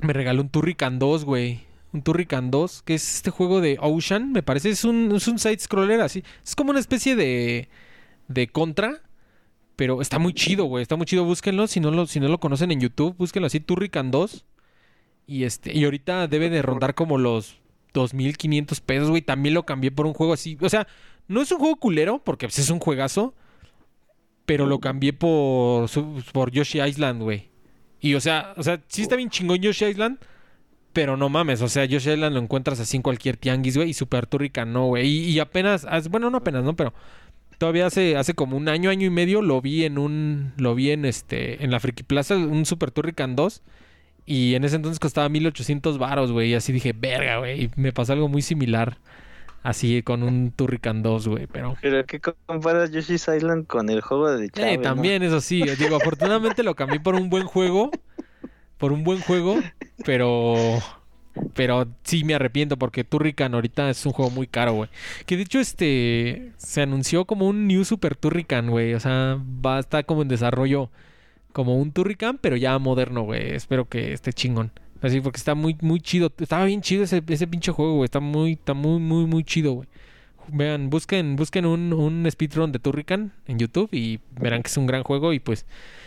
Me 0.00 0.12
regaló 0.12 0.42
un 0.42 0.48
Turrican 0.48 0.98
2, 0.98 1.24
güey. 1.24 1.60
Un 1.92 2.02
Turrican 2.02 2.50
2. 2.50 2.82
Que 2.82 2.94
es 2.94 3.16
este 3.16 3.30
juego 3.30 3.60
de 3.60 3.78
Ocean. 3.80 4.32
Me 4.32 4.42
parece. 4.42 4.70
Es 4.70 4.84
un, 4.84 5.12
es 5.14 5.28
un 5.28 5.38
side-scroller 5.38 6.00
así. 6.00 6.24
Es 6.44 6.54
como 6.54 6.70
una 6.70 6.80
especie 6.80 7.16
de 7.16 7.68
de 8.28 8.48
Contra. 8.48 9.00
Pero 9.76 10.00
está 10.00 10.18
muy 10.18 10.34
chido, 10.34 10.64
güey. 10.64 10.82
Está 10.82 10.96
muy 10.96 11.06
chido. 11.06 11.24
Búsquenlo. 11.24 11.66
Si 11.66 11.80
no 11.80 11.90
lo, 11.90 12.06
si 12.06 12.20
no 12.20 12.28
lo 12.28 12.38
conocen 12.38 12.70
en 12.70 12.80
YouTube, 12.80 13.16
búsquenlo 13.16 13.46
así, 13.46 13.60
Turrican 13.60 14.10
2. 14.10 14.44
Y 15.26 15.44
este, 15.44 15.76
y 15.76 15.84
ahorita 15.84 16.28
debe 16.28 16.50
de 16.50 16.62
rondar 16.62 16.94
como 16.94 17.18
los 17.18 17.58
2.500 17.94 18.80
pesos, 18.80 19.10
güey. 19.10 19.22
También 19.22 19.54
lo 19.54 19.64
cambié 19.64 19.90
por 19.90 20.06
un 20.06 20.14
juego 20.14 20.32
así. 20.32 20.58
O 20.60 20.68
sea, 20.68 20.86
no 21.28 21.40
es 21.40 21.50
un 21.50 21.58
juego 21.58 21.76
culero, 21.76 22.22
porque 22.22 22.46
pues, 22.46 22.58
es 22.58 22.70
un 22.70 22.78
juegazo. 22.78 23.34
Pero 24.46 24.66
lo 24.66 24.78
cambié 24.78 25.14
por, 25.14 25.88
por 26.32 26.50
Yoshi 26.50 26.82
Island, 26.82 27.22
güey. 27.22 27.48
Y 28.04 28.14
o 28.16 28.20
sea, 28.20 28.52
o 28.58 28.62
sea, 28.62 28.82
sí 28.86 29.00
está 29.00 29.16
bien 29.16 29.30
chingón 29.30 29.58
Yoshi 29.58 29.86
Island. 29.86 30.18
Pero 30.92 31.16
no 31.16 31.28
mames, 31.30 31.62
o 31.62 31.68
sea, 31.68 31.86
Yoshi 31.86 32.10
Island 32.10 32.34
lo 32.34 32.40
encuentras 32.42 32.78
así 32.78 32.96
en 32.98 33.02
cualquier 33.02 33.36
tianguis, 33.38 33.76
güey. 33.76 33.88
Y 33.90 33.94
Super 33.94 34.28
no, 34.66 34.86
güey. 34.88 35.08
Y, 35.08 35.40
apenas, 35.40 35.86
as- 35.86 36.08
bueno, 36.08 36.28
no 36.30 36.36
apenas, 36.38 36.62
¿no? 36.64 36.76
Pero 36.76 36.92
todavía 37.58 37.86
hace, 37.86 38.16
hace 38.16 38.34
como 38.34 38.56
un 38.58 38.68
año, 38.68 38.90
año 38.90 39.06
y 39.06 39.10
medio 39.10 39.40
lo 39.42 39.60
vi 39.62 39.84
en 39.84 39.96
un, 39.98 40.52
lo 40.58 40.74
vi 40.74 40.90
en 40.90 41.04
este, 41.06 41.64
en 41.64 41.70
la 41.70 41.80
Friki 41.80 42.02
Plaza, 42.02 42.36
un 42.36 42.66
Super 42.66 42.90
Turrican 42.90 43.34
2. 43.36 43.62
Y 44.26 44.54
en 44.54 44.64
ese 44.64 44.76
entonces 44.76 45.00
costaba 45.00 45.28
1800 45.30 45.98
varos, 45.98 46.30
güey. 46.30 46.50
Y 46.50 46.54
así 46.54 46.72
dije, 46.72 46.92
verga, 46.92 47.38
güey. 47.38 47.64
Y 47.64 47.70
me 47.74 47.92
pasó 47.92 48.12
algo 48.12 48.28
muy 48.28 48.42
similar. 48.42 48.98
Así 49.64 50.02
con 50.02 50.22
un 50.22 50.52
Turrican 50.52 51.02
2, 51.02 51.26
güey. 51.26 51.46
Pero 51.46 51.74
Pero 51.80 52.04
¿qué 52.04 52.20
comparas 52.20 52.90
Yoshi's 52.92 53.26
Island 53.34 53.66
con 53.66 53.88
el 53.88 54.02
juego 54.02 54.30
de 54.30 54.50
Chávez? 54.50 54.74
eh, 54.74 54.76
no? 54.76 54.82
también, 54.82 55.22
eso 55.22 55.40
sí. 55.40 55.62
Digo, 55.78 55.96
afortunadamente 55.96 56.62
lo 56.62 56.74
cambié 56.74 57.00
por 57.00 57.14
un 57.14 57.30
buen 57.30 57.46
juego. 57.46 57.90
Por 58.76 58.92
un 58.92 59.04
buen 59.04 59.20
juego. 59.22 59.56
Pero. 60.04 60.54
Pero 61.54 61.88
sí 62.04 62.24
me 62.24 62.34
arrepiento 62.34 62.76
porque 62.78 63.04
Turrican 63.04 63.54
ahorita 63.54 63.88
es 63.90 64.04
un 64.06 64.12
juego 64.12 64.30
muy 64.30 64.46
caro, 64.46 64.74
güey. 64.74 64.90
Que 65.26 65.36
de 65.38 65.42
hecho, 65.44 65.58
este. 65.60 66.52
Se 66.58 66.82
anunció 66.82 67.24
como 67.24 67.48
un 67.48 67.66
New 67.66 67.84
Super 67.84 68.16
Turrican, 68.16 68.68
güey. 68.70 68.92
O 68.94 69.00
sea, 69.00 69.38
va 69.64 69.78
a 69.78 69.80
estar 69.80 70.04
como 70.04 70.20
en 70.22 70.28
desarrollo. 70.28 70.90
Como 71.52 71.76
un 71.78 71.92
Turrican, 71.92 72.36
pero 72.38 72.56
ya 72.56 72.78
moderno, 72.78 73.22
güey. 73.22 73.52
Espero 73.54 73.88
que 73.88 74.12
esté 74.12 74.32
chingón. 74.34 74.72
Así, 75.04 75.20
porque 75.20 75.36
está 75.36 75.54
muy, 75.54 75.76
muy 75.82 76.00
chido. 76.00 76.32
Estaba 76.38 76.64
bien 76.64 76.80
chido 76.80 77.04
ese, 77.04 77.22
ese 77.28 77.46
pinche 77.46 77.70
juego, 77.72 77.96
güey. 77.96 78.06
Está 78.06 78.20
muy, 78.20 78.52
está 78.52 78.72
muy, 78.72 78.98
muy, 78.98 79.26
muy 79.26 79.44
chido, 79.44 79.74
güey. 79.74 79.88
Vean, 80.48 80.88
busquen, 80.88 81.36
busquen 81.36 81.66
un, 81.66 81.92
un 81.92 82.26
speedrun 82.30 82.72
de 82.72 82.78
Turrican 82.78 83.34
en 83.46 83.58
YouTube 83.58 83.90
y 83.92 84.20
verán 84.40 84.62
que 84.62 84.68
es 84.68 84.76
un 84.78 84.86
gran 84.86 85.02
juego. 85.02 85.34
Y 85.34 85.40
pues, 85.40 85.66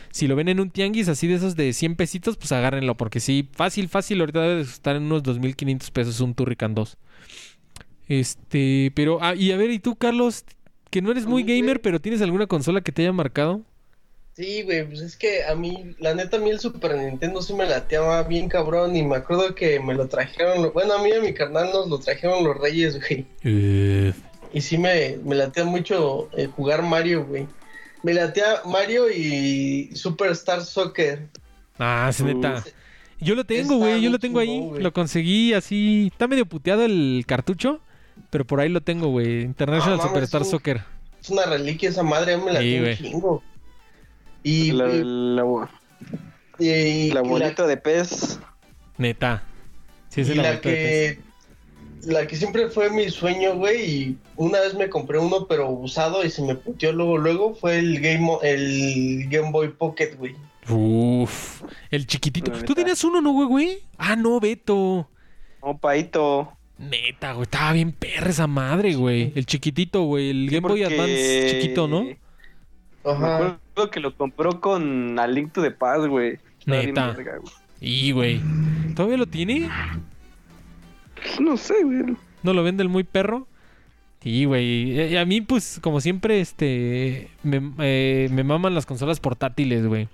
si 0.10 0.26
lo 0.26 0.36
ven 0.36 0.48
en 0.48 0.60
un 0.60 0.72
tianguis 0.72 1.10
así 1.10 1.28
de 1.28 1.36
esos 1.36 1.56
de 1.56 1.74
100 1.74 1.96
pesitos, 1.96 2.38
pues 2.38 2.52
agárrenlo. 2.52 2.98
Porque 2.98 3.20
sí, 3.20 3.48
fácil, 3.54 3.88
fácil, 3.88 4.20
ahorita 4.20 4.42
debe 4.42 4.56
de 4.56 4.62
estar 4.64 4.96
en 4.96 5.04
unos 5.04 5.22
2.500 5.22 5.92
pesos 5.92 6.20
un 6.20 6.34
Turrican 6.34 6.74
2. 6.74 6.98
Este, 8.08 8.92
pero, 8.96 9.20
ah, 9.22 9.36
y 9.36 9.52
a 9.52 9.58
ver, 9.58 9.70
¿y 9.70 9.78
tú, 9.78 9.96
Carlos? 9.96 10.44
Que 10.90 11.04
no 11.04 11.12
eres 11.12 11.28
muy 11.28 11.44
gamer, 11.44 11.82
pero 11.82 12.02
¿tienes 12.02 12.24
alguna 12.24 12.48
consola 12.48 12.82
que 12.82 12.92
te 12.92 13.04
haya 13.04 13.14
marcado? 13.14 13.62
Sí, 14.38 14.62
güey, 14.62 14.86
pues 14.88 15.02
es 15.02 15.18
que 15.18 15.44
a 15.46 15.56
mí, 15.56 15.96
la 15.98 16.14
neta, 16.14 16.38
a 16.38 16.40
mí 16.40 16.52
el 16.52 16.60
Super 16.60 16.96
Nintendo 16.96 17.42
sí 17.42 17.56
me 17.56 17.66
lateaba 17.66 18.22
bien 18.22 18.48
cabrón 18.50 18.96
y 18.96 19.02
me 19.02 19.16
acuerdo 19.16 19.56
que 19.56 19.80
me 19.80 19.96
lo 19.96 20.08
trajeron, 20.08 20.72
bueno, 20.74 20.94
a 20.94 21.02
mí 21.02 21.10
y 21.10 21.14
a 21.14 21.22
mi 21.22 21.34
carnal 21.34 21.72
nos 21.74 21.90
lo 21.90 21.98
trajeron 21.98 22.44
los 22.44 22.56
reyes, 22.56 23.00
güey. 23.00 23.26
Y 24.54 24.62
sí 24.62 24.78
me, 24.78 25.18
me 25.24 25.34
latea 25.36 25.66
mucho 25.66 26.30
eh, 26.38 26.46
jugar 26.56 26.84
Mario, 26.84 27.26
güey. 27.26 27.48
Me 28.04 28.14
latea 28.14 28.62
Mario 28.66 29.10
y 29.12 29.90
Superstar 29.96 30.64
Soccer. 30.64 31.28
Ah, 31.80 32.12
Uh, 32.20 32.24
neta. 32.24 32.64
Yo 33.20 33.34
lo 33.34 33.44
tengo, 33.44 33.78
güey. 33.78 34.00
Yo 34.04 34.12
lo 34.12 34.20
tengo 34.20 34.40
ahí. 34.40 34.70
Lo 34.78 34.94
conseguí 34.94 35.54
así. 35.54 36.10
Está 36.12 36.28
medio 36.28 36.46
puteado 36.46 36.86
el 36.86 37.24
cartucho. 37.28 37.82
Pero 38.30 38.46
por 38.46 38.60
ahí 38.62 38.70
lo 38.70 38.82
tengo, 38.82 39.08
güey. 39.08 39.42
International 39.42 40.00
Ah, 40.00 40.08
Superstar. 40.08 40.46
Soccer. 40.46 40.84
Es 41.22 41.30
una 41.32 41.46
reliquia 41.46 41.90
esa 41.90 42.04
madre, 42.04 42.34
a 42.34 42.38
mí 42.38 42.44
me 42.46 42.52
Sí, 42.52 42.56
latea 42.58 42.80
güey. 42.82 42.92
un 42.92 42.98
chingo. 42.98 43.44
Y, 44.44 44.72
La, 44.72 44.88
la, 44.88 45.70
y- 46.60 47.12
la 47.12 47.22
y 47.24 47.28
bolita 47.28 47.68
de 47.68 47.78
pez. 47.78 48.40
Neta. 48.98 49.44
Sí, 50.10 50.22
es 50.22 50.30
y 50.30 50.32
el 50.32 50.38
la 50.38 50.44
abuelito 50.44 50.70
de 50.70 50.76
pez. 50.76 51.18
que 51.18 51.28
la 52.12 52.28
que 52.28 52.36
siempre 52.36 52.70
fue 52.70 52.90
mi 52.90 53.10
sueño, 53.10 53.56
güey, 53.56 53.92
y 53.92 54.18
una 54.38 54.60
vez 54.62 54.74
me 54.76 54.90
compré 54.90 55.18
uno 55.20 55.46
pero 55.48 55.70
usado 55.70 56.24
y 56.24 56.30
se 56.30 56.42
me 56.42 56.56
puteó 56.56 56.94
luego 56.94 57.18
luego 57.18 57.56
fue 57.56 57.80
el 57.80 58.00
Game 58.00 58.30
el 58.44 59.28
Game 59.30 59.52
Boy 59.52 59.70
Pocket, 59.70 60.16
güey. 60.18 60.36
Uf. 60.70 61.64
El 61.92 62.06
chiquitito. 62.08 62.52
La 62.52 62.64
¿Tú 62.64 62.74
tenías 62.76 63.04
uno, 63.04 63.22
no, 63.22 63.32
güey, 63.34 63.48
güey? 63.48 63.80
Ah, 63.98 64.16
no, 64.16 64.40
Beto. 64.40 65.10
Oh, 65.62 65.78
paito. 65.78 66.54
Neta, 66.78 67.34
güey. 67.34 67.44
Estaba 67.44 67.72
bien 67.74 67.92
perra 67.92 68.30
esa 68.30 68.48
madre, 68.48 68.94
güey. 68.96 69.32
El 69.36 69.46
chiquitito, 69.46 70.04
güey. 70.04 70.30
El 70.30 70.50
Game 70.50 70.68
Boy 70.68 70.82
Porque 70.84 70.94
Advance 70.96 71.48
chiquito, 71.62 71.88
¿no? 71.88 72.06
Ajá. 73.04 73.60
Acuerdo 73.78 73.92
que 73.92 74.00
lo 74.00 74.16
compró 74.16 74.60
con 74.60 75.20
A 75.20 75.28
Link 75.28 75.54
to 75.54 75.62
the 75.62 75.72
Past, 75.72 76.08
güey. 76.08 76.40
Neta. 76.66 77.12
verga, 77.12 77.38
güey. 77.38 77.54
Y, 77.80 78.12
güey. 78.12 78.42
¿Todavía 78.96 79.18
lo 79.18 79.28
tiene? 79.28 79.70
No 81.40 81.58
sé, 81.58 81.84
güey. 81.84 82.18
¿No 82.42 82.54
lo 82.54 82.64
vende 82.64 82.82
el 82.82 82.90
muy 82.90 83.04
perro? 83.04 83.48
Sí, 84.22 84.46
güey. 84.46 85.16
A 85.16 85.26
mí, 85.26 85.42
pues, 85.42 85.80
como 85.82 86.02
siempre, 86.02 86.42
este... 86.42 87.30
Me, 87.44 87.62
eh, 87.80 88.30
me 88.32 88.44
maman 88.44 88.74
las 88.74 88.88
consolas 88.88 89.20
portátiles, 89.20 89.86
güey. 89.86 90.10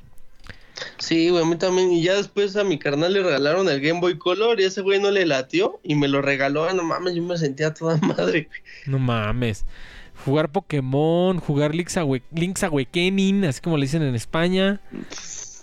Sí, 0.98 1.30
güey, 1.30 1.44
a 1.44 1.48
mí 1.48 1.56
también. 1.56 1.92
Y 1.94 2.04
ya 2.04 2.16
después 2.16 2.56
a 2.58 2.66
mi 2.66 2.78
carnal 2.78 3.14
le 3.14 3.24
regalaron 3.24 3.70
el 3.70 3.80
Game 3.80 4.02
Boy 4.02 4.18
Color 4.18 4.60
y 4.60 4.66
ese 4.66 4.82
güey 4.82 5.00
no 5.00 5.10
le 5.10 5.26
latió 5.26 5.80
y 5.84 5.96
me 5.96 6.10
lo 6.10 6.22
regaló. 6.22 6.72
No 6.74 6.84
mames, 6.84 7.16
yo 7.16 7.24
me 7.24 7.38
sentía 7.38 7.74
toda 7.74 7.96
madre, 8.02 8.50
güey. 8.50 8.62
No 8.88 9.00
mames. 9.00 9.66
Jugar 10.26 10.52
Pokémon, 10.52 11.40
jugar 11.40 11.76
Link's, 11.76 11.98
Awe- 11.98 12.24
Link's 12.34 12.64
Awakening, 12.64 13.46
así 13.46 13.62
como 13.62 13.78
le 13.78 13.86
dicen 13.86 14.02
en 14.04 14.16
España. 14.16 14.80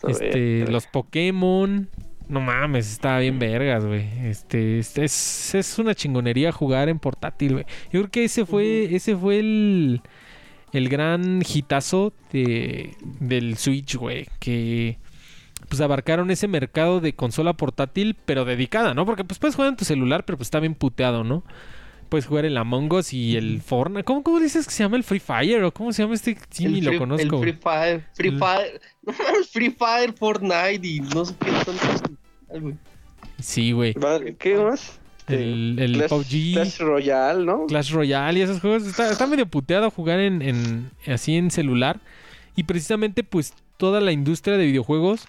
Este, 0.07 0.67
los 0.67 0.87
Pokémon. 0.87 1.89
No 2.29 2.41
mames, 2.41 2.91
estaba 2.93 3.19
bien 3.19 3.39
vergas, 3.39 3.85
güey. 3.85 4.07
Este, 4.25 4.79
este, 4.79 5.05
es, 5.05 5.55
es 5.55 5.79
una 5.79 5.95
chingonería 5.95 6.53
jugar 6.53 6.89
en 6.89 6.99
portátil, 6.99 7.55
güey. 7.55 7.65
Yo 7.93 8.01
creo 8.01 8.11
que 8.11 8.25
ese 8.25 8.47
fue, 8.47 8.95
ese 8.95 9.17
fue 9.17 9.41
el, 9.41 10.01
el 10.73 10.89
gran 10.89 11.43
hitazo 11.43 12.13
de, 12.33 12.95
del 13.19 13.57
Switch, 13.57 13.97
güey. 13.97 14.29
Que 14.39 14.99
pues 15.69 15.81
abarcaron 15.81 16.31
ese 16.31 16.49
mercado 16.49 17.01
de 17.01 17.15
consola 17.15 17.53
portátil, 17.55 18.17
pero 18.25 18.45
dedicada, 18.45 18.95
¿no? 18.95 19.05
Porque 19.07 19.25
pues 19.25 19.39
puedes 19.39 19.55
jugar 19.57 19.71
en 19.71 19.77
tu 19.77 19.85
celular, 19.85 20.25
pero 20.25 20.37
pues 20.39 20.47
está 20.47 20.61
bien 20.61 20.75
puteado, 20.75 21.25
¿no? 21.25 21.45
Puedes 22.11 22.27
jugar 22.27 22.45
el 22.45 22.57
Among 22.59 22.93
Us 22.93 23.13
y 23.15 23.37
el 23.37 23.63
Fortnite. 23.63 24.05
¿Cómo, 24.05 24.23
cómo 24.23 24.39
dices 24.41 24.67
que 24.67 24.73
se 24.73 24.83
llama 24.83 24.97
el 24.99 25.05
Free 25.05 25.21
Fire? 25.21 25.63
¿O 25.65 25.73
cómo 25.73 25.93
se 25.93 26.03
llama 26.03 26.15
este? 26.15 26.37
Sí, 26.51 26.67
el 26.67 26.73
ni 26.75 26.81
lo 26.83 26.99
conozco. 26.99 27.37
El. 27.37 27.41
Free 27.41 27.53
Fire, 27.63 28.05
Free 28.15 28.31
Fire, 28.33 28.81
Free 29.53 29.71
Fire, 29.71 30.13
Fortnite 30.13 30.87
y 30.87 31.01
no 31.01 31.25
sé 31.25 31.35
qué 31.41 32.59
güey. 32.61 32.75
Sí, 33.39 33.73
güey. 33.73 33.95
¿Qué 34.39 34.57
más? 34.57 34.99
El, 35.29 35.79
el 35.79 35.93
Clash, 35.95 36.09
PUBG. 36.11 36.53
Clash 36.55 36.79
Royale, 36.81 37.45
¿no? 37.45 37.67
Clash 37.67 37.93
Royale 37.93 38.41
y 38.41 38.43
esos 38.43 38.61
juegos. 38.61 38.85
Está, 38.87 39.11
está 39.13 39.27
medio 39.29 39.47
puteado 39.47 39.89
jugar 39.91 40.19
en, 40.19 40.43
en- 40.43 40.91
así 41.07 41.37
en 41.37 41.51
celular. 41.53 42.01
Y 42.57 42.65
precisamente, 42.65 43.23
pues, 43.23 43.55
toda 43.77 44.01
la 44.01 44.11
industria 44.11 44.57
de 44.57 44.67
videojuegos, 44.67 45.27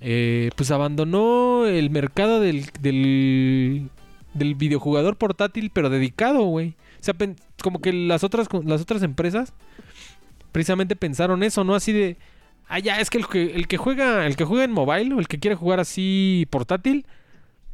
eh, 0.00 0.50
pues 0.56 0.72
abandonó 0.72 1.66
el 1.66 1.88
mercado 1.90 2.40
del, 2.40 2.66
del, 2.80 3.88
del 4.34 4.54
videojugador 4.54 5.16
portátil, 5.16 5.70
pero 5.72 5.90
dedicado, 5.90 6.42
güey. 6.44 6.70
O 7.00 7.04
sea, 7.04 7.14
como 7.62 7.80
que 7.80 7.92
las 7.92 8.24
otras, 8.24 8.48
las 8.64 8.80
otras 8.80 9.02
empresas 9.02 9.52
precisamente 10.52 10.96
pensaron 10.96 11.42
eso, 11.42 11.64
¿no? 11.64 11.74
Así 11.74 11.92
de, 11.92 12.16
ah, 12.68 12.78
ya, 12.78 13.00
es 13.00 13.10
que 13.10 13.18
el 13.18 13.26
que, 13.26 13.54
el 13.54 13.66
que 13.68 13.76
juega, 13.76 14.26
el 14.26 14.36
que 14.36 14.44
juega 14.44 14.64
en 14.64 14.72
mobile 14.72 15.14
o 15.14 15.18
el 15.20 15.28
que 15.28 15.38
quiere 15.38 15.56
jugar 15.56 15.80
así 15.80 16.46
portátil, 16.50 17.06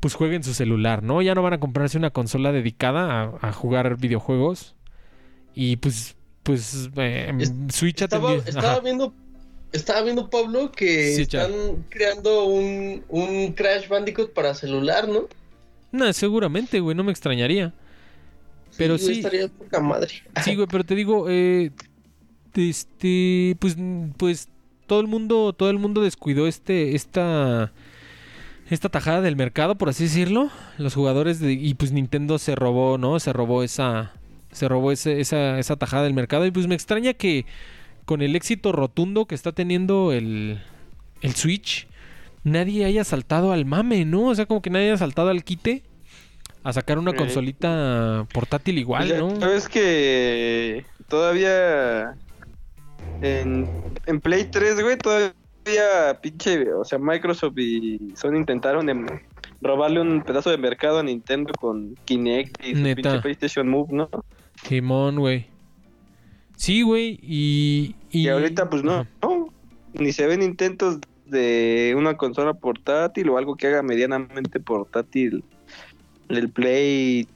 pues 0.00 0.14
juegue 0.14 0.36
en 0.36 0.44
su 0.44 0.54
celular, 0.54 1.02
¿no? 1.02 1.22
Ya 1.22 1.34
no 1.34 1.42
van 1.42 1.54
a 1.54 1.60
comprarse 1.60 1.98
una 1.98 2.10
consola 2.10 2.52
dedicada 2.52 3.32
a, 3.42 3.48
a 3.48 3.52
jugar 3.52 3.96
videojuegos. 3.98 4.74
Y 5.54 5.76
pues, 5.76 6.16
pues, 6.44 6.88
eh, 6.96 7.32
Es- 7.40 7.52
Switch 7.70 8.00
Estaba, 8.02 8.34
estaba 8.34 8.78
viendo, 8.80 9.12
estaba 9.72 10.02
viendo 10.02 10.30
Pablo 10.30 10.70
que 10.70 11.14
Sí, 11.16 11.22
están 11.22 11.50
creando 11.88 12.44
un, 12.44 13.02
un 13.08 13.52
Crash 13.54 13.88
Bandicoot 13.88 14.32
para 14.32 14.54
celular, 14.54 15.08
¿no? 15.08 15.22
No, 15.92 16.12
seguramente, 16.12 16.80
güey, 16.80 16.96
no 16.96 17.04
me 17.04 17.12
extrañaría. 17.12 17.72
Pero 18.76 18.94
güey, 18.96 19.06
sí- 19.06 19.12
Estaría 19.20 19.48
poca 19.48 19.80
madre. 19.80 20.12
Sí, 20.44 20.54
güey, 20.54 20.66
pero 20.70 20.84
te 20.84 20.94
digo, 20.94 21.26
eh, 21.28 21.70
este, 22.54 23.56
pues, 23.58 23.76
pues 24.16 24.48
todo 24.86 25.00
el 25.00 25.06
mundo, 25.06 25.52
todo 25.52 25.70
el 25.70 25.78
mundo 25.78 26.02
descuidó 26.02 26.46
este, 26.46 26.94
esta, 26.94 27.72
esta 28.70 28.88
tajada 28.88 29.20
del 29.20 29.36
mercado, 29.36 29.76
por 29.76 29.88
así 29.88 30.04
decirlo. 30.04 30.50
Los 30.78 30.94
jugadores 30.94 31.40
de, 31.40 31.52
y 31.52 31.74
pues 31.74 31.92
Nintendo 31.92 32.38
se 32.38 32.54
robó, 32.54 32.98
¿no? 32.98 33.18
Se 33.20 33.32
robó 33.32 33.62
esa, 33.62 34.12
se 34.52 34.68
robó 34.68 34.92
ese- 34.92 35.20
esa, 35.20 35.58
esa 35.58 35.76
tajada 35.76 36.04
del 36.04 36.14
mercado 36.14 36.46
y 36.46 36.50
pues 36.50 36.66
me 36.66 36.74
extraña 36.74 37.14
que 37.14 37.46
con 38.04 38.22
el 38.22 38.36
éxito 38.36 38.72
rotundo 38.72 39.26
que 39.26 39.34
está 39.34 39.52
teniendo 39.52 40.12
el, 40.12 40.60
el 41.20 41.34
Switch, 41.34 41.86
nadie 42.48 42.84
haya 42.84 43.04
saltado 43.04 43.52
al 43.52 43.64
mame, 43.64 44.04
¿no? 44.04 44.26
O 44.26 44.34
sea, 44.34 44.46
como 44.46 44.62
que 44.62 44.70
nadie 44.70 44.86
haya 44.88 44.98
saltado 44.98 45.28
al 45.28 45.44
quite 45.44 45.82
a 46.62 46.72
sacar 46.72 46.98
una 46.98 47.14
consolita 47.14 48.26
portátil 48.32 48.78
igual, 48.78 49.16
¿no? 49.18 49.40
Sabes 49.40 49.68
que 49.68 50.84
todavía 51.08 52.14
en, 53.22 53.68
en 54.06 54.20
Play 54.20 54.44
3, 54.44 54.82
güey, 54.82 54.98
todavía 54.98 55.34
pinche, 56.20 56.72
o 56.72 56.84
sea, 56.84 56.98
Microsoft 56.98 57.58
y 57.58 57.98
Sony 58.14 58.36
intentaron 58.36 58.88
em- 58.88 59.06
robarle 59.60 60.00
un 60.00 60.22
pedazo 60.22 60.50
de 60.50 60.58
mercado 60.58 60.98
a 60.98 61.02
Nintendo 61.02 61.52
con 61.58 61.94
Kinect 62.04 62.64
y 62.64 62.74
su 62.74 62.82
pinche 62.82 63.20
PlayStation 63.20 63.68
Move, 63.68 63.88
¿no? 63.90 64.10
Simón, 64.64 65.16
güey. 65.16 65.46
Sí, 66.56 66.82
güey, 66.82 67.18
y, 67.22 67.94
y... 68.10 68.22
Y 68.22 68.28
ahorita 68.28 68.68
pues 68.68 68.82
no, 68.82 69.06
no, 69.22 69.48
ni 69.94 70.12
se 70.12 70.26
ven 70.26 70.42
intentos 70.42 70.98
de 71.30 71.94
una 71.96 72.16
consola 72.16 72.54
portátil 72.54 73.28
o 73.28 73.38
algo 73.38 73.56
que 73.56 73.66
haga 73.66 73.82
medianamente 73.82 74.60
portátil 74.60 75.44
el 76.28 76.50
Play 76.50 77.26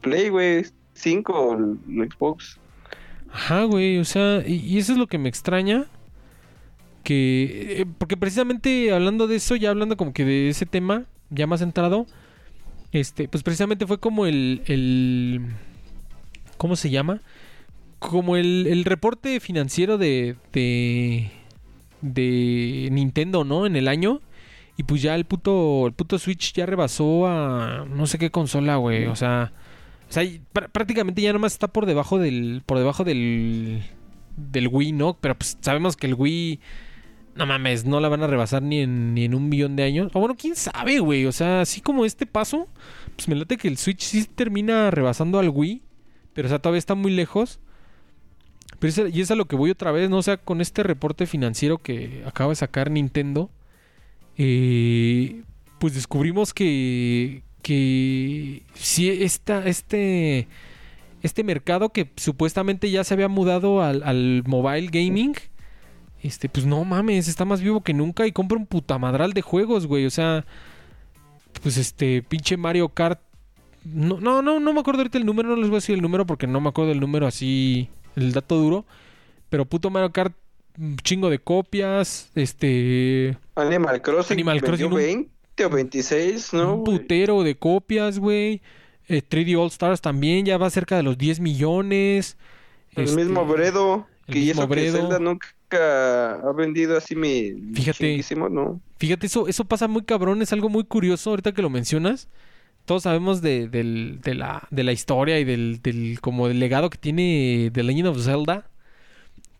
Play, 0.00 0.28
güey, 0.28 0.64
5 0.94 1.32
o 1.32 1.58
el 1.58 2.10
Xbox. 2.10 2.58
Ajá, 3.30 3.64
güey, 3.64 3.98
o 3.98 4.04
sea, 4.04 4.42
y, 4.46 4.78
eso 4.78 4.92
es 4.92 4.98
lo 4.98 5.06
que 5.06 5.18
me 5.18 5.28
extraña. 5.28 5.86
Que, 7.04 7.80
eh, 7.80 7.86
porque 7.98 8.16
precisamente 8.16 8.92
hablando 8.92 9.26
de 9.26 9.36
eso, 9.36 9.56
ya 9.56 9.70
hablando 9.70 9.96
como 9.96 10.12
que 10.12 10.24
de 10.24 10.48
ese 10.50 10.66
tema, 10.66 11.04
ya 11.30 11.46
más 11.46 11.62
entrado, 11.62 12.06
este, 12.92 13.28
pues 13.28 13.42
precisamente 13.42 13.86
fue 13.86 13.98
como 13.98 14.26
el, 14.26 14.62
el 14.66 15.42
¿cómo 16.56 16.76
se 16.76 16.90
llama? 16.90 17.20
Como 17.98 18.36
el, 18.36 18.66
el 18.66 18.84
reporte 18.84 19.40
financiero 19.40 19.98
de, 19.98 20.36
de, 20.52 21.30
de 22.00 22.88
Nintendo, 22.92 23.44
¿no? 23.44 23.66
En 23.66 23.76
el 23.76 23.88
año. 23.88 24.20
Y 24.76 24.84
pues 24.84 25.02
ya 25.02 25.14
el 25.16 25.24
puto, 25.24 25.86
el 25.86 25.92
puto 25.92 26.18
Switch 26.18 26.52
ya 26.52 26.64
rebasó 26.64 27.26
a 27.26 27.84
no 27.88 28.06
sé 28.06 28.18
qué 28.18 28.30
consola, 28.30 28.76
güey. 28.76 29.06
O 29.06 29.16
sea, 29.16 29.52
o 30.08 30.12
sea, 30.12 30.22
prácticamente 30.72 31.20
ya 31.20 31.32
nomás 31.32 31.52
está 31.52 31.68
por 31.68 31.84
debajo 31.84 32.18
del, 32.18 32.62
por 32.64 32.78
debajo 32.78 33.04
del, 33.04 33.82
del 34.36 34.68
Wii, 34.68 34.92
¿no? 34.92 35.14
Pero 35.20 35.36
pues 35.36 35.58
sabemos 35.60 35.96
que 35.96 36.06
el 36.06 36.14
Wii 36.14 36.60
no 37.38 37.46
mames, 37.46 37.84
no 37.84 38.00
la 38.00 38.08
van 38.08 38.22
a 38.22 38.26
rebasar 38.26 38.62
ni 38.62 38.80
en, 38.80 39.14
ni 39.14 39.24
en 39.24 39.34
un 39.34 39.48
millón 39.48 39.76
de 39.76 39.84
años. 39.84 40.10
O 40.14 40.20
bueno, 40.20 40.36
quién 40.36 40.56
sabe, 40.56 40.98
güey. 40.98 41.26
O 41.26 41.32
sea, 41.32 41.60
así 41.62 41.80
como 41.80 42.04
este 42.04 42.26
paso, 42.26 42.68
pues 43.16 43.28
me 43.28 43.34
late 43.36 43.56
que 43.56 43.68
el 43.68 43.78
Switch 43.78 44.02
sí 44.02 44.24
termina 44.24 44.90
rebasando 44.90 45.38
al 45.38 45.48
Wii. 45.48 45.82
Pero, 46.34 46.46
o 46.46 46.48
sea, 46.48 46.58
todavía 46.58 46.78
está 46.78 46.94
muy 46.94 47.12
lejos. 47.12 47.60
Y 48.80 49.20
es 49.20 49.30
a 49.30 49.34
lo 49.34 49.46
que 49.46 49.56
voy 49.56 49.70
otra 49.70 49.90
vez, 49.90 50.08
¿no? 50.08 50.18
O 50.18 50.22
sea, 50.22 50.36
con 50.36 50.60
este 50.60 50.82
reporte 50.82 51.26
financiero 51.26 51.78
que 51.78 52.22
acaba 52.26 52.50
de 52.50 52.56
sacar 52.56 52.90
Nintendo, 52.90 53.50
eh, 54.36 55.42
pues 55.80 55.94
descubrimos 55.94 56.54
que, 56.54 57.42
que 57.62 58.62
si 58.74 59.10
esta, 59.10 59.66
este, 59.66 60.46
este 61.22 61.42
mercado 61.42 61.90
que 61.90 62.10
supuestamente 62.16 62.90
ya 62.90 63.02
se 63.02 63.14
había 63.14 63.28
mudado 63.28 63.82
al, 63.82 64.02
al 64.04 64.44
mobile 64.46 64.88
gaming, 64.92 65.34
este, 66.22 66.48
pues 66.48 66.64
no 66.64 66.84
mames, 66.84 67.26
está 67.26 67.44
más 67.44 67.60
vivo 67.60 67.80
que 67.82 67.94
nunca 67.94 68.26
y 68.26 68.32
compra 68.32 68.58
un 68.58 68.66
putamadral 68.66 69.32
de 69.32 69.42
juegos, 69.42 69.86
güey. 69.86 70.06
O 70.06 70.10
sea, 70.10 70.44
pues 71.62 71.76
este, 71.76 72.22
pinche 72.22 72.56
Mario 72.56 72.88
Kart. 72.90 73.20
No, 73.84 74.20
no, 74.20 74.42
no, 74.42 74.60
no 74.60 74.72
me 74.72 74.80
acuerdo 74.80 75.00
ahorita 75.00 75.18
el 75.18 75.26
número, 75.26 75.48
no 75.48 75.56
les 75.56 75.68
voy 75.68 75.76
a 75.76 75.78
decir 75.78 75.94
el 75.94 76.02
número 76.02 76.26
porque 76.26 76.46
no 76.46 76.60
me 76.60 76.68
acuerdo 76.68 76.92
el 76.92 77.00
número 77.00 77.26
así, 77.26 77.88
el 78.18 78.32
dato 78.32 78.56
duro. 78.56 78.84
Pero 79.48 79.64
puto 79.64 79.90
Mario 79.90 80.12
Kart, 80.12 80.34
un 80.78 80.96
chingo 80.98 81.30
de 81.30 81.38
copias, 81.38 82.30
este... 82.34 83.36
Animal 83.54 84.02
Crossing 84.02 84.34
Animal 84.34 84.60
Crossing, 84.60 84.86
un- 84.86 84.94
20 84.94 85.64
o 85.64 85.70
26, 85.70 86.52
¿no? 86.54 86.74
un 86.76 86.84
putero 86.84 87.42
de 87.42 87.56
copias, 87.56 88.18
güey. 88.18 88.60
Eh, 89.08 89.22
3D 89.26 89.58
All 89.58 89.68
Stars 89.68 90.00
también 90.02 90.44
ya 90.44 90.58
va 90.58 90.68
cerca 90.70 90.96
de 90.96 91.02
los 91.02 91.16
10 91.16 91.40
millones. 91.40 92.36
El 92.94 93.04
Este, 93.04 93.16
mismo 93.16 93.46
Bredo, 93.46 94.06
el 94.26 94.34
que 94.34 94.40
mismo 94.40 94.62
eso 94.62 94.68
que 94.68 94.74
Bredo. 94.74 94.98
Zelda 94.98 95.18
nunca 95.18 96.34
ha 96.34 96.52
vendido 96.52 96.96
así 96.96 97.16
mi 97.16 97.54
Fíjate. 97.74 98.22
Fíjate, 98.98 99.26
eso, 99.26 99.48
eso 99.48 99.64
pasa 99.64 99.88
muy 99.88 100.02
cabrón, 100.02 100.42
es 100.42 100.52
algo 100.52 100.68
muy 100.68 100.84
curioso 100.84 101.30
ahorita 101.30 101.52
que 101.52 101.62
lo 101.62 101.70
mencionas. 101.70 102.28
Todos 102.88 103.04
sabemos 103.04 103.42
de, 103.42 103.68
del- 103.68 104.20
de 104.22 104.34
la, 104.34 104.66
de 104.70 104.82
la 104.82 104.92
historia 104.92 105.38
y 105.38 105.44
del, 105.44 105.80
del 105.82 106.20
como 106.20 106.48
del 106.48 106.58
legado 106.58 106.90
que 106.90 106.98
tiene 106.98 107.70
The 107.72 107.82
Legend 107.84 108.08
of 108.08 108.24
Zelda. 108.24 108.70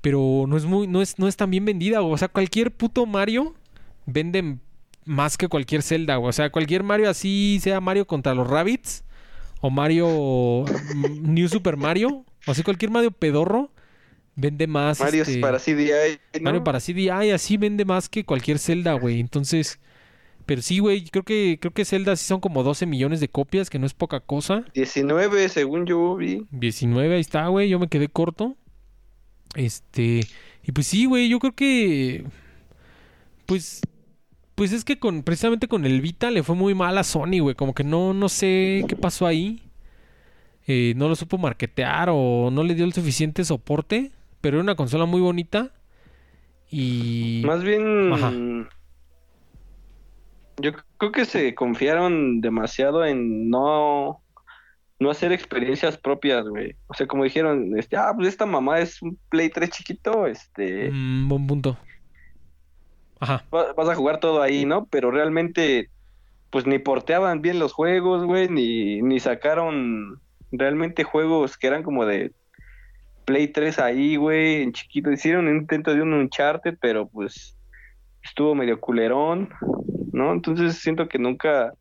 Pero 0.00 0.46
no 0.48 0.56
es 0.56 0.64
muy, 0.64 0.86
no 0.86 1.02
es, 1.02 1.18
no 1.18 1.28
es 1.28 1.36
tan 1.36 1.50
bien 1.50 1.64
vendida. 1.64 2.00
O 2.02 2.16
sea, 2.16 2.28
cualquier 2.28 2.70
puto 2.72 3.04
Mario 3.06 3.54
vende 4.06 4.56
más 5.04 5.36
que 5.36 5.48
cualquier 5.48 5.82
Zelda. 5.82 6.18
O 6.18 6.32
sea, 6.32 6.50
cualquier 6.50 6.82
Mario 6.84 7.10
así, 7.10 7.58
sea 7.62 7.80
Mario 7.80 8.06
contra 8.06 8.34
los 8.34 8.48
Rabbits. 8.48 9.04
O 9.60 9.70
Mario 9.70 10.06
mm, 10.94 11.34
New 11.34 11.48
Super 11.48 11.76
Mario. 11.76 12.24
O 12.46 12.50
así 12.52 12.62
cualquier 12.62 12.90
Mario 12.90 13.10
pedorro. 13.10 13.70
Vende 14.36 14.68
más. 14.68 15.00
Mario 15.00 15.22
es 15.22 15.28
este, 15.28 15.40
para 15.40 15.58
CDI, 15.58 16.18
¿no? 16.40 16.44
Mario 16.44 16.64
para 16.64 16.80
CDI 16.80 17.30
así 17.32 17.56
vende 17.56 17.84
más 17.84 18.08
que 18.08 18.24
cualquier 18.24 18.58
Zelda, 18.60 18.92
güey. 18.94 19.18
Entonces, 19.20 19.80
pero 20.48 20.62
sí, 20.62 20.78
güey, 20.78 21.04
creo 21.04 21.24
que 21.24 21.58
creo 21.60 21.74
que 21.74 21.84
Zelda 21.84 22.16
sí 22.16 22.24
son 22.24 22.40
como 22.40 22.62
12 22.62 22.86
millones 22.86 23.20
de 23.20 23.28
copias, 23.28 23.68
que 23.68 23.78
no 23.78 23.84
es 23.84 23.92
poca 23.92 24.20
cosa. 24.20 24.64
19, 24.72 25.50
según 25.50 25.84
yo 25.84 26.16
vi. 26.16 26.46
19, 26.52 27.16
ahí 27.16 27.20
está, 27.20 27.48
güey, 27.48 27.68
yo 27.68 27.78
me 27.78 27.88
quedé 27.88 28.08
corto. 28.08 28.56
Este, 29.56 30.20
y 30.64 30.72
pues 30.72 30.86
sí, 30.86 31.04
güey, 31.04 31.28
yo 31.28 31.38
creo 31.38 31.54
que 31.54 32.24
pues 33.44 33.82
pues 34.54 34.72
es 34.72 34.86
que 34.86 34.98
con 34.98 35.22
precisamente 35.22 35.68
con 35.68 35.84
el 35.84 36.00
Vita 36.00 36.30
le 36.30 36.42
fue 36.42 36.56
muy 36.56 36.74
mal 36.74 36.96
a 36.96 37.04
Sony, 37.04 37.40
güey, 37.42 37.54
como 37.54 37.74
que 37.74 37.84
no 37.84 38.14
no 38.14 38.30
sé 38.30 38.86
qué 38.88 38.96
pasó 38.96 39.26
ahí. 39.26 39.60
Eh, 40.66 40.94
no 40.96 41.10
lo 41.10 41.14
supo 41.14 41.36
marketear 41.36 42.08
o 42.10 42.48
no 42.50 42.62
le 42.62 42.74
dio 42.74 42.86
el 42.86 42.94
suficiente 42.94 43.44
soporte, 43.44 44.12
pero 44.40 44.56
era 44.56 44.62
una 44.62 44.76
consola 44.76 45.04
muy 45.04 45.20
bonita. 45.20 45.74
Y 46.70 47.42
Más 47.44 47.62
bien, 47.62 48.14
Ajá. 48.14 48.32
Yo 50.60 50.72
creo 50.98 51.12
que 51.12 51.24
se 51.24 51.54
confiaron 51.54 52.40
demasiado 52.40 53.04
en 53.04 53.48
no, 53.50 54.20
no 54.98 55.10
hacer 55.10 55.32
experiencias 55.32 55.96
propias, 55.96 56.46
güey. 56.48 56.74
O 56.88 56.94
sea, 56.94 57.06
como 57.06 57.24
dijeron, 57.24 57.78
este, 57.78 57.96
ah, 57.96 58.12
pues 58.14 58.28
esta 58.28 58.46
mamá 58.46 58.80
es 58.80 59.00
un 59.02 59.18
Play 59.28 59.50
3 59.50 59.70
chiquito, 59.70 60.26
este, 60.26 60.90
Mm, 60.90 61.28
buen 61.28 61.46
punto. 61.46 61.76
Ajá. 63.20 63.44
va- 63.52 63.72
vas 63.72 63.88
a 63.88 63.94
jugar 63.96 64.20
todo 64.20 64.42
ahí, 64.42 64.64
¿no? 64.64 64.86
Pero 64.86 65.10
realmente, 65.10 65.90
pues 66.50 66.66
ni 66.66 66.78
porteaban 66.78 67.42
bien 67.42 67.58
los 67.58 67.72
juegos, 67.72 68.24
güey, 68.24 68.48
ni, 68.48 69.02
ni 69.02 69.18
sacaron 69.20 70.20
realmente 70.52 71.02
juegos 71.04 71.58
que 71.58 71.66
eran 71.66 71.82
como 71.82 72.06
de 72.06 72.32
Play 73.24 73.48
3 73.48 73.78
ahí, 73.80 74.16
güey, 74.16 74.62
en 74.62 74.72
chiquito. 74.72 75.10
Hicieron 75.10 75.48
un 75.48 75.56
intento 75.58 75.94
de 75.94 76.00
un 76.00 76.12
Uncharted, 76.14 76.78
pero 76.80 77.06
pues 77.08 77.56
estuvo 78.22 78.54
medio 78.54 78.80
culerón, 78.80 79.50
¿no? 80.18 80.32
Entonces 80.32 80.76
siento 80.76 81.08
que 81.08 81.18
nunca, 81.18 81.72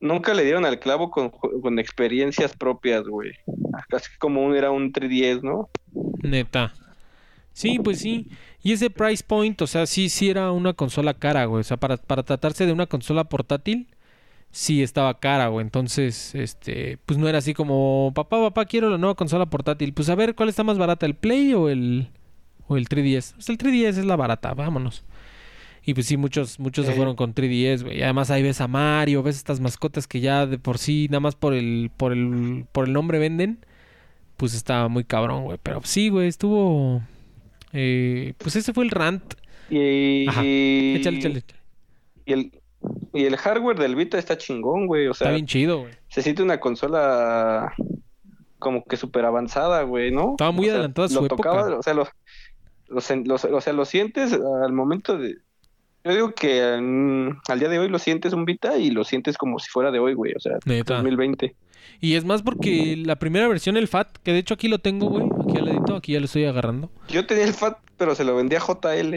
nunca 0.00 0.32
le 0.32 0.44
dieron 0.44 0.64
al 0.64 0.78
clavo 0.78 1.10
con, 1.10 1.30
con 1.30 1.78
experiencias 1.78 2.56
propias, 2.56 3.04
güey. 3.04 3.32
Casi 3.88 4.16
como 4.18 4.44
un, 4.44 4.56
era 4.56 4.70
un 4.70 4.92
3DS, 4.92 5.42
¿no? 5.42 5.68
Neta. 6.22 6.72
Sí, 7.52 7.80
pues 7.82 7.98
sí. 7.98 8.28
Y 8.62 8.72
ese 8.72 8.88
price 8.88 9.24
point, 9.26 9.60
o 9.60 9.66
sea, 9.66 9.86
sí, 9.86 10.08
sí 10.08 10.30
era 10.30 10.52
una 10.52 10.74
consola 10.74 11.14
cara, 11.14 11.44
güey. 11.46 11.60
O 11.60 11.64
sea, 11.64 11.76
para, 11.76 11.96
para 11.96 12.22
tratarse 12.22 12.66
de 12.66 12.72
una 12.72 12.86
consola 12.86 13.24
portátil, 13.24 13.88
sí 14.50 14.82
estaba 14.82 15.18
cara, 15.18 15.48
güey. 15.48 15.64
Entonces, 15.64 16.34
este, 16.36 16.98
pues 17.04 17.18
no 17.18 17.28
era 17.28 17.38
así 17.38 17.54
como, 17.54 18.12
papá, 18.14 18.38
papá, 18.40 18.64
quiero 18.66 18.90
la 18.90 18.98
nueva 18.98 19.16
consola 19.16 19.46
portátil. 19.46 19.92
Pues 19.92 20.08
a 20.08 20.14
ver, 20.14 20.34
¿cuál 20.34 20.48
está 20.48 20.62
más 20.64 20.78
barata, 20.78 21.04
el 21.06 21.14
Play 21.14 21.52
o 21.54 21.68
el, 21.68 22.08
o 22.68 22.76
el 22.76 22.88
3DS? 22.88 23.34
Pues 23.34 23.48
el 23.48 23.58
3DS 23.58 23.98
es 23.98 24.04
la 24.04 24.16
barata, 24.16 24.54
vámonos. 24.54 25.04
Y 25.84 25.94
pues 25.94 26.06
sí, 26.06 26.16
muchos, 26.16 26.58
muchos 26.60 26.84
se 26.86 26.92
fueron 26.92 27.16
con 27.16 27.34
3DS, 27.34 27.82
güey. 27.84 27.98
Y 27.98 28.02
Además 28.02 28.30
ahí 28.30 28.42
ves 28.42 28.60
a 28.60 28.68
Mario, 28.68 29.22
ves 29.22 29.36
estas 29.36 29.60
mascotas 29.60 30.06
que 30.06 30.20
ya 30.20 30.46
de 30.46 30.58
por 30.58 30.78
sí, 30.78 31.06
nada 31.10 31.20
más 31.20 31.34
por 31.34 31.54
el, 31.54 31.90
por 31.96 32.12
el, 32.12 32.66
por 32.72 32.86
el 32.86 32.92
nombre 32.92 33.18
venden. 33.18 33.64
Pues 34.36 34.54
estaba 34.54 34.88
muy 34.88 35.04
cabrón, 35.04 35.44
güey. 35.44 35.58
Pero 35.62 35.80
sí, 35.84 36.10
güey, 36.10 36.28
estuvo. 36.28 37.02
eh, 37.72 38.34
pues 38.38 38.54
ese 38.56 38.72
fue 38.72 38.84
el 38.84 38.90
rant. 38.90 39.34
Y, 39.70 40.28
Ajá. 40.28 40.42
Échale, 40.44 41.18
échale. 41.18 41.38
échale. 41.38 41.60
y 42.26 42.32
el, 42.34 42.52
y 43.14 43.24
el 43.24 43.36
hardware 43.36 43.78
del 43.78 43.96
Vita 43.96 44.18
está 44.18 44.36
chingón, 44.38 44.86
güey. 44.86 45.06
O 45.08 45.12
Está 45.12 45.26
sea, 45.26 45.32
bien 45.34 45.46
chido, 45.46 45.80
güey. 45.80 45.92
se 46.08 46.22
siente 46.22 46.42
una 46.42 46.60
consola 46.60 47.72
como 48.58 48.84
que 48.84 48.96
súper 48.96 49.24
avanzada, 49.24 49.82
güey, 49.82 50.10
¿no? 50.10 50.32
Estaba 50.32 50.52
muy 50.52 50.68
O 50.68 50.72
adelantada 50.72 51.08
su 51.08 51.14
lo 51.20 51.26
época. 51.26 51.50
tocaba, 51.50 51.78
o 51.78 51.82
sea, 51.82 51.94
lo, 51.94 52.06
lo 52.88 53.00
sen- 53.00 53.24
lo- 53.26 53.56
o 53.56 53.60
sea, 53.60 53.72
lo 53.72 53.84
sientes 53.84 54.32
al 54.32 54.72
momento 54.72 55.16
de... 55.18 55.36
Yo 56.08 56.14
digo 56.14 56.34
que 56.34 56.78
mm, 56.80 57.40
al 57.50 57.58
día 57.60 57.68
de 57.68 57.78
hoy 57.78 57.88
lo 57.88 57.98
sientes 57.98 58.32
un 58.32 58.44
Vita 58.44 58.76
y 58.78 58.90
lo 58.90 59.04
sientes 59.04 59.36
como 59.36 59.58
si 59.58 59.68
fuera 59.70 59.90
de 59.90 59.98
hoy, 59.98 60.14
güey, 60.14 60.32
o 60.34 60.40
sea, 60.40 60.54
Neta. 60.64 60.94
2020. 60.96 61.54
Y 62.00 62.14
es 62.14 62.24
más 62.24 62.42
porque 62.42 62.96
la 62.96 63.16
primera 63.16 63.46
versión, 63.48 63.76
el 63.76 63.88
FAT, 63.88 64.18
que 64.22 64.32
de 64.32 64.38
hecho 64.38 64.54
aquí 64.54 64.68
lo 64.68 64.78
tengo, 64.78 65.08
güey. 65.08 65.26
Aquí 65.44 65.58
al 65.58 65.66
ladito, 65.66 65.96
aquí 65.96 66.12
ya 66.12 66.20
lo 66.20 66.24
estoy 66.26 66.44
agarrando. 66.44 66.90
Yo 67.08 67.26
tenía 67.26 67.44
el 67.44 67.52
FAT, 67.54 67.78
pero 67.96 68.14
se 68.14 68.24
lo 68.24 68.34
vendía 68.36 68.58
a 68.58 68.62
JL. 68.62 69.14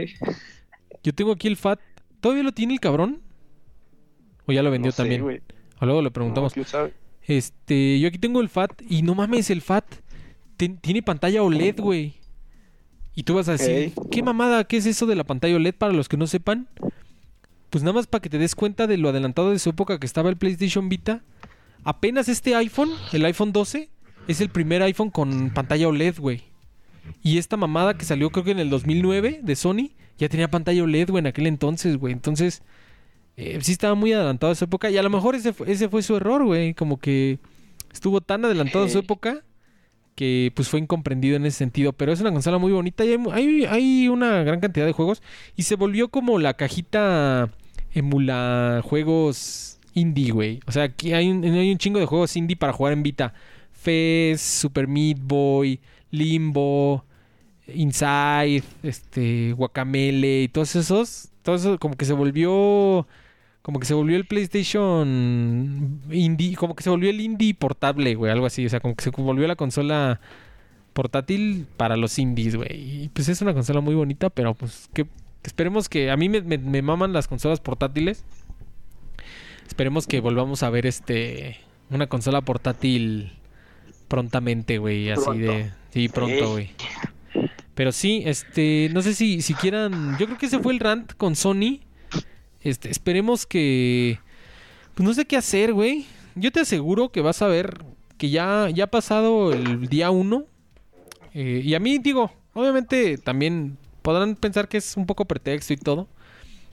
Yo 1.03 1.13
tengo 1.13 1.31
aquí 1.31 1.47
el 1.47 1.57
FAT. 1.57 1.79
¿Todavía 2.19 2.43
lo 2.43 2.51
tiene 2.51 2.73
el 2.73 2.79
cabrón? 2.79 3.21
¿O 4.47 4.51
ya 4.51 4.63
lo 4.63 4.71
vendió 4.71 4.89
No 4.89 4.91
sé, 4.93 4.97
también? 5.03 5.41
o 5.79 5.85
luego 5.85 6.01
le 6.01 6.11
preguntamos. 6.11 6.53
sabe. 6.65 6.93
Este, 7.23 7.99
yo 7.99 8.07
aquí 8.07 8.17
tengo 8.17 8.41
el 8.41 8.49
FAT 8.49 8.81
y 8.89 9.01
no 9.03 9.15
mames, 9.15 9.49
el 9.49 9.61
FAT 9.61 9.85
ten- 10.57 10.77
tiene 10.77 11.01
pantalla 11.03 11.43
OLED, 11.43 11.79
güey. 11.79 12.15
Y 13.15 13.23
tú 13.23 13.35
vas 13.35 13.47
a 13.49 13.53
decir, 13.53 13.69
Ey. 13.69 13.93
¿qué 14.09 14.23
mamada? 14.23 14.63
¿Qué 14.63 14.77
es 14.77 14.85
eso 14.85 15.05
de 15.05 15.15
la 15.15 15.23
pantalla 15.23 15.55
OLED 15.55 15.75
para 15.75 15.93
los 15.93 16.07
que 16.07 16.17
no 16.17 16.27
sepan? 16.27 16.67
Pues 17.69 17.83
nada 17.83 17.93
más 17.93 18.07
para 18.07 18.21
que 18.21 18.29
te 18.29 18.37
des 18.37 18.55
cuenta 18.55 18.87
de 18.87 18.97
lo 18.97 19.09
adelantado 19.09 19.51
de 19.51 19.59
su 19.59 19.69
época 19.69 19.99
que 19.99 20.05
estaba 20.05 20.29
el 20.29 20.37
PlayStation 20.37 20.89
Vita. 20.89 21.21
Apenas 21.83 22.29
este 22.29 22.55
iPhone, 22.55 22.89
el 23.11 23.25
iPhone 23.25 23.51
12, 23.53 23.89
es 24.27 24.41
el 24.41 24.49
primer 24.49 24.81
iPhone 24.83 25.09
con 25.09 25.49
pantalla 25.51 25.87
OLED, 25.87 26.19
güey. 26.19 26.43
Y 27.23 27.37
esta 27.37 27.57
mamada 27.57 27.97
que 27.97 28.05
salió 28.05 28.29
creo 28.29 28.43
que 28.45 28.51
en 28.51 28.59
el 28.59 28.69
2009 28.69 29.39
de 29.43 29.55
Sony, 29.55 29.91
ya 30.17 30.29
tenía 30.29 30.49
pantalla 30.51 30.83
OLED, 30.83 31.09
güey, 31.09 31.19
en 31.21 31.27
aquel 31.27 31.47
entonces, 31.47 31.97
güey. 31.97 32.13
Entonces, 32.13 32.61
eh, 33.37 33.57
sí 33.61 33.71
estaba 33.71 33.95
muy 33.95 34.13
adelantado 34.13 34.51
a 34.51 34.55
su 34.55 34.65
época. 34.65 34.89
Y 34.91 34.97
a 34.97 35.03
lo 35.03 35.09
mejor 35.09 35.35
ese, 35.35 35.51
fue- 35.53 35.71
ese 35.71 35.89
fue 35.89 36.03
su 36.03 36.15
error, 36.15 36.43
güey. 36.45 36.73
Como 36.75 36.99
que 36.99 37.39
estuvo 37.91 38.21
tan 38.21 38.45
adelantado 38.45 38.85
a 38.85 38.89
su 38.89 38.99
época 38.99 39.43
que 40.15 40.51
pues 40.55 40.69
fue 40.69 40.79
incomprendido 40.79 41.35
en 41.35 41.45
ese 41.45 41.57
sentido. 41.57 41.93
Pero 41.93 42.11
es 42.11 42.21
una 42.21 42.31
consola 42.31 42.57
muy 42.57 42.71
bonita 42.71 43.05
y 43.05 43.15
hay, 43.31 43.65
hay 43.65 44.07
una 44.07 44.43
gran 44.43 44.59
cantidad 44.59 44.85
de 44.85 44.91
juegos. 44.91 45.21
Y 45.55 45.63
se 45.63 45.75
volvió 45.75 46.09
como 46.09 46.39
la 46.39 46.55
cajita 46.55 47.49
emula 47.93 48.81
juegos 48.83 49.79
indie, 49.93 50.31
güey. 50.31 50.59
O 50.65 50.71
sea, 50.71 50.83
aquí 50.83 51.13
hay 51.13 51.29
un, 51.29 51.43
hay 51.43 51.71
un 51.71 51.77
chingo 51.77 51.99
de 51.99 52.05
juegos 52.05 52.35
indie 52.35 52.55
para 52.55 52.73
jugar 52.73 52.93
en 52.93 53.03
Vita. 53.03 53.33
Fez, 53.71 54.41
Super 54.41 54.87
Meat 54.87 55.17
Boy, 55.21 55.79
Limbo, 56.11 57.03
Inside, 57.67 58.63
este, 58.83 59.53
Guacamele 59.53 60.43
y 60.43 60.47
todos 60.47 60.75
esos. 60.75 61.29
Todo 61.43 61.55
eso 61.55 61.79
como 61.79 61.95
que 61.95 62.05
se 62.05 62.13
volvió. 62.13 63.07
Como 63.61 63.79
que 63.79 63.85
se 63.85 63.93
volvió 63.93 64.17
el 64.17 64.25
PlayStation 64.25 66.01
indie. 66.11 66.55
Como 66.55 66.75
que 66.75 66.83
se 66.83 66.89
volvió 66.89 67.09
el 67.09 67.21
indie 67.21 67.53
portable, 67.53 68.15
güey. 68.15 68.31
Algo 68.31 68.45
así. 68.47 68.65
O 68.65 68.69
sea, 68.69 68.79
como 68.79 68.95
que 68.95 69.03
se 69.03 69.09
volvió 69.11 69.47
la 69.47 69.55
consola 69.55 70.19
portátil 70.93 71.67
para 71.77 71.95
los 71.95 72.17
indies, 72.19 72.55
güey. 72.55 73.03
Y 73.03 73.09
pues 73.09 73.29
es 73.29 73.41
una 73.41 73.53
consola 73.53 73.79
muy 73.81 73.93
bonita, 73.95 74.29
pero 74.29 74.53
pues, 74.55 74.89
¿qué, 74.93 75.05
Esperemos 75.43 75.89
que. 75.89 76.11
A 76.11 76.17
mí 76.17 76.29
me, 76.29 76.41
me- 76.41 76.57
me 76.57 76.81
maman 76.81 77.13
las 77.13 77.27
consolas 77.27 77.59
portátiles. 77.59 78.23
Esperemos 79.67 80.07
que 80.07 80.19
volvamos 80.19 80.63
a 80.63 80.69
ver 80.69 80.85
este. 80.85 81.57
Una 81.89 82.07
consola 82.07 82.41
portátil 82.41 83.31
prontamente, 84.07 84.77
güey. 84.77 85.09
Así 85.11 85.23
Pronto. 85.23 85.51
de. 85.51 85.71
Sí, 85.91 86.09
pronto, 86.09 86.51
güey. 86.51 86.69
Pero 87.75 87.91
sí, 87.91 88.23
este. 88.25 88.89
No 88.93 89.01
sé 89.01 89.13
si, 89.13 89.41
si 89.41 89.53
quieran. 89.53 90.17
Yo 90.19 90.25
creo 90.25 90.37
que 90.37 90.45
ese 90.47 90.59
fue 90.59 90.73
el 90.73 90.79
rant 90.79 91.13
con 91.13 91.35
Sony. 91.35 91.79
Este, 92.63 92.89
esperemos 92.89 93.45
que. 93.45 94.19
Pues 94.95 95.07
no 95.07 95.13
sé 95.13 95.25
qué 95.25 95.37
hacer, 95.37 95.73
güey. 95.73 96.05
Yo 96.35 96.51
te 96.51 96.59
aseguro 96.61 97.09
que 97.09 97.21
vas 97.21 97.41
a 97.41 97.47
ver 97.47 97.83
que 98.17 98.29
ya, 98.29 98.69
ya 98.69 98.85
ha 98.85 98.87
pasado 98.87 99.51
el 99.53 99.87
día 99.87 100.11
1. 100.11 100.45
y 101.33 101.73
a 101.73 101.79
mí, 101.79 101.97
digo, 101.97 102.31
obviamente 102.53 103.17
también 103.17 103.77
podrán 104.01 104.35
pensar 104.35 104.67
que 104.67 104.77
es 104.77 104.97
un 104.97 105.05
poco 105.05 105.25
pretexto 105.25 105.73
y 105.73 105.77
todo. 105.77 106.07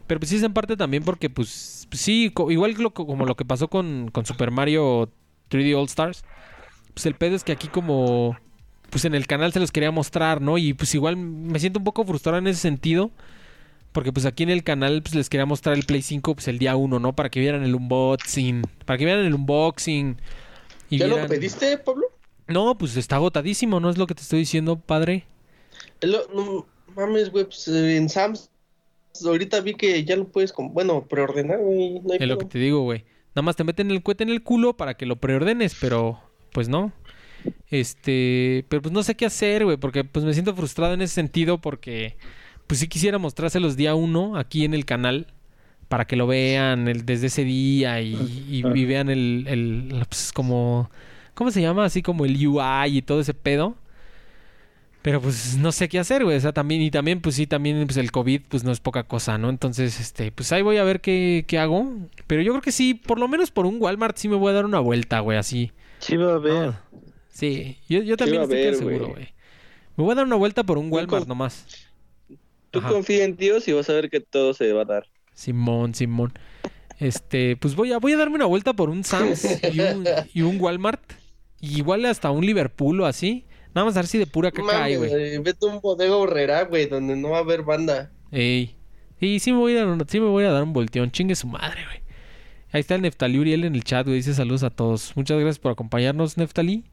Pero 0.07 0.21
pues 0.21 0.31
sí 0.31 0.37
es 0.37 0.43
en 0.43 0.53
parte 0.53 0.77
también 0.77 1.05
porque, 1.05 1.31
pues, 1.31 1.87
sí, 1.93 2.33
igual 2.49 2.93
como 2.93 3.27
lo 3.27 3.37
que 3.37 3.45
pasó 3.45 3.69
con, 3.69 4.11
con 4.11 4.25
Super 4.25 4.51
Mario 4.51 5.11
3D 5.51 5.77
All 5.79 5.87
Stars. 5.87 6.25
Pues 6.95 7.07
el 7.07 7.15
pedo 7.15 7.37
es 7.37 7.45
que 7.45 7.53
aquí 7.53 7.69
como, 7.69 8.37
pues 8.91 9.05
en 9.05 9.15
el 9.15 9.27
canal 9.27 9.53
se 9.53 9.61
los 9.61 9.71
quería 9.71 9.91
mostrar, 9.91 10.41
¿no? 10.41 10.59
Y 10.59 10.73
pues 10.73 10.95
igual 10.95 11.17
me 11.17 11.59
siento 11.59 11.79
un 11.79 11.85
poco 11.85 12.05
frustrado 12.05 12.39
en 12.39 12.47
ese 12.47 12.61
sentido. 12.61 13.11
Porque 13.93 14.13
pues 14.13 14.27
aquí 14.27 14.43
en 14.43 14.51
el 14.51 14.63
canal 14.63 15.03
pues 15.03 15.15
les 15.15 15.29
quería 15.31 15.47
mostrar 15.47 15.77
el 15.77 15.85
Play 15.85 16.03
5 16.03 16.35
pues 16.35 16.49
el 16.49 16.59
día 16.59 16.77
1, 16.77 16.99
¿no? 17.01 17.15
Para 17.15 17.31
que 17.31 17.41
vieran 17.41 17.63
el 17.65 17.75
unboxing. 17.75 18.63
Para 18.85 18.99
que 18.99 19.05
vieran 19.05 19.25
el 19.25 19.35
unboxing. 19.35 20.21
Y 20.91 20.99
¿Ya 20.99 21.07
lo 21.07 21.15
vieran- 21.15 21.29
pediste, 21.31 21.79
Pablo? 21.79 22.07
No, 22.47 22.77
pues 22.79 22.97
está 22.97 23.17
agotadísimo, 23.17 23.79
¿no 23.81 23.91
es 23.91 23.99
lo 23.99 24.07
que 24.07 24.15
te 24.15 24.23
estoy 24.23 24.41
diciendo, 24.41 24.77
padre? 24.79 25.25
Lo- 26.01 26.27
no 26.35 26.67
mames, 26.97 27.31
güey, 27.31 27.45
pues 27.45 27.67
en 27.69 28.09
Sam's 28.09 28.51
ahorita 29.25 29.61
vi 29.61 29.75
que 29.75 30.05
ya 30.05 30.17
lo 30.17 30.29
puedes, 30.29 30.55
bueno, 30.57 31.05
preordenar, 31.09 31.59
güey, 31.59 32.01
no 32.01 32.13
hay 32.13 32.19
Es 32.21 32.29
lo 32.29 32.39
que 32.39 32.47
te 32.47 32.59
digo, 32.59 32.81
güey. 32.83 33.05
Nada 33.35 33.43
más 33.43 33.57
te 33.57 33.65
meten 33.65 33.91
el 33.91 34.03
cohete 34.03 34.23
en 34.25 34.31
el 34.31 34.43
culo 34.43 34.77
para 34.77 34.95
que 34.95 35.07
lo 35.07 35.17
preordenes, 35.17 35.77
pero 35.81 36.21
pues 36.53 36.69
no. 36.69 36.93
Este, 37.71 38.65
pero 38.69 38.83
pues 38.83 38.93
no 38.93 39.03
sé 39.03 39.15
qué 39.15 39.27
hacer, 39.27 39.65
güey, 39.65 39.77
porque 39.77 40.05
pues 40.05 40.25
me 40.25 40.33
siento 40.33 40.55
frustrado 40.55 40.95
en 40.95 41.03
ese 41.03 41.15
sentido 41.15 41.61
porque 41.61 42.17
pues 42.69 42.79
sí 42.81 42.87
quisiera 42.89 43.19
mostrárselos 43.19 43.77
día 43.77 43.97
uno 43.97 44.37
aquí 44.37 44.65
en 44.65 44.75
el 44.75 44.85
canal 44.85 45.27
para 45.89 46.07
que 46.07 46.17
lo 46.17 46.27
vean 46.29 46.87
el- 46.89 47.05
desde 47.07 47.27
ese 47.29 47.45
día 47.45 48.01
y, 48.01 48.15
y- 48.15 48.63
y 48.65 48.85
vean 48.85 49.09
el, 49.11 49.47
el 49.49 50.05
pues 50.09 50.33
como 50.33 50.91
¿cómo 51.35 51.51
se 51.51 51.63
llama? 51.63 51.85
Así 51.87 52.03
como 52.03 52.25
el 52.27 52.35
UI 52.47 52.99
y 52.99 53.03
todo 53.03 53.21
ese 53.21 53.35
pedo. 53.35 53.77
Pero 55.03 55.21
pues 55.23 55.57
no 55.57 55.71
sé 55.73 55.89
qué 55.89 55.99
hacer, 56.01 56.25
güey. 56.25 56.37
O 56.37 56.41
sea, 56.41 56.53
también, 56.53 56.83
y 56.83 56.91
también, 56.91 57.21
pues 57.21 57.37
sí, 57.37 57.47
también 57.47 57.87
pues 57.87 57.97
el 57.97 58.11
COVID, 58.11 58.43
pues 58.49 58.65
no 58.65 58.73
es 58.73 58.81
poca 58.81 59.05
cosa, 59.05 59.39
¿no? 59.39 59.49
Entonces, 59.49 60.01
este, 60.01 60.33
pues 60.33 60.51
ahí 60.53 60.61
voy 60.63 60.77
a 60.79 60.85
ver 60.85 61.01
qué, 61.01 61.45
qué 61.47 61.59
hago. 61.59 61.89
Pero 62.27 62.43
yo 62.43 62.53
creo 62.53 62.63
que 62.63 62.73
sí, 62.73 62.95
por 62.95 63.19
lo 63.21 63.29
menos 63.29 63.51
por 63.53 63.65
un 63.65 63.77
Walmart 63.81 64.17
sí 64.17 64.29
me 64.29 64.35
voy 64.37 64.51
a 64.51 64.55
dar 64.55 64.65
una 64.67 64.81
vuelta, 64.81 65.21
güey, 65.21 65.39
así. 65.39 65.71
Sí 66.01 66.17
va 66.17 66.33
a 66.33 66.35
haber. 66.35 66.73
Sí, 67.31 67.79
yo, 67.89 68.03
yo 68.03 68.17
también 68.17 68.43
estoy 68.43 68.59
haber, 68.59 68.75
seguro, 68.75 69.09
güey. 69.15 69.29
Me 69.97 70.05
voy 70.05 70.13
a 70.13 70.17
dar 70.17 70.27
una 70.27 70.37
vuelta 70.37 70.65
por 70.65 70.79
un 70.79 70.91
Walmart 70.93 71.29
nomás. 71.29 71.65
Tú 72.71 72.81
Ajá. 72.81 72.89
confía 72.89 73.25
en 73.25 73.37
Dios 73.37 73.67
y 73.69 73.73
vas 73.73 73.89
a 73.89 73.95
ver 73.95 74.11
que 74.11 74.21
todo 74.21 74.55
se 74.55 74.73
va 74.73 74.83
a 74.83 74.85
dar. 74.85 75.07
Simón, 75.35 75.95
Simón. 75.95 76.33
Este, 76.99 77.57
pues 77.57 77.77
voy 77.77 77.93
a, 77.93 77.99
voy 77.99 78.13
a 78.13 78.17
darme 78.17 78.37
una 78.37 78.47
vuelta 78.47 78.73
por 78.73 78.91
un 78.91 79.05
Sam's 79.05 79.47
y 79.73 79.81
un, 79.81 80.05
y 80.35 80.43
un 80.43 80.61
Walmart. 80.61 81.13
Y 81.61 81.79
igual 81.79 82.05
hasta 82.07 82.31
un 82.31 82.45
Liverpool 82.45 83.01
o 83.01 83.07
así. 83.07 83.45
Nada 83.75 83.85
más 83.85 83.97
a 83.97 84.01
ver 84.01 84.07
si 84.07 84.19
de 84.19 84.27
pura 84.27 84.51
caca 84.51 84.85
hay, 84.85 84.97
güey. 84.97 85.39
vete 85.39 85.67
a 85.67 85.71
un 85.71 85.81
bodega 85.81 86.17
horrera, 86.17 86.65
güey, 86.65 86.87
donde 86.87 87.17
no 87.17 87.31
va 87.31 87.39
a 87.39 87.41
haber 87.41 87.63
banda. 87.63 88.11
Ey. 88.33 88.77
Y 89.21 89.41
sí 89.41 89.53
me 89.53 89.59
voy 89.59 89.77
a 89.77 89.85
dar 89.85 89.87
un, 89.89 90.05
sí 90.09 90.21
me 90.21 90.27
voy 90.27 90.45
a 90.45 90.51
dar 90.51 90.63
un 90.63 90.73
volteón. 90.73 91.11
Chingue 91.11 91.35
su 91.35 91.47
madre, 91.47 91.85
güey. 91.85 92.03
Ahí 92.71 92.81
está 92.81 92.95
el 92.95 93.03
Neftali 93.03 93.39
Uriel 93.39 93.65
en 93.65 93.75
el 93.75 93.85
chat, 93.85 94.07
güey. 94.07 94.17
Dice 94.19 94.35
saludos 94.35 94.63
a 94.63 94.71
todos. 94.71 95.13
Muchas 95.17 95.39
gracias 95.39 95.59
por 95.59 95.73
acompañarnos, 95.73 96.37
Neftali. 96.37 96.85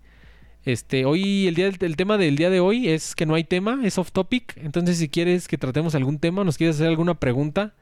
Este, 0.65 1.05
hoy, 1.05 1.47
el 1.47 1.53
día 1.55 1.65
del- 1.65 1.77
el 1.79 1.95
tema 1.95 2.17
del 2.17 2.35
día 2.37 2.49
de 2.49 2.59
hoy 2.59 2.89
es 2.89 3.13
que 3.15 3.25
no 3.27 3.35
hay 3.35 3.43
tema, 3.43 3.81
es 3.83 3.97
off 3.99 4.11
topic. 4.11 4.57
Entonces, 4.57 4.97
si 4.97 5.09
quieres 5.09 5.47
que 5.47 5.57
tratemos 5.59 5.93
algún 5.95 6.17
tema, 6.19 6.43
nos 6.43 6.57
quieres 6.57 6.75
hacer 6.77 6.87
alguna 6.87 7.19
pregunta, 7.19 7.75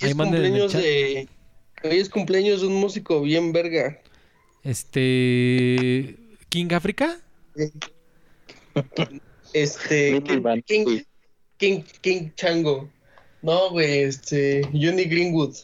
Y 0.00 0.06
Ahí 0.06 0.10
es 0.10 0.16
manden 0.16 0.44
en 0.44 0.54
el 0.54 0.60
cumpleaños 0.62 0.72
chat. 0.72 0.82
de... 0.82 1.28
Hoy 1.84 1.98
es 2.00 2.08
cumpleaños 2.08 2.60
de 2.62 2.66
un 2.66 2.74
músico 2.74 3.20
bien 3.20 3.52
verga. 3.52 4.00
este. 4.62 6.16
King 6.48 6.68
África. 6.72 7.18
Este... 9.52 10.20
King. 10.66 11.02
King, 11.58 11.82
King 12.00 12.30
Chango. 12.34 12.90
No, 13.42 13.70
güey, 13.70 14.00
este... 14.00 14.62
Johnny 14.72 15.04
Greenwood. 15.04 15.54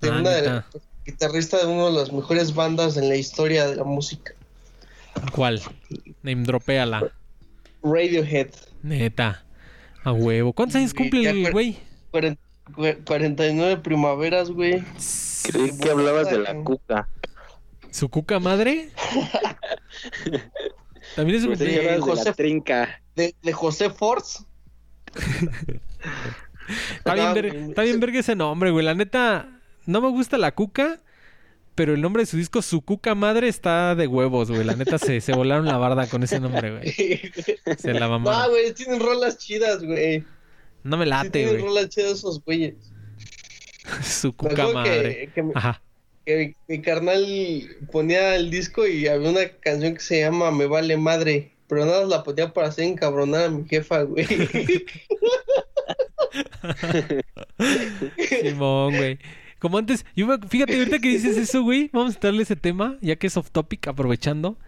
De 0.00 0.08
Ah, 0.08 0.18
una 0.20 0.30
de 0.30 0.42
las 0.42 0.64
guitarrista 1.04 1.58
de 1.58 1.66
una 1.66 1.86
de 1.86 1.92
las 1.92 2.10
mejores 2.12 2.54
bandas 2.54 2.96
en 2.96 3.08
la 3.10 3.16
historia 3.16 3.66
de 3.66 3.76
la 3.76 3.84
música. 3.84 4.34
¿Cuál? 5.32 5.60
Name 6.22 6.42
dropéala. 6.44 7.12
Radiohead. 7.82 8.48
Neta. 8.82 9.44
A 10.04 10.12
huevo. 10.12 10.52
¿Cuántos 10.52 10.76
años 10.76 10.94
cumple 10.94 11.28
el 11.28 11.52
güey? 11.52 11.78
Cuaren- 12.12 12.38
cu- 12.74 13.04
49 13.04 13.78
primaveras, 13.78 14.50
güey. 14.50 14.82
Creí 15.44 15.76
que 15.78 15.90
hablabas 15.90 16.30
de 16.30 16.38
la 16.38 16.54
cuca. 16.54 17.08
¿Su 17.90 18.08
cuca 18.08 18.38
madre? 18.40 18.90
También 21.16 21.36
es 21.36 21.42
su 21.42 21.48
Pues 21.48 21.58
señoras 21.60 21.96
de 21.96 22.00
José- 22.00 22.24
la 22.24 22.32
trinca. 22.32 23.00
De, 23.14 23.34
de 23.42 23.52
José 23.52 23.90
Force. 23.90 24.44
Está 26.98 27.14
bien, 27.14 27.34
ver- 27.34 27.46
está 27.46 27.82
bien 27.82 27.96
ese- 27.96 28.00
verga 28.00 28.18
ese 28.20 28.34
nombre, 28.34 28.70
güey. 28.70 28.84
La 28.84 28.94
neta, 28.94 29.60
no 29.86 30.00
me 30.00 30.08
gusta 30.08 30.38
la 30.38 30.52
cuca, 30.54 31.00
pero 31.74 31.94
el 31.94 32.00
nombre 32.00 32.22
de 32.22 32.26
su 32.26 32.36
disco, 32.36 32.62
Su 32.62 32.82
Cuca 32.82 33.14
Madre, 33.14 33.48
está 33.48 33.94
de 33.94 34.06
huevos, 34.06 34.50
güey. 34.50 34.64
La 34.64 34.76
neta 34.76 34.98
se, 34.98 35.20
se 35.20 35.32
volaron 35.32 35.66
la 35.66 35.76
barda 35.76 36.06
con 36.08 36.22
ese 36.22 36.40
nombre, 36.40 36.70
güey. 36.72 36.92
Se 37.78 37.92
la 37.92 38.00
No, 38.00 38.10
mamaron. 38.10 38.50
güey, 38.50 38.72
tienen 38.74 39.00
rolas 39.00 39.38
chidas, 39.38 39.82
güey. 39.82 40.24
No 40.82 40.96
me 40.96 41.04
Sí 41.04 41.10
late, 41.10 41.30
tienen 41.30 41.54
güey. 41.56 41.64
rolas 41.66 41.88
chidas 41.88 42.12
esos 42.12 42.42
güeyes. 42.44 42.74
Su 44.02 44.34
Cuca 44.34 44.68
Madre. 44.68 45.26
que, 45.26 45.32
que 45.34 45.42
mi- 45.42 45.52
Ajá. 45.54 45.82
que 46.24 46.54
mi 46.68 46.80
carnal 46.82 47.26
ponía 47.92 48.34
el 48.36 48.50
disco 48.50 48.86
y 48.86 49.06
había 49.08 49.30
una 49.30 49.48
canción 49.60 49.94
que 49.94 50.00
se 50.00 50.20
llama 50.20 50.50
Me 50.50 50.66
Vale 50.66 50.96
Madre. 50.96 51.50
Pero 51.66 51.86
nada 51.86 52.00
más 52.02 52.08
la 52.10 52.22
ponía 52.22 52.52
para 52.52 52.68
hacer 52.68 52.84
encabronar 52.84 53.46
a 53.46 53.50
mi 53.50 53.66
jefa, 53.66 54.02
güey. 54.02 54.26
Simón, 58.42 58.96
güey. 58.96 59.18
Como 59.64 59.78
antes, 59.78 60.04
yo 60.14 60.26
me- 60.26 60.36
fíjate, 60.46 60.76
ahorita 60.76 60.98
que 60.98 61.08
dices 61.08 61.38
eso, 61.38 61.62
güey, 61.62 61.88
vamos 61.90 62.16
a 62.16 62.18
darle 62.20 62.42
ese 62.42 62.54
tema, 62.54 62.98
ya 63.00 63.16
que 63.16 63.28
es 63.28 63.36
off 63.38 63.50
topic, 63.50 63.88
aprovechando. 63.88 64.58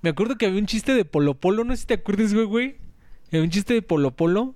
Me 0.00 0.10
acuerdo 0.10 0.38
que 0.38 0.46
había 0.46 0.60
un 0.60 0.66
chiste 0.66 0.94
de 0.94 1.04
Polo 1.04 1.34
Polo, 1.34 1.64
no 1.64 1.74
sé 1.74 1.80
si 1.80 1.86
te 1.88 1.94
acuerdas, 1.94 2.32
güey, 2.32 2.46
güey. 2.46 2.76
Había 3.32 3.42
un 3.42 3.50
chiste 3.50 3.74
de 3.74 3.82
Polo 3.82 4.12
Polo 4.14 4.54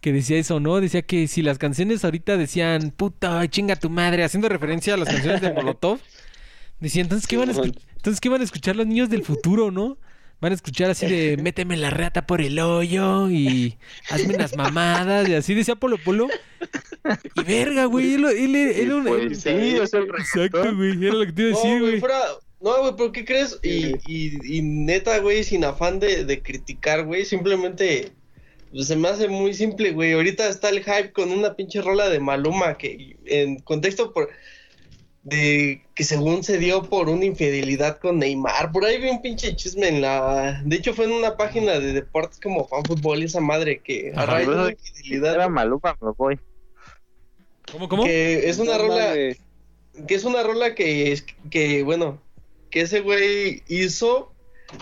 que 0.00 0.10
decía 0.10 0.38
eso, 0.38 0.58
¿no? 0.58 0.80
Decía 0.80 1.02
que 1.02 1.28
si 1.28 1.42
las 1.42 1.58
canciones 1.58 2.02
ahorita 2.02 2.38
decían, 2.38 2.92
puta, 2.96 3.46
chinga 3.46 3.76
tu 3.76 3.90
madre, 3.90 4.24
haciendo 4.24 4.48
referencia 4.48 4.94
a 4.94 4.96
las 4.96 5.10
canciones 5.10 5.42
de 5.42 5.52
Molotov, 5.52 5.98
decía, 6.80 7.02
entonces, 7.02 7.26
¿qué 7.26 7.36
van 7.36 7.50
a, 7.50 7.52
entonces, 7.52 8.22
¿qué 8.22 8.30
van 8.30 8.40
a 8.40 8.44
escuchar 8.44 8.74
los 8.74 8.86
niños 8.86 9.10
del 9.10 9.22
futuro, 9.22 9.70
no? 9.70 9.98
Van 10.44 10.52
a 10.52 10.56
escuchar 10.56 10.90
así 10.90 11.06
de, 11.06 11.36
méteme 11.42 11.74
la 11.78 11.88
rata 11.88 12.26
por 12.26 12.42
el 12.42 12.58
hoyo 12.58 13.30
y 13.30 13.78
hazme 14.10 14.34
unas 14.34 14.54
mamadas, 14.54 15.26
y 15.26 15.32
así 15.34 15.54
decía 15.54 15.74
Polo 15.74 15.96
Polo. 15.96 16.28
Y 17.34 17.42
verga, 17.44 17.86
güey, 17.86 18.12
él, 18.12 18.26
él- 18.26 18.54
él. 18.54 19.02
Pues 19.06 19.40
sí, 19.40 19.48
es 19.48 19.94
el 19.94 20.04
Exacto, 20.04 20.76
güey, 20.76 21.02
era 21.02 21.14
lo 21.14 21.24
que 21.24 21.32
te 21.32 21.42
iba 21.48 21.50
a 21.50 21.56
decir, 21.56 21.78
güey, 21.78 21.80
güey. 21.80 22.00
fuera... 22.00 22.20
No, 22.60 22.78
güey, 22.80 22.92
pero 22.94 23.12
¿qué 23.12 23.24
crees? 23.24 23.58
Y, 23.62 23.94
y, 24.06 24.58
y 24.58 24.60
neta, 24.60 25.18
güey, 25.20 25.44
sin 25.44 25.64
afán 25.64 25.98
de, 25.98 26.26
de 26.26 26.42
criticar, 26.42 27.06
güey, 27.06 27.24
simplemente 27.24 28.12
pues, 28.70 28.88
se 28.88 28.96
me 28.96 29.08
hace 29.08 29.28
muy 29.28 29.54
simple, 29.54 29.92
güey. 29.92 30.12
Ahorita 30.12 30.46
está 30.46 30.68
el 30.68 30.84
hype 30.84 31.12
con 31.12 31.30
una 31.32 31.56
pinche 31.56 31.80
rola 31.80 32.10
de 32.10 32.20
Maluma 32.20 32.76
que 32.76 33.16
en 33.24 33.60
contexto 33.60 34.12
por 34.12 34.28
de 35.24 35.82
que 35.94 36.04
según 36.04 36.44
se 36.44 36.58
dio 36.58 36.82
por 36.82 37.08
una 37.08 37.24
infidelidad 37.24 37.98
con 37.98 38.18
Neymar. 38.18 38.70
Por 38.72 38.84
ahí 38.84 39.00
vi 39.00 39.08
un 39.08 39.22
pinche 39.22 39.56
chisme 39.56 39.88
en 39.88 40.02
la... 40.02 40.62
De 40.64 40.76
hecho 40.76 40.92
fue 40.94 41.06
en 41.06 41.12
una 41.12 41.36
página 41.36 41.80
de 41.80 41.92
deportes 41.94 42.38
como 42.40 42.68
FanFútbol 42.68 43.22
y 43.22 43.24
esa 43.24 43.40
madre 43.40 43.80
que 43.80 44.12
a 44.14 44.26
raíz 44.26 44.48
de 44.48 44.54
una 44.54 44.70
infidelidad... 44.70 45.34
Era 45.34 45.48
Maluma, 45.48 45.96
me 46.00 46.10
voy. 46.16 46.38
¿Cómo, 47.72 47.88
cómo? 47.88 48.04
Que 48.04 48.48
es 48.48 48.58
una 48.58 48.76
No 48.76 48.86
rola 48.86 49.14
que 50.06 50.14
es 50.14 50.24
una 50.24 50.42
rola 50.42 50.74
que, 50.74 51.12
es- 51.12 51.24
que 51.50 51.82
bueno, 51.82 52.20
que 52.70 52.82
ese 52.82 53.00
güey 53.00 53.62
hizo 53.68 54.32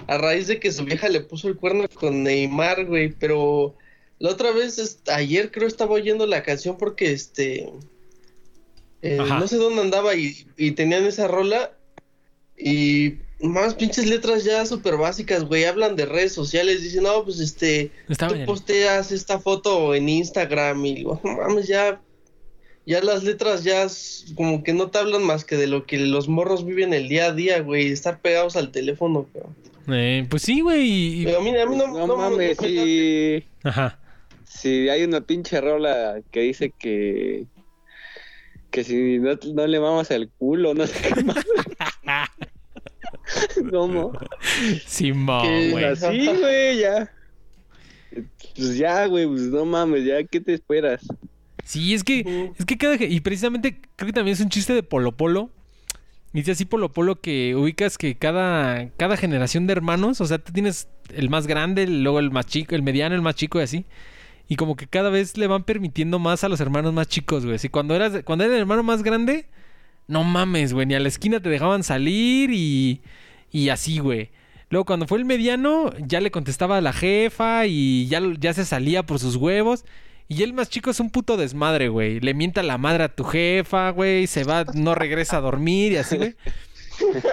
a 0.06 0.18
raíz 0.18 0.46
de 0.46 0.58
que 0.58 0.72
su 0.72 0.84
vieja 0.84 1.08
le 1.08 1.20
puso 1.20 1.48
el 1.48 1.56
cuerno 1.56 1.84
con 1.88 2.22
Neymar, 2.22 2.86
güey, 2.86 3.10
pero 3.10 3.74
la 4.18 4.30
otra 4.30 4.50
vez, 4.52 5.00
ayer 5.08 5.50
creo 5.50 5.68
estaba 5.68 5.92
oyendo 5.92 6.26
la 6.26 6.42
canción 6.42 6.78
porque 6.78 7.12
este, 7.12 7.70
eh, 9.02 9.16
no 9.18 9.46
sé 9.48 9.56
dónde 9.56 9.80
andaba 9.82 10.14
y, 10.14 10.46
y 10.56 10.70
tenían 10.72 11.04
esa 11.04 11.26
rola 11.28 11.72
Y 12.56 13.16
más 13.40 13.74
pinches 13.74 14.06
letras 14.06 14.44
ya 14.44 14.64
súper 14.66 14.96
básicas, 14.96 15.44
güey. 15.44 15.64
Hablan 15.64 15.96
de 15.96 16.06
redes 16.06 16.32
sociales. 16.32 16.82
Dicen, 16.82 17.02
no, 17.02 17.24
pues 17.24 17.40
este. 17.40 17.90
Está 18.08 18.28
tú 18.28 18.34
bien. 18.34 18.46
posteas 18.46 19.10
esta 19.10 19.40
foto 19.40 19.94
en 19.96 20.08
Instagram 20.08 20.84
y 20.86 20.94
digo, 20.94 21.20
mames, 21.24 21.66
ya. 21.66 22.00
Ya 22.84 23.00
las 23.00 23.22
letras 23.22 23.62
ya 23.64 23.86
como 24.36 24.62
que 24.64 24.72
no 24.72 24.90
te 24.90 24.98
hablan 24.98 25.22
más 25.24 25.44
que 25.44 25.56
de 25.56 25.68
lo 25.68 25.86
que 25.86 25.98
los 25.98 26.28
morros 26.28 26.64
viven 26.64 26.92
el 26.92 27.08
día 27.08 27.26
a 27.26 27.32
día, 27.32 27.60
güey. 27.60 27.90
Estar 27.90 28.20
pegados 28.20 28.56
al 28.56 28.70
teléfono. 28.72 29.26
Eh, 29.88 30.26
pues 30.28 30.42
sí, 30.42 30.60
güey. 30.60 31.24
Pero 31.24 31.38
a 31.38 31.42
mí, 31.42 31.56
a 31.56 31.66
mí 31.66 31.76
no, 31.76 31.86
No, 31.88 32.06
no 32.06 32.16
mames, 32.16 32.58
no- 32.60 33.68
Ajá. 33.68 33.98
si 34.44 34.88
hay 34.88 35.02
una 35.04 35.20
pinche 35.20 35.60
rola 35.60 36.20
que 36.32 36.40
dice 36.40 36.72
que 36.76 37.44
que 38.72 38.82
si 38.82 39.18
no, 39.18 39.38
no 39.54 39.66
le 39.66 39.78
mamas 39.78 40.10
al 40.10 40.28
culo, 40.30 40.74
no 40.74 40.86
sé 40.86 41.14
qué 41.14 41.22
más. 41.22 41.36
¿Cómo? 43.70 44.12
Simón, 44.86 45.70
güey. 45.70 45.84
Así, 45.84 46.26
güey, 46.26 46.78
ya. 46.78 47.10
Pues 48.56 48.76
ya, 48.76 49.06
güey, 49.06 49.26
pues 49.26 49.42
no 49.42 49.64
mames, 49.64 50.04
ya, 50.04 50.22
¿qué 50.24 50.40
te 50.40 50.54
esperas? 50.54 51.06
Sí, 51.64 51.94
es 51.94 52.02
que, 52.02 52.52
es 52.58 52.66
que 52.66 52.76
cada, 52.76 52.96
y 52.96 53.20
precisamente 53.20 53.80
creo 53.96 54.08
que 54.08 54.12
también 54.12 54.34
es 54.34 54.40
un 54.40 54.48
chiste 54.48 54.74
de 54.74 54.82
Polo 54.82 55.12
Polo. 55.12 55.50
Dice 56.32 56.52
así 56.52 56.64
Polo 56.64 56.92
Polo 56.92 57.20
que 57.20 57.54
ubicas 57.54 57.98
que 57.98 58.16
cada, 58.16 58.90
cada 58.96 59.16
generación 59.16 59.66
de 59.66 59.72
hermanos, 59.72 60.20
o 60.20 60.26
sea, 60.26 60.38
tú 60.38 60.52
tienes 60.52 60.88
el 61.14 61.30
más 61.30 61.46
grande, 61.46 61.86
luego 61.86 62.18
el 62.18 62.30
más 62.30 62.46
chico, 62.46 62.74
el 62.74 62.82
mediano, 62.82 63.14
el 63.14 63.22
más 63.22 63.36
chico 63.36 63.60
y 63.60 63.62
así. 63.62 63.84
Y 64.52 64.56
como 64.56 64.76
que 64.76 64.86
cada 64.86 65.08
vez 65.08 65.38
le 65.38 65.46
van 65.46 65.64
permitiendo 65.64 66.18
más 66.18 66.44
a 66.44 66.48
los 66.50 66.60
hermanos 66.60 66.92
más 66.92 67.08
chicos, 67.08 67.46
güey. 67.46 67.56
Así 67.56 67.70
cuando 67.70 67.94
eras, 67.94 68.22
cuando 68.22 68.44
eras 68.44 68.56
el 68.56 68.60
hermano 68.60 68.82
más 68.82 69.02
grande, 69.02 69.46
no 70.08 70.24
mames, 70.24 70.74
güey, 70.74 70.84
ni 70.84 70.92
a 70.94 71.00
la 71.00 71.08
esquina 71.08 71.40
te 71.40 71.48
dejaban 71.48 71.82
salir 71.82 72.50
y, 72.52 73.00
y 73.50 73.70
así, 73.70 73.98
güey. 73.98 74.28
Luego 74.68 74.84
cuando 74.84 75.06
fue 75.06 75.16
el 75.16 75.24
mediano, 75.24 75.90
ya 76.06 76.20
le 76.20 76.30
contestaba 76.30 76.76
a 76.76 76.80
la 76.82 76.92
jefa 76.92 77.64
y 77.64 78.08
ya, 78.08 78.20
ya 78.38 78.52
se 78.52 78.66
salía 78.66 79.06
por 79.06 79.18
sus 79.18 79.36
huevos. 79.36 79.86
Y 80.28 80.42
el 80.42 80.52
más 80.52 80.68
chico 80.68 80.90
es 80.90 81.00
un 81.00 81.08
puto 81.08 81.38
desmadre, 81.38 81.88
güey. 81.88 82.20
Le 82.20 82.34
mienta 82.34 82.62
la 82.62 82.76
madre 82.76 83.04
a 83.04 83.14
tu 83.14 83.24
jefa, 83.24 83.88
güey. 83.88 84.26
Se 84.26 84.44
va, 84.44 84.64
no 84.74 84.94
regresa 84.94 85.38
a 85.38 85.40
dormir 85.40 85.92
y 85.92 85.96
así, 85.96 86.18
güey. 86.18 86.36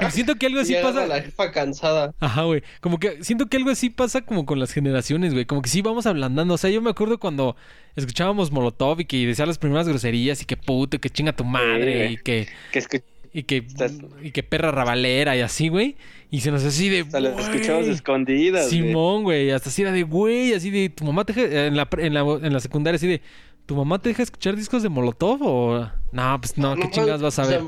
Y 0.08 0.12
siento 0.12 0.36
que 0.36 0.46
algo 0.48 0.60
así 0.62 0.74
y 0.76 0.82
pasa. 0.82 1.06
la 1.08 1.22
jefa 1.22 1.52
cansada. 1.52 2.14
Ajá, 2.20 2.44
güey. 2.44 2.64
Como 2.82 3.00
que 3.00 3.24
siento 3.24 3.48
que 3.48 3.58
algo 3.58 3.70
así 3.72 3.90
pasa 3.90 4.22
como 4.22 4.46
con 4.46 4.60
las 4.60 4.72
generaciones, 4.74 5.34
güey. 5.34 5.46
Como 5.46 5.62
que 5.62 5.70
sí 5.70 5.82
vamos 5.82 6.06
ablandando. 6.06 6.54
O 6.54 6.58
sea, 6.58 6.70
yo 6.70 6.82
me 6.82 6.90
acuerdo 6.90 7.20
cuando 7.20 7.56
escuchábamos 7.96 8.52
Molotov 8.52 9.00
y 9.02 9.06
que 9.06 9.26
decía 9.26 9.46
las 9.46 9.58
primeras 9.58 9.88
groserías 9.88 10.42
y 10.42 10.46
que 10.46 10.58
puto, 10.58 11.00
que 11.00 11.10
chinga 11.10 11.34
tu 11.34 11.44
madre 11.44 12.12
y 12.12 12.18
que 12.18 12.48
Que 12.72 12.80
escu- 12.80 13.04
y 13.32 13.44
que 13.44 13.64
y 14.24 14.32
que 14.32 14.42
perra 14.44 14.72
rabalera 14.72 15.36
y 15.38 15.42
así, 15.42 15.68
güey. 15.70 15.96
Y 16.32 16.42
se 16.42 16.52
nos 16.52 16.64
así 16.64 16.90
de 16.90 17.02
hasta 17.02 17.20
las 17.20 17.34
"Güey". 17.34 17.46
escuchabas 17.46 17.88
escondidas, 17.88 18.68
güey. 18.72 18.82
Simón, 18.84 19.24
güey, 19.24 19.52
hasta 19.52 19.70
así 19.70 19.82
era 19.84 19.92
de 19.92 20.04
güey, 20.04 20.54
así 20.54 20.70
de 20.72 20.90
tu 20.90 21.04
mamá 21.06 21.26
te 21.26 21.34
deja, 21.34 21.66
en 21.68 21.76
la, 21.76 21.88
en 21.98 22.14
la 22.14 22.22
en 22.22 22.54
la 22.54 22.60
secundaria 22.60 22.96
así 22.96 23.08
de 23.08 23.22
¿tu 23.68 23.76
mamá 23.76 24.00
te 24.00 24.10
deja 24.10 24.24
escuchar 24.24 24.56
discos 24.56 24.82
de 24.82 24.90
Molotov 24.90 25.40
o 25.44 25.92
no, 26.12 26.38
pues 26.42 26.58
no, 26.58 26.74
qué 26.74 26.80
mames, 26.82 26.96
chingas 26.96 27.22
vas 27.22 27.38
a 27.38 27.44
o 27.44 27.46
sea, 27.46 27.58
ver? 27.60 27.68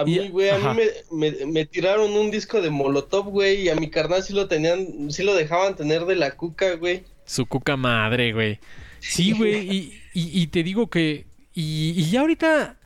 A 0.00 0.04
mí, 0.04 0.28
güey, 0.28 0.50
a 0.50 0.56
ajá. 0.56 0.74
mí 0.74 0.82
me, 1.10 1.30
me, 1.30 1.46
me 1.46 1.66
tiraron 1.66 2.12
un 2.12 2.30
disco 2.30 2.60
de 2.60 2.70
Molotov, 2.70 3.28
güey, 3.30 3.62
y 3.62 3.68
a 3.68 3.74
mi 3.76 3.90
carnal 3.90 4.22
sí 4.22 4.32
lo 4.32 4.46
tenían, 4.48 5.10
sí 5.10 5.22
lo 5.22 5.34
dejaban 5.34 5.76
tener 5.76 6.04
de 6.06 6.16
la 6.16 6.32
cuca, 6.36 6.74
güey. 6.76 7.04
Su 7.24 7.46
cuca 7.46 7.76
madre, 7.76 8.32
güey. 8.32 8.58
Sí, 9.00 9.32
güey, 9.32 9.56
y, 9.70 10.02
y, 10.14 10.42
y 10.42 10.46
te 10.48 10.62
digo 10.62 10.88
que 10.90 11.26
y, 11.54 11.94
y 11.96 12.10
ya 12.10 12.20
ahorita 12.20 12.76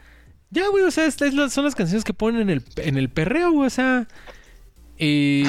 ya, 0.51 0.69
güey, 0.69 0.85
o 0.85 0.91
sea, 0.91 1.07
estas 1.07 1.33
las- 1.35 1.53
son 1.53 1.65
las 1.65 1.75
canciones 1.75 2.05
que 2.05 2.13
ponen 2.15 2.43
en 2.43 2.51
el 2.51 2.63
en 2.77 2.97
el 2.99 3.09
perreo, 3.09 3.53
güey, 3.53 3.67
o 3.67 3.71
sea, 3.71 4.07
eh, 4.99 5.45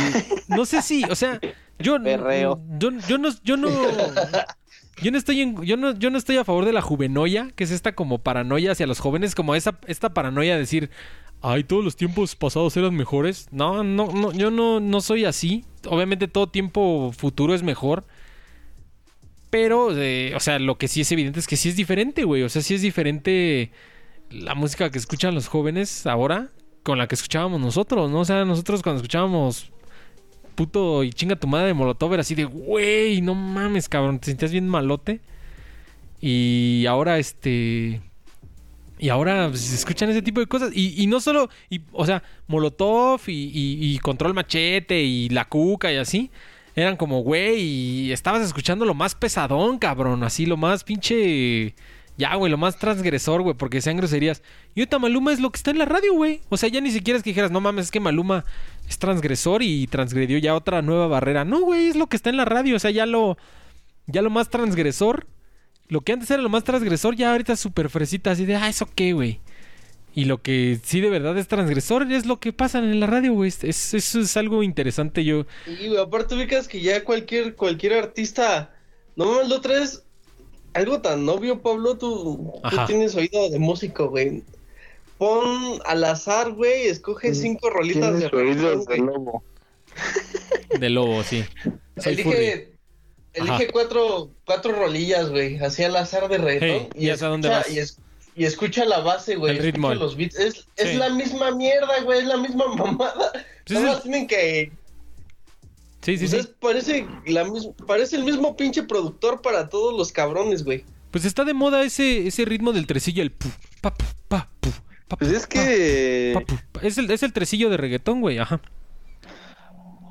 no 0.48 0.66
sé 0.66 0.82
si, 0.82 1.04
o 1.06 1.16
sea, 1.16 1.40
yo 1.80 2.02
Perreo. 2.02 2.62
yo, 2.80 2.92
yo 3.08 3.18
no 3.18 3.30
yo 3.44 3.58
no 3.58 3.70
yo 5.02 5.12
no 5.12 5.18
estoy 5.18 5.42
en, 5.42 5.62
yo 5.64 5.76
no 5.76 5.92
yo 5.98 6.10
no 6.10 6.18
estoy 6.18 6.38
a 6.38 6.44
favor 6.46 6.66
de 6.66 6.74
la 6.74 6.82
juvenoia, 6.82 7.50
que 7.56 7.64
es 7.64 7.72
esta 7.72 7.94
como 7.94 8.20
paranoia 8.20 8.72
hacia 8.72 8.88
los 8.88 9.00
jóvenes, 9.00 9.36
como 9.36 9.56
esa 9.56 9.78
esta 9.88 10.14
paranoia 10.14 10.54
de 10.54 10.60
decir, 10.60 10.90
"Ay, 11.44 11.64
todos 11.64 11.84
los 11.84 11.96
tiempos 11.96 12.36
pasados 12.36 12.76
eran 12.78 12.96
mejores." 12.96 13.48
No, 13.52 13.84
no 13.84 14.08
no 14.08 14.32
yo 14.32 14.50
no 14.52 14.80
no 14.80 15.02
soy 15.02 15.26
así. 15.26 15.66
Obviamente 15.88 16.28
todo 16.28 16.48
tiempo 16.48 17.12
futuro 17.16 17.54
es 17.54 17.64
mejor. 17.64 18.06
Pero, 19.50 19.96
eh, 19.96 20.34
o 20.36 20.40
sea, 20.40 20.58
lo 20.58 20.80
que 20.80 20.88
sí 20.88 21.02
es 21.02 21.12
evidente 21.12 21.40
es 21.40 21.46
que 21.48 21.58
sí 21.58 21.70
es 21.70 21.76
diferente, 21.76 22.24
güey. 22.24 22.42
O 22.42 22.50
sea, 22.50 22.64
sí 22.64 22.74
es 22.74 22.82
diferente 22.82 23.72
la 24.32 24.56
música 24.56 24.90
que 24.90 24.98
escuchan 24.98 25.36
los 25.36 25.48
jóvenes 25.48 26.08
ahora 26.08 26.50
con 26.82 26.98
la 26.98 27.08
que 27.08 27.16
escuchábamos 27.16 27.62
nosotros, 27.62 28.10
¿no? 28.10 28.22
O 28.22 28.26
sea, 28.26 28.46
nosotros 28.46 28.82
cuando 28.82 28.98
escuchábamos 28.98 29.72
puto 30.56 31.04
y 31.04 31.12
chinga 31.12 31.36
tu 31.36 31.48
madre 31.48 31.68
de 31.68 31.74
Molotov 31.74 32.14
era 32.14 32.22
así 32.22 32.36
de, 32.36 32.46
güey, 32.46 33.22
no 33.22 33.36
mames, 33.36 33.90
cabrón, 33.90 34.20
te 34.20 34.28
sentías 34.28 34.52
bien 34.52 34.68
malote. 34.68 35.22
Y 36.20 36.86
ahora, 36.88 37.20
este... 37.20 38.02
Y 39.04 39.10
ahora 39.10 39.50
pues, 39.50 39.60
se 39.60 39.76
escuchan 39.76 40.10
ese 40.12 40.22
tipo 40.22 40.40
de 40.40 40.48
cosas. 40.48 40.72
Y, 40.74 41.06
no 41.08 41.20
solo, 41.20 41.50
y, 41.70 41.82
o 41.92 42.06
sea, 42.06 42.24
Molotov 42.48 43.20
y, 43.28 43.34
y- 43.54 43.94
y 43.96 44.00
Control 44.00 44.34
Machete 44.34 45.04
y 45.04 45.28
La 45.28 45.44
Cuca 45.44 45.92
y 45.92 45.98
así. 45.98 46.32
Eran 46.74 46.96
como, 46.96 47.20
güey, 47.22 47.60
y 47.62 48.12
estabas 48.14 48.42
escuchando 48.44 48.86
lo 48.86 48.94
más 48.94 49.14
pesadón, 49.14 49.78
cabrón. 49.78 50.24
Así, 50.24 50.46
lo 50.46 50.56
más 50.56 50.86
pinche... 50.86 51.76
Ya, 52.18 52.34
güey, 52.36 52.50
lo 52.50 52.58
más 52.58 52.78
transgresor, 52.78 53.42
güey, 53.42 53.58
porque 53.58 53.82
sean 53.82 53.98
groserías. 53.98 54.42
Y 54.74 54.80
ahorita 54.80 55.00
Maluma 55.00 55.34
es 55.34 55.42
lo 55.42 55.52
que 55.52 55.58
está 55.58 55.72
en 55.72 55.80
la 55.80 55.86
radio, 55.86 56.14
güey. 56.14 56.40
O 56.48 56.56
sea, 56.56 56.70
ya 56.70 56.80
ni 56.80 56.92
siquiera 56.92 57.18
es 57.18 57.24
que 57.24 57.32
dijeras, 57.32 57.52
no 57.52 57.60
mames, 57.60 57.86
es 57.88 57.92
que 57.92 58.00
Maluma 58.00 58.46
es 58.88 59.00
transgresor 59.00 59.64
y 59.64 59.86
transgredió 59.88 60.38
ya 60.38 60.56
otra 60.56 60.82
nueva 60.82 61.08
barrera. 61.08 61.44
No, 61.44 61.60
güey, 61.60 61.88
es 61.88 61.98
lo 61.98 62.08
que 62.08 62.16
está 62.16 62.30
en 62.30 62.38
la 62.38 62.46
radio. 62.46 62.78
O 62.78 62.80
sea, 62.80 62.92
ya 62.92 63.06
lo... 63.06 63.38
Ya 64.08 64.22
lo 64.22 64.30
más 64.30 64.50
transgresor 64.50 65.28
lo 65.90 66.02
que 66.02 66.14
antes 66.14 66.30
era 66.32 66.42
lo 66.42 66.50
más 66.50 66.64
transgresor, 66.64 67.16
ya 67.16 67.32
ahorita 67.32 67.54
es 67.54 67.60
súper 67.60 67.90
fresita, 67.90 68.32
así 68.32 68.46
de, 68.46 68.56
ah, 68.56 68.70
¿eso 68.70 68.88
qué, 68.96 69.14
güey? 69.14 69.40
Y 70.16 70.26
lo 70.26 70.42
que 70.42 70.80
sí 70.84 71.02
de 71.02 71.10
verdad 71.10 71.36
es 71.38 71.48
transgresor 71.48 72.12
es 72.12 72.26
lo 72.28 72.40
que 72.40 72.54
pasa 72.54 72.78
en 72.80 73.00
la 73.00 73.08
radio, 73.08 73.34
güey. 73.34 73.50
Es, 73.50 73.64
es- 73.64 73.94
eso 73.96 74.20
es 74.20 74.38
algo 74.38 74.62
interesante, 74.62 75.24
yo. 75.24 75.46
Y, 75.66 75.88
güey, 75.88 76.00
aparte 76.00 76.36
ubicas 76.36 76.68
que 76.68 76.82
ya 76.82 77.04
cualquier, 77.04 77.56
cualquier 77.56 77.94
artista, 77.94 78.76
no 79.16 79.26
mames, 79.26 79.50
lo 79.50 79.60
traes 79.62 80.04
algo 80.74 81.02
tan 81.02 81.28
obvio, 81.30 81.62
Pablo, 81.62 81.98
tú, 81.98 82.54
tú 82.70 82.78
tienes 82.86 83.16
oído 83.16 83.50
de 83.50 83.58
músico, 83.60 84.10
güey. 84.10 84.44
Pon 85.18 85.80
al 85.86 86.04
azar, 86.04 86.52
güey, 86.52 86.88
escoge 86.88 87.34
cinco 87.34 87.70
rolitas 87.70 88.20
de 88.20 88.30
de 88.30 88.98
lobo. 88.98 89.44
De 90.80 90.90
lobo, 90.90 91.24
sí. 91.24 91.44
Soy 91.98 92.18
furry. 92.18 92.36
Elige, 92.38 92.73
elige 93.34 93.68
cuatro, 93.72 94.30
cuatro 94.46 94.72
rolillas, 94.74 95.30
güey, 95.30 95.58
así 95.60 95.84
al 95.84 95.96
azar 95.96 96.28
de 96.30 96.38
reggaetón. 96.38 96.90
Hey, 96.96 97.06
ya 97.06 97.18
sé 97.18 97.26
a 97.26 97.30
dónde 97.30 97.48
escucha, 97.50 97.68
vas. 97.68 97.76
y, 97.76 97.80
es- 97.80 97.98
y 98.36 98.46
escucha 98.46 98.86
la 98.86 99.00
base, 99.02 99.36
güey. 99.36 99.52
El 99.52 99.58
escucha 99.58 99.72
ritmo. 99.76 99.94
los 99.96 100.16
beats. 100.18 100.36
Es, 100.40 100.68
es 100.76 100.90
Sí. 100.90 100.96
la 100.98 101.10
misma 101.10 101.52
mierda, 101.56 102.02
güey, 102.04 102.20
es 102.20 102.26
la 102.26 102.38
misma 102.38 102.66
mamada. 102.76 103.32
Pues 103.66 103.80
Nada 103.80 103.94
más 103.94 104.04
tienen 104.04 104.28
que 104.28 104.72
Sí, 106.02 106.18
sí, 106.18 106.28
Pues 106.28 106.44
sí. 106.46 106.52
parece, 106.60 107.08
la 107.28 107.46
mis- 107.46 107.70
parece 107.88 108.18
el 108.18 108.26
mismo 108.26 108.58
pinche 108.58 108.84
productor 108.84 109.42
para 109.42 109.70
todos 109.70 109.98
los 109.98 110.12
cabrones, 110.12 110.64
güey. 110.66 110.84
Pues 111.12 111.24
está 111.24 111.46
de 111.46 111.54
moda 111.54 111.84
ese, 111.84 112.28
ese 112.28 112.44
ritmo 112.44 112.74
del 112.74 112.88
tresillo, 112.88 113.24
el 113.24 113.32
pu, 113.32 113.48
pa, 113.82 113.94
pu, 113.94 114.04
pa, 114.28 114.50
pu, 114.60 114.70
pa, 115.08 115.16
Pues 115.16 115.30
pu, 115.32 115.38
es 115.38 115.48
que 115.48 116.32
pa, 116.34 116.42
pu, 116.42 116.56
pa. 116.74 116.82
Es 116.82 116.98
el, 116.98 117.10
es 117.10 117.24
el 117.24 117.32
tresillo 117.32 117.70
de 117.70 117.78
reggaetón, 117.78 118.20
güey, 118.20 118.38
ajá. 118.40 118.60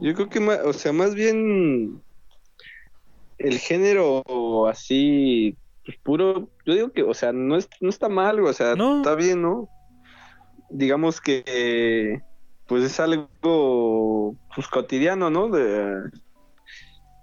yo 0.00 0.14
creo 0.14 0.28
que 0.30 0.40
más, 0.40 0.60
o 0.64 0.72
sea, 0.72 0.92
más 0.92 1.14
bien 1.14 2.00
el 3.42 3.58
género 3.58 4.22
así 4.68 5.56
pues, 5.84 5.98
puro, 5.98 6.48
yo 6.64 6.74
digo 6.74 6.92
que, 6.92 7.02
o 7.02 7.14
sea, 7.14 7.32
no 7.32 7.56
es, 7.56 7.68
no 7.80 7.88
está 7.88 8.08
mal, 8.08 8.40
o 8.40 8.52
sea, 8.52 8.74
No. 8.74 8.98
está 8.98 9.14
bien, 9.14 9.42
¿no? 9.42 9.68
Digamos 10.70 11.20
que 11.20 12.22
pues 12.66 12.84
es 12.84 13.00
algo 13.00 14.36
pues 14.54 14.66
cotidiano, 14.68 15.28
¿no? 15.28 15.48
De 15.48 16.10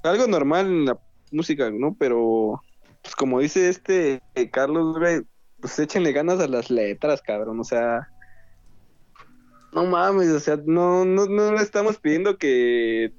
algo 0.04 0.28
normal 0.28 0.68
en 0.68 0.86
la 0.86 1.00
música, 1.32 1.72
¿no? 1.72 1.96
Pero 1.98 2.62
pues 3.02 3.16
como 3.16 3.40
dice 3.40 3.70
este 3.70 4.22
eh, 4.36 4.50
Carlos, 4.52 4.98
güey, 4.98 5.22
pues 5.60 5.80
échenle 5.80 6.12
ganas 6.12 6.40
a 6.40 6.48
las 6.48 6.70
letras, 6.70 7.22
cabrón, 7.22 7.60
o 7.60 7.64
sea, 7.64 8.10
no 9.74 9.86
mames, 9.86 10.30
o 10.30 10.40
sea, 10.40 10.60
no, 10.66 11.06
no, 11.06 11.26
no 11.26 11.52
le 11.54 11.62
estamos 11.62 11.98
pidiendo 11.98 12.38
que 12.38 13.14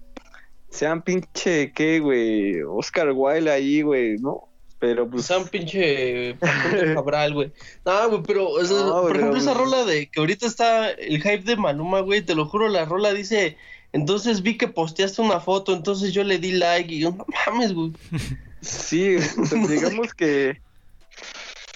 sean 0.70 1.02
pinche, 1.02 1.72
¿qué, 1.72 2.00
güey? 2.00 2.62
Oscar 2.62 3.10
Wilde 3.12 3.50
ahí, 3.50 3.82
güey, 3.82 4.16
¿no? 4.18 4.48
Pero 4.78 5.02
Pues 5.02 5.10
pues, 5.10 5.26
sea 5.26 5.38
un 5.38 5.48
pinche 5.48 6.36
Cabral, 6.94 7.34
güey. 7.34 7.52
No, 7.84 8.08
güey, 8.08 8.22
pero, 8.26 8.48
o 8.48 8.64
sea, 8.64 8.76
No, 8.78 9.02
por 9.02 9.08
pero- 9.12 9.18
ejemplo, 9.20 9.38
esa 9.40 9.52
rola 9.54 9.84
de 9.84 10.08
que 10.08 10.20
ahorita 10.20 10.46
está 10.46 10.90
el 10.90 11.16
hype 11.20 11.42
de 11.42 11.56
Maluma, 11.56 12.00
güey, 12.00 12.22
te 12.22 12.34
lo 12.34 12.46
juro, 12.46 12.68
la 12.68 12.86
rola 12.86 13.12
dice, 13.12 13.58
entonces 13.92 14.40
vi 14.42 14.56
que 14.56 14.68
posteaste 14.68 15.20
una 15.20 15.40
foto, 15.40 15.74
entonces 15.74 16.14
yo 16.14 16.24
le 16.24 16.38
di 16.38 16.52
like 16.52 16.94
y 16.94 17.00
yo, 17.00 17.10
no 17.10 17.26
mames, 17.46 17.74
güey. 17.74 17.92
sí, 18.62 19.16
sea, 19.18 19.66
digamos 19.68 20.14
que 20.14 20.60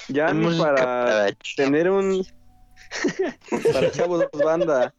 ya 0.08 0.32
Música 0.32 0.64
para 0.64 1.26
tener 1.56 1.90
un... 1.90 2.26
para 3.72 3.90
chavos 3.90 4.24
banda. 4.32 4.94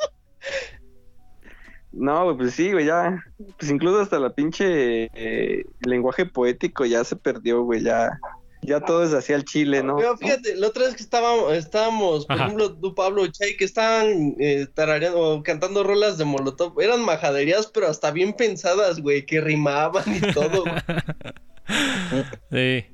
No, 1.96 2.26
güey, 2.26 2.38
pues 2.38 2.54
sí, 2.54 2.72
güey, 2.72 2.86
ya. 2.86 3.24
Pues 3.58 3.72
incluso 3.72 4.02
hasta 4.02 4.20
la 4.20 4.30
pinche 4.30 5.10
eh, 5.14 5.66
lenguaje 5.86 6.26
poético 6.26 6.86
ya 6.86 7.04
se 7.04 7.16
perdió, 7.16 7.64
güey, 7.64 7.82
ya. 7.84 8.20
Ya 8.62 8.82
todo 8.82 9.04
es 9.04 9.14
así 9.14 9.32
al 9.32 9.46
chile, 9.46 9.84
¿no? 9.84 9.98
Pero 9.98 10.18
fíjate, 10.18 10.56
la 10.56 10.68
otra 10.68 10.86
vez 10.86 10.96
que 10.96 11.04
estábamos, 11.04 11.54
estábamos 11.54 12.26
por 12.26 12.36
Ajá. 12.36 12.46
ejemplo, 12.46 12.76
tú, 12.76 12.96
Pablo, 12.96 13.28
Chay, 13.28 13.56
que 13.58 13.64
estaban 13.66 14.36
eh, 14.40 14.66
tarareando 14.74 15.44
cantando 15.44 15.84
rolas 15.84 16.18
de 16.18 16.26
Molotov, 16.26 16.80
eran 16.82 17.06
majaderías, 17.06 17.68
pero 17.68 17.88
hasta 17.88 18.10
bien 18.10 18.34
pensadas, 18.34 19.02
güey, 19.02 19.26
que 19.26 19.40
rimaban 19.40 20.04
y 20.08 20.34
todo. 20.34 20.64
güey. 20.64 20.76
Sí. 22.52 22.86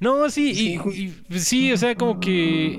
No, 0.00 0.28
sí, 0.28 0.52
y, 0.52 1.08
pues 1.28 1.44
sí, 1.44 1.72
o 1.72 1.76
sea, 1.76 1.94
como 1.94 2.18
que. 2.18 2.78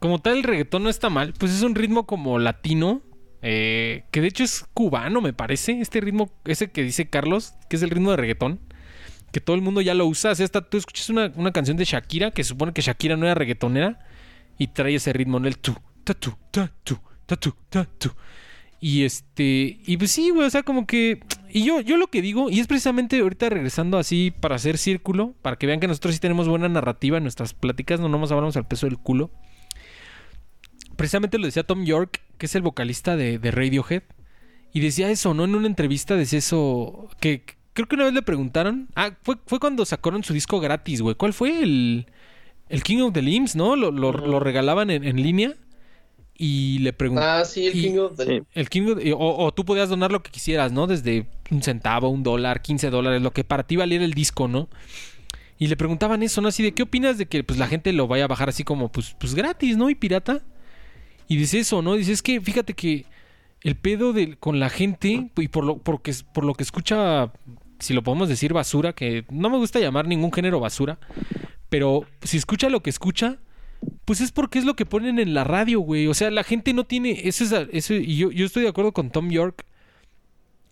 Como 0.00 0.20
tal, 0.20 0.38
el 0.38 0.42
reggaetón 0.42 0.82
no 0.82 0.90
está 0.90 1.10
mal. 1.10 1.32
Pues 1.38 1.52
es 1.52 1.62
un 1.62 1.76
ritmo 1.76 2.06
como 2.06 2.40
latino. 2.40 3.02
Eh, 3.42 4.04
que 4.12 4.20
de 4.20 4.28
hecho 4.28 4.44
es 4.44 4.64
cubano, 4.72 5.20
me 5.20 5.32
parece. 5.32 5.80
Este 5.80 6.00
ritmo, 6.00 6.30
ese 6.44 6.70
que 6.70 6.82
dice 6.82 7.10
Carlos, 7.10 7.54
que 7.68 7.76
es 7.76 7.82
el 7.82 7.90
ritmo 7.90 8.12
de 8.12 8.16
reggaetón. 8.16 8.60
Que 9.32 9.40
todo 9.40 9.56
el 9.56 9.62
mundo 9.62 9.80
ya 9.80 9.94
lo 9.94 10.06
usa. 10.06 10.32
O 10.32 10.34
sea, 10.34 10.44
hasta 10.44 10.62
tú 10.62 10.78
escuchas 10.78 11.10
una, 11.10 11.32
una 11.36 11.52
canción 11.52 11.76
de 11.76 11.84
Shakira, 11.84 12.30
que 12.30 12.44
supone 12.44 12.72
que 12.72 12.82
Shakira 12.82 13.16
no 13.16 13.26
era 13.26 13.34
reggaetonera. 13.34 13.98
Y 14.58 14.68
trae 14.68 14.94
ese 14.94 15.12
ritmo 15.12 15.38
en 15.38 15.46
el 15.46 15.58
tu, 15.58 15.74
ta 16.04 16.14
tu, 16.14 16.34
ta 16.50 16.72
tu, 16.84 16.98
ta 17.26 17.36
tu, 17.36 17.54
ta 17.68 17.84
tu. 17.84 18.10
Y 18.80 19.04
este, 19.04 19.80
y 19.86 19.96
pues 19.96 20.10
sí, 20.10 20.30
güey, 20.30 20.46
o 20.46 20.50
sea, 20.50 20.64
como 20.64 20.86
que. 20.86 21.20
Y 21.50 21.64
yo, 21.64 21.80
yo 21.80 21.96
lo 21.96 22.08
que 22.08 22.20
digo, 22.20 22.50
y 22.50 22.60
es 22.60 22.66
precisamente 22.66 23.20
ahorita 23.20 23.48
regresando 23.48 23.96
así 23.96 24.32
para 24.32 24.56
hacer 24.56 24.76
círculo, 24.76 25.34
para 25.40 25.56
que 25.56 25.66
vean 25.66 25.78
que 25.80 25.86
nosotros 25.86 26.14
sí 26.14 26.20
tenemos 26.20 26.48
buena 26.48 26.68
narrativa 26.68 27.16
en 27.16 27.22
nuestras 27.22 27.54
pláticas, 27.54 28.00
no 28.00 28.08
nomás 28.08 28.32
hablamos 28.32 28.56
al 28.56 28.66
peso 28.66 28.86
del 28.86 28.98
culo. 28.98 29.30
Precisamente 30.96 31.38
lo 31.38 31.46
decía 31.46 31.62
Tom 31.62 31.84
York, 31.84 32.20
que 32.42 32.46
es 32.46 32.56
el 32.56 32.62
vocalista 32.62 33.16
de, 33.16 33.38
de 33.38 33.50
Radiohead, 33.52 34.02
y 34.72 34.80
decía 34.80 35.08
eso, 35.10 35.32
¿no? 35.32 35.44
En 35.44 35.54
una 35.54 35.68
entrevista 35.68 36.16
decía 36.16 36.40
eso, 36.40 37.08
que 37.20 37.44
creo 37.72 37.86
que 37.86 37.94
una 37.94 38.02
vez 38.06 38.14
le 38.14 38.22
preguntaron. 38.22 38.88
Ah, 38.96 39.12
fue, 39.22 39.36
fue 39.46 39.60
cuando 39.60 39.84
sacaron 39.84 40.24
su 40.24 40.32
disco 40.34 40.58
gratis, 40.58 41.02
güey. 41.02 41.14
¿Cuál 41.14 41.32
fue? 41.34 41.62
El, 41.62 42.06
el 42.68 42.82
King 42.82 43.02
of 43.02 43.12
the 43.12 43.22
Limbs, 43.22 43.54
¿no? 43.54 43.76
Lo, 43.76 43.92
lo- 43.92 44.10
lo 44.10 44.40
regalaban 44.40 44.90
en, 44.90 45.04
en 45.04 45.22
línea. 45.22 45.54
Y 46.36 46.80
le 46.80 46.92
preguntaron. 46.92 47.42
Ah, 47.42 47.44
sí, 47.44 47.66
el 47.68 47.76
Y- 47.76 47.82
King 47.82 47.98
of 47.98 48.16
the... 48.16 48.24
Sí. 48.24 48.42
El 48.54 48.68
King 48.68 48.82
of 48.90 48.98
the- 49.00 49.12
o, 49.12 49.18
o 49.44 49.52
tú 49.54 49.64
podías 49.64 49.88
donar 49.88 50.10
lo 50.10 50.20
que 50.24 50.32
quisieras, 50.32 50.72
¿no? 50.72 50.88
Desde 50.88 51.26
un 51.52 51.62
centavo, 51.62 52.08
un 52.08 52.24
dólar, 52.24 52.60
15 52.62 52.90
dólares, 52.90 53.22
lo 53.22 53.30
que 53.32 53.44
para 53.44 53.62
ti 53.62 53.76
valiera 53.76 54.04
el 54.04 54.14
disco, 54.14 54.48
¿no? 54.48 54.68
Y 55.58 55.68
le 55.68 55.76
preguntaban 55.76 56.24
eso, 56.24 56.40
¿no? 56.40 56.48
Así 56.48 56.64
de, 56.64 56.72
¿qué 56.72 56.82
opinas 56.82 57.18
de 57.18 57.26
que 57.26 57.44
pues, 57.44 57.56
la 57.60 57.68
gente 57.68 57.92
lo 57.92 58.08
vaya 58.08 58.24
a 58.24 58.26
bajar 58.28 58.48
así 58.48 58.64
como, 58.64 58.90
pues, 58.90 59.14
pues 59.20 59.34
gratis, 59.36 59.76
¿no? 59.76 59.88
Y 59.90 59.94
pirata. 59.94 60.42
Y 61.28 61.36
dice 61.36 61.60
eso, 61.60 61.82
¿no? 61.82 61.94
Dice, 61.94 62.12
es 62.12 62.22
que 62.22 62.40
fíjate 62.40 62.74
que 62.74 63.06
el 63.62 63.76
pedo 63.76 64.12
de, 64.12 64.36
con 64.36 64.60
la 64.60 64.68
gente, 64.68 65.30
y 65.36 65.48
por 65.48 65.64
lo, 65.64 65.78
porque, 65.78 66.14
por 66.32 66.44
lo 66.44 66.54
que 66.54 66.62
escucha, 66.62 67.32
si 67.78 67.94
lo 67.94 68.02
podemos 68.02 68.28
decir 68.28 68.52
basura, 68.52 68.92
que 68.92 69.24
no 69.30 69.50
me 69.50 69.58
gusta 69.58 69.80
llamar 69.80 70.06
ningún 70.06 70.32
género 70.32 70.60
basura, 70.60 70.98
pero 71.68 72.04
si 72.22 72.36
escucha 72.36 72.68
lo 72.68 72.82
que 72.82 72.90
escucha, 72.90 73.38
pues 74.04 74.20
es 74.20 74.32
porque 74.32 74.58
es 74.58 74.64
lo 74.64 74.76
que 74.76 74.86
ponen 74.86 75.18
en 75.18 75.34
la 75.34 75.44
radio, 75.44 75.80
güey. 75.80 76.06
O 76.06 76.14
sea, 76.14 76.30
la 76.30 76.44
gente 76.44 76.72
no 76.72 76.84
tiene. 76.84 77.22
Eso 77.24 77.44
es, 77.44 77.52
eso, 77.72 77.94
y 77.94 78.16
yo, 78.16 78.30
yo 78.30 78.46
estoy 78.46 78.62
de 78.62 78.68
acuerdo 78.68 78.92
con 78.92 79.10
Tom 79.10 79.30
York. 79.30 79.64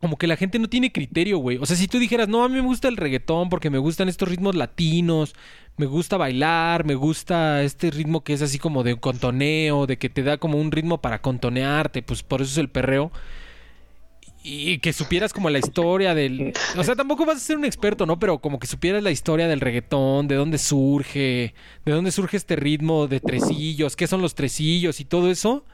Como 0.00 0.16
que 0.16 0.26
la 0.26 0.36
gente 0.36 0.58
no 0.58 0.68
tiene 0.68 0.92
criterio, 0.92 1.38
güey. 1.38 1.58
O 1.58 1.66
sea, 1.66 1.76
si 1.76 1.86
tú 1.86 1.98
dijeras, 1.98 2.26
no, 2.26 2.42
a 2.42 2.48
mí 2.48 2.54
me 2.54 2.62
gusta 2.62 2.88
el 2.88 2.96
reggaetón 2.96 3.50
porque 3.50 3.68
me 3.68 3.76
gustan 3.76 4.08
estos 4.08 4.28
ritmos 4.28 4.54
latinos, 4.54 5.34
me 5.80 5.86
gusta 5.86 6.18
bailar, 6.18 6.84
me 6.84 6.94
gusta 6.94 7.62
este 7.62 7.90
ritmo 7.90 8.22
que 8.22 8.34
es 8.34 8.42
así 8.42 8.58
como 8.58 8.82
de 8.82 9.00
contoneo, 9.00 9.86
de 9.86 9.96
que 9.96 10.10
te 10.10 10.22
da 10.22 10.36
como 10.36 10.58
un 10.58 10.70
ritmo 10.70 11.00
para 11.00 11.22
contonearte, 11.22 12.02
pues 12.02 12.22
por 12.22 12.42
eso 12.42 12.52
es 12.52 12.58
el 12.58 12.68
perreo. 12.68 13.10
Y 14.42 14.78
que 14.78 14.92
supieras 14.92 15.32
como 15.32 15.48
la 15.48 15.58
historia 15.58 16.14
del... 16.14 16.52
O 16.76 16.84
sea, 16.84 16.96
tampoco 16.96 17.24
vas 17.24 17.38
a 17.38 17.40
ser 17.40 17.56
un 17.56 17.64
experto, 17.64 18.04
¿no? 18.04 18.18
Pero 18.18 18.40
como 18.40 18.58
que 18.58 18.66
supieras 18.66 19.02
la 19.02 19.10
historia 19.10 19.48
del 19.48 19.60
reggaetón, 19.60 20.28
de 20.28 20.34
dónde 20.34 20.58
surge, 20.58 21.54
de 21.86 21.92
dónde 21.92 22.12
surge 22.12 22.36
este 22.36 22.56
ritmo 22.56 23.06
de 23.06 23.20
tresillos, 23.20 23.96
qué 23.96 24.06
son 24.06 24.20
los 24.20 24.34
tresillos 24.34 25.00
y 25.00 25.06
todo 25.06 25.30
eso. 25.30 25.64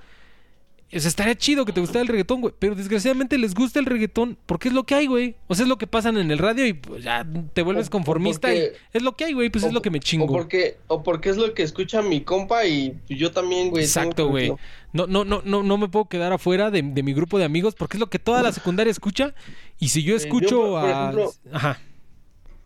O 0.94 1.00
sea, 1.00 1.08
estaría 1.08 1.34
chido 1.36 1.64
que 1.64 1.72
te 1.72 1.80
gustara 1.80 2.00
el 2.02 2.06
reggaetón, 2.08 2.40
güey. 2.40 2.54
Pero 2.58 2.76
desgraciadamente 2.76 3.36
les 3.38 3.54
gusta 3.54 3.80
el 3.80 3.86
reggaetón 3.86 4.38
porque 4.46 4.68
es 4.68 4.74
lo 4.74 4.84
que 4.84 4.94
hay, 4.94 5.06
güey. 5.08 5.34
O 5.48 5.54
sea, 5.56 5.64
es 5.64 5.68
lo 5.68 5.78
que 5.78 5.88
pasan 5.88 6.16
en 6.16 6.30
el 6.30 6.38
radio 6.38 6.64
y 6.64 6.74
pues, 6.74 7.02
ya 7.02 7.26
te 7.52 7.62
vuelves 7.62 7.86
O- 7.86 7.88
o 7.88 7.90
conformista 7.90 8.54
y 8.54 8.68
es 8.92 9.02
lo 9.02 9.16
que 9.16 9.24
hay, 9.24 9.32
güey. 9.32 9.50
Pues 9.50 9.64
es 9.64 9.70
o- 9.70 9.74
lo 9.74 9.82
que 9.82 9.90
me 9.90 9.98
O 9.98 10.00
chingo. 10.02 10.26
porque, 10.28 10.78
o 10.86 11.02
porque 11.02 11.30
es 11.30 11.36
lo 11.36 11.52
que 11.54 11.64
escucha 11.64 12.02
mi 12.02 12.20
compa 12.22 12.64
y 12.66 12.94
yo 13.08 13.32
también, 13.32 13.70
güey. 13.70 13.82
Exacto, 13.84 14.28
güey. 14.28 14.52
No, 14.92 15.06
no, 15.08 15.24
no, 15.24 15.42
no, 15.44 15.62
no 15.64 15.76
me 15.76 15.88
puedo 15.88 16.04
quedar 16.08 16.32
afuera 16.32 16.70
de, 16.70 16.82
de 16.82 17.02
mi 17.02 17.12
grupo 17.12 17.36
de 17.38 17.44
amigos 17.44 17.74
porque 17.74 17.96
es 17.96 18.00
lo 18.00 18.08
que 18.08 18.20
toda 18.20 18.42
la 18.42 18.52
secundaria 18.52 18.90
escucha. 18.90 19.34
Y 19.80 19.88
si 19.88 20.02
yo 20.04 20.10
yo, 20.10 20.16
escucho 20.16 20.56
por- 20.60 20.80
por 20.82 20.84
a. 20.90 21.02
ejemplo, 21.02 21.32
Ajá. 21.52 21.80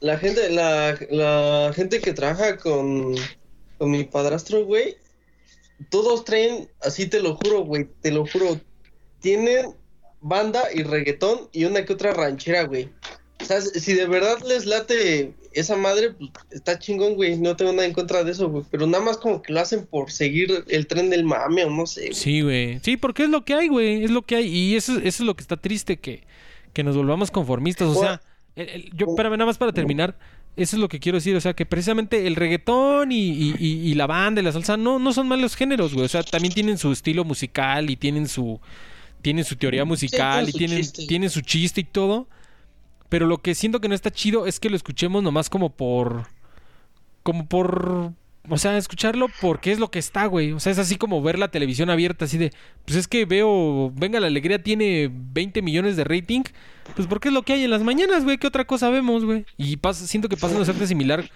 La 0.01 0.19
gente, 0.19 0.49
la, 0.51 0.97
la 1.11 1.73
gente 1.75 2.01
que 2.01 2.13
trabaja 2.13 2.57
con, 2.59 3.15
con 3.79 3.91
mi 3.91 4.05
padrastro, 4.05 4.65
güey, 4.65 4.97
todos 5.89 6.25
traen, 6.25 6.69
así 6.83 7.07
te 7.07 7.21
lo 7.21 7.37
juro, 7.37 7.61
güey, 7.65 7.89
te 8.03 8.11
lo 8.11 8.27
juro, 8.27 8.61
tienen 9.21 9.75
banda 10.21 10.63
y 10.75 10.83
reggaetón 10.83 11.49
y 11.53 11.65
una 11.65 11.85
que 11.85 11.93
otra 11.93 12.13
ranchera, 12.13 12.65
güey. 12.65 12.89
O 13.41 13.45
sea, 13.45 13.61
si 13.63 13.95
de 13.95 14.07
verdad 14.07 14.39
les 14.47 14.67
late 14.67 15.33
esa 15.53 15.75
madre, 15.75 16.11
pues 16.11 16.31
está 16.51 16.79
chingón, 16.79 17.15
güey, 17.15 17.37
no 17.39 17.57
tengo 17.57 17.73
nada 17.73 17.87
en 17.87 17.95
contra 17.95 18.23
de 18.23 18.33
eso, 18.33 18.51
güey, 18.51 18.65
pero 18.71 18.87
nada 18.87 19.03
más 19.03 19.17
como 19.17 19.41
que 19.43 19.53
lo 19.53 19.61
hacen 19.61 19.87
por 19.87 20.11
seguir 20.13 20.65
el 20.69 20.87
tren 20.87 21.09
del 21.09 21.25
mame 21.25 21.65
o 21.65 21.71
no 21.71 21.87
sé. 21.87 22.03
güey. 22.03 22.15
Sí, 22.15 22.41
güey. 22.43 22.79
Sí, 22.81 22.97
porque 22.99 23.25
es 23.25 23.31
lo 23.31 23.45
que 23.47 23.55
hay, 23.55 23.69
güey. 23.69 24.05
Es 24.05 24.11
lo 24.11 24.23
que 24.23 24.37
hay. 24.37 24.47
Y 24.47 24.77
eso, 24.77 24.93
eso 24.99 25.05
es 25.05 25.21
lo 25.21 25.35
que 25.35 25.41
está 25.41 25.57
triste, 25.57 25.97
que, 25.99 26.25
que 26.75 26.85
nos 26.85 26.97
volvamos 26.97 27.31
conformistas. 27.31 27.89
O 27.89 27.95
sea, 27.99 28.21
el- 28.57 28.69
el- 28.69 28.91
yo, 28.95 29.07
espérame, 29.09 29.33
nada 29.33 29.47
más 29.47 29.57
para 29.59 29.73
terminar. 29.73 30.19
Eso 30.57 30.77
es 30.77 30.81
lo 30.81 30.89
que 30.89 31.01
quiero 31.01 31.17
decir. 31.17 31.35
O 31.37 31.41
sea, 31.41 31.55
que 31.55 31.65
precisamente 31.67 32.27
el 32.27 32.37
reggaetón 32.37 33.13
y, 33.13 33.17
y- 33.31 33.55
y- 33.59 33.91
y 33.91 33.95
la 33.95 34.07
banda 34.07 34.41
y 34.41 34.45
la 34.45 34.53
salsa 34.53 34.77
no, 34.77 34.99
no 34.99 35.13
son 35.13 35.27
malos 35.29 35.57
géneros, 35.57 35.95
güey. 35.95 36.05
O 36.05 36.09
sea, 36.09 36.23
también 36.23 36.53
tienen 36.53 36.77
su 36.79 36.93
estilo 36.93 37.25
musical 37.25 37.89
y 37.89 37.97
tienen 37.97 38.29
su, 38.29 38.61
tienen 39.23 39.45
su 39.45 39.57
teoría 39.57 39.85
musical 39.85 40.49
y 40.49 40.53
tienen, 40.53 40.79
chiste. 40.83 41.07
tienen 41.07 41.31
su 41.31 41.41
chiste 41.41 41.81
y 41.81 41.85
todo. 41.85 42.27
Pero 43.09 43.27
lo 43.27 43.39
que 43.39 43.55
siento 43.55 43.81
que 43.81 43.89
no 43.89 43.95
está 43.95 44.11
chido 44.11 44.47
es 44.47 44.61
que 44.61 44.71
lo 44.71 44.77
escuchemos 44.77 45.23
nomás 45.23 45.49
como 45.51 45.71
por. 45.71 46.27
Como 47.23 47.47
por. 47.47 48.13
O 48.49 48.57
sea, 48.57 48.77
escucharlo 48.79 49.27
porque 49.41 49.71
es 49.71 49.79
lo 49.79 49.91
que 49.91 49.99
está, 49.99 50.27
güey. 50.27 50.53
O 50.53 50.61
sea, 50.61 50.73
es 50.73 50.79
así 50.79 50.97
como 50.97 51.23
ver 51.23 51.39
la 51.39 51.51
televisión 51.51 51.91
abierta, 51.91 52.25
así 52.25 52.39
de. 52.39 52.53
Pues 52.87 52.97
es 52.97 53.07
que 53.07 53.27
veo. 53.27 53.93
Venga, 53.95 54.19
la 54.19 54.29
alegría 54.29 54.63
tiene 54.63 55.11
20 55.13 55.61
millones 55.63 55.97
de 55.97 56.05
rating. 56.05 56.43
Pues 56.97 57.07
porque 57.07 57.29
es 57.29 57.35
lo 57.35 57.43
que 57.43 57.53
hay 57.53 57.65
en 57.65 57.71
las 57.71 57.83
mañanas, 57.83 58.25
güey. 58.25 58.39
¿Qué 58.39 58.47
otra 58.47 58.67
cosa 58.67 58.89
vemos, 58.89 59.25
güey? 59.25 59.45
Y 59.59 59.77
pasa, 59.77 60.07
siento 60.07 60.29
que 60.29 60.37
pasa 60.37 60.57
una 60.57 60.65
suerte 60.65 60.87
similar 60.87 61.31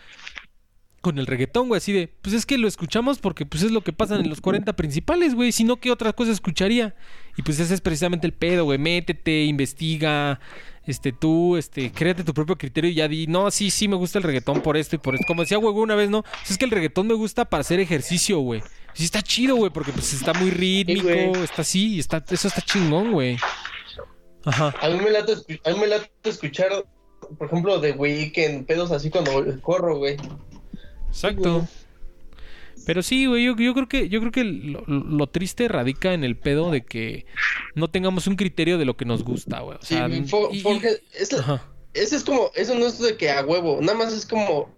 con 1.03 1.19
el 1.19 1.27
reggaetón, 1.27 1.69
güey. 1.69 1.77
Así 1.77 1.93
de. 1.93 2.09
Pues 2.23 2.35
es 2.35 2.47
que 2.47 2.57
lo 2.57 2.67
escuchamos 2.67 3.19
porque 3.19 3.45
pues 3.45 3.63
es 3.63 3.71
lo 3.71 3.83
que 3.83 3.93
pasa 3.93 4.17
en 4.17 4.31
los 4.31 4.41
40 4.41 4.73
principales, 4.75 5.35
güey. 5.35 5.53
Si 5.53 5.63
no, 5.63 5.77
¿qué 5.77 5.91
otra 5.93 6.15
cosa 6.15 6.33
escucharía? 6.33 6.95
Y 7.37 7.43
pues 7.43 7.61
ese 7.61 7.75
es 7.75 7.83
precisamente 7.83 8.27
el 8.27 8.33
pedo, 8.33 8.65
güey. 8.65 8.79
Métete, 8.79 9.45
investiga. 9.45 10.41
Este, 10.87 11.13
tú, 11.13 11.57
este, 11.57 11.91
créate 11.91 12.25
tu 12.25 12.35
propio 12.35 12.57
criterio 12.59 12.91
y 12.91 12.95
ya 12.95 13.09
di, 13.09 13.27
no, 13.27 13.51
sí, 13.51 13.71
sí 13.71 13.89
me 13.89 13.97
gusta 13.97 14.19
el 14.19 14.25
reggaetón 14.25 14.61
por 14.61 14.77
esto 14.77 14.97
y 14.97 14.99
por 14.99 15.15
esto. 15.15 15.25
Como 15.27 15.43
decía, 15.43 15.57
güey, 15.57 15.75
una 15.75 15.95
vez, 15.95 16.11
¿no? 16.11 16.23
Pues 16.23 16.51
es 16.51 16.59
que 16.59 16.67
el 16.67 16.71
reggaetón 16.71 17.07
me 17.07 17.15
gusta 17.15 17.47
para 17.47 17.63
hacer 17.63 17.81
ejercicio, 17.81 18.39
güey. 18.41 18.63
Sí 18.93 19.05
está 19.05 19.23
chido, 19.23 19.57
güey, 19.57 19.71
porque 19.71 19.93
pues 19.93 20.13
está 20.13 20.35
muy 20.35 20.51
rítmico, 20.51 21.09
está 21.09 21.63
así, 21.63 21.99
está, 21.99 22.23
eso 22.31 22.49
está 22.49 22.61
chingón, 22.61 23.13
güey. 23.13 23.39
Ajá. 24.45 24.75
A 24.81 24.89
mí 24.91 24.99
me 25.01 25.11
late, 25.11 25.33
a 25.65 25.71
mí 25.71 25.81
me 25.81 25.87
late 25.87 26.11
escuchar, 26.25 26.71
por 27.39 27.47
ejemplo, 27.47 27.81
de 27.81 27.93
Weekend, 27.93 28.67
pedos 28.67 28.91
así 28.91 29.11
cuando 29.11 29.43
corro, 29.63 29.97
güey. 29.99 30.17
Exacto. 31.09 31.67
Pero 32.87 33.03
sí, 33.03 33.27
güey, 33.27 33.45
yo, 33.45 33.57
yo 33.57 33.73
creo 33.75 33.89
que 33.89 34.09
yo 34.09 34.21
creo 34.21 34.33
que 34.33 34.45
lo, 34.45 34.83
lo 34.87 35.27
triste 35.29 35.69
radica 35.69 36.13
en 36.15 36.25
el 36.25 36.37
pedo 36.37 36.71
de 36.71 36.85
que 36.85 37.27
no 37.75 37.89
tengamos 37.89 38.27
un 38.27 38.37
criterio 38.37 38.79
de 38.79 38.85
lo 38.85 38.97
que 38.97 39.05
nos 39.05 39.23
gusta, 39.25 39.61
güey. 39.61 39.79
O 39.79 39.83
Sí, 39.83 39.95
sea, 39.95 40.09
y- 40.09 40.61
porque 40.63 40.89
es, 41.19 41.33
ese 41.95 42.17
es 42.17 42.25
como, 42.25 42.51
eso 42.55 42.75
no 42.79 42.87
es 42.87 42.99
de 42.99 43.17
que 43.17 43.31
a 43.31 43.45
huevo, 43.45 43.79
nada 43.81 43.97
más 43.97 44.13
es 44.13 44.27
como 44.27 44.75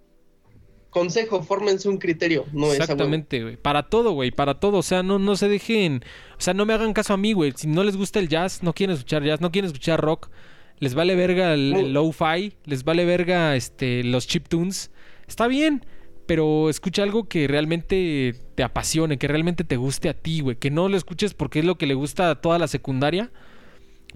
consejo, 0.91 1.43
fórmense 1.43 1.89
un 1.89 1.99
criterio, 1.99 2.47
no. 2.53 2.73
Exactamente, 2.73 3.43
güey. 3.43 3.57
Para 3.57 3.83
todo, 3.83 4.13
güey, 4.13 4.31
para 4.31 4.59
todo. 4.61 4.79
O 4.79 4.83
sea, 4.83 5.03
no, 5.03 5.19
no 5.19 5.37
se 5.37 5.49
dejen. 5.49 6.03
O 6.39 6.41
sea, 6.41 6.55
no 6.55 6.65
me 6.65 6.73
hagan 6.73 6.93
caso 6.95 7.13
a 7.13 7.17
mí, 7.19 7.33
güey. 7.35 7.53
Si 7.57 7.67
no 7.67 7.85
les 7.85 7.97
gusta 7.97 8.19
el 8.19 8.29
jazz, 8.29 8.63
no 8.63 8.73
quieren 8.73 8.95
escuchar 8.95 9.23
jazz, 9.23 9.41
no 9.41 9.51
quieren 9.53 9.67
escuchar 9.67 10.01
rock, 10.01 10.31
les 10.79 10.95
vale 10.95 11.15
verga 11.15 11.53
el, 11.53 11.75
el 11.75 11.93
lo-fi, 11.93 12.55
les 12.65 12.85
vale 12.85 13.05
verga 13.05 13.57
este, 13.57 14.05
los 14.05 14.27
chiptunes. 14.27 14.91
Está 15.29 15.49
bien, 15.49 15.85
pero 16.27 16.69
escucha 16.71 17.03
algo 17.03 17.29
que 17.29 17.47
realmente 17.49 18.35
te 18.55 18.63
apasione, 18.63 19.19
que 19.19 19.29
realmente 19.29 19.65
te 19.65 19.77
guste 19.77 20.09
a 20.09 20.15
ti, 20.15 20.41
güey. 20.41 20.57
Que 20.57 20.71
no 20.71 20.89
lo 20.89 20.97
escuches 20.97 21.35
porque 21.35 21.61
es 21.61 21.65
lo 21.65 21.77
que 21.77 21.87
le 21.87 21.95
gusta 21.95 22.31
a 22.31 22.41
toda 22.41 22.59
la 22.59 22.69
secundaria. 22.69 23.31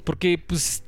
Porque, 0.04 0.38
pues, 0.44 0.82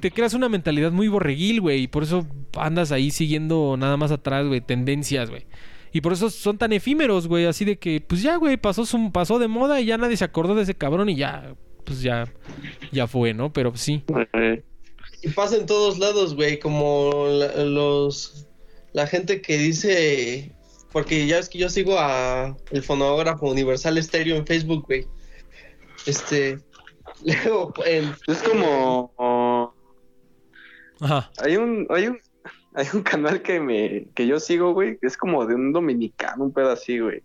te 0.00 0.10
creas 0.10 0.34
una 0.34 0.48
mentalidad 0.48 0.92
muy 0.92 1.08
borreguil, 1.08 1.60
güey. 1.60 1.82
Y 1.82 1.88
por 1.88 2.02
eso 2.02 2.26
andas 2.56 2.92
ahí 2.92 3.10
siguiendo 3.10 3.76
nada 3.76 3.96
más 3.96 4.10
atrás, 4.12 4.46
güey, 4.46 4.60
tendencias, 4.60 5.30
güey. 5.30 5.46
Y 5.92 6.02
por 6.02 6.12
eso 6.12 6.30
son 6.30 6.56
tan 6.58 6.72
efímeros, 6.72 7.26
güey. 7.26 7.46
Así 7.46 7.64
de 7.64 7.76
que, 7.78 8.00
pues 8.00 8.22
ya, 8.22 8.36
güey, 8.36 8.56
pasó, 8.56 8.86
su- 8.86 9.10
pasó 9.12 9.38
de 9.38 9.48
moda 9.48 9.80
y 9.80 9.86
ya 9.86 9.98
nadie 9.98 10.16
se 10.16 10.24
acordó 10.24 10.54
de 10.54 10.62
ese 10.62 10.74
cabrón 10.74 11.08
y 11.08 11.16
ya 11.16 11.54
pues 11.84 12.02
ya, 12.02 12.32
ya 12.92 13.08
fue, 13.08 13.34
¿no? 13.34 13.52
Pero 13.52 13.74
sí. 13.74 14.04
Y 15.22 15.28
pasa 15.30 15.56
en 15.56 15.66
todos 15.66 15.98
lados, 15.98 16.36
güey, 16.36 16.60
como 16.60 17.26
los 17.64 18.46
la 18.92 19.06
gente 19.08 19.40
que 19.40 19.58
dice 19.58 20.52
porque 20.92 21.26
ya 21.26 21.38
es 21.38 21.48
que 21.48 21.58
yo 21.58 21.68
sigo 21.68 21.98
a 21.98 22.56
el 22.70 22.82
fonógrafo 22.82 23.46
Universal 23.46 24.02
Stereo 24.02 24.36
en 24.36 24.46
Facebook, 24.46 24.84
güey. 24.86 25.06
Este 26.06 26.58
luego 27.24 27.72
en 27.84 28.14
Es 28.26 28.42
como 28.42 29.74
Ajá. 31.00 31.30
hay 31.38 31.56
un 31.56 31.86
hay 31.90 32.08
un 32.08 32.18
hay 32.74 32.86
un 32.92 33.02
canal 33.02 33.42
que 33.42 33.60
me 33.60 34.06
que 34.14 34.26
yo 34.26 34.40
sigo, 34.40 34.72
güey, 34.72 34.98
que 34.98 35.06
es 35.06 35.16
como 35.16 35.46
de 35.46 35.54
un 35.54 35.72
dominicano, 35.72 36.44
un 36.44 36.52
pedo 36.52 36.70
así, 36.70 36.98
güey, 36.98 37.22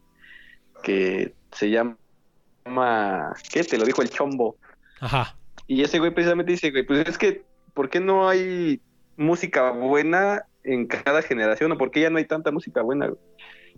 que 0.83 1.33
se 1.51 1.69
llama 1.69 3.33
¿qué? 3.51 3.63
Te 3.63 3.77
lo 3.77 3.85
dijo 3.85 4.01
el 4.01 4.09
Chombo. 4.09 4.57
Ajá. 4.99 5.35
Y 5.67 5.81
ese 5.81 5.99
güey 5.99 6.13
precisamente 6.13 6.51
dice, 6.51 6.71
güey, 6.71 6.85
pues 6.85 7.07
es 7.07 7.17
que 7.17 7.43
¿por 7.73 7.89
qué 7.89 7.99
no 7.99 8.27
hay 8.29 8.81
música 9.17 9.71
buena 9.71 10.45
en 10.63 10.87
cada 10.87 11.21
generación 11.21 11.71
o 11.71 11.77
por 11.77 11.91
qué 11.91 12.01
ya 12.01 12.09
no 12.09 12.17
hay 12.17 12.25
tanta 12.25 12.51
música 12.51 12.81
buena 12.81 13.07
güey? 13.07 13.19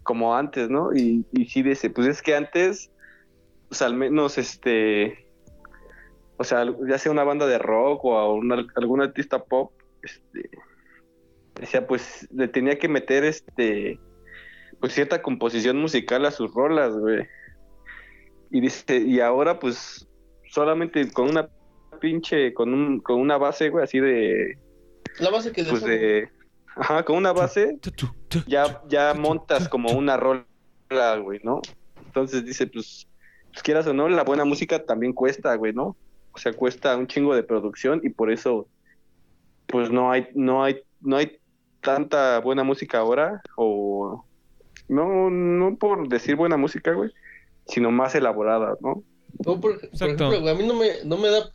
Como 0.07 0.33
antes, 0.37 0.69
¿no? 0.69 0.95
Y, 0.95 1.25
y 1.33 1.45
sí 1.47 1.61
dice, 1.61 1.89
pues 1.89 2.07
es 2.07 2.21
que 2.21 2.33
antes, 2.33 2.89
o 3.69 3.75
sea, 3.75 3.87
al 3.87 3.93
menos 3.93 4.37
este, 4.37 5.27
o 6.37 6.45
sea, 6.45 6.63
ya 6.87 6.97
sea 6.97 7.11
una 7.11 7.25
banda 7.25 7.45
de 7.45 7.57
rock 7.57 8.05
o 8.05 8.17
a 8.17 8.33
una- 8.33 8.65
algún 8.75 9.01
artista 9.01 9.43
pop, 9.43 9.73
este, 10.01 10.49
decía, 11.59 11.85
pues 11.85 12.25
le 12.31 12.47
tenía 12.47 12.79
que 12.79 12.87
meter 12.87 13.25
este, 13.25 13.99
pues 14.79 14.93
cierta 14.93 15.21
composición 15.21 15.75
musical 15.77 16.25
a 16.25 16.31
sus 16.31 16.53
rolas, 16.53 16.97
güey. 16.97 17.27
Y 18.49 18.61
dice, 18.61 18.99
y 18.99 19.19
ahora 19.19 19.59
pues 19.59 20.07
solamente 20.49 21.11
con 21.11 21.29
una 21.31 21.49
pinche, 21.99 22.53
con 22.53 22.73
un, 22.73 23.01
con 23.01 23.19
una 23.19 23.37
base, 23.37 23.67
güey, 23.69 23.83
así 23.83 23.99
de, 23.99 24.57
la 25.19 25.31
base 25.31 25.51
que 25.51 25.65
pues 25.65 25.83
de, 25.83 26.29
ajá, 26.79 27.03
con 27.03 27.17
una 27.17 27.31
base, 27.33 27.77
Tu, 27.81 27.91
tu, 27.91 28.07
tu. 28.27 28.39
ya, 28.47 28.81
ya 28.87 29.13
montas 29.13 29.67
como 29.69 29.91
una 29.91 30.17
rola, 30.17 30.45
güey, 31.21 31.39
¿no? 31.43 31.61
Entonces 32.05 32.45
dice, 32.45 32.67
pues, 32.67 33.07
pues 33.51 33.63
quieras 33.63 33.87
o 33.87 33.93
no, 33.93 34.07
la 34.09 34.23
buena 34.23 34.45
música 34.45 34.83
también 34.85 35.13
cuesta, 35.13 35.55
güey, 35.55 35.73
¿no? 35.73 35.95
O 36.31 36.37
sea, 36.37 36.53
cuesta 36.53 36.95
un 36.95 37.07
chingo 37.07 37.35
de 37.35 37.43
producción 37.43 38.01
y 38.03 38.09
por 38.09 38.31
eso, 38.31 38.67
pues 39.67 39.89
no 39.89 40.11
hay, 40.11 40.27
no 40.35 40.63
hay, 40.63 40.81
no 41.01 41.17
hay 41.17 41.39
tanta 41.81 42.39
buena 42.39 42.63
música 42.63 42.99
ahora, 42.99 43.41
o 43.55 44.23
no, 44.87 45.29
no 45.29 45.75
por 45.77 46.07
decir 46.07 46.35
buena 46.35 46.57
música, 46.57 46.93
güey, 46.93 47.11
sino 47.65 47.91
más 47.91 48.15
elaborada, 48.15 48.77
¿no? 48.81 49.03
No, 49.45 49.59
por, 49.59 49.61
por 49.61 49.73
Exacto. 49.85 50.05
ejemplo, 50.05 50.41
güey, 50.41 50.49
a 50.49 50.55
mí 50.55 50.65
no 50.65 50.73
me, 50.73 51.03
no 51.05 51.17
me 51.17 51.29
da 51.29 51.51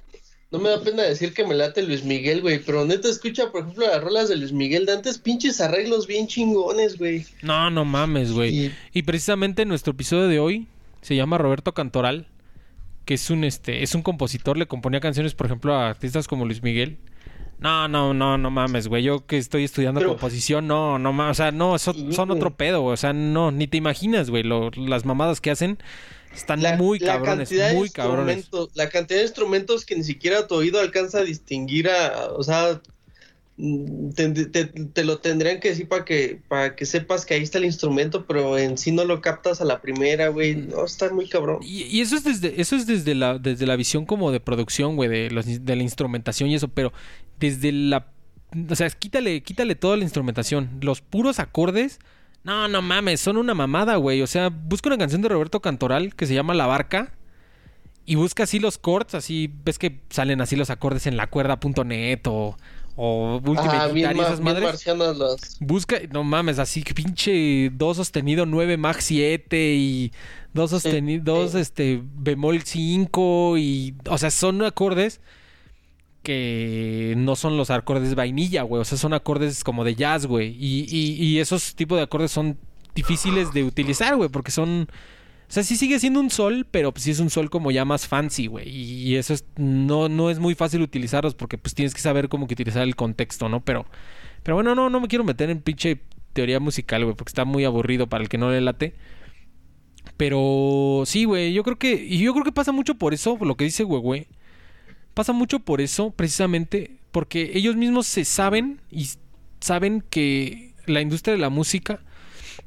no 0.52 0.58
me 0.58 0.68
da 0.68 0.80
pena 0.80 1.02
decir 1.02 1.32
que 1.34 1.46
me 1.46 1.54
late 1.54 1.82
Luis 1.82 2.04
Miguel, 2.04 2.42
güey, 2.42 2.60
pero 2.64 2.84
neta 2.84 3.08
escucha, 3.08 3.50
por 3.50 3.62
ejemplo, 3.62 3.86
las 3.86 4.02
rolas 4.02 4.28
de 4.28 4.36
Luis 4.36 4.52
Miguel 4.52 4.86
de 4.86 4.92
antes, 4.92 5.18
pinches 5.18 5.60
arreglos 5.60 6.06
bien 6.06 6.26
chingones, 6.28 6.98
güey. 6.98 7.24
No, 7.42 7.70
no 7.70 7.84
mames, 7.84 8.32
güey. 8.32 8.66
Y 8.66 8.72
Y 8.92 9.02
precisamente 9.02 9.64
nuestro 9.64 9.92
episodio 9.92 10.28
de 10.28 10.38
hoy 10.38 10.66
se 11.00 11.16
llama 11.16 11.38
Roberto 11.38 11.72
Cantoral, 11.74 12.26
que 13.06 13.14
es 13.14 13.30
un 13.30 13.42
este 13.44 13.82
es 13.82 13.94
un 13.96 14.02
compositor, 14.02 14.56
le 14.56 14.66
componía 14.66 15.00
canciones, 15.00 15.34
por 15.34 15.46
ejemplo, 15.46 15.74
a 15.74 15.88
artistas 15.88 16.28
como 16.28 16.44
Luis 16.44 16.62
Miguel. 16.62 16.98
No, 17.58 17.86
no, 17.86 18.12
no, 18.12 18.38
no 18.38 18.50
mames, 18.50 18.88
güey. 18.88 19.04
Yo 19.04 19.24
que 19.24 19.38
estoy 19.38 19.62
estudiando 19.64 20.00
Pero- 20.00 20.10
composición, 20.10 20.66
no, 20.66 20.98
no 20.98 21.12
mames, 21.12 21.30
o 21.30 21.34
sea, 21.42 21.50
no, 21.52 21.78
son, 21.78 22.12
son 22.12 22.30
otro 22.32 22.56
pedo, 22.56 22.80
güey. 22.82 22.94
o 22.94 22.96
sea, 22.96 23.12
no, 23.12 23.52
ni 23.52 23.68
te 23.68 23.76
imaginas, 23.76 24.30
güey, 24.30 24.42
lo- 24.42 24.70
las 24.76 25.04
mamadas 25.04 25.40
que 25.40 25.50
hacen 25.52 25.78
están 26.34 26.62
la, 26.62 26.76
muy 26.76 26.98
cabrones, 26.98 27.50
muy 27.74 27.90
cabrones. 27.90 28.48
la 28.74 28.88
cantidad 28.88 29.18
de 29.20 29.24
instrumentos 29.26 29.84
que 29.84 29.96
ni 29.96 30.04
siquiera 30.04 30.46
tu 30.46 30.54
oído 30.56 30.80
alcanza 30.80 31.18
a 31.18 31.24
distinguir 31.24 31.88
a, 31.88 32.32
o 32.32 32.42
sea, 32.42 32.80
mm, 33.56 34.10
te, 34.10 34.28
te- 34.46 34.64
te 34.66 35.04
lo 35.04 35.18
tendrían 35.18 35.60
que 35.60 35.68
decir 35.70 35.88
para 35.88 36.04
que, 36.04 36.40
para 36.48 36.74
que 36.74 36.86
sepas 36.86 37.26
que 37.26 37.34
ahí 37.34 37.42
está 37.42 37.58
el 37.58 37.64
instrumento, 37.66 38.24
pero 38.26 38.56
en 38.58 38.78
sí 38.78 38.92
no 38.92 39.04
lo 39.04 39.20
captas 39.20 39.60
a 39.60 39.64
la 39.64 39.80
primera, 39.80 40.28
güey. 40.28 40.54
No, 40.56 40.84
está 40.84 41.10
muy 41.12 41.28
cabrón. 41.28 41.58
Y, 41.62 41.82
y 41.84 42.00
eso 42.00 42.16
es 42.16 42.24
desde, 42.24 42.60
eso 42.60 42.76
es 42.76 42.86
desde 42.86 43.14
la, 43.14 43.38
desde 43.38 43.66
la 43.66 43.76
visión 43.76 44.06
como 44.06 44.30
de 44.32 44.40
producción, 44.40 44.96
güey, 44.96 45.08
de, 45.08 45.30
los- 45.30 45.64
de 45.64 45.76
la 45.76 45.82
instrumentación 45.82 46.48
y 46.50 46.54
eso, 46.54 46.68
pero 46.68 46.92
desde 47.38 47.72
la 47.72 48.06
o 48.70 48.74
sea, 48.76 48.90
quítale, 48.90 49.42
quítale 49.42 49.74
toda 49.76 49.96
la 49.96 50.02
instrumentación. 50.02 50.68
Los 50.82 51.00
puros 51.00 51.38
acordes, 51.38 51.98
no, 52.44 52.68
no 52.68 52.82
mames, 52.82 53.20
son 53.20 53.36
una 53.36 53.54
mamada, 53.54 53.96
güey. 53.96 54.22
O 54.22 54.26
sea, 54.26 54.48
busca 54.48 54.88
una 54.88 54.98
canción 54.98 55.22
de 55.22 55.28
Roberto 55.28 55.60
Cantoral 55.60 56.14
que 56.14 56.26
se 56.26 56.34
llama 56.34 56.54
La 56.54 56.66
Barca. 56.66 57.12
Y 58.04 58.16
busca 58.16 58.42
así 58.42 58.58
los 58.58 58.82
chords, 58.82 59.14
así, 59.14 59.48
ves 59.64 59.78
que 59.78 60.00
salen 60.10 60.40
así 60.40 60.56
los 60.56 60.70
acordes 60.70 61.06
en 61.06 61.16
la 61.16 61.28
cuerda.net 61.28 62.20
o, 62.26 62.56
o 62.96 63.36
Ultimate 63.36 63.76
Ah, 63.76 63.86
bien, 63.86 64.10
esas 64.18 64.40
bien 64.40 64.54
madres. 64.54 64.64
Busca, 65.60 65.98
no 66.10 66.24
mames, 66.24 66.58
así 66.58 66.82
que 66.82 66.94
pinche 66.94 67.70
do 67.70 67.94
sostenido 67.94 68.44
9 68.44 68.76
Max 68.76 69.04
7 69.04 69.74
y 69.74 70.12
do 70.52 70.66
sostenido, 70.66 71.22
dos 71.22 71.52
sí. 71.52 71.58
este 71.58 72.02
bemol 72.02 72.62
5 72.62 73.56
y 73.58 73.94
o 74.08 74.18
sea, 74.18 74.32
son 74.32 74.64
acordes 74.64 75.20
que 76.22 77.14
no 77.16 77.36
son 77.36 77.56
los 77.56 77.70
acordes 77.70 78.14
vainilla, 78.14 78.62
güey, 78.62 78.80
o 78.80 78.84
sea, 78.84 78.98
son 78.98 79.12
acordes 79.14 79.64
como 79.64 79.84
de 79.84 79.94
jazz, 79.94 80.26
güey, 80.26 80.56
y, 80.58 80.86
y, 80.88 81.38
esos 81.38 81.74
tipos 81.74 81.98
de 81.98 82.04
acordes 82.04 82.30
son 82.30 82.58
difíciles 82.94 83.52
de 83.52 83.64
utilizar, 83.64 84.16
güey, 84.16 84.28
porque 84.28 84.50
son 84.50 84.88
o 85.52 85.54
sea, 85.54 85.62
sí 85.64 85.76
sigue 85.76 86.00
siendo 86.00 86.18
un 86.18 86.30
sol, 86.30 86.66
pero 86.70 86.92
pues 86.92 87.04
sí 87.04 87.10
es 87.10 87.20
un 87.20 87.28
sol 87.28 87.50
como 87.50 87.70
ya 87.70 87.84
más 87.84 88.08
fancy, 88.08 88.46
güey. 88.46 88.70
Y 88.70 89.16
eso 89.16 89.34
es, 89.34 89.44
no, 89.56 90.08
no 90.08 90.30
es 90.30 90.38
muy 90.38 90.54
fácil 90.54 90.80
utilizarlos 90.80 91.34
porque 91.34 91.58
pues 91.58 91.74
tienes 91.74 91.92
que 91.92 92.00
saber 92.00 92.30
cómo 92.30 92.46
que 92.46 92.54
utilizar 92.54 92.82
el 92.82 92.96
contexto, 92.96 93.50
¿no? 93.50 93.62
Pero, 93.62 93.84
pero 94.42 94.54
bueno, 94.54 94.74
no, 94.74 94.88
no 94.88 94.98
me 94.98 95.08
quiero 95.08 95.24
meter 95.24 95.50
en 95.50 95.60
pinche 95.60 96.00
teoría 96.32 96.58
musical, 96.58 97.04
güey, 97.04 97.14
porque 97.14 97.28
está 97.28 97.44
muy 97.44 97.66
aburrido 97.66 98.06
para 98.06 98.22
el 98.22 98.30
que 98.30 98.38
no 98.38 98.50
le 98.50 98.62
late. 98.62 98.94
Pero 100.16 101.02
sí, 101.04 101.26
güey, 101.26 101.52
yo 101.52 101.62
creo 101.64 101.76
que, 101.78 102.02
y 102.02 102.16
yo 102.16 102.32
creo 102.32 102.44
que 102.44 102.52
pasa 102.52 102.72
mucho 102.72 102.94
por 102.94 103.12
eso, 103.12 103.36
por 103.36 103.46
lo 103.46 103.54
que 103.54 103.64
dice 103.64 103.84
güey, 103.84 104.00
güey. 104.00 104.28
Pasa 105.14 105.32
mucho 105.32 105.58
por 105.60 105.80
eso, 105.80 106.10
precisamente, 106.10 106.96
porque 107.10 107.50
ellos 107.54 107.76
mismos 107.76 108.06
se 108.06 108.24
saben 108.24 108.80
y 108.90 109.08
saben 109.60 110.02
que 110.08 110.74
la 110.86 111.00
industria 111.00 111.34
de 111.34 111.40
la 111.40 111.50
música 111.50 112.00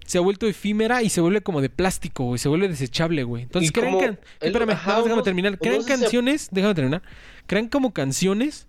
se 0.06 0.18
ha 0.20 0.22
vuelto 0.22 0.48
efímera 0.48 1.02
y 1.02 1.10
se 1.10 1.20
vuelve 1.22 1.42
como 1.42 1.62
de 1.62 1.70
plástico, 1.70 2.26
güey. 2.26 2.38
Se 2.40 2.48
vuelve 2.48 2.68
desechable, 2.68 3.24
güey. 3.24 3.44
Entonces 3.44 3.72
crean 3.72 4.00
can- 4.00 4.20
Espérame, 4.40 4.70
ajá, 4.72 5.02
déjame 5.02 5.24
terminar. 5.24 5.58
Crean 5.58 5.82
se- 5.82 5.88
canciones, 5.90 6.50
déjame 6.52 6.76
terminar. 6.76 7.02
Crean 7.48 7.68
como 7.68 7.92
canciones 7.94 8.68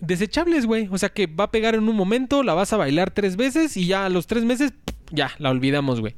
desechables, 0.00 0.66
güey. 0.66 0.88
O 0.90 0.98
sea 0.98 1.08
que 1.08 1.26
va 1.26 1.44
a 1.44 1.50
pegar 1.50 1.74
en 1.74 1.88
un 1.88 1.96
momento, 1.96 2.42
la 2.42 2.52
vas 2.54 2.72
a 2.72 2.76
bailar 2.76 3.10
tres 3.10 3.36
veces 3.36 3.76
y 3.78 3.86
ya 3.86 4.04
a 4.04 4.08
los 4.10 4.26
tres 4.26 4.44
meses, 4.44 4.74
ya, 5.10 5.32
la 5.38 5.50
olvidamos, 5.50 6.00
güey. 6.00 6.14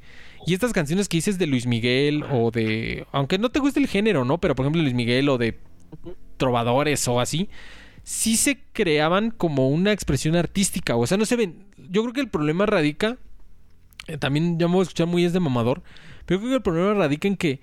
Y 0.46 0.54
estas 0.54 0.72
canciones 0.72 1.08
que 1.08 1.16
dices 1.18 1.38
de 1.38 1.46
Luis 1.46 1.66
Miguel 1.66 2.24
o 2.30 2.50
de... 2.50 3.06
Aunque 3.12 3.38
no 3.38 3.50
te 3.50 3.58
guste 3.60 3.80
el 3.80 3.86
género, 3.88 4.24
¿no? 4.24 4.38
Pero 4.38 4.54
por 4.54 4.64
ejemplo 4.64 4.82
Luis 4.82 4.94
Miguel 4.94 5.28
o 5.28 5.38
de 5.38 5.58
trovadores 6.36 7.06
o 7.08 7.20
así, 7.20 7.48
sí 8.04 8.36
se 8.36 8.60
creaban 8.72 9.30
como 9.30 9.68
una 9.68 9.92
expresión 9.92 10.36
artística. 10.36 10.96
O 10.96 11.06
sea, 11.06 11.16
no 11.16 11.24
se 11.24 11.36
ven... 11.36 11.66
Yo 11.90 12.02
creo 12.02 12.14
que 12.14 12.20
el 12.20 12.28
problema 12.28 12.66
radica... 12.66 13.18
eh, 14.06 14.18
también 14.18 14.58
ya 14.58 14.68
me 14.68 14.74
voy 14.74 14.80
a 14.80 14.82
escuchar 14.84 15.06
muy 15.06 15.24
es 15.24 15.32
mamador. 15.40 15.82
Pero 16.24 16.40
yo 16.40 16.46
creo 16.46 16.50
que 16.50 16.56
el 16.56 16.62
problema 16.62 16.94
radica 16.94 17.28
en 17.28 17.36
que 17.36 17.60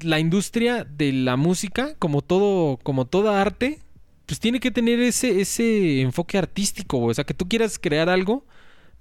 la 0.00 0.18
industria 0.18 0.84
de 0.84 1.12
la 1.12 1.36
música, 1.36 1.94
como 1.98 2.22
todo, 2.22 2.78
como 2.82 3.06
toda 3.06 3.40
arte, 3.40 3.78
pues 4.26 4.40
tiene 4.40 4.60
que 4.60 4.70
tener 4.70 5.00
ese, 5.00 5.40
ese 5.40 6.00
enfoque 6.00 6.38
artístico. 6.38 6.98
O 7.00 7.14
sea, 7.14 7.24
que 7.24 7.34
tú 7.34 7.48
quieras 7.48 7.78
crear 7.78 8.08
algo 8.08 8.44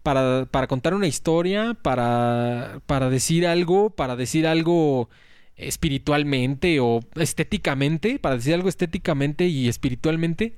para, 0.03 0.45
para 0.49 0.68
contar 0.68 0.94
una 0.94 1.07
historia, 1.07 1.76
para, 1.82 2.82
para 2.86 3.10
decir 3.10 3.45
algo, 3.48 3.90
para 3.91 4.15
decir 4.15 4.48
algo 4.48 5.10
espiritualmente 5.62 6.80
o 6.80 7.02
estéticamente, 7.16 8.20
para 8.20 8.36
decir 8.36 8.54
algo 8.54 8.70
estéticamente 8.70 9.48
y 9.48 9.68
espiritualmente. 9.68 10.56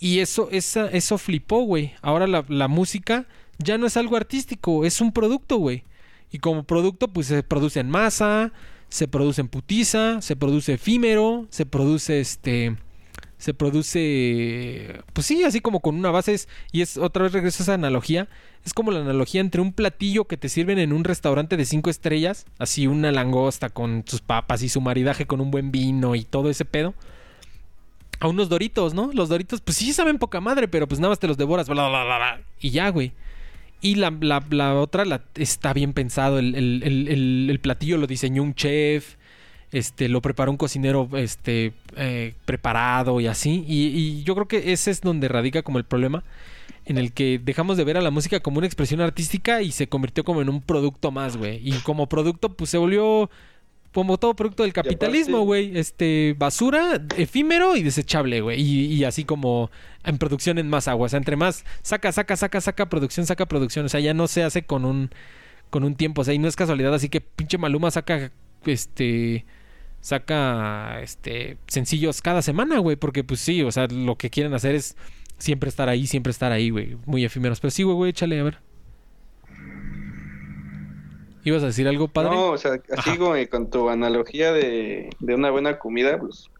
Y 0.00 0.20
eso, 0.20 0.48
esa, 0.52 0.86
eso 0.88 1.18
flipó, 1.18 1.62
güey. 1.62 1.92
Ahora 2.02 2.26
la, 2.26 2.44
la 2.48 2.68
música 2.68 3.26
ya 3.58 3.78
no 3.78 3.86
es 3.86 3.96
algo 3.96 4.16
artístico, 4.16 4.84
es 4.84 5.00
un 5.00 5.12
producto, 5.12 5.56
güey. 5.56 5.82
Y 6.30 6.38
como 6.38 6.64
producto, 6.64 7.08
pues 7.08 7.26
se 7.26 7.42
produce 7.42 7.80
en 7.80 7.90
masa, 7.90 8.52
se 8.88 9.08
produce 9.08 9.40
en 9.40 9.48
putiza, 9.48 10.20
se 10.22 10.36
produce 10.36 10.74
efímero, 10.74 11.46
se 11.50 11.66
produce 11.66 12.20
este. 12.20 12.76
Se 13.38 13.54
produce. 13.54 15.00
Pues 15.12 15.26
sí, 15.26 15.44
así 15.44 15.60
como 15.60 15.80
con 15.80 15.94
una 15.94 16.10
base. 16.10 16.36
y 16.72 16.82
es 16.82 16.96
otra 16.96 17.22
vez 17.22 17.32
regreso 17.32 17.62
a 17.62 17.64
esa 17.64 17.74
analogía. 17.74 18.28
Es 18.64 18.74
como 18.74 18.90
la 18.90 19.00
analogía 19.00 19.40
entre 19.40 19.60
un 19.60 19.72
platillo 19.72 20.24
que 20.26 20.36
te 20.36 20.48
sirven 20.48 20.78
en 20.78 20.92
un 20.92 21.04
restaurante 21.04 21.56
de 21.56 21.64
cinco 21.64 21.88
estrellas. 21.90 22.46
Así 22.58 22.86
una 22.86 23.12
langosta 23.12 23.70
con 23.70 24.04
sus 24.06 24.20
papas 24.20 24.62
y 24.62 24.68
su 24.68 24.80
maridaje 24.80 25.26
con 25.26 25.40
un 25.40 25.50
buen 25.50 25.70
vino 25.70 26.14
y 26.16 26.24
todo 26.24 26.50
ese 26.50 26.64
pedo. 26.64 26.94
A 28.20 28.26
unos 28.26 28.48
doritos, 28.48 28.94
¿no? 28.94 29.10
Los 29.12 29.28
doritos, 29.28 29.60
pues 29.60 29.76
sí 29.76 29.92
saben 29.92 30.18
poca 30.18 30.40
madre, 30.40 30.66
pero 30.66 30.88
pues 30.88 30.98
nada 31.00 31.10
más 31.10 31.20
te 31.20 31.28
los 31.28 31.36
devoras. 31.36 31.68
bla, 31.68 31.88
bla, 31.88 32.04
bla, 32.04 32.16
bla, 32.16 32.40
y 32.60 32.70
ya, 32.70 32.88
güey. 32.88 33.12
Y 33.80 33.94
la, 33.94 34.10
la- 34.20 34.44
la 34.50 34.74
otra 34.74 35.04
está 35.36 35.72
bien 35.72 35.92
pensado. 35.92 36.40
El- 36.40 36.56
el- 36.56 37.46
el 37.48 37.60
platillo 37.60 37.96
lo 37.96 38.08
diseñó 38.08 38.42
un 38.42 38.54
chef. 38.54 39.14
Este, 39.72 40.08
lo 40.08 40.22
preparó 40.22 40.50
un 40.50 40.56
cocinero 40.56 41.08
este, 41.14 41.72
eh, 41.96 42.34
preparado 42.44 43.20
y 43.20 43.26
así. 43.26 43.64
Y, 43.66 43.88
y 43.88 44.22
yo 44.24 44.34
creo 44.34 44.48
que 44.48 44.72
ese 44.72 44.90
es 44.90 45.00
donde 45.00 45.28
radica 45.28 45.62
como 45.62 45.78
el 45.78 45.84
problema, 45.84 46.24
en 46.84 46.98
el 46.98 47.12
que 47.12 47.38
dejamos 47.38 47.76
de 47.76 47.84
ver 47.84 47.96
a 47.96 48.00
la 48.00 48.10
música 48.10 48.40
como 48.40 48.58
una 48.58 48.66
expresión 48.66 49.00
artística 49.00 49.60
y 49.62 49.72
se 49.72 49.88
convirtió 49.88 50.24
como 50.24 50.40
en 50.40 50.48
un 50.48 50.62
producto 50.62 51.10
más, 51.10 51.36
güey. 51.36 51.60
Y 51.62 51.72
como 51.80 52.08
producto, 52.08 52.54
pues 52.54 52.70
se 52.70 52.78
volvió 52.78 53.30
como 53.92 54.18
todo 54.18 54.34
producto 54.34 54.62
del 54.62 54.72
capitalismo, 54.72 55.40
güey. 55.40 55.76
Este, 55.76 56.34
basura, 56.38 57.02
efímero 57.16 57.76
y 57.76 57.82
desechable, 57.82 58.40
güey. 58.40 58.60
Y, 58.60 58.86
y 58.94 59.04
así 59.04 59.24
como 59.24 59.70
en 60.04 60.18
producción 60.18 60.58
en 60.58 60.68
más 60.70 60.88
agua. 60.88 61.06
O 61.06 61.08
sea, 61.08 61.18
entre 61.18 61.36
más 61.36 61.64
saca, 61.82 62.10
saca, 62.12 62.36
saca, 62.36 62.60
saca 62.60 62.88
producción, 62.88 63.26
saca 63.26 63.46
producción. 63.46 63.86
O 63.86 63.88
sea, 63.88 64.00
ya 64.00 64.14
no 64.14 64.26
se 64.26 64.42
hace 64.42 64.62
con 64.62 64.84
un 64.84 65.10
con 65.70 65.84
un 65.84 65.94
tiempo. 65.94 66.22
O 66.22 66.24
sea, 66.24 66.32
y 66.32 66.38
no 66.38 66.48
es 66.48 66.56
casualidad. 66.56 66.94
Así 66.94 67.08
que 67.08 67.20
pinche 67.20 67.58
Maluma 67.58 67.90
saca 67.90 68.30
este 68.64 69.44
saca 70.00 71.00
este 71.02 71.58
sencillos 71.66 72.22
cada 72.22 72.42
semana, 72.42 72.78
güey, 72.78 72.96
porque 72.96 73.24
pues 73.24 73.40
sí, 73.40 73.62
o 73.62 73.72
sea, 73.72 73.86
lo 73.88 74.16
que 74.16 74.30
quieren 74.30 74.54
hacer 74.54 74.74
es 74.74 74.96
siempre 75.38 75.68
estar 75.68 75.88
ahí, 75.88 76.06
siempre 76.06 76.30
estar 76.30 76.52
ahí, 76.52 76.70
güey, 76.70 76.96
muy 77.06 77.24
efímeros, 77.24 77.60
pero 77.60 77.70
sí, 77.70 77.82
güey, 77.82 77.96
güey, 77.96 78.10
échale 78.10 78.40
a 78.40 78.44
ver. 78.44 78.58
¿Ibas 81.44 81.62
a 81.62 81.66
decir 81.66 81.88
algo, 81.88 82.08
padre? 82.08 82.30
No, 82.30 82.50
o 82.50 82.58
sea, 82.58 82.72
así 82.96 83.10
Ajá. 83.10 83.34
que 83.34 83.48
con 83.48 83.70
tu 83.70 83.88
analogía 83.88 84.52
de, 84.52 85.08
de 85.18 85.34
una 85.34 85.50
buena 85.50 85.78
comida, 85.78 86.18
pues, 86.18 86.50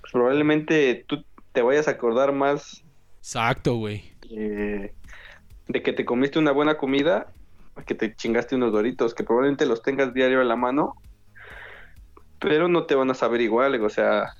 pues 0.00 0.12
probablemente 0.12 1.04
tú 1.08 1.24
te 1.52 1.62
vayas 1.62 1.88
a 1.88 1.92
acordar 1.92 2.32
más 2.32 2.84
Exacto, 3.18 3.74
güey. 3.76 4.12
eh, 4.30 4.92
de 5.68 5.82
que 5.82 5.92
te 5.92 6.04
comiste 6.04 6.38
una 6.38 6.52
buena 6.52 6.76
comida 6.76 7.32
que 7.86 7.94
te 7.94 8.14
chingaste 8.14 8.56
unos 8.56 8.72
doritos, 8.72 9.14
que 9.14 9.24
probablemente 9.24 9.66
los 9.66 9.82
tengas 9.82 10.12
diario 10.12 10.40
a 10.40 10.44
la 10.44 10.56
mano, 10.56 10.94
pero 12.40 12.68
no 12.68 12.86
te 12.86 12.94
van 12.94 13.10
a 13.10 13.14
saber 13.14 13.40
igual, 13.40 13.82
o 13.84 13.88
sea, 13.90 14.34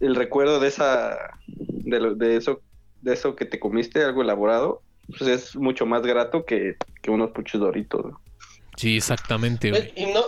el 0.00 0.14
recuerdo 0.14 0.60
de 0.60 0.68
esa, 0.68 1.18
de, 1.46 2.00
lo- 2.00 2.14
de 2.14 2.36
eso, 2.36 2.62
de 3.02 3.12
eso 3.12 3.36
que 3.36 3.44
te 3.44 3.60
comiste, 3.60 4.02
algo 4.02 4.22
elaborado, 4.22 4.82
pues 5.18 5.22
es 5.22 5.56
mucho 5.56 5.84
más 5.86 6.02
grato 6.02 6.44
que, 6.44 6.76
que 7.02 7.10
unos 7.10 7.32
puchos 7.32 7.60
doritos. 7.60 8.04
¿no? 8.04 8.20
Sí, 8.76 8.96
exactamente, 8.96 9.70
güey. 9.70 9.92
Y 9.96 10.06
no, 10.06 10.20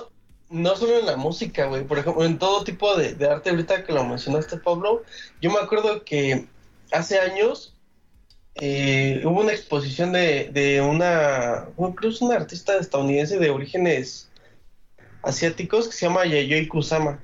no 0.51 0.77
solo 0.77 0.98
en 0.98 1.06
la 1.06 1.16
música, 1.16 1.66
güey. 1.66 1.85
Por 1.85 1.98
ejemplo, 1.98 2.24
en 2.24 2.39
todo 2.39 2.64
tipo 2.64 2.97
de, 2.97 3.14
de 3.14 3.28
arte, 3.31 3.51
ahorita 3.51 3.85
que 3.85 3.93
lo 3.93 4.05
mencionaste, 4.05 4.59
Pablo, 4.59 5.05
yo 5.40 5.51
me 5.51 5.59
acuerdo 5.59 6.05
que 6.05 6.47
hace 6.90 7.19
años 7.20 7.74
eh, 8.56 9.23
hubo 9.24 9.40
una 9.40 9.52
exposición 9.52 10.12
de, 10.12 10.51
de 10.52 10.82
una, 10.82 11.69
creo 11.77 11.94
que 11.94 12.09
es 12.09 12.20
una 12.20 12.35
artista 12.35 12.77
estadounidense 12.77 13.39
de 13.39 13.48
orígenes 13.48 14.28
asiáticos 15.23 15.89
que 15.89 15.94
se 15.94 16.07
llama 16.07 16.27
Yayoi 16.27 16.69
Kusama. 16.69 17.20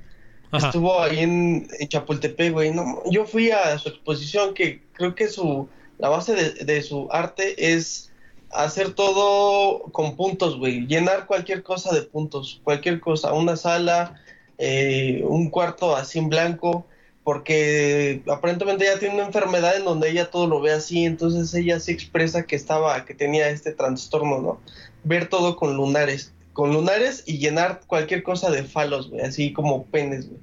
Ajá. 0.51 0.67
Estuvo 0.67 1.01
ahí 1.01 1.19
en, 1.19 1.67
en 1.79 1.87
Chapultepec, 1.87 2.51
güey. 2.51 2.71
No, 2.71 3.03
yo 3.09 3.25
fui 3.25 3.51
a 3.51 3.77
su 3.77 3.89
exposición 3.89 4.53
que 4.53 4.81
creo 4.93 5.13
que 5.15 5.27
su 5.27 5.69
la 5.99 6.09
base 6.09 6.33
de, 6.33 6.65
de 6.65 6.81
su 6.81 7.07
arte 7.11 7.73
es 7.73 8.09
hacer 8.51 8.93
todo 8.93 9.83
con 9.91 10.15
puntos, 10.15 10.57
güey. 10.57 10.87
Llenar 10.87 11.27
cualquier 11.27 11.61
cosa 11.61 11.93
de 11.93 12.01
puntos, 12.01 12.61
cualquier 12.63 12.99
cosa, 12.99 13.33
una 13.33 13.55
sala, 13.55 14.19
eh, 14.57 15.21
un 15.25 15.49
cuarto 15.49 15.95
así 15.95 16.19
en 16.19 16.29
blanco, 16.29 16.85
porque 17.23 18.23
aparentemente 18.27 18.85
ella 18.85 18.97
tiene 18.97 19.15
una 19.15 19.25
enfermedad 19.25 19.75
en 19.77 19.85
donde 19.85 20.09
ella 20.09 20.31
todo 20.31 20.47
lo 20.47 20.61
ve 20.61 20.71
así, 20.71 21.05
entonces 21.05 21.53
ella 21.53 21.79
sí 21.79 21.91
expresa 21.91 22.43
que 22.43 22.55
estaba, 22.55 23.05
que 23.05 23.13
tenía 23.13 23.49
este 23.49 23.71
trastorno, 23.71 24.39
¿no? 24.41 24.59
Ver 25.03 25.29
todo 25.29 25.55
con 25.55 25.75
lunares, 25.75 26.33
con 26.59 26.73
lunares 26.73 27.23
y 27.25 27.37
llenar 27.37 27.79
cualquier 27.87 28.21
cosa 28.21 28.51
de 28.51 28.65
falos, 28.65 29.09
güey, 29.09 29.21
así 29.21 29.53
como 29.53 29.85
penes, 29.85 30.27
güey. 30.27 30.41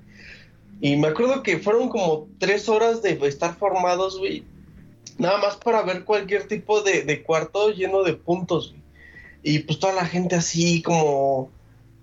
Y 0.80 0.96
me 0.96 1.08
acuerdo 1.08 1.42
que 1.42 1.58
fueron 1.58 1.90
como 1.90 2.26
tres 2.38 2.70
horas 2.70 3.02
de 3.02 3.18
estar 3.24 3.54
formados, 3.54 4.18
güey, 4.18 4.42
nada 5.18 5.36
más 5.36 5.56
para 5.56 5.82
ver 5.82 6.04
cualquier 6.04 6.48
tipo 6.48 6.80
de, 6.80 7.02
de 7.02 7.22
cuarto 7.22 7.68
lleno 7.68 8.02
de 8.02 8.14
puntos, 8.14 8.70
güey. 8.70 8.82
Y 9.42 9.58
pues 9.58 9.78
toda 9.78 9.92
la 9.92 10.06
gente 10.06 10.36
así 10.36 10.80
como 10.80 11.50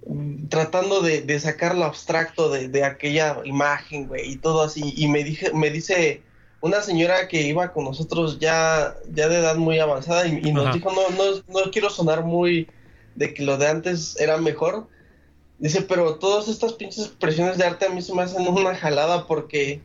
mm, 0.06 0.46
tratando 0.46 1.02
de, 1.02 1.24
de 1.24 1.40
sacar 1.40 1.74
lo 1.74 1.86
abstracto 1.86 2.52
de, 2.52 2.68
de 2.68 2.84
aquella 2.84 3.42
imagen, 3.46 4.08
güey, 4.08 4.34
y 4.34 4.36
todo 4.36 4.62
así. 4.62 4.94
Y 4.96 5.08
me 5.08 5.24
dije, 5.24 5.52
me 5.54 5.72
dice 5.72 6.22
una 6.62 6.84
señora 6.84 7.28
que 7.28 7.42
iba 7.42 7.74
con 7.74 7.86
nosotros 7.86 8.38
ya, 8.38 8.94
ya 9.12 9.28
de 9.28 9.40
edad 9.40 9.56
muy 9.56 9.80
avanzada 9.80 10.28
y, 10.28 10.40
y 10.44 10.54
nos 10.54 10.68
Ajá. 10.68 10.76
dijo, 10.76 10.92
no, 10.92 11.02
no, 11.18 11.42
no 11.48 11.72
quiero 11.72 11.90
sonar 11.90 12.24
muy 12.24 12.68
de 13.16 13.34
que 13.34 13.44
lo 13.44 13.58
de 13.58 13.68
antes 13.68 14.20
era 14.20 14.38
mejor. 14.38 14.88
Dice, 15.60 15.82
pero 15.82 16.16
todas 16.16 16.48
estas 16.48 16.74
pinches 16.74 17.06
expresiones 17.06 17.58
de 17.58 17.66
arte 17.66 17.86
a 17.86 17.90
mí 17.90 18.02
se 18.02 18.14
me 18.14 18.24
hacen 18.24 18.48
una 18.48 18.76
jalada 18.76 19.28
porque 19.28 19.82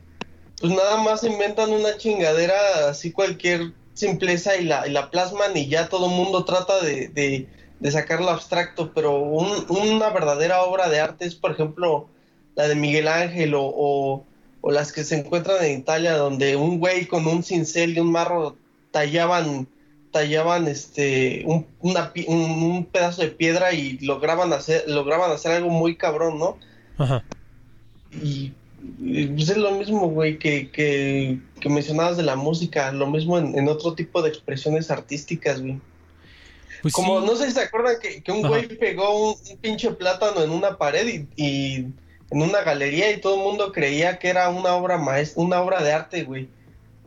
pues 0.60 0.72
nada 0.72 0.96
más 1.02 1.22
inventan 1.22 1.70
una 1.72 1.96
chingadera 1.96 2.88
así 2.88 3.12
cualquier 3.12 3.72
simpleza 3.94 4.56
y 4.56 4.64
la, 4.64 4.86
y 4.88 4.90
la 4.90 5.10
plasman 5.10 5.56
y 5.56 5.68
ya 5.68 5.88
todo 5.88 6.06
el 6.06 6.12
mundo 6.12 6.44
trata 6.44 6.80
de, 6.82 7.08
de, 7.08 7.48
de 7.78 7.90
sacarlo 7.92 8.30
abstracto, 8.30 8.92
pero 8.92 9.18
un- 9.18 9.66
una 9.68 10.10
verdadera 10.10 10.62
obra 10.62 10.88
de 10.88 10.98
arte 11.00 11.26
es, 11.26 11.34
por 11.36 11.52
ejemplo, 11.52 12.08
la 12.56 12.66
de 12.66 12.74
Miguel 12.74 13.06
Ángel 13.06 13.54
o, 13.54 13.62
o, 13.64 14.24
o 14.62 14.70
las 14.72 14.92
que 14.92 15.04
se 15.04 15.16
encuentran 15.16 15.64
en 15.64 15.78
Italia, 15.78 16.16
donde 16.16 16.56
un 16.56 16.80
güey 16.80 17.06
con 17.06 17.26
un 17.26 17.44
cincel 17.44 17.96
y 17.96 18.00
un 18.00 18.10
marro 18.10 18.56
tallaban 18.90 19.68
tallaban 20.10 20.68
este 20.68 21.42
un, 21.46 21.66
una 21.80 22.12
un, 22.26 22.38
un 22.38 22.84
pedazo 22.84 23.22
de 23.22 23.28
piedra 23.28 23.72
y 23.72 23.98
lograban 23.98 24.52
hacer 24.52 24.84
lograban 24.88 25.30
hacer 25.30 25.52
algo 25.52 25.70
muy 25.70 25.96
cabrón, 25.96 26.38
¿no? 26.38 26.58
Ajá. 26.98 27.24
Y, 28.10 28.52
y, 29.00 29.26
pues 29.26 29.50
es 29.50 29.56
lo 29.56 29.72
mismo, 29.72 30.08
güey, 30.08 30.38
que, 30.38 30.70
que, 30.70 31.38
que 31.60 31.68
mencionabas 31.68 32.16
de 32.16 32.22
la 32.22 32.36
música, 32.36 32.90
lo 32.92 33.06
mismo 33.06 33.38
en, 33.38 33.58
en 33.58 33.68
otro 33.68 33.94
tipo 33.94 34.22
de 34.22 34.30
expresiones 34.30 34.90
artísticas, 34.90 35.60
güey. 35.60 35.80
Pues 36.82 36.94
Como, 36.94 37.20
sí. 37.20 37.26
no 37.26 37.36
sé 37.36 37.46
si 37.46 37.52
se 37.52 37.60
acuerdan 37.62 37.96
que, 38.00 38.22
que 38.22 38.32
un 38.32 38.38
Ajá. 38.38 38.48
güey 38.48 38.68
pegó 38.68 39.30
un, 39.30 39.36
un 39.50 39.56
pinche 39.58 39.90
plátano 39.90 40.42
en 40.42 40.50
una 40.50 40.78
pared 40.78 41.06
y, 41.06 41.42
y 41.42 41.74
en 42.30 42.42
una 42.42 42.62
galería 42.62 43.10
y 43.10 43.20
todo 43.20 43.34
el 43.36 43.42
mundo 43.42 43.72
creía 43.72 44.18
que 44.18 44.28
era 44.28 44.48
una 44.48 44.74
obra 44.74 44.96
maestra, 44.96 45.42
una 45.42 45.60
obra 45.60 45.82
de 45.82 45.92
arte, 45.92 46.24
güey. 46.24 46.48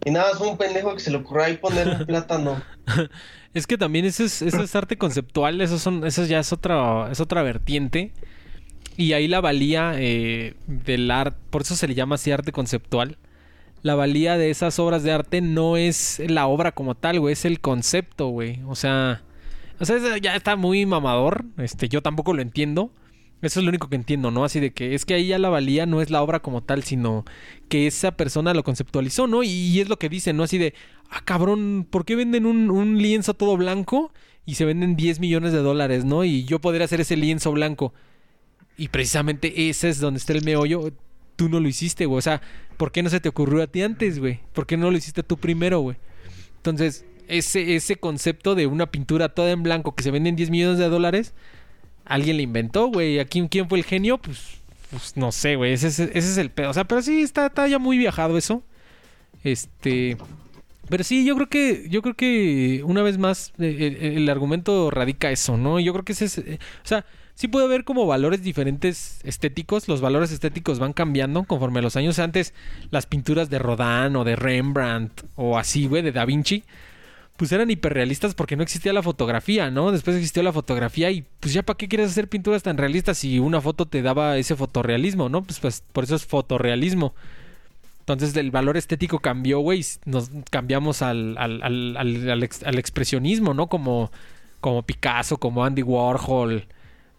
Y 0.06 0.12
nada, 0.12 0.36
fue 0.36 0.48
un 0.48 0.58
pendejo 0.58 0.94
que 0.94 1.00
se 1.00 1.12
le 1.12 1.18
ocurrió 1.18 1.46
ahí 1.46 1.58
poner 1.58 2.06
plátano. 2.08 2.62
Es 3.54 3.68
que 3.68 3.78
también 3.78 4.06
eso 4.06 4.24
es, 4.24 4.42
eso 4.42 4.64
es 4.64 4.76
arte 4.76 4.98
conceptual, 4.98 5.62
eso 5.62 5.78
son, 5.78 6.06
eso 6.06 6.26
ya 6.26 6.40
es 6.40 6.54
otra, 6.54 7.12
es 7.12 7.20
otra 7.20 7.44
vertiente. 7.44 8.14
Y 8.98 9.14
ahí 9.14 9.28
la 9.28 9.42
valía 9.42 9.94
eh, 9.96 10.56
del 10.68 11.12
arte, 11.12 11.38
por 11.50 11.62
eso 11.62 11.76
se 11.76 11.88
le 11.88 11.96
llama 11.96 12.16
así 12.16 12.32
arte 12.32 12.52
conceptual. 12.52 13.18
La 13.84 13.96
valía 13.96 14.38
de 14.38 14.52
esas 14.52 14.78
obras 14.80 15.04
de 15.04 15.12
arte 15.12 15.42
no 15.42 15.76
es 15.76 16.22
la 16.28 16.48
obra 16.48 16.72
como 16.72 16.96
tal, 16.96 17.20
güey, 17.20 17.34
es 17.34 17.46
el 17.46 17.60
concepto, 17.62 18.28
güey. 18.28 18.62
O 18.68 18.76
sea, 18.76 19.24
o 19.80 19.86
sea, 19.86 20.18
ya 20.18 20.36
está 20.36 20.56
muy 20.56 20.86
mamador. 20.86 21.46
Este, 21.58 21.90
yo 21.90 22.02
tampoco 22.02 22.34
lo 22.34 22.42
entiendo. 22.42 22.92
Eso 23.42 23.60
es 23.60 23.64
lo 23.64 23.70
único 23.70 23.90
que 23.90 23.96
entiendo, 23.96 24.30
¿no? 24.30 24.44
Así 24.44 24.60
de 24.60 24.72
que 24.72 24.94
es 24.94 25.06
que 25.06 25.16
ahí 25.16 25.28
ya 25.28 25.40
la 25.40 25.50
valía 25.50 25.86
no 25.86 26.02
es 26.02 26.10
la 26.12 26.22
obra 26.22 26.42
como 26.42 26.62
tal, 26.62 26.84
sino 26.84 27.26
que 27.70 27.88
esa 27.88 28.12
persona 28.12 28.54
lo 28.54 28.64
conceptualizó, 28.64 29.26
¿no? 29.28 29.44
Y, 29.44 29.80
es 29.80 29.90
lo 29.90 29.98
que 29.98 30.10
dicen, 30.10 30.38
¿no? 30.38 30.44
Así 30.44 30.58
de, 30.58 30.74
ah, 31.10 31.22
cabrón, 31.26 31.88
¿por 31.90 32.06
qué 32.06 32.16
venden 32.16 32.46
un, 32.46 32.70
un 32.70 33.02
lienzo 33.02 33.34
todo 33.34 33.58
blanco 33.58 34.12
y 34.46 34.56
se 34.56 34.66
venden 34.66 34.96
10 34.96 35.20
millones 35.20 35.54
de 35.54 35.60
dólares, 35.60 36.06
¿no? 36.06 36.24
Y 36.24 36.44
yo 36.46 36.60
podría 36.60 36.86
hacer 36.86 37.02
ese 37.02 37.16
lienzo 37.16 37.52
blanco. 37.52 37.94
Y 38.78 38.90
precisamente 38.90 39.70
ese 39.70 39.90
es 39.90 40.00
donde 40.00 40.20
está 40.20 40.34
el 40.34 40.44
meollo. 40.44 40.92
Tú 41.36 41.50
no 41.50 41.60
lo 41.60 41.68
hiciste, 41.68 42.06
güey. 42.06 42.20
O 42.20 42.22
sea, 42.22 42.42
¿por 42.78 42.92
qué 42.92 43.04
no 43.04 43.10
se 43.10 43.20
te 43.20 43.30
ocurrió 43.30 43.64
a 43.64 43.68
ti 43.68 43.82
antes, 43.82 44.20
güey? 44.20 44.40
¿Por 44.54 44.66
qué 44.66 44.78
no 44.78 44.92
lo 44.92 44.98
hiciste 44.98 45.24
tú 45.24 45.38
primero, 45.38 45.80
güey? 45.80 45.98
Entonces, 46.58 47.06
ese, 47.28 47.76
ese 47.76 47.96
concepto 47.96 48.56
de 48.56 48.68
una 48.68 48.92
pintura 48.92 49.30
toda 49.30 49.52
en 49.52 49.64
blanco 49.64 49.96
que 49.96 50.04
se 50.04 50.12
vende 50.12 50.30
en 50.30 50.36
10 50.36 50.50
millones 50.50 50.80
de 50.80 50.90
dólares, 50.90 51.34
alguien 52.06 52.38
le 52.38 52.44
inventó, 52.44 52.88
güey. 52.88 53.20
¿A 53.20 53.26
quién, 53.26 53.48
quién 53.48 53.68
fue 53.70 53.80
el 53.80 53.86
genio? 53.86 54.18
Pues, 54.18 54.40
pues 54.90 55.18
no 55.18 55.32
sé, 55.32 55.56
güey. 55.56 55.74
Ese, 55.74 55.88
es- 55.88 56.38
el 56.38 56.50
pedo. 56.52 56.70
O 56.70 56.74
sea, 56.74 56.84
pero 56.86 57.02
sí, 57.02 57.22
está, 57.22 57.48
está 57.48 57.68
ya 57.68 57.80
muy 57.80 57.98
viajado 57.98 58.38
eso. 58.38 58.64
Este. 59.44 60.18
Pero 60.90 61.04
sí, 61.04 61.24
yo 61.26 61.36
creo 61.36 61.48
que, 61.48 61.88
yo 61.90 62.02
creo 62.02 62.16
que 62.16 62.82
una 62.86 63.02
vez 63.02 63.18
más 63.18 63.54
eh, 63.60 63.98
el, 64.02 64.18
el 64.18 64.30
argumento 64.30 64.92
radica 64.92 65.32
eso, 65.32 65.56
¿no? 65.58 65.80
Yo 65.80 65.94
creo 65.94 66.04
que 66.04 66.12
ese 66.12 66.26
es, 66.26 66.38
eh, 66.40 66.60
o 66.84 66.88
sea, 66.88 67.06
sí 67.34 67.48
puede 67.48 67.66
haber 67.66 67.86
como 67.86 68.06
valores 68.08 68.44
diferentes 68.44 69.22
estéticos, 69.24 69.88
los 69.88 70.02
valores 70.02 70.32
estéticos 70.34 70.80
van 70.80 70.92
cambiando 70.92 71.44
conforme 71.46 71.80
a 71.80 71.82
los 71.82 71.96
años. 71.96 72.20
Antes 72.20 72.54
las 72.90 73.06
pinturas 73.06 73.50
de 73.50 73.60
Rodin 73.60 74.18
o 74.18 74.26
de 74.26 74.36
Rembrandt 74.36 75.22
o 75.38 75.58
así, 75.58 75.88
güey, 75.88 76.02
de 76.02 76.12
Da 76.12 76.26
Vinci, 76.26 76.66
pues 77.42 77.52
eran 77.54 77.72
hiperrealistas 77.72 78.36
porque 78.36 78.56
no 78.56 78.62
existía 78.62 78.94
la 78.94 79.02
fotografía, 79.02 79.72
¿no? 79.72 79.92
Después 79.92 80.16
existió 80.16 80.44
la 80.44 80.54
fotografía 80.54 81.10
y 81.10 81.26
pues 81.40 81.56
ya 81.56 81.64
para 81.64 81.76
qué 81.76 81.88
quieres 81.88 82.12
hacer 82.12 82.30
pinturas 82.30 82.62
tan 82.62 82.78
realistas 82.78 83.18
si 83.18 83.40
una 83.40 83.60
foto 83.60 83.88
te 83.88 84.04
daba 84.04 84.38
ese 84.38 84.56
fotorrealismo, 84.56 85.28
¿no? 85.28 85.42
Pues, 85.42 85.60
pues 85.60 85.84
por 85.92 86.04
eso 86.04 86.14
es 86.14 86.24
fotorrealismo. 86.24 87.16
Entonces 88.02 88.36
el 88.36 88.52
valor 88.52 88.78
estético 88.78 89.18
cambió, 89.18 89.60
güey. 89.60 89.84
Nos 90.06 90.30
cambiamos 90.52 91.02
al, 91.02 91.36
al, 91.40 91.64
al, 91.64 91.98
al 91.98 92.78
expresionismo, 92.78 93.56
¿no? 93.56 93.66
Como, 93.66 94.12
como 94.60 94.84
Picasso, 94.84 95.38
como 95.38 95.66
Andy 95.66 95.82
Warhol, 95.82 96.68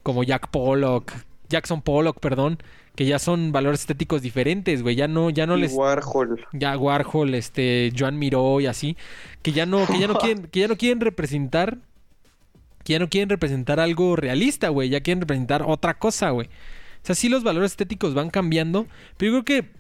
como 0.05 0.23
Jack 0.23 0.51
Pollock. 0.51 1.15
Jackson 1.53 1.83
Pollock, 1.83 2.19
perdón, 2.21 2.59
que 2.97 3.07
ya 3.07 3.19
son 3.19 3.53
valores 3.53 3.81
estéticos 3.81 4.23
diferentes, 4.23 4.83
güey. 4.83 4.97
Ya 4.97 5.07
no, 5.09 5.31
ya 5.31 5.47
no 5.47 5.57
Y 5.57 5.63
les 5.63 5.73
Warhol. 5.73 6.45
ya 6.53 6.77
Warhol, 6.77 7.35
este, 7.35 7.93
Joan 7.97 8.19
Miró 8.19 8.61
y 8.61 8.67
así, 8.67 8.97
que 9.43 9.53
ya 9.53 9.67
no, 9.67 9.87
que 9.87 9.99
ya 10.01 10.09
no 10.09 10.15
quieren, 10.19 10.47
que 10.49 10.61
ya 10.61 10.69
no 10.69 10.77
quieren 10.77 11.01
representar, 11.01 11.79
que 12.85 12.95
ya 12.95 12.99
no 12.99 13.09
quieren 13.09 13.29
representar 13.29 13.79
algo 13.81 14.17
realista, 14.17 14.69
güey, 14.71 14.89
ya 14.89 15.01
quieren 15.01 15.21
representar 15.21 15.63
otra 15.67 15.99
cosa, 15.99 16.31
güey. 16.31 16.49
O 16.49 17.05
sea, 17.05 17.15
sí 17.17 17.29
los 17.29 17.43
valores 17.43 17.73
estéticos 17.73 18.15
van 18.15 18.31
cambiando, 18.31 18.87
pero 19.17 19.33
yo 19.33 19.45
creo 19.45 19.63
que, 19.63 19.71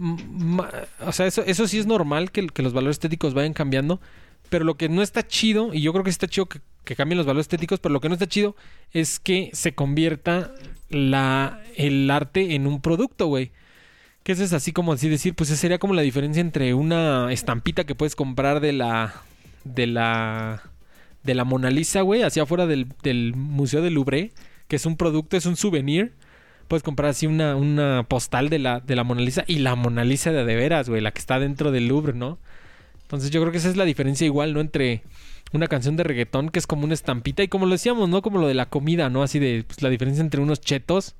o 1.06 1.12
sea, 1.12 1.26
eso, 1.26 1.42
eso 1.46 1.68
sí 1.68 1.78
es 1.78 1.86
normal 1.86 2.32
que, 2.32 2.46
que 2.48 2.62
los 2.62 2.72
valores 2.72 2.96
estéticos 2.96 3.32
vayan 3.32 3.52
cambiando, 3.52 4.00
pero 4.48 4.64
lo 4.64 4.76
que 4.76 4.88
no 4.88 5.02
está 5.02 5.26
chido, 5.26 5.72
y 5.72 5.82
yo 5.82 5.92
creo 5.92 6.02
que 6.04 6.10
está 6.10 6.26
chido 6.26 6.46
que, 6.46 6.60
que 6.84 6.96
cambien 6.96 7.16
los 7.16 7.26
valores 7.26 7.44
estéticos, 7.44 7.80
pero 7.80 7.92
lo 7.92 8.00
que 8.00 8.08
no 8.08 8.14
está 8.14 8.26
chido 8.26 8.56
es 8.92 9.20
que 9.20 9.50
se 9.52 9.74
convierta 9.74 10.52
la, 10.90 11.62
el 11.76 12.10
arte 12.10 12.54
en 12.54 12.66
un 12.66 12.80
producto, 12.80 13.26
güey. 13.26 13.52
Que 14.22 14.32
eso 14.32 14.44
es 14.44 14.52
así 14.52 14.72
como 14.72 14.92
así 14.92 15.08
decir, 15.08 15.34
pues 15.34 15.48
sería 15.48 15.78
como 15.78 15.94
la 15.94 16.02
diferencia 16.02 16.40
entre 16.40 16.74
una 16.74 17.32
estampita 17.32 17.84
que 17.84 17.94
puedes 17.94 18.14
comprar 18.14 18.60
de 18.60 18.72
la. 18.72 19.14
de 19.64 19.86
la. 19.86 20.62
de 21.24 21.34
la 21.34 21.44
Mona 21.44 21.70
Lisa, 21.70 22.02
güey, 22.02 22.22
hacia 22.22 22.44
afuera 22.44 22.66
del, 22.66 22.88
del 23.02 23.34
Museo 23.34 23.82
del 23.82 23.94
Louvre, 23.94 24.32
que 24.68 24.76
es 24.76 24.86
un 24.86 24.96
producto, 24.96 25.36
es 25.36 25.46
un 25.46 25.56
souvenir. 25.56 26.12
Puedes 26.68 26.84
comprar 26.84 27.10
así 27.10 27.26
una, 27.26 27.56
una 27.56 28.06
postal 28.08 28.48
de 28.48 28.58
la, 28.58 28.80
de 28.80 28.96
la 28.96 29.04
Mona 29.04 29.20
Lisa 29.22 29.44
y 29.46 29.56
la 29.56 29.74
Mona 29.74 30.04
Lisa 30.04 30.30
de 30.30 30.44
de 30.44 30.56
veras, 30.56 30.88
güey, 30.88 31.00
la 31.00 31.10
que 31.10 31.18
está 31.18 31.38
dentro 31.38 31.70
del 31.72 31.88
Louvre, 31.88 32.14
¿no? 32.14 32.38
Entonces 33.02 33.30
yo 33.30 33.40
creo 33.40 33.52
que 33.52 33.58
esa 33.58 33.68
es 33.68 33.76
la 33.76 33.84
diferencia 33.84 34.24
igual, 34.24 34.54
¿no? 34.54 34.60
Entre 34.60 35.02
una 35.52 35.68
canción 35.68 35.96
de 35.96 36.04
reggaetón 36.04 36.48
que 36.50 36.58
es 36.58 36.66
como 36.66 36.84
una 36.84 36.94
estampita 36.94 37.42
y 37.42 37.48
como 37.48 37.66
lo 37.66 37.72
decíamos, 37.72 38.08
¿no? 38.08 38.22
Como 38.22 38.38
lo 38.38 38.46
de 38.48 38.54
la 38.54 38.66
comida, 38.66 39.10
¿no? 39.10 39.22
Así 39.22 39.38
de 39.38 39.64
pues, 39.66 39.82
la 39.82 39.90
diferencia 39.90 40.22
entre 40.22 40.40
unos 40.40 40.60
chetos 40.60 41.14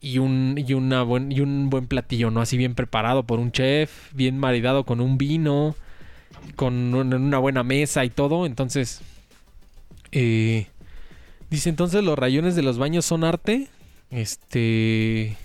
y 0.00 0.18
un, 0.18 0.54
y, 0.66 0.74
una 0.74 1.02
buen, 1.02 1.32
y 1.32 1.40
un 1.40 1.70
buen 1.70 1.86
platillo, 1.86 2.30
¿no? 2.30 2.40
Así 2.40 2.56
bien 2.56 2.74
preparado 2.74 3.24
por 3.24 3.40
un 3.40 3.52
chef, 3.52 4.12
bien 4.14 4.38
maridado 4.38 4.84
con 4.84 5.00
un 5.00 5.18
vino, 5.18 5.74
con 6.56 6.94
un- 6.94 7.14
una 7.14 7.38
buena 7.38 7.62
mesa 7.64 8.04
y 8.04 8.10
todo. 8.10 8.46
Entonces, 8.46 9.00
eh, 10.12 10.66
dice 11.50 11.68
entonces 11.68 12.02
los 12.04 12.18
rayones 12.18 12.56
de 12.56 12.62
los 12.62 12.78
baños 12.78 13.04
son 13.04 13.24
arte. 13.24 13.68
Este, 14.10 15.36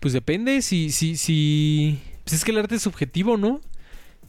pues 0.00 0.12
depende 0.14 0.62
si, 0.62 0.90
si, 0.92 1.16
si, 1.16 2.00
pues 2.24 2.34
es 2.34 2.44
que 2.44 2.52
el 2.52 2.58
arte 2.58 2.76
es 2.76 2.82
subjetivo, 2.82 3.36
¿no? 3.36 3.60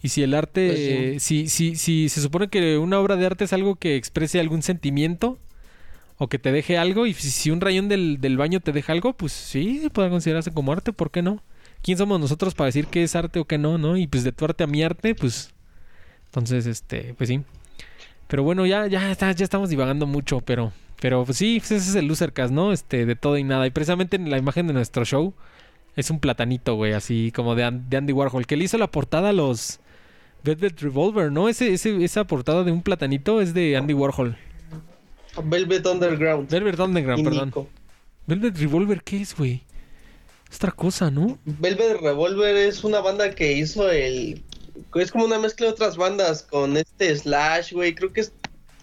Y 0.02 0.10
si 0.10 0.24
el 0.24 0.34
arte, 0.34 1.12
Pues 1.12 1.24
si, 1.24 1.48
si, 1.48 1.76
si 1.76 2.10
se 2.10 2.22
supone 2.22 2.48
que 2.48 2.78
una 2.78 3.00
obra 3.00 3.16
de 3.16 3.26
arte 3.26 3.44
es 3.44 3.54
algo 3.54 3.76
que 3.76 3.96
exprese 3.96 4.40
algún 4.40 4.64
sentimiento, 4.64 5.38
o 6.24 6.28
que 6.28 6.38
te 6.38 6.52
deje 6.52 6.78
algo. 6.78 7.08
Y 7.08 7.16
si, 7.16 7.32
si 7.32 7.50
un 7.50 7.62
rayón 7.62 7.90
del, 7.90 8.22
del 8.22 8.38
baño 8.38 8.60
te 8.60 8.72
deja 8.72 8.94
algo, 8.94 9.14
pues 9.14 9.32
sí, 9.32 9.90
puede 9.92 10.12
considerarse 10.12 10.52
como 10.52 10.72
arte, 10.72 10.94
¿por 10.94 11.10
qué 11.10 11.24
no? 11.24 11.42
¿Quién 11.82 11.98
somos 11.98 12.20
nosotros 12.20 12.54
para 12.54 12.68
decir 12.68 12.86
qué 12.86 13.02
es 13.02 13.16
arte 13.16 13.40
o 13.40 13.46
qué 13.46 13.58
no, 13.58 13.80
no? 13.80 13.98
Y 13.98 14.06
pues 14.06 14.24
de 14.24 14.32
tu 14.32 14.46
arte 14.46 14.64
a 14.64 14.68
mi 14.68 14.84
arte, 14.84 15.16
pues. 15.16 15.52
Entonces, 16.26 16.68
este, 16.68 17.16
pues 17.18 17.28
sí. 17.28 17.42
Pero 18.28 18.44
bueno, 18.44 18.68
ya, 18.68 18.86
ya, 18.86 19.12
está, 19.12 19.32
ya 19.32 19.44
estamos 19.44 19.70
divagando 19.72 20.06
mucho, 20.06 20.42
pero. 20.42 20.72
Pero 21.00 21.26
pues 21.26 21.40
sí, 21.40 21.58
pues 21.58 21.72
ese 21.72 21.90
es 21.90 21.96
el 21.96 22.06
Losercast, 22.06 22.54
¿no? 22.54 22.72
Este, 22.72 23.08
de 23.08 23.16
todo 23.16 23.40
y 23.40 23.44
nada. 23.44 23.66
Y 23.66 23.72
precisamente 23.72 24.16
en 24.16 24.30
la 24.30 24.38
imagen 24.38 24.68
de 24.68 24.74
nuestro 24.74 25.04
show 25.06 25.34
es 25.96 26.12
un 26.12 26.20
platanito, 26.20 26.76
güey, 26.76 26.94
así 26.94 27.32
como 27.36 27.56
de, 27.56 27.68
de 27.90 27.98
Andy 27.98 28.14
Warhol, 28.14 28.46
que 28.46 28.58
le 28.58 28.66
hizo 28.66 28.78
la 28.78 28.92
portada 28.92 29.30
a 29.30 29.34
los 29.34 29.80
Velvet 30.44 30.80
Revolver, 30.82 31.32
¿no? 31.32 31.50
Ese, 31.50 31.74
ese, 31.74 32.04
esa 32.04 32.26
portada 32.26 32.64
de 32.64 32.72
un 32.72 32.82
platanito 32.82 33.42
es 33.42 33.54
de 33.54 33.78
Andy 33.78 33.94
Warhol. 33.94 34.38
Velvet 35.44 35.86
Underground. 35.86 36.50
Velvet 36.50 36.80
Underground, 36.80 37.24
perdón. 37.24 37.46
Nico. 37.48 37.70
Velvet 38.28 38.58
Revolver, 38.58 39.02
¿qué 39.04 39.22
es, 39.22 39.36
güey? 39.36 39.64
Es 40.50 40.58
otra 40.58 40.72
cosa, 40.72 41.10
¿no? 41.10 41.40
Velvet 41.46 42.02
Revolver 42.02 42.56
es 42.56 42.84
una 42.84 43.00
banda 43.00 43.34
que 43.34 43.54
hizo 43.54 43.90
el. 43.90 44.44
Es 44.96 45.12
como 45.12 45.26
una 45.26 45.40
mezcla 45.40 45.68
de 45.68 45.74
otras 45.74 45.96
bandas 45.96 46.44
con 46.44 46.76
este 46.76 47.16
Slash, 47.16 47.74
güey. 47.74 47.96
Creo 47.96 48.12
que 48.12 48.22
es. 48.22 48.34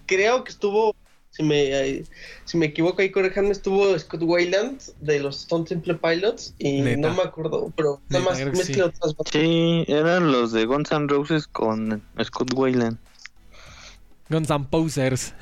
Creo 0.07 0.45
que 0.45 0.51
estuvo. 0.51 0.95
Si 1.39 1.45
me, 1.45 1.67
eh, 1.67 2.05
si 2.47 2.59
me 2.59 2.67
equivoco 2.67 3.01
ahí, 3.01 3.13
correjanme, 3.13 3.53
estuvo 3.53 3.97
Scott 3.97 4.23
Wayland 4.25 4.83
de 5.01 5.21
los 5.21 5.43
Stone 5.43 5.67
Temple 5.67 5.95
Pilots. 5.95 6.53
Y 6.59 6.81
Neta. 6.81 7.09
no 7.09 7.15
me 7.15 7.23
acuerdo, 7.23 7.73
pero 7.77 8.01
nada 8.09 8.25
más 8.25 8.45
mezcla 8.45 8.65
sí. 8.65 8.81
otras 8.81 9.15
bandas. 9.15 9.31
Sí, 9.31 9.85
eran 9.87 10.33
los 10.33 10.51
de 10.51 10.65
Guns 10.65 10.91
N' 10.91 11.07
Roses 11.07 11.47
con 11.47 12.03
Scott 12.25 12.53
Weiland. 12.57 12.99
Guns 14.29 14.51
N' 14.51 14.65
Posers. 14.69 15.33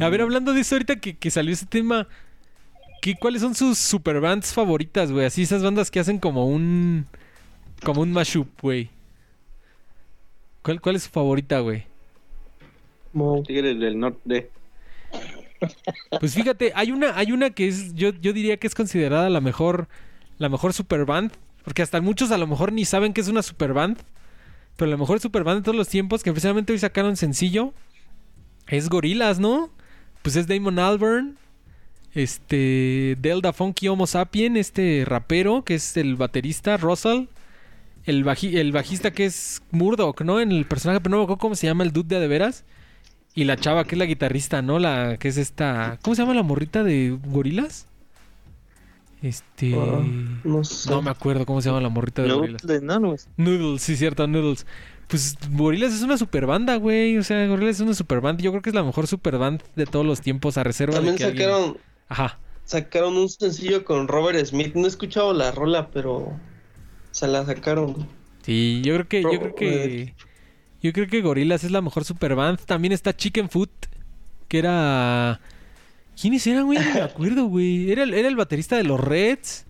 A 0.00 0.08
ver, 0.08 0.22
hablando 0.22 0.54
de 0.54 0.62
eso, 0.62 0.76
ahorita 0.76 0.96
que, 0.96 1.18
que 1.18 1.30
salió 1.30 1.52
ese 1.52 1.66
tema, 1.66 2.08
¿qué, 3.02 3.14
¿cuáles 3.14 3.42
son 3.42 3.54
sus 3.54 3.76
superbands 3.76 4.54
favoritas, 4.54 5.12
güey? 5.12 5.26
Así 5.26 5.42
esas 5.42 5.62
bandas 5.62 5.90
que 5.90 6.00
hacen 6.00 6.18
como 6.18 6.46
un. 6.46 7.04
como 7.84 8.00
un 8.00 8.12
mashup, 8.12 8.48
güey. 8.62 8.88
¿Cuál, 10.62 10.80
¿Cuál 10.80 10.96
es 10.96 11.02
su 11.02 11.10
favorita, 11.10 11.60
güey? 11.60 11.84
Tigres 13.46 13.78
del 13.78 13.98
Norte. 13.98 14.50
Pues 16.20 16.34
fíjate, 16.34 16.72
hay 16.74 16.90
una, 16.92 17.16
hay 17.16 17.32
una 17.32 17.50
que 17.50 17.68
es, 17.68 17.94
yo, 17.94 18.10
yo 18.10 18.32
diría 18.32 18.56
que 18.56 18.66
es 18.66 18.74
considerada 18.74 19.28
la 19.30 19.40
mejor, 19.40 19.88
la 20.38 20.48
mejor 20.48 20.72
superband, 20.72 21.32
porque 21.64 21.82
hasta 21.82 22.00
muchos 22.00 22.30
a 22.30 22.38
lo 22.38 22.46
mejor 22.46 22.72
ni 22.72 22.84
saben 22.84 23.12
que 23.12 23.20
es 23.20 23.28
una 23.28 23.42
superband, 23.42 23.98
pero 24.76 24.90
la 24.90 24.96
mejor 24.96 25.20
superband 25.20 25.60
de 25.60 25.64
todos 25.64 25.76
los 25.76 25.88
tiempos, 25.88 26.22
que 26.22 26.32
precisamente 26.32 26.72
hoy 26.72 26.78
sacaron 26.78 27.16
sencillo, 27.16 27.72
es 28.66 28.88
Gorilas, 28.88 29.38
¿no? 29.38 29.70
Pues 30.22 30.36
es 30.36 30.46
Damon 30.46 30.78
Albarn, 30.78 31.38
este, 32.14 33.16
Delta 33.20 33.52
Funky 33.52 33.88
Homo 33.88 34.06
Sapien, 34.06 34.56
este 34.56 35.04
rapero, 35.06 35.64
que 35.64 35.74
es 35.74 35.96
el 35.96 36.16
baterista, 36.16 36.76
Russell, 36.76 37.26
el, 38.04 38.26
el 38.26 38.72
bajista 38.72 39.10
que 39.10 39.26
es 39.26 39.62
Murdoch, 39.70 40.20
¿no? 40.22 40.40
En 40.40 40.52
el 40.52 40.66
personaje, 40.66 41.00
pero 41.00 41.10
no 41.10 41.16
me 41.18 41.22
acuerdo 41.24 41.40
cómo 41.40 41.54
se 41.54 41.66
llama 41.66 41.84
el 41.84 41.92
dude 41.92 42.14
de, 42.16 42.20
de 42.20 42.28
veras. 42.28 42.64
Y 43.34 43.44
la 43.44 43.56
chava 43.56 43.84
que 43.84 43.94
es 43.94 43.98
la 43.98 44.06
guitarrista, 44.06 44.62
¿no? 44.62 44.78
La 44.78 45.16
que 45.18 45.28
es 45.28 45.36
esta. 45.36 45.98
¿Cómo 46.02 46.14
se 46.16 46.22
llama 46.22 46.34
la 46.34 46.42
morrita 46.42 46.82
de 46.82 47.16
gorilas? 47.26 47.86
Este. 49.22 49.74
Ah, 49.74 50.04
no 50.44 50.64
sé. 50.64 50.90
No 50.90 51.02
me 51.02 51.10
acuerdo 51.10 51.44
cómo 51.46 51.60
se 51.60 51.68
llama 51.68 51.80
la 51.80 51.88
morrita 51.88 52.22
de 52.22 52.28
No, 52.28 52.38
gorilas. 52.38 52.64
enanos. 52.64 53.28
Noodles, 53.36 53.82
sí, 53.82 53.96
cierto, 53.96 54.26
Noodles. 54.26 54.66
Pues 55.08 55.36
Gorilas 55.52 55.94
es 55.94 56.02
una 56.02 56.18
super 56.18 56.46
banda, 56.46 56.76
güey. 56.76 57.16
O 57.16 57.22
sea, 57.22 57.46
Gorilas 57.46 57.76
es 57.76 57.80
una 57.80 57.94
super 57.94 58.20
banda. 58.20 58.42
Yo 58.42 58.50
creo 58.50 58.62
que 58.62 58.70
es 58.70 58.74
la 58.74 58.82
mejor 58.84 59.06
super 59.06 59.38
banda 59.38 59.64
de 59.74 59.86
todos 59.86 60.04
los 60.04 60.20
tiempos, 60.20 60.58
a 60.58 60.64
reserva 60.64 60.94
También 60.96 61.14
de 61.14 61.18
que 61.18 61.24
alguien- 61.24 61.48
sacaron, 61.48 61.78
Ajá. 62.08 62.38
sacaron 62.64 63.16
un 63.16 63.28
sencillo 63.28 63.84
con 63.84 64.06
Robert 64.06 64.44
Smith. 64.44 64.74
No 64.74 64.84
he 64.84 64.88
escuchado 64.88 65.32
la 65.32 65.50
rola, 65.50 65.88
pero 65.90 66.32
se 67.10 67.26
la 67.26 67.44
sacaron. 67.46 68.06
Sí, 68.42 68.82
yo 68.84 68.94
creo 68.94 69.08
que, 69.08 69.22
yo 69.22 69.30
creo 69.40 69.54
que. 69.54 70.14
Yo 70.82 70.92
creo 70.92 71.06
que 71.08 71.20
Gorilas 71.22 71.64
es 71.64 71.70
la 71.70 71.80
mejor 71.82 72.04
super 72.04 72.34
band. 72.34 72.60
También 72.64 72.92
está 72.92 73.16
Chicken 73.16 73.48
Foot, 73.50 73.70
que 74.48 74.58
era. 74.58 75.40
¿Quiénes 76.20 76.46
eran, 76.46 76.66
güey? 76.66 76.78
No 76.78 76.94
me 76.94 77.00
acuerdo, 77.00 77.44
güey. 77.46 77.90
Era, 77.90 78.02
el- 78.04 78.14
era 78.14 78.28
el 78.28 78.36
baterista 78.36 78.76
de 78.76 78.84
los 78.84 79.00
Reds. 79.00 79.66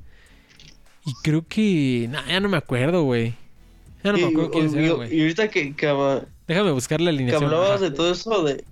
Y 1.06 1.12
creo 1.22 1.44
que. 1.48 2.08
Nah, 2.10 2.26
ya 2.28 2.40
no 2.40 2.48
me 2.48 2.56
acuerdo, 2.58 3.02
güey. 3.04 3.34
Ya 4.04 4.12
no 4.12 4.18
me 4.18 4.24
Y- 4.24 4.26
acuerdo 4.26 4.50
quiénes 4.50 4.72
y- 4.74 4.76
eran, 4.78 4.86
y, 4.90 4.94
güey. 4.96 5.20
ahorita 5.22 5.48
que, 5.48 5.74
que, 5.74 6.20
Déjame 6.46 6.70
buscar 6.72 7.00
la 7.00 7.10
que 7.10 7.16
alineación. 7.16 7.44
hablabas 7.44 7.70
Ajá. 7.72 7.84
de 7.84 7.90
todo 7.90 8.10
eso 8.12 8.42
de... 8.44 8.64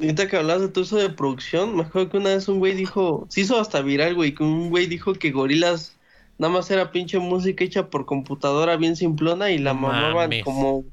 Ahorita 0.00 0.28
que 0.28 0.36
hablabas 0.36 0.62
de 0.62 0.68
todo 0.68 0.84
eso 0.84 0.96
de 0.96 1.08
producción, 1.10 1.76
me 1.76 1.82
acuerdo 1.82 2.10
que 2.10 2.16
una 2.18 2.30
vez 2.30 2.48
un 2.48 2.58
güey 2.58 2.74
dijo... 2.74 3.26
Se 3.28 3.40
hizo 3.42 3.58
hasta 3.60 3.80
viral, 3.82 4.14
güey, 4.14 4.34
que 4.34 4.42
un 4.42 4.70
güey 4.70 4.86
dijo 4.86 5.14
que 5.14 5.30
Gorilas 5.30 5.96
nada 6.38 6.52
más 6.52 6.70
era 6.70 6.90
pinche 6.90 7.18
música 7.18 7.64
hecha 7.64 7.88
por 7.88 8.06
computadora 8.06 8.76
bien 8.76 8.96
simplona 8.96 9.50
y 9.50 9.58
la 9.58 9.72
mamaban 9.74 10.30
como... 10.44 10.84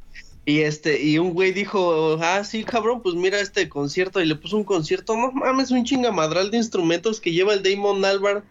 Y 0.45 0.59
este, 0.59 1.01
y 1.01 1.19
un 1.19 1.33
güey 1.33 1.53
dijo, 1.53 2.17
ah, 2.21 2.43
sí, 2.43 2.63
cabrón, 2.65 3.01
pues 3.01 3.15
mira 3.15 3.39
este 3.39 3.69
concierto, 3.69 4.19
y 4.21 4.25
le 4.25 4.35
puso 4.35 4.57
un 4.57 4.65
concierto, 4.65 5.15
no 5.15 5.31
mames, 5.31 5.71
un 5.71 5.85
chingamadral 5.85 6.51
de 6.51 6.57
instrumentos 6.57 7.21
que 7.21 7.31
lleva 7.31 7.53
el 7.53 7.63
Damon 7.63 8.03
Albarn, 8.03 8.43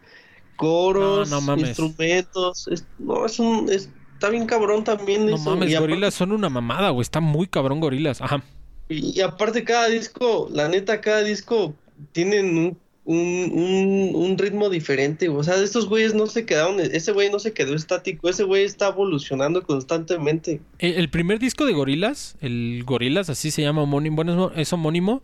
coros, 0.55 1.29
No, 1.29 1.35
no 1.37 1.41
mames. 1.41 1.67
instrumentos, 1.69 2.67
es- 2.67 2.85
no, 2.99 3.25
es 3.25 3.37
un, 3.39 3.69
es- 3.69 3.89
está 4.13 4.29
bien 4.29 4.45
cabrón 4.45 4.83
también 4.83 5.25
No 5.29 5.37
mames, 5.37 5.71
y 5.71 5.75
Gorilas 5.75 6.13
son 6.15 6.31
una 6.31 6.49
mamada, 6.49 6.89
güey. 6.89 7.01
Está 7.03 7.19
muy 7.19 7.47
cabrón 7.47 7.79
Gorilas. 7.79 8.21
Ajá. 8.21 8.43
y, 8.89 9.17
y 9.17 9.21
aparte 9.21 9.63
cada 9.63 9.87
disco, 9.87 10.49
la 10.51 10.67
neta, 10.69 10.99
cada 11.01 11.21
disco 11.23 11.75
tienen 12.11 12.57
un, 12.57 12.79
un, 13.05 13.51
un, 13.53 14.11
un 14.13 14.37
ritmo 14.37 14.69
diferente. 14.69 15.29
O 15.29 15.43
sea, 15.43 15.55
estos 15.61 15.87
güeyes 15.87 16.13
no 16.13 16.27
se 16.27 16.45
quedaron, 16.45 16.79
ese 16.79 17.11
güey 17.11 17.29
no 17.29 17.39
se 17.39 17.53
quedó 17.53 17.75
estático, 17.75 18.29
ese 18.29 18.43
güey 18.43 18.63
está 18.63 18.89
evolucionando 18.89 19.63
constantemente. 19.63 20.61
El, 20.79 20.93
el 20.95 21.09
primer 21.09 21.39
disco 21.39 21.65
de 21.65 21.73
Gorilas, 21.73 22.37
el 22.41 22.83
Gorilas, 22.85 23.29
así 23.29 23.51
se 23.51 23.61
llama 23.61 23.83
homónimo, 23.83 24.17
bueno, 24.17 24.51
es, 24.55 24.61
es 24.61 24.73
homónimo. 24.73 25.23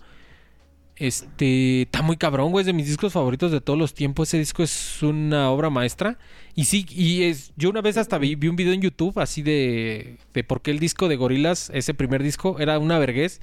Este, 0.98 1.84
está 1.84 2.02
muy 2.02 2.18
cabrón, 2.18 2.52
güey, 2.52 2.64
es 2.64 2.66
de 2.66 2.74
mis 2.74 2.88
discos 2.88 3.14
favoritos 3.14 3.54
de 3.54 3.62
todos 3.62 3.80
los 3.80 3.94
tiempos. 3.94 4.28
Ese 4.28 4.38
disco 4.38 4.64
es 4.64 5.02
una 5.02 5.50
obra 5.50 5.70
maestra. 5.70 6.18
Y 6.56 6.66
sí, 6.66 6.86
y 6.90 7.24
es, 7.24 7.54
yo 7.56 7.70
una 7.70 7.80
vez 7.80 7.96
hasta 7.96 8.18
vi, 8.18 8.36
vi 8.36 8.50
un 8.50 8.58
video 8.58 8.74
en 8.74 8.82
YouTube 8.82 9.18
así 9.18 9.42
de, 9.42 10.18
de 10.34 10.44
por 10.44 10.62
qué 10.62 10.72
el 10.72 10.80
disco 10.80 11.08
de 11.08 11.16
Gorilas, 11.16 11.72
ese 11.74 11.94
primer 11.94 12.22
disco, 12.22 12.60
era 12.60 12.78
una 12.80 13.00
vergüenza. 13.00 13.40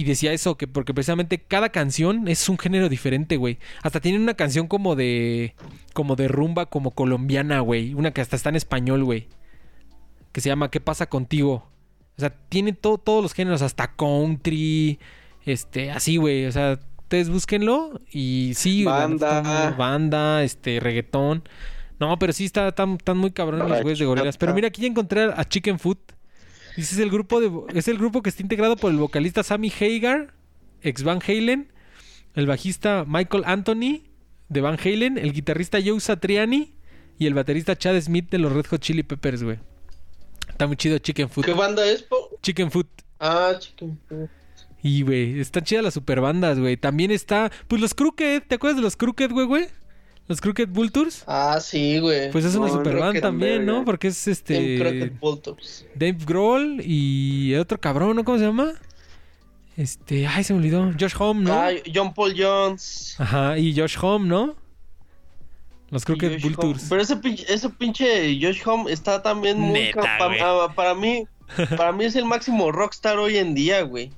Y 0.00 0.04
decía 0.04 0.32
eso, 0.32 0.56
que 0.56 0.66
porque 0.66 0.94
precisamente 0.94 1.36
cada 1.36 1.68
canción 1.68 2.26
es 2.26 2.48
un 2.48 2.56
género 2.56 2.88
diferente, 2.88 3.36
güey. 3.36 3.58
Hasta 3.82 4.00
tienen 4.00 4.22
una 4.22 4.32
canción 4.32 4.66
como 4.66 4.96
de. 4.96 5.54
como 5.92 6.16
de 6.16 6.26
rumba, 6.26 6.64
como 6.70 6.92
colombiana, 6.92 7.60
güey. 7.60 7.92
Una 7.92 8.10
que 8.10 8.22
hasta 8.22 8.34
está 8.34 8.48
en 8.48 8.56
español, 8.56 9.04
güey. 9.04 9.28
Que 10.32 10.40
se 10.40 10.48
llama 10.48 10.70
¿Qué 10.70 10.80
pasa 10.80 11.04
contigo? 11.04 11.68
O 12.16 12.20
sea, 12.20 12.30
tiene 12.30 12.72
todo, 12.72 12.96
todos 12.96 13.22
los 13.22 13.34
géneros, 13.34 13.60
hasta 13.60 13.94
country. 13.94 14.98
Este, 15.44 15.90
así, 15.90 16.16
güey. 16.16 16.46
O 16.46 16.52
sea, 16.52 16.80
ustedes 17.00 17.28
búsquenlo. 17.28 18.00
Y 18.10 18.52
sí, 18.54 18.86
Banda. 18.86 19.74
banda, 19.76 20.42
este, 20.44 20.80
reggaetón. 20.80 21.46
No, 21.98 22.18
pero 22.18 22.32
sí 22.32 22.46
está 22.46 22.72
tan, 22.72 22.96
tan 22.96 23.18
muy 23.18 23.32
cabrón 23.32 23.68
los 23.68 23.82
güeyes 23.82 23.98
de 23.98 24.06
gorilas. 24.06 24.38
Pero 24.38 24.54
mira, 24.54 24.68
aquí 24.68 24.80
ya 24.80 24.88
encontré 24.88 25.24
a 25.24 25.44
Chicken 25.46 25.78
Food. 25.78 25.98
Dice, 26.76 26.94
es 26.94 27.00
el 27.00 27.10
grupo 27.10 27.40
de 27.40 27.50
es 27.78 27.88
el 27.88 27.98
grupo 27.98 28.22
que 28.22 28.30
está 28.30 28.42
integrado 28.42 28.76
por 28.76 28.90
el 28.90 28.98
vocalista 28.98 29.42
Sammy 29.42 29.70
Hagar, 29.70 30.34
ex 30.82 31.02
Van 31.02 31.20
Halen, 31.26 31.72
el 32.34 32.46
bajista 32.46 33.04
Michael 33.06 33.44
Anthony 33.46 34.02
de 34.48 34.60
Van 34.60 34.78
Halen, 34.78 35.18
el 35.18 35.32
guitarrista 35.32 35.78
Joe 35.84 36.00
Satriani 36.00 36.74
y 37.18 37.26
el 37.26 37.34
baterista 37.34 37.76
Chad 37.76 38.00
Smith 38.00 38.30
de 38.30 38.38
los 38.38 38.52
Red 38.52 38.66
Hot 38.66 38.80
Chili 38.80 39.02
Peppers, 39.02 39.42
güey. 39.42 39.58
Está 40.48 40.66
muy 40.66 40.76
chido 40.76 40.98
Chicken 40.98 41.28
Food. 41.28 41.44
¿Qué 41.44 41.52
banda 41.52 41.86
es, 41.86 42.02
po? 42.02 42.30
Chicken 42.42 42.70
Food. 42.70 42.86
Ah, 43.18 43.54
chicken. 43.58 43.98
Y, 44.82 45.02
güey, 45.02 45.40
están 45.40 45.64
chidas 45.64 45.84
las 45.84 45.94
superbandas, 45.94 46.58
güey. 46.58 46.76
También 46.76 47.10
está, 47.10 47.52
pues 47.68 47.80
los 47.80 47.94
Crooked. 47.94 48.42
¿Te 48.48 48.54
acuerdas 48.54 48.76
de 48.76 48.82
los 48.82 48.96
Crooked, 48.96 49.30
güey, 49.30 49.46
güey? 49.46 49.68
Los 50.30 50.40
Crooked 50.40 50.68
Vultures. 50.68 51.24
Ah, 51.26 51.58
sí, 51.60 51.98
güey. 51.98 52.30
Pues 52.30 52.44
es 52.44 52.54
una 52.54 52.68
No, 52.68 52.74
superbanda 52.74 53.06
Crooked 53.06 53.20
también, 53.20 53.66
¿no? 53.66 53.72
verga. 53.72 53.84
Porque 53.86 54.06
es 54.06 54.28
este... 54.28 54.78
Crockett 54.78 55.18
Bulldogs. 55.18 55.86
Dave 55.96 56.18
Grohl 56.24 56.80
y 56.84 57.52
el 57.52 57.58
otro 57.58 57.80
cabrón, 57.80 58.14
¿no? 58.14 58.22
¿Cómo 58.22 58.38
se 58.38 58.44
llama? 58.44 58.74
Este, 59.76 60.28
ay, 60.28 60.44
se 60.44 60.52
me 60.52 60.60
olvidó. 60.60 60.92
Josh 60.96 61.16
Home, 61.18 61.42
¿no? 61.42 61.52
Ah, 61.52 61.70
John 61.92 62.14
Paul 62.14 62.32
Jones. 62.38 63.16
Ajá, 63.18 63.58
y 63.58 63.76
Josh 63.76 63.96
Home, 64.00 64.28
¿no? 64.28 64.54
Los 65.90 66.08
Home. 66.08 66.38
Tours. 66.38 66.86
Pero 66.88 67.02
ese 67.02 67.16
pinche, 67.16 67.52
ese 67.52 67.68
pinche 67.68 68.38
Josh 68.40 68.62
Home 68.66 68.92
está 68.92 69.20
también 69.20 69.58
muy... 69.58 69.80
Neta, 69.80 70.16
ah, 70.16 70.72
para 70.76 70.94
mí, 70.94 71.24
para 71.76 71.90
mí 71.90 72.04
es 72.04 72.14
el 72.14 72.24
máximo 72.24 72.70
rockstar 72.70 73.18
hoy 73.18 73.36
en 73.36 73.52
día, 73.52 73.82
güey. 73.82 74.12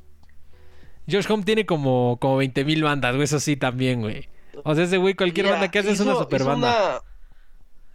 Josh 1.11 1.25
Home 1.31 1.45
tiene 1.45 1.65
como, 1.65 2.19
como 2.21 2.37
20 2.37 2.67
mil 2.67 2.83
bandas, 2.83 3.15
güey, 3.15 3.25
eso 3.25 3.41
sí 3.41 3.57
también, 3.57 4.03
güey. 4.03 4.29
O 4.65 4.75
sea, 4.75 4.85
ese 4.85 4.97
güey, 4.99 5.15
cualquier 5.15 5.47
Mira, 5.47 5.57
banda 5.57 5.71
que 5.71 5.79
hace 5.79 5.93
es 5.93 6.01
una 6.01 6.15
super 6.15 6.45
banda. 6.45 6.69
una- 6.69 7.01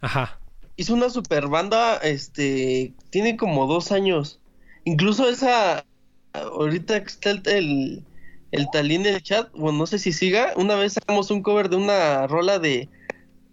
Ajá. 0.00 0.40
hizo 0.76 0.94
una 0.94 1.10
super 1.10 1.48
banda, 1.48 1.96
este, 1.98 2.92
tiene 3.10 3.36
como 3.36 3.66
dos 3.66 3.90
años. 3.92 4.40
Incluso 4.84 5.28
esa, 5.28 5.84
ahorita 6.32 7.00
que 7.02 7.06
está 7.08 7.30
el, 7.30 7.42
el, 7.46 8.04
el 8.52 8.70
talín 8.70 9.04
en 9.06 9.14
el 9.16 9.22
chat, 9.22 9.50
bueno, 9.52 9.78
no 9.78 9.86
sé 9.86 9.98
si 9.98 10.12
siga, 10.12 10.52
una 10.56 10.74
vez 10.76 10.94
sacamos 10.94 11.30
un 11.30 11.42
cover 11.42 11.68
de 11.68 11.76
una 11.76 12.26
rola 12.26 12.58
de, 12.58 12.88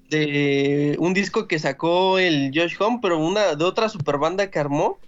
de 0.09 0.95
un 0.99 1.13
disco 1.13 1.47
que 1.47 1.59
sacó 1.59 2.19
el 2.19 2.51
Josh 2.53 2.75
Home, 2.79 2.99
pero 3.01 3.17
una 3.19 3.55
de 3.55 3.63
otra 3.63 3.89
super 3.89 4.17
banda 4.17 4.49
que 4.51 4.59
armó, 4.59 4.99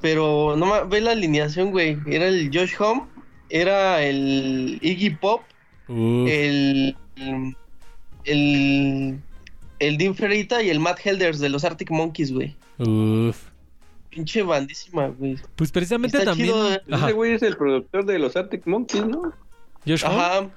pero 0.00 0.54
no 0.56 0.86
ve 0.86 1.00
la 1.00 1.12
alineación, 1.12 1.70
güey, 1.70 1.96
era 2.06 2.26
el 2.28 2.50
Josh 2.52 2.74
Home, 2.78 3.04
era 3.48 4.02
el 4.02 4.78
Iggy 4.82 5.10
Pop, 5.16 5.42
Uf. 5.88 6.28
el, 6.28 6.96
el, 7.16 7.56
el 9.78 9.98
Dean 9.98 10.14
Ferreita 10.14 10.62
y 10.62 10.70
el 10.70 10.80
Matt 10.80 11.00
Helders 11.04 11.38
de 11.40 11.48
los 11.48 11.64
Arctic 11.64 11.90
Monkeys, 11.90 12.32
güey. 12.32 12.54
Uf. 12.78 13.48
Pinche 14.10 14.42
bandísima, 14.42 15.08
güey. 15.08 15.36
Pues 15.56 15.72
precisamente 15.72 16.18
Está 16.18 16.30
también. 16.30 16.50
chido, 16.50 16.72
eh. 16.72 16.80
Ese 16.86 17.12
güey 17.12 17.32
es 17.32 17.42
el 17.42 17.56
productor 17.56 18.04
de 18.06 18.18
los 18.18 18.36
Arctic 18.36 18.66
Monkeys, 18.66 19.06
¿no? 19.06 19.32
Josh 19.86 20.04
Home. 20.04 20.14
Ajá, 20.22 20.50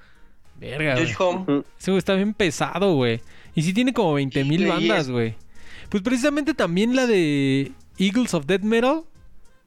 Verga, 0.59 0.93
güey. 0.93 1.05
Josh 1.05 1.15
Home. 1.19 1.63
Ese 1.79 1.91
güey 1.91 1.99
está 1.99 2.15
bien 2.15 2.33
pesado, 2.33 2.95
güey. 2.95 3.21
Y 3.55 3.63
sí 3.63 3.73
tiene 3.73 3.93
como 3.93 4.13
20 4.13 4.43
mil 4.45 4.61
Sí, 4.61 4.67
bandas, 4.67 5.09
güey. 5.09 5.35
Pues 5.89 6.03
precisamente 6.03 6.53
también 6.53 6.95
la 6.95 7.07
de 7.07 7.71
Eagles 7.97 8.33
of 8.33 8.45
Death 8.45 8.61
Metal. 8.61 9.03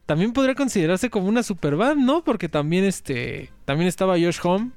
También 0.06 0.32
podría 0.32 0.54
considerarse 0.54 1.10
como 1.10 1.28
una 1.28 1.42
super 1.42 1.76
band, 1.76 2.04
¿no? 2.04 2.24
Porque 2.24 2.48
también 2.48 2.84
este. 2.84 3.50
También 3.64 3.88
estaba 3.88 4.14
Josh 4.14 4.38
Home. 4.42 4.70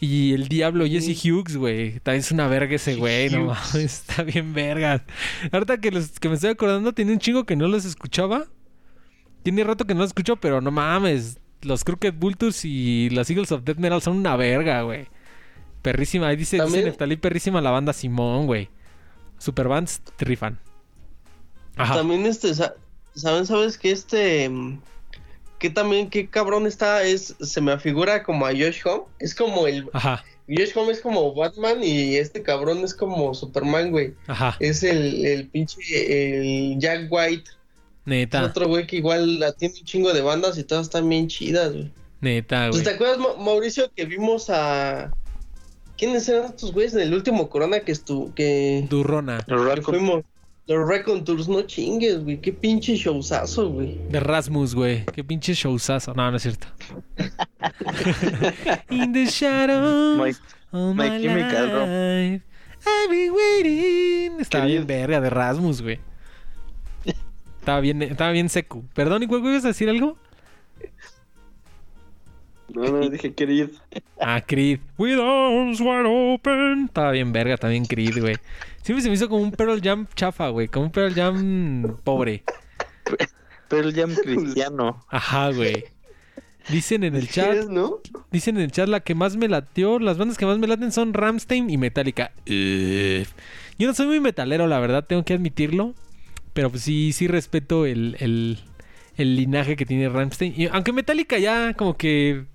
Y 0.00 0.32
el 0.32 0.48
Diablo 0.48 0.86
Jesse 0.86 1.18
Hughes, 1.24 1.56
güey. 1.56 1.98
También 2.00 2.20
es 2.20 2.30
una 2.30 2.46
verga 2.46 2.76
ese 2.76 2.94
güey, 2.94 3.30
no 3.30 3.46
mames. 3.46 3.74
Está 3.74 4.22
bien 4.22 4.54
verga. 4.54 5.04
Ahorita 5.50 5.78
que, 5.78 5.90
los, 5.90 6.20
que 6.20 6.28
me 6.28 6.36
estoy 6.36 6.50
acordando, 6.50 6.92
tiene 6.92 7.12
un 7.12 7.18
chingo 7.18 7.44
que 7.44 7.56
no 7.56 7.66
los 7.66 7.84
escuchaba. 7.84 8.44
Tiene 9.42 9.64
rato 9.64 9.86
que 9.86 9.94
no 9.94 10.00
los 10.00 10.10
escucho, 10.10 10.36
pero 10.36 10.60
no 10.60 10.70
mames. 10.70 11.38
Los 11.62 11.82
Crooked 11.82 12.14
Vultures 12.14 12.64
y 12.64 13.10
las 13.10 13.28
Eagles 13.30 13.50
of 13.50 13.64
Death 13.64 13.78
Metal 13.78 14.00
son 14.00 14.16
una 14.16 14.36
verga, 14.36 14.82
güey. 14.82 15.08
Perrísima. 15.82 16.28
Ahí 16.28 16.36
dice, 16.36 16.62
dice 16.64 16.84
Neftalí, 16.84 17.16
perrísima 17.16 17.60
la 17.60 17.70
banda 17.72 17.92
Simón, 17.92 18.46
güey. 18.46 18.68
Superbands 19.38 20.00
rifan. 20.18 20.58
Ajá. 21.76 21.94
También 21.96 22.26
este, 22.26 22.54
sa- 22.54 22.74
¿saben? 23.14 23.46
¿Sabes 23.46 23.78
que 23.78 23.90
este... 23.90 24.50
Que 25.58 25.70
también, 25.70 26.08
qué 26.10 26.28
cabrón 26.28 26.66
está, 26.66 27.02
es, 27.02 27.34
se 27.40 27.60
me 27.60 27.72
afigura 27.72 28.22
como 28.22 28.46
a 28.46 28.50
Josh 28.50 28.80
Home. 28.84 29.04
Es 29.18 29.34
como 29.34 29.66
el... 29.66 29.88
Ajá. 29.92 30.24
Josh 30.48 30.70
Home 30.76 30.92
es 30.92 31.00
como 31.00 31.34
Batman 31.34 31.82
y 31.82 32.16
este 32.16 32.42
cabrón 32.42 32.78
es 32.78 32.94
como 32.94 33.34
Superman, 33.34 33.90
güey. 33.90 34.14
Ajá. 34.28 34.56
Es 34.60 34.82
el, 34.82 35.26
el 35.26 35.48
pinche, 35.48 36.72
el 36.72 36.78
Jack 36.78 37.06
White. 37.10 37.50
Es 37.50 37.56
Neta. 38.06 38.44
otro 38.44 38.66
güey 38.68 38.86
que 38.86 38.96
igual 38.96 39.38
la 39.40 39.52
tiene 39.52 39.74
un 39.78 39.84
chingo 39.84 40.12
de 40.14 40.22
bandas 40.22 40.56
y 40.56 40.64
todas 40.64 40.86
están 40.86 41.06
bien 41.08 41.28
chidas, 41.28 41.72
güey. 41.72 41.92
Neta, 42.20 42.68
Pues, 42.70 42.82
güey. 42.82 42.84
¿te 42.84 42.90
acuerdas, 42.90 43.18
Ma- 43.18 43.42
Mauricio, 43.44 43.90
que 43.94 44.04
vimos 44.06 44.48
a... 44.48 45.12
¿Quiénes 45.98 46.28
eran 46.28 46.46
estos 46.46 46.72
güeyes 46.72 46.94
en 46.94 47.00
el 47.00 47.12
último 47.12 47.50
Corona 47.50 47.80
que 47.80 47.90
estuvo, 47.92 48.32
que, 48.34 48.86
Durrona. 48.88 49.44
Que 49.46 49.82
fuimos? 49.82 50.24
Los 50.68 50.86
Recon 50.86 51.24
Tours, 51.24 51.48
no 51.48 51.62
chingues, 51.62 52.22
güey, 52.22 52.38
qué 52.40 52.52
pinche 52.52 52.94
showzazo, 52.94 53.70
güey. 53.70 53.98
De 54.10 54.20
Rasmus, 54.20 54.74
güey. 54.74 55.04
Qué 55.06 55.24
pinche 55.24 55.54
showzazo. 55.54 56.12
No, 56.14 56.30
no 56.30 56.36
es 56.36 56.42
cierto. 56.42 56.66
In 58.90 59.12
the 59.12 59.26
shadows 59.26 60.18
My- 60.18 60.30
of 60.78 60.94
My 60.94 61.08
my 61.10 61.22
Chemical 61.22 61.66
life, 61.68 62.42
I've 62.86 63.10
been 63.10 63.32
waiting. 63.32 64.40
Estaba 64.40 64.66
bien 64.66 64.86
verga 64.86 65.20
de 65.20 65.30
Rasmus, 65.30 65.80
güey. 65.82 65.98
Estaba 67.60 67.80
bien, 67.80 68.02
estaba 68.02 68.30
bien 68.32 68.48
seco. 68.48 68.84
Perdón, 68.94 69.22
¿y 69.22 69.26
güey, 69.26 69.40
ibas 69.42 69.64
a 69.64 69.68
decir 69.68 69.88
algo? 69.88 70.16
No, 72.74 72.82
no, 72.82 73.08
dije 73.08 73.34
Creed. 73.34 73.70
Ah, 74.20 74.40
Creed. 74.44 74.80
With 74.98 75.18
arms 75.20 75.80
wide 75.80 76.04
open. 76.06 76.86
Estaba 76.86 77.12
bien 77.12 77.32
verga 77.32 77.56
también 77.56 77.84
Creed, 77.86 78.18
güey. 78.20 78.36
Siempre 78.82 79.02
se 79.02 79.08
me 79.08 79.14
hizo 79.14 79.28
como 79.28 79.42
un 79.42 79.52
Pearl 79.52 79.80
Jam 79.80 80.06
chafa, 80.14 80.48
güey. 80.48 80.66
Como 80.68 80.86
un 80.86 80.92
Pearl 80.92 81.14
Jam 81.14 81.96
pobre. 82.02 82.42
Pearl 83.68 83.94
Jam 83.94 84.14
cristiano. 84.22 85.04
Ajá, 85.08 85.50
güey. 85.52 85.84
Dicen 86.68 87.04
en 87.04 87.14
el 87.14 87.26
¿Qué 87.28 87.32
chat, 87.34 87.54
es, 87.54 87.68
no? 87.68 88.00
dicen 88.30 88.56
en 88.56 88.64
el 88.64 88.72
chat 88.72 88.88
la 88.88 89.00
que 89.00 89.14
más 89.14 89.36
me 89.36 89.48
latió, 89.48 89.98
las 89.98 90.18
bandas 90.18 90.36
que 90.36 90.44
más 90.44 90.58
me 90.58 90.66
laten 90.66 90.92
son 90.92 91.14
Ramstein 91.14 91.70
y 91.70 91.78
Metallica. 91.78 92.32
Ugh. 92.46 93.26
Yo 93.78 93.86
no 93.86 93.94
soy 93.94 94.06
muy 94.06 94.20
metalero, 94.20 94.66
la 94.66 94.78
verdad, 94.80 95.06
tengo 95.06 95.24
que 95.24 95.32
admitirlo. 95.34 95.94
Pero 96.52 96.70
pues 96.70 96.82
sí, 96.82 97.12
sí 97.12 97.28
respeto 97.28 97.86
el, 97.86 98.16
el, 98.18 98.58
el 99.16 99.36
linaje 99.36 99.76
que 99.76 99.86
tiene 99.86 100.08
Ramstein. 100.08 100.68
Aunque 100.72 100.92
Metallica 100.92 101.38
ya 101.38 101.72
como 101.74 101.96
que 101.96 102.46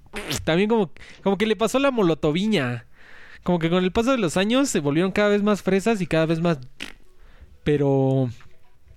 también 0.43 0.69
como, 0.69 0.91
como 1.23 1.37
que 1.37 1.45
le 1.45 1.55
pasó 1.55 1.79
la 1.79 1.91
molotoviña. 1.91 2.85
Como 3.43 3.59
que 3.59 3.69
con 3.69 3.83
el 3.83 3.91
paso 3.91 4.11
de 4.11 4.17
los 4.17 4.37
años 4.37 4.69
se 4.69 4.79
volvieron 4.79 5.11
cada 5.11 5.29
vez 5.29 5.43
más 5.43 5.61
fresas 5.61 6.01
y 6.01 6.07
cada 6.07 6.25
vez 6.25 6.39
más... 6.39 6.59
Pero... 7.63 8.29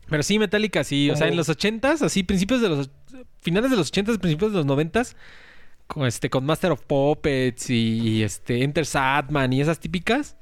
Pero 0.08 0.22
sí, 0.22 0.38
Metallica, 0.38 0.84
sí. 0.84 1.10
O 1.10 1.16
sea, 1.16 1.26
en 1.26 1.36
los 1.36 1.48
ochentas, 1.48 2.00
así, 2.02 2.22
principios 2.22 2.60
de 2.60 2.68
los... 2.68 2.90
Finales 3.40 3.70
de 3.72 3.76
los 3.76 3.88
ochentas, 3.88 4.18
principios 4.18 4.52
de 4.52 4.58
los 4.58 4.66
noventas, 4.66 5.16
con, 5.88 6.06
este, 6.06 6.30
con 6.30 6.44
Master 6.44 6.72
of 6.72 6.82
Puppets 6.82 7.70
y, 7.70 8.00
y, 8.00 8.22
este, 8.22 8.62
Enter 8.62 8.86
Sadman 8.86 9.52
y 9.52 9.60
esas 9.60 9.80
típicas. 9.80 10.36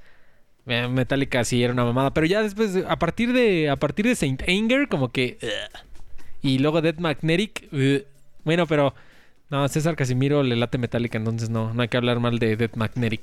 eh, 0.67 0.89
Metallica 0.89 1.45
sí 1.45 1.63
era 1.63 1.73
una 1.73 1.85
mamada. 1.85 2.13
Pero 2.13 2.27
ya 2.27 2.43
después, 2.43 2.77
a 2.87 2.99
partir 2.99 3.33
de, 3.33 3.71
a 3.71 3.77
partir 3.77 4.05
de 4.07 4.15
Saint 4.15 4.43
Anger, 4.47 4.89
como 4.89 5.13
que... 5.13 5.39
Y 6.43 6.59
luego 6.59 6.83
Dead 6.83 6.99
Magnetic. 6.99 7.69
ugh. 7.73 8.05
Bueno, 8.45 8.67
pero... 8.67 8.95
No, 9.51 9.69
César 9.69 9.95
Casimiro 9.97 10.43
le 10.43 10.57
late 10.57 10.79
Metallica, 10.79 11.19
entonces 11.19 11.51
no, 11.51 11.73
no 11.75 11.83
hay 11.83 11.89
que 11.89 11.97
hablar 11.97 12.19
mal 12.21 12.39
de 12.39 12.57
Dead 12.57 12.71
Magnetic. 12.75 13.21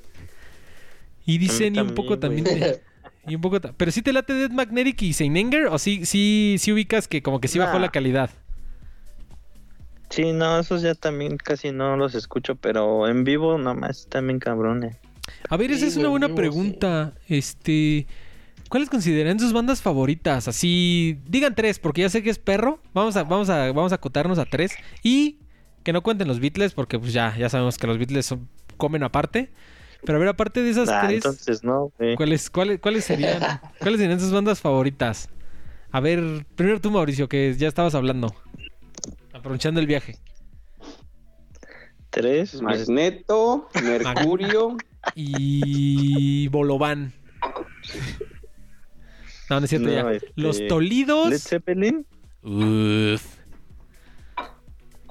Y 1.25 1.37
dicen, 1.37 1.75
y 1.75 1.79
un 1.79 1.93
poco 1.93 2.19
también, 2.19 2.43
de- 2.45 2.81
Y 3.27 3.35
un 3.35 3.41
poco... 3.41 3.59
Pero 3.59 3.91
sí 3.91 4.01
te 4.01 4.13
late 4.13 4.33
Dead 4.33 4.49
Magnetic 4.51 5.01
y 5.01 5.13
Saint 5.13 5.37
Anger, 5.37 5.67
o 5.67 5.77
sí, 5.77 6.05
sí, 6.05 6.55
sí 6.59 6.71
ubicas 6.71 7.07
que 7.07 7.21
como 7.21 7.39
que 7.41 7.47
sí 7.47 7.59
bajó 7.59 7.79
la 7.79 7.89
calidad. 7.89 8.29
Sí, 10.09 10.33
no, 10.33 10.59
esos 10.59 10.81
ya 10.81 10.93
también 10.93 11.37
casi 11.37 11.71
no 11.71 11.95
los 11.95 12.15
escucho, 12.15 12.55
pero 12.55 13.07
en 13.07 13.23
vivo 13.23 13.57
nomás 13.57 14.07
también 14.09 14.39
cabrones. 14.39 14.97
A 15.49 15.55
ver, 15.57 15.71
esa 15.71 15.81
Sí, 15.81 15.85
es 15.87 15.97
una 15.97 16.09
buena 16.09 16.27
vivo, 16.27 16.37
pregunta. 16.37 17.13
Este... 17.27 18.07
¿Cuáles 18.67 18.89
consideran 18.89 19.37
sus 19.39 19.51
bandas 19.51 19.81
favoritas? 19.81 20.47
Así, 20.47 21.19
digan 21.27 21.55
tres, 21.55 21.77
porque 21.77 22.01
ya 22.01 22.09
sé 22.09 22.23
que 22.23 22.29
es 22.29 22.39
perro. 22.39 22.79
Vamos 22.93 23.17
a, 23.17 23.23
vamos 23.23 23.49
a, 23.49 23.71
vamos 23.73 23.91
a 23.91 23.95
acotarnos 23.95 24.39
a 24.39 24.45
tres. 24.45 24.71
Y 25.03 25.39
Que 25.83 25.93
no 25.93 26.01
cuenten 26.03 26.27
los 26.27 26.39
Beatles 26.39 26.73
porque 26.73 26.99
pues 26.99 27.13
ya, 27.13 27.35
ya 27.37 27.49
sabemos 27.49 27.77
que 27.77 27.87
los 27.87 27.97
Beatles 27.97 28.25
son- 28.25 28.47
comen 28.77 29.03
aparte. 29.03 29.49
Pero 30.03 30.17
a 30.17 30.19
ver, 30.19 30.29
aparte 30.29 30.61
de 30.63 30.69
esas 30.71 30.89
Ah, 30.89 31.03
tres, 31.05 31.17
entonces 31.17 31.63
no. 31.63 31.91
¿cuáles, 32.17 32.49
cuáles, 32.49 32.79
cuáles 32.79 33.05
serían, 33.05 33.39
¿cuáles 33.79 33.99
serían 33.99 34.17
tus 34.17 34.31
bandas 34.31 34.59
favoritas? 34.59 35.29
A 35.91 35.99
ver, 35.99 36.45
primero 36.55 36.81
tú, 36.81 36.89
Mauricio, 36.89 37.29
que 37.29 37.53
ya 37.55 37.67
estabas 37.67 37.93
hablando. 37.95 38.33
Aprovechando 39.33 39.79
el 39.79 39.87
viaje. 39.87 40.17
Tres. 42.09 42.61
Magneto, 42.61 43.69
Mercurio. 43.83 44.77
Y 45.15 46.47
Bolobán. 46.49 47.11
No, 49.49 49.59
no 49.59 49.63
es 49.63 49.69
cierto 49.69 49.87
No, 49.87 49.93
ya. 49.93 50.11
este, 50.11 50.31
Los 50.35 50.67
Tolidos. 50.67 51.29
Led 51.31 51.39
Zeppelin. 51.39 52.05
Uf. 52.43 53.37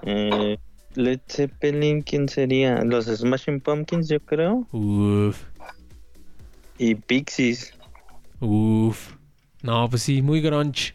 Eh, 0.02 0.58
Led 0.94 1.20
Zeppelin, 1.28 2.02
¿quién 2.02 2.28
sería? 2.28 2.82
Los 2.82 3.06
Smashing 3.06 3.60
Pumpkins, 3.60 4.08
yo 4.08 4.20
creo. 4.20 4.66
Uf. 4.72 5.44
Y 6.78 6.94
Pixies. 6.94 7.72
Uf. 8.40 9.12
No, 9.62 9.88
pues 9.88 10.02
sí, 10.02 10.22
muy 10.22 10.40
grunge. 10.40 10.94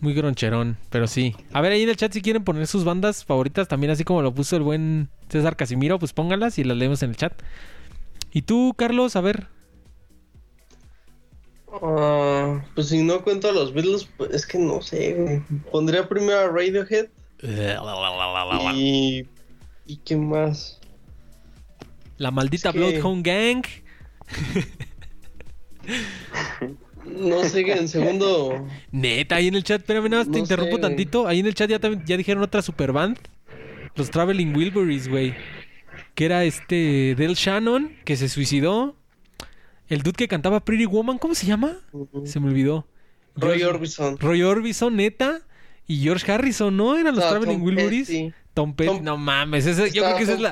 Muy 0.00 0.12
groncherón, 0.12 0.76
pero 0.90 1.06
sí. 1.06 1.34
A 1.52 1.62
ver, 1.62 1.72
ahí 1.72 1.82
en 1.82 1.88
el 1.88 1.96
chat 1.96 2.12
si 2.12 2.20
quieren 2.20 2.44
poner 2.44 2.66
sus 2.66 2.84
bandas 2.84 3.24
favoritas, 3.24 3.68
también 3.68 3.90
así 3.90 4.04
como 4.04 4.20
lo 4.20 4.34
puso 4.34 4.56
el 4.56 4.62
buen 4.62 5.08
César 5.30 5.56
Casimiro, 5.56 5.98
pues 5.98 6.12
pónganlas 6.12 6.58
y 6.58 6.64
las 6.64 6.76
leemos 6.76 7.02
en 7.02 7.10
el 7.10 7.16
chat. 7.16 7.32
Y 8.30 8.42
tú, 8.42 8.74
Carlos, 8.76 9.16
a 9.16 9.22
ver. 9.22 9.46
Ah, 11.82 12.62
pues 12.74 12.88
si 12.88 13.02
no 13.02 13.22
cuento 13.22 13.48
a 13.48 13.52
los 13.52 13.72
Beatles, 13.72 14.08
pues 14.16 14.30
es 14.32 14.46
que 14.46 14.58
no 14.58 14.82
sé, 14.82 15.14
güey. 15.14 15.42
Pondría 15.70 16.08
primero 16.08 16.38
a 16.38 16.48
Radiohead 16.48 17.06
y. 18.74 19.26
¿Y 19.86 19.96
qué 19.98 20.16
más? 20.16 20.80
La 22.16 22.30
maldita 22.30 22.68
Es 22.70 22.74
que- 22.74 22.78
Bloodhound 22.78 23.26
Gang. 23.26 23.64
No 27.06 27.44
sé, 27.44 27.60
en 27.70 27.88
segundo. 27.88 28.66
Neta, 28.90 29.36
ahí 29.36 29.48
en 29.48 29.54
el 29.56 29.64
chat, 29.64 29.80
espérame, 29.80 30.08
nada 30.08 30.22
más 30.22 30.26
te 30.26 30.32
No 30.32 30.38
interrumpo 30.38 30.76
sé, 30.76 30.82
tantito. 30.82 31.26
Ahí 31.28 31.40
en 31.40 31.46
el 31.46 31.54
chat 31.54 31.68
ya, 31.68 31.78
ya 32.06 32.16
dijeron 32.16 32.42
otra 32.42 32.62
superband. 32.62 33.18
Los 33.94 34.10
Traveling 34.10 34.56
Wilburys, 34.56 35.08
güey. 35.08 35.34
Que 36.14 36.24
era 36.24 36.44
este 36.44 37.14
Del 37.16 37.34
Shannon, 37.34 37.94
que 38.04 38.16
se 38.16 38.28
suicidó. 38.28 38.96
El 39.88 40.02
dude 40.02 40.14
que 40.16 40.28
cantaba 40.28 40.64
Pretty 40.64 40.86
Woman, 40.86 41.18
¿cómo 41.18 41.34
se 41.34 41.46
llama? 41.46 41.76
Se 42.24 42.40
me 42.40 42.48
olvidó. 42.48 42.86
Roy 43.36 43.62
Orbison. 43.64 44.16
Roy 44.18 44.42
Orbison, 44.42 44.96
neta. 44.96 45.42
Y 45.86 45.98
George 46.02 46.30
Harrison, 46.30 46.76
¿no? 46.76 46.94
Eran 46.96 47.14
los 47.14 47.24
Estaba 47.24 47.32
Traveling 47.40 47.58
Tom 47.58 47.66
Wilburys. 47.66 48.08
Petty. 48.08 48.32
Tom 48.54 48.74
Petty, 48.74 48.88
Tom- 48.90 49.04
no 49.04 49.16
mames. 49.16 49.66
ese- 49.66 49.90
yo 49.90 50.02
creo 50.04 50.16
que 50.16 50.22
esa 50.22 50.32
es 50.34 50.40
la. 50.40 50.50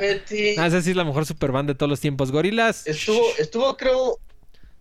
Ah, 0.58 0.66
esa 0.66 0.82
sí 0.82 0.90
es 0.90 0.96
la 0.96 1.04
mejor 1.04 1.24
superband 1.24 1.68
de 1.68 1.74
todos 1.74 1.88
los 1.88 2.00
tiempos. 2.00 2.30
Gorilas. 2.32 2.86
Estuvo, 2.86 3.22
estuvo, 3.38 3.76
creo, 3.76 4.18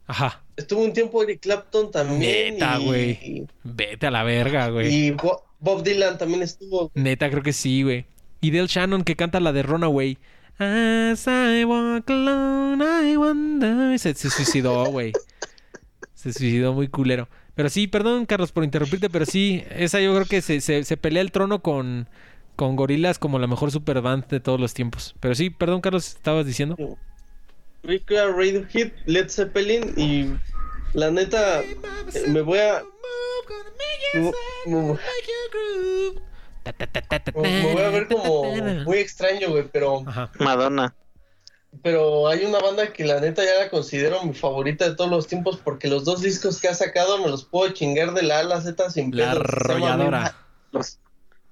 Ajá. 0.08 0.42
estuvo 0.58 0.82
un 0.84 0.92
tiempo 0.94 1.22
Eric 1.24 1.40
Clapton 1.42 1.92
también. 1.92 2.56
Neta, 2.56 2.80
y- 2.80 2.86
güey. 2.86 3.48
Vete 3.64 4.08
a 4.08 4.12
la 4.12 4.24
verga, 4.24 4.70
güey. 4.70 4.94
Y 4.94 5.12
Bo- 5.12 5.44
Bob 5.60 5.84
Dylan 5.84 6.18
también 6.18 6.42
estuvo. 6.42 6.92
Neta, 6.96 7.30
creo 7.30 7.44
que 7.44 7.54
sí, 7.54 7.84
güey. 7.84 8.06
Y 8.42 8.50
Del 8.50 8.68
Shannon 8.68 9.04
que 9.04 9.16
canta 9.16 9.40
la 9.40 9.54
de 9.54 9.62
Runaway. 9.64 10.18
As 10.58 11.26
I 11.28 11.64
walk 11.64 12.10
alone, 12.10 12.84
I 13.12 13.16
wonder. 13.18 13.98
Se, 14.00 14.14
se 14.16 14.30
suicidó, 14.32 14.86
güey. 14.86 15.14
Se 16.16 16.34
suicidó 16.34 16.74
muy 16.74 16.88
culero. 16.88 17.28
Pero 17.56 17.70
sí, 17.70 17.88
perdón, 17.88 18.26
Carlos, 18.26 18.52
por 18.52 18.64
interrumpirte, 18.64 19.10
pero 19.10 19.26
sí, 19.26 19.64
esa 19.72 20.00
yo 20.00 20.14
creo 20.14 20.26
que 20.26 20.42
se, 20.42 20.62
se, 20.62 20.84
se 20.84 20.98
pelea 20.98 21.22
el 21.22 21.32
trono 21.32 21.62
con, 21.62 22.08
con 22.56 22.76
Gorilas 22.76 23.20
como 23.20 23.40
la 23.40 23.48
mejor 23.48 23.72
superband 23.72 24.28
de 24.28 24.40
todos 24.40 24.60
los 24.60 24.74
tiempos. 24.74 25.16
Pero 25.20 25.36
sí, 25.36 25.50
perdón, 25.50 25.82
Carlos, 25.82 26.08
estabas 26.08 26.46
diciendo. 26.46 26.78
Radiohead, 27.84 28.92
Led 29.06 29.30
Zeppelin 29.30 29.94
y 29.98 30.34
la 30.94 31.10
neta 31.10 31.64
me 32.28 32.42
voy 32.42 32.60
a 32.60 32.84
me, 34.14 34.32
voy 37.74 37.82
a 37.82 37.90
ver 37.90 38.08
como 38.08 38.44
muy 38.86 38.98
extraño, 38.98 39.50
güey, 39.50 39.68
pero 39.72 40.04
Ajá. 40.06 40.30
Madonna. 40.40 40.94
Pero 41.84 42.28
hay 42.28 42.46
una 42.46 42.60
banda 42.60 42.92
que 42.92 43.06
la 43.06 43.20
neta 43.20 43.44
ya 43.44 43.64
la 43.64 43.70
considero 43.70 44.24
mi 44.24 44.34
favorita 44.34 44.90
de 44.90 44.96
todos 44.96 45.10
los 45.10 45.28
tiempos 45.28 45.58
porque 45.64 45.88
los 45.88 46.06
dos 46.06 46.22
discos 46.22 46.60
que 46.60 46.68
ha 46.68 46.74
sacado 46.74 47.18
me 47.20 47.30
los 47.30 47.46
puedo 47.46 47.72
chingar 47.74 48.14
de 48.14 48.24
la 48.24 48.38
A 48.38 48.40
a 48.42 48.44
la 48.44 48.62
Z 48.62 48.90
sin 48.90 49.16
La 49.16 49.32
pedos. 49.32 49.46
Arrolladora. 49.46 50.36
Los, 50.72 51.00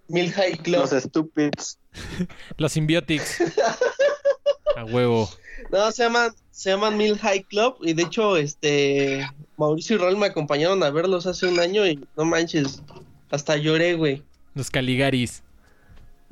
Mil, 0.08 0.26
Mil 0.26 0.34
High 0.34 0.58
Club. 0.58 0.82
los 0.82 1.04
Stupids. 1.04 1.80
Los 2.58 2.72
Symbiotics. 2.74 3.38
A 4.76 4.86
huevo. 4.86 5.30
No, 5.72 5.92
se 5.92 6.04
llaman, 6.04 6.32
se 6.52 6.72
llaman 6.72 6.98
Mil 6.98 7.18
High 7.18 7.44
Club 7.44 7.78
y 7.82 7.94
de 7.94 8.04
hecho, 8.04 8.38
este, 8.38 9.28
Mauricio 9.58 9.96
y 9.96 10.00
Raúl 10.00 10.18
me 10.18 10.28
acompañaron 10.28 10.82
a 10.84 10.90
verlos 10.90 11.26
hace 11.28 11.48
un 11.48 11.60
año 11.60 11.86
y 11.86 12.06
no 12.16 12.26
manches, 12.26 12.82
hasta 13.30 13.58
lloré, 13.58 13.96
güey. 13.96 14.24
Los 14.56 14.70
Caligaris. 14.70 15.44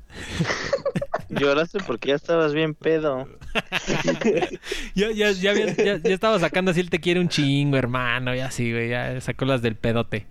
Lloraste 1.29 1.79
porque 1.85 2.09
ya 2.09 2.15
estabas 2.15 2.53
bien 2.53 2.73
pedo. 2.73 3.27
Ya, 4.95 5.11
ya, 5.11 5.31
ya, 5.31 5.51
había- 5.51 5.75
ya, 5.75 5.97
ya 5.97 6.13
estaba 6.13 6.39
sacando 6.39 6.71
así 6.71 6.79
el 6.79 6.89
te 6.89 6.99
quiere 6.99 7.19
un 7.19 7.29
chingo, 7.29 7.77
hermano. 7.77 8.33
Ya 8.35 8.49
sí, 8.51 8.71
güey. 8.71 8.89
Ya 8.89 9.19
sacó 9.21 9.45
las 9.45 9.61
del 9.61 9.75
pedote. 9.75 10.25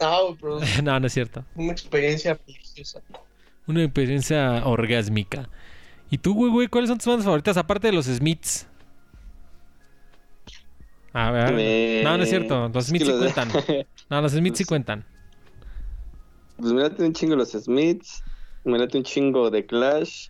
No, 0.00 0.34
güey, 0.34 0.36
pero 0.40 0.58
es 0.62 0.82
No, 0.82 0.98
no 1.00 1.06
es 1.06 1.12
cierto. 1.12 1.44
una 1.54 1.72
experiencia 1.72 2.38
religiosa. 2.46 3.00
Una 3.66 3.84
experiencia 3.84 4.64
orgásmica. 4.66 5.48
¿Y 6.10 6.18
tú, 6.18 6.34
güey, 6.34 6.50
güey? 6.50 6.68
¿Cuáles 6.68 6.88
son 6.88 6.98
tus 6.98 7.06
bandas 7.06 7.24
favoritas 7.24 7.56
aparte 7.56 7.86
de 7.88 7.92
los 7.94 8.06
Smiths? 8.06 8.66
A 11.12 11.30
ver. 11.30 12.02
No, 12.04 12.16
no 12.16 12.22
es 12.22 12.28
cierto. 12.28 12.68
Los 12.68 12.84
es 12.84 12.88
Smiths 12.90 13.04
que 13.04 13.12
sí 13.12 13.18
los- 13.18 13.32
cuentan. 13.32 13.86
No, 14.10 14.20
los 14.22 14.32
Smiths 14.32 14.58
sí 14.58 14.64
cuentan. 14.66 15.04
Pues 16.56 16.72
me 16.72 16.82
late 16.82 17.04
un 17.04 17.12
chingo 17.12 17.36
los 17.36 17.50
Smiths. 17.52 18.22
Me 18.64 18.78
late 18.78 18.98
un 18.98 19.04
chingo 19.04 19.50
de 19.50 19.64
Clash. 19.66 20.28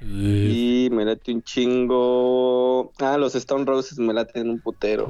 Y 0.00 0.88
me 0.90 1.04
late 1.04 1.32
un 1.32 1.42
chingo. 1.42 2.92
Ah, 2.98 3.18
los 3.18 3.34
Stone 3.34 3.64
Roses 3.64 3.98
me 3.98 4.14
laten 4.14 4.48
un 4.50 4.60
putero. 4.60 5.06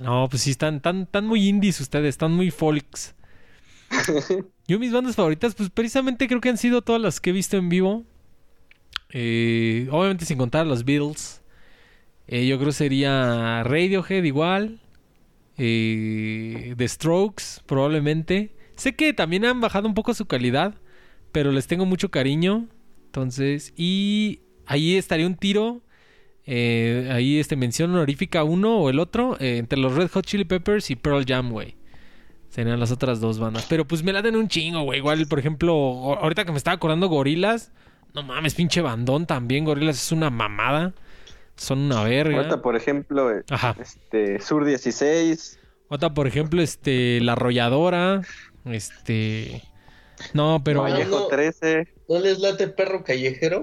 No, 0.00 0.28
pues 0.28 0.42
sí, 0.42 0.50
están 0.50 0.80
tan, 0.80 1.06
tan 1.06 1.26
muy 1.26 1.48
indies 1.48 1.80
ustedes, 1.80 2.10
están 2.10 2.32
muy 2.32 2.50
folks. 2.50 3.14
Yo 4.68 4.78
mis 4.78 4.92
bandas 4.92 5.16
favoritas, 5.16 5.54
pues 5.54 5.70
precisamente 5.70 6.28
creo 6.28 6.40
que 6.40 6.50
han 6.50 6.58
sido 6.58 6.82
todas 6.82 7.00
las 7.00 7.20
que 7.20 7.30
he 7.30 7.32
visto 7.32 7.56
en 7.56 7.68
vivo. 7.68 8.04
Eh, 9.10 9.88
obviamente 9.90 10.24
sin 10.24 10.38
contar 10.38 10.66
los 10.66 10.84
Beatles. 10.84 11.42
Eh, 12.26 12.46
yo 12.46 12.58
creo 12.58 12.72
sería 12.72 13.62
Radiohead 13.64 14.22
igual. 14.24 14.80
Eh, 15.56 16.74
The 16.76 16.86
Strokes, 16.86 17.62
probablemente. 17.64 18.54
Sé 18.76 18.94
que 18.94 19.14
también 19.14 19.46
han 19.46 19.60
bajado 19.60 19.88
un 19.88 19.94
poco 19.94 20.12
su 20.12 20.26
calidad, 20.26 20.74
pero 21.32 21.50
les 21.50 21.66
tengo 21.66 21.86
mucho 21.86 22.10
cariño. 22.10 22.68
Entonces, 23.08 23.72
y 23.76 24.40
ahí 24.66 24.96
estaría 24.96 25.26
un 25.26 25.36
tiro. 25.36 25.80
eh, 26.50 27.10
ahí 27.12 27.38
este 27.38 27.56
mención 27.56 27.90
honorífica 27.90 28.42
uno 28.44 28.78
o 28.78 28.88
el 28.90 28.98
otro 29.00 29.36
eh, 29.40 29.58
entre 29.58 29.78
los 29.78 29.94
Red 29.94 30.10
Hot 30.12 30.24
Chili 30.24 30.44
Peppers 30.44 30.90
y 30.90 30.96
Pearl 30.96 31.24
Jam, 31.26 31.50
güey. 31.50 31.76
Serían 32.48 32.80
las 32.80 32.90
otras 32.90 33.20
dos 33.20 33.38
bandas. 33.38 33.66
Pero 33.68 33.86
pues 33.86 34.02
me 34.02 34.12
la 34.12 34.22
den 34.22 34.34
un 34.36 34.48
chingo, 34.48 34.82
güey. 34.82 34.98
Igual, 35.00 35.26
por 35.26 35.38
ejemplo, 35.38 35.72
ahorita 35.74 36.44
que 36.46 36.52
me 36.52 36.58
estaba 36.58 36.74
acordando 36.76 37.08
Gorilas. 37.08 37.72
No 38.14 38.22
mames, 38.22 38.54
pinche 38.54 38.80
bandón 38.80 39.26
también. 39.26 39.64
Gorilas 39.66 39.96
es 40.02 40.12
una 40.12 40.30
mamada. 40.30 40.94
Son 41.56 41.78
una 41.78 42.02
verga. 42.04 42.36
Ahorita, 42.38 42.62
por 42.62 42.76
ejemplo, 42.76 43.30
eh, 43.30 43.42
Ajá. 43.50 43.76
este, 43.80 44.40
Sur 44.40 44.64
16. 44.64 45.58
Otra, 45.88 46.14
por 46.14 46.26
ejemplo, 46.26 46.62
este, 46.62 47.20
La 47.20 47.32
Arrolladora. 47.32 48.22
Este. 48.64 49.62
No, 50.32 50.62
pero. 50.64 50.82
Vallejo 50.82 51.10
no. 51.20 51.26
13. 51.26 51.88
¿No 52.08 52.18
les 52.18 52.38
late 52.38 52.68
perro 52.68 53.04
callejero? 53.04 53.62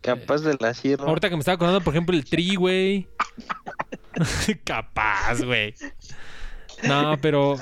Capaz 0.00 0.42
de 0.42 0.56
la 0.60 0.74
sierra. 0.74 1.04
Ahorita 1.06 1.28
que 1.28 1.36
me 1.36 1.40
estaba 1.40 1.54
acordando, 1.56 1.80
por 1.80 1.92
ejemplo, 1.94 2.16
el 2.16 2.24
Tri, 2.24 2.56
güey. 2.56 3.06
Capaz, 4.64 5.42
güey. 5.42 5.74
No, 6.84 7.16
pero. 7.20 7.56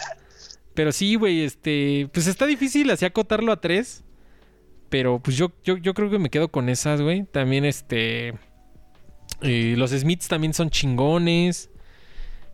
Pero 0.75 0.93
sí, 0.93 1.15
güey, 1.17 1.43
este. 1.43 2.09
Pues 2.13 2.27
está 2.27 2.47
difícil 2.47 2.91
así 2.91 3.05
acotarlo 3.05 3.53
a 3.53 3.61
tres. 3.61 4.05
Pero 4.89 5.21
pues 5.21 5.37
yo, 5.37 5.53
yo, 5.65 5.77
yo 5.77 5.95
creo 5.95 6.11
que 6.11 6.19
me 6.19 6.31
quedo 6.31 6.49
con 6.51 6.69
esas, 6.69 7.01
güey. 7.01 7.25
También, 7.25 7.65
este. 7.65 8.35
eh, 9.43 9.75
los 9.77 9.91
Smiths 9.91 10.29
también 10.29 10.55
son 10.55 10.71
chingones. 10.71 11.71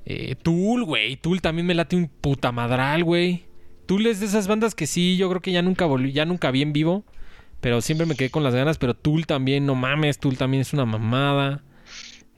Eh, 0.04 0.34
Tool, 0.36 0.84
güey. 0.84 1.16
Tool 1.16 1.40
también 1.40 1.66
me 1.66 1.74
late 1.74 1.96
un 1.96 2.08
puta 2.08 2.52
madral, 2.52 3.04
güey. 3.04 3.44
Tool 3.86 4.06
es 4.06 4.20
de 4.20 4.26
esas 4.26 4.48
bandas 4.48 4.74
que 4.74 4.86
sí, 4.86 5.16
yo 5.16 5.28
creo 5.28 5.40
que 5.40 5.52
ya 5.52 5.62
nunca 5.62 5.86
volví, 5.86 6.12
ya 6.12 6.24
nunca 6.24 6.50
vi 6.50 6.62
en 6.62 6.72
vivo. 6.72 7.04
Pero 7.60 7.80
siempre 7.80 8.06
me 8.06 8.14
quedé 8.14 8.30
con 8.30 8.42
las 8.42 8.54
ganas. 8.54 8.78
Pero 8.78 8.94
Tool 8.94 9.26
también, 9.26 9.66
no 9.66 9.74
mames, 9.74 10.18
Tool 10.18 10.36
también 10.36 10.60
es 10.60 10.72
una 10.72 10.84
mamada. 10.84 11.62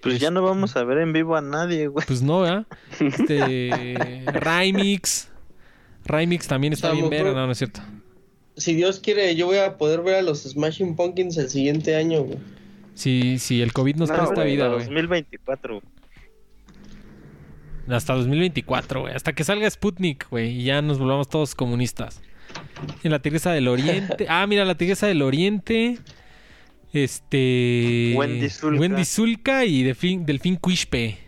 Pues 0.01 0.21
ya 0.21 0.31
no 0.31 0.43
vamos 0.43 0.77
a 0.77 0.85
ver 0.85 0.99
en 0.99 1.13
vivo 1.13 1.37
a 1.37 1.41
nadie, 1.41 1.89
güey. 1.89 2.07
Pues 2.07 2.23
no, 2.23 2.41
¿verdad? 2.43 2.67
Este. 3.01 4.23
Rymix. 4.33 5.29
Rymix 6.05 6.47
también 6.47 6.73
está 6.73 6.93
bien 6.93 7.11
verga, 7.11 7.33
no, 7.33 7.47
no 7.47 7.53
es 7.53 7.59
cierto. 7.59 7.81
si 8.57 8.75
Dios 8.75 9.01
quiere, 9.01 9.35
yo 9.37 9.47
voy 9.47 9.59
a 9.59 9.77
poder 9.77 10.03
ver 10.03 10.15
a 10.15 10.23
los 10.23 10.43
Smashing 10.45 10.97
Pumpkins 10.97 11.37
el 11.37 11.51
siguiente 11.51 11.97
año, 11.97 12.23
güey. 12.23 12.39
Si, 12.95 13.39
si 13.39 13.61
el 13.61 13.73
COVID 13.73 13.97
nos 13.97 14.09
No, 14.09 14.17
presta 14.17 14.35
güey, 14.37 14.53
vida, 14.53 14.69
güey. 14.69 14.85
2024. 14.85 15.83
Hasta 17.89 18.15
2024, 18.15 19.01
güey. 19.03 19.15
Hasta 19.15 19.33
que 19.35 19.45
salga 19.45 19.69
Sputnik, 19.71 20.29
güey. 20.31 20.61
Y 20.61 20.65
ya 20.65 20.81
nos 20.83 20.99
volvamos 20.99 21.29
todos 21.29 21.55
comunistas. 21.55 22.21
En 23.03 23.11
la 23.11 23.19
Tigresa 23.21 23.53
del 23.53 23.69
Oriente. 23.69 24.27
Ah, 24.29 24.47
mira, 24.47 24.65
la 24.65 24.77
Tigresa 24.77 25.07
del 25.07 25.23
Oriente. 25.23 25.99
Este. 26.93 28.15
Wendy 28.17 28.49
Zulka. 28.49 28.81
Wendy 28.81 29.05
Zulka 29.05 29.65
y 29.65 29.83
Delfín, 29.83 30.25
Delfín 30.27 30.57
Quispe. 30.57 31.19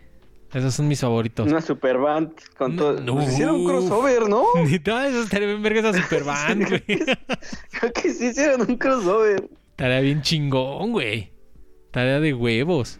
Esos 0.52 0.74
son 0.74 0.88
mis 0.88 1.00
favoritos. 1.00 1.46
Una 1.46 1.60
super 1.60 1.96
band 1.98 2.32
con 2.58 2.74
No, 2.74 2.82
todo. 2.82 3.00
no. 3.00 3.14
Pues 3.14 3.28
hicieron 3.32 3.56
un 3.56 3.66
crossover, 3.66 4.28
¿no? 4.28 4.44
Neta, 4.66 5.06
eso 5.06 5.22
estaría 5.22 5.46
bien 5.46 5.62
verga 5.62 5.80
esa 5.88 6.02
superband, 6.02 6.68
güey. 6.68 6.82
Creo 7.70 7.92
que 7.92 8.10
sí 8.12 8.26
hicieron 8.28 8.62
un 8.68 8.76
crossover. 8.76 9.48
Tarea 9.76 10.00
bien 10.00 10.22
chingón, 10.22 10.90
güey. 10.92 11.30
Tarea 11.92 12.18
de 12.20 12.34
huevos. 12.34 12.98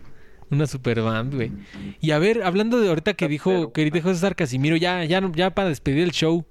Una 0.51 0.67
superband, 0.67 1.35
güey. 1.35 1.51
Y 2.01 2.13
a 2.13 2.19
ver, 2.19 2.43
hablando 2.45 2.81
de 2.81 2.89
ahorita 2.89 3.15
que 3.15 3.27
dijo, 3.29 3.73
que 3.73 3.89
dijo 3.91 4.09
César 4.13 4.37
Casimiro, 4.37 4.77
ya, 4.77 5.05
ya, 5.05 5.21
ya 5.35 5.51
para 5.55 5.69
despedir 5.69 6.05
el 6.05 6.13
show. 6.13 6.45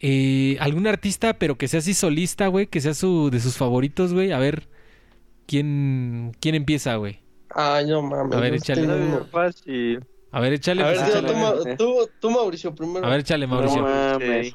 Eh, 0.00 0.56
algún 0.60 0.86
artista, 0.86 1.38
pero 1.38 1.56
que 1.56 1.68
sea 1.68 1.80
así 1.80 1.94
solista, 1.94 2.48
güey, 2.48 2.66
que 2.66 2.80
sea 2.80 2.94
su, 2.94 3.30
de 3.30 3.40
sus 3.40 3.56
favoritos, 3.56 4.12
güey. 4.12 4.32
A 4.32 4.38
ver, 4.38 4.68
¿quién, 5.46 6.32
quién 6.40 6.54
empieza, 6.54 6.96
güey? 6.96 7.20
Ay, 7.50 7.86
no 7.86 8.02
mames. 8.02 8.36
A 8.36 8.40
ver, 8.40 8.54
échale. 8.54 8.86
fácil. 9.30 10.04
A 10.32 10.40
ver, 10.40 10.52
échale, 10.52 10.82
A 10.82 10.86
ver, 10.88 10.96
pues, 10.98 11.08
échale. 11.08 11.76
tú, 11.76 11.78
tú, 11.84 12.10
tú, 12.20 12.30
Mauricio, 12.30 12.74
primero. 12.74 13.06
A 13.06 13.10
ver, 13.10 13.20
échale, 13.20 13.46
Mauricio. 13.46 13.80
No 13.80 13.88
mames. 13.88 14.54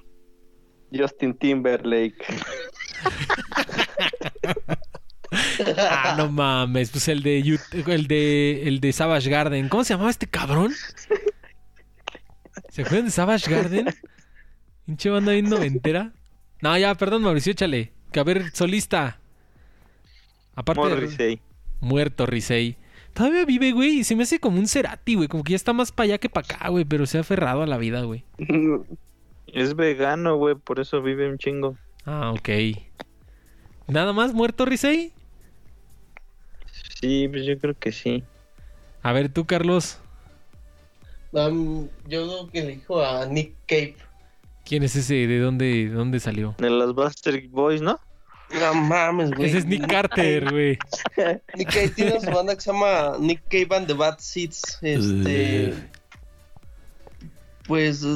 Justin 0.94 1.34
Timberlake. 1.36 2.26
Ah, 5.78 6.16
no 6.18 6.30
mames, 6.30 6.92
pues 6.92 7.08
el 7.08 7.24
de 7.24 7.40
el 7.88 8.08
de 8.08 8.68
el 8.68 8.82
de 8.82 8.92
Savage 8.92 9.30
Garden. 9.30 9.70
¿Cómo 9.70 9.86
se 9.86 9.94
llamaba 9.94 10.10
este 10.10 10.28
cabrón? 10.28 10.74
¿Se 12.70 12.82
acuerdan 12.82 13.06
de 13.06 13.12
Savage 13.12 13.50
Garden? 13.50 13.88
Pinche 14.92 15.10
banda 15.10 15.32
bien 15.32 15.50
noventera. 15.50 16.12
No, 16.62 16.78
ya, 16.78 16.94
perdón, 16.96 17.22
Mauricio, 17.24 17.54
échale. 17.54 17.94
Que 18.12 18.20
a 18.20 18.24
ver, 18.26 18.52
solista. 18.54 19.22
Aparte 20.54 20.82
de- 20.84 20.90
Morrissey. 20.96 21.42
muerto, 21.80 22.26
Risei. 22.26 22.76
Todavía 23.14 23.46
vive, 23.46 23.72
güey, 23.72 24.00
y 24.00 24.04
se 24.04 24.18
me 24.18 24.24
hace 24.24 24.40
como 24.42 24.60
un 24.60 24.68
Cerati, 24.68 25.16
güey. 25.16 25.30
Como 25.30 25.46
que 25.46 25.52
ya 25.52 25.56
está 25.56 25.72
más 25.72 25.94
para 25.94 26.06
allá 26.08 26.18
que 26.18 26.28
para 26.28 26.46
acá, 26.46 26.68
güey. 26.68 26.84
Pero 26.84 27.06
se 27.06 27.18
ha 27.18 27.22
aferrado 27.22 27.62
a 27.62 27.68
la 27.68 27.78
vida, 27.78 28.02
güey. 28.02 28.26
Es 29.48 29.78
vegano, 29.78 30.36
güey, 30.36 30.56
por 30.56 30.82
eso 30.82 31.02
vive 31.02 31.30
un 31.30 31.38
chingo. 31.38 31.78
Ah, 32.04 32.34
ok. 32.36 32.50
¿Nada 33.88 34.12
más 34.12 34.34
muerto, 34.34 34.66
Risei? 34.66 35.14
Sí, 37.00 37.30
pues 37.30 37.46
yo 37.46 37.58
creo 37.58 37.78
que 37.80 37.94
sí. 37.94 38.26
A 39.04 39.14
ver, 39.14 39.30
tú, 39.30 39.46
Carlos. 39.46 40.00
Um, 41.32 41.88
yo 42.10 42.28
creo 42.28 42.50
que 42.50 42.60
elijo 42.60 43.02
a 43.02 43.26
Nick 43.26 43.54
Cave. 43.66 43.96
¿Quién 44.72 44.84
es 44.84 44.95
ese? 44.95 45.27
¿De 45.27 45.38
dónde, 45.38 45.65
de 45.65 45.89
dónde 45.89 46.22
salió? 46.22 46.56
De 46.57 46.69
los 46.69 46.95
Buster 46.95 47.45
Boys, 47.49 47.81
¿no? 47.81 47.99
No 48.57 48.73
mames, 48.73 49.31
güey. 49.31 49.49
Ese 49.49 49.57
es 49.57 49.65
Nick 49.65 49.85
Carter, 49.85 50.49
güey. 50.49 50.80
Nick 51.57 51.73
Cave 51.73 51.89
tiene 51.89 52.22
su 52.22 52.31
banda 52.31 52.56
que 52.56 52.61
se 52.61 52.72
llama 52.72 53.18
Nick 53.19 53.43
Cave 53.49 53.68
and 53.76 53.88
the 53.88 53.93
Bad 53.93 54.19
Seeds. 54.19 54.80
Este. 54.81 55.73
Pues. 57.68 58.07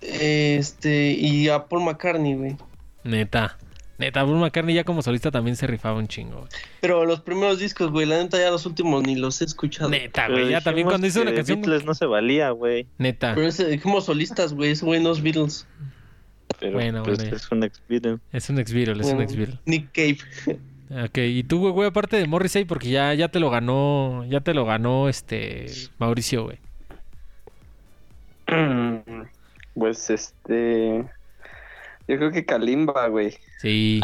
Este. 0.00 1.12
Y 1.12 1.48
a 1.48 1.64
Paul 1.64 1.84
McCartney, 1.84 2.34
güey. 2.34 2.56
Neta. 3.04 3.56
Neta, 3.98 4.24
Paul 4.24 4.38
McCartney 4.38 4.74
ya 4.74 4.84
como 4.84 5.02
solista 5.02 5.30
también 5.30 5.56
se 5.56 5.66
rifaba 5.66 5.98
un 5.98 6.08
chingo. 6.08 6.38
güey. 6.38 6.48
Pero 6.80 7.04
los 7.04 7.20
primeros 7.20 7.58
discos, 7.58 7.90
güey, 7.90 8.06
la 8.06 8.18
neta 8.22 8.38
ya 8.38 8.50
los 8.50 8.66
últimos 8.66 9.02
ni 9.04 9.14
los 9.14 9.40
he 9.40 9.44
escuchado. 9.44 9.88
Neta, 9.88 10.28
güey. 10.28 10.50
Ya 10.50 10.60
también 10.60 10.86
cuando 10.88 11.06
hizo 11.06 11.20
que 11.20 11.28
una 11.28 11.36
canción. 11.36 11.60
Beatles 11.60 11.84
no 11.84 11.94
se 11.94 12.06
valía, 12.06 12.50
güey. 12.50 12.86
Neta. 12.98 13.34
Pero 13.34 13.46
ese, 13.46 13.68
dijimos 13.68 14.06
solistas, 14.06 14.52
güey, 14.52 14.72
ese 14.72 14.84
güey 14.84 15.00
no 15.00 15.12
es 15.12 15.22
Beatles. 15.22 15.66
Pero 16.60 16.72
Bueno, 16.72 17.02
pues 17.02 17.18
bueno, 17.18 17.36
es 17.36 17.50
un 17.50 17.62
ex 17.64 17.82
Beatle. 17.88 18.18
Es 18.32 18.48
un 18.50 18.58
ex-Beatle, 18.58 19.00
es 19.00 19.06
un 19.08 19.16
Bueno, 19.16 19.22
ex-Beatle. 19.22 19.58
Nick 19.66 19.90
Cave. 19.92 20.18
Ok, 21.06 21.18
y 21.18 21.42
tú, 21.44 21.58
güey, 21.60 21.72
güey, 21.72 21.88
aparte 21.88 22.16
de 22.16 22.26
Morrissey, 22.26 22.64
porque 22.64 22.90
ya, 22.90 23.12
ya 23.14 23.28
te 23.28 23.40
lo 23.40 23.50
ganó, 23.50 24.24
ya 24.28 24.40
te 24.40 24.54
lo 24.54 24.64
ganó 24.64 25.08
este 25.08 25.66
Mauricio, 25.98 26.44
güey. 26.44 26.58
Pues 29.74 30.08
este. 30.08 31.04
Yo 32.08 32.16
creo 32.18 32.30
que 32.30 32.44
Kalimba, 32.44 33.08
güey. 33.08 33.34
Sí. 33.60 34.00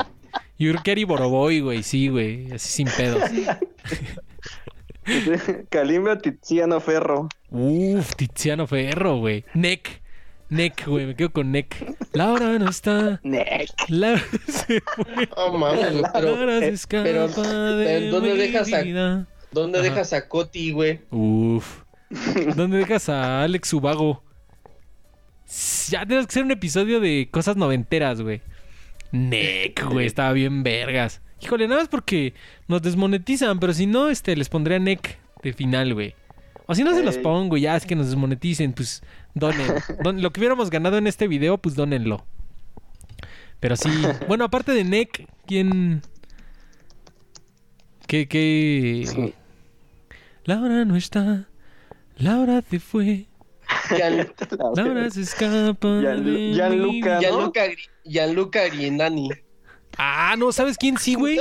Yo 0.58 0.70
creo 0.72 0.82
que 0.82 0.90
Ari 0.92 1.04
Boroboy, 1.04 1.60
güey, 1.60 1.82
sí, 1.82 2.08
güey, 2.08 2.52
así 2.52 2.84
sin 2.84 2.88
pedos. 2.96 3.22
Kalimba 5.70 6.18
Tiziano 6.18 6.80
Ferro. 6.80 7.28
Uf, 7.50 8.14
Tiziano 8.16 8.66
Ferro, 8.66 9.18
güey. 9.18 9.44
Neck. 9.54 10.00
Neck, 10.50 10.86
güey, 10.86 11.06
me 11.06 11.14
quedo 11.14 11.32
con 11.32 11.52
Neck. 11.52 11.76
Laura 12.12 12.58
no 12.58 12.68
está. 12.70 13.20
Neck. 13.22 13.70
Laura 13.88 14.22
se 14.48 14.80
fue. 14.80 15.28
Oh, 15.36 15.56
mames, 15.56 16.02
pero 16.12 16.36
Laura 16.36 16.58
se 16.58 16.66
eh, 16.66 16.68
escapa 16.70 17.04
pero, 17.04 17.28
de 17.28 18.10
¿dónde 18.10 18.32
mi 18.32 18.38
dejas 18.38 18.72
a- 18.72 18.82
vida. 18.82 19.26
¿dónde 19.52 19.78
Ajá. 19.78 19.88
dejas 19.88 20.12
a 20.12 20.28
Coti, 20.28 20.72
güey? 20.72 21.00
Uf. 21.10 21.82
¿Dónde 22.56 22.78
dejas 22.78 23.08
a 23.08 23.44
Alex 23.44 23.72
Ubago? 23.72 24.24
Ya 25.90 26.00
tenemos 26.06 26.26
que 26.26 26.32
hacer 26.32 26.44
un 26.44 26.50
episodio 26.52 27.00
de 27.00 27.28
cosas 27.30 27.56
noventeras, 27.56 28.20
güey. 28.22 28.40
Neck, 29.12 29.84
güey, 29.90 30.06
estaba 30.06 30.32
bien 30.32 30.62
vergas. 30.62 31.20
Híjole, 31.42 31.66
nada 31.66 31.80
más 31.80 31.88
porque 31.88 32.34
nos 32.68 32.82
desmonetizan, 32.82 33.58
pero 33.58 33.72
si 33.72 33.86
no, 33.86 34.08
este, 34.10 34.36
les 34.36 34.48
pondría 34.48 34.78
Neck 34.78 35.18
de 35.42 35.52
final, 35.52 35.94
güey. 35.94 36.14
O 36.66 36.74
si 36.74 36.84
no 36.84 36.94
se 36.94 37.02
los 37.02 37.18
pongo, 37.18 37.56
ya 37.56 37.74
es 37.76 37.84
que 37.84 37.96
nos 37.96 38.06
desmoneticen, 38.06 38.72
pues 38.72 39.02
donen. 39.34 39.66
Don- 40.04 40.22
lo 40.22 40.30
que 40.32 40.38
hubiéramos 40.40 40.70
ganado 40.70 40.98
en 40.98 41.08
este 41.08 41.26
video, 41.26 41.58
pues 41.58 41.74
donenlo. 41.74 42.24
Pero 43.58 43.74
sí, 43.74 43.90
bueno, 44.28 44.44
aparte 44.44 44.72
de 44.72 44.84
Neck, 44.84 45.26
¿quién? 45.46 46.02
¿Qué, 48.06 48.28
qué? 48.28 49.04
Sí. 49.06 49.34
Laura 50.44 50.84
no 50.84 50.94
está. 50.96 51.48
Laura 52.16 52.62
se 52.68 52.78
fue. 52.78 53.26
Gian- 53.96 54.32
Laura 54.76 55.10
se 55.10 55.22
escapa. 55.22 55.88
Gian- 56.00 56.52
Gianluca, 56.54 57.14
¿no? 57.14 57.20
Gianluca, 58.04 58.68
Gianluca. 58.68 59.38
Ah, 59.98 60.34
no, 60.38 60.52
¿sabes 60.52 60.76
quién 60.78 60.96
sí, 60.98 61.14
güey? 61.14 61.38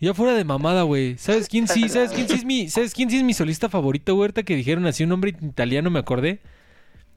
Ya 0.00 0.12
fuera 0.14 0.34
de 0.34 0.44
mamada, 0.44 0.82
güey. 0.82 1.16
¿Sabes 1.18 1.48
quién 1.48 1.68
sí? 1.68 1.88
¿Sabes 1.88 2.10
quién 2.10 2.28
sí 2.28 2.34
es 2.34 2.44
mi, 2.44 2.68
¿sabes 2.68 2.92
quién 2.92 3.08
sí 3.10 3.16
es 3.18 3.22
mi 3.22 3.32
solista 3.34 3.68
favorito, 3.68 4.14
güey? 4.14 4.24
Ahorita 4.24 4.42
que 4.42 4.56
dijeron 4.56 4.86
así 4.86 5.02
un 5.04 5.10
nombre 5.10 5.30
italiano, 5.40 5.90
me 5.90 5.98
acordé. 6.00 6.40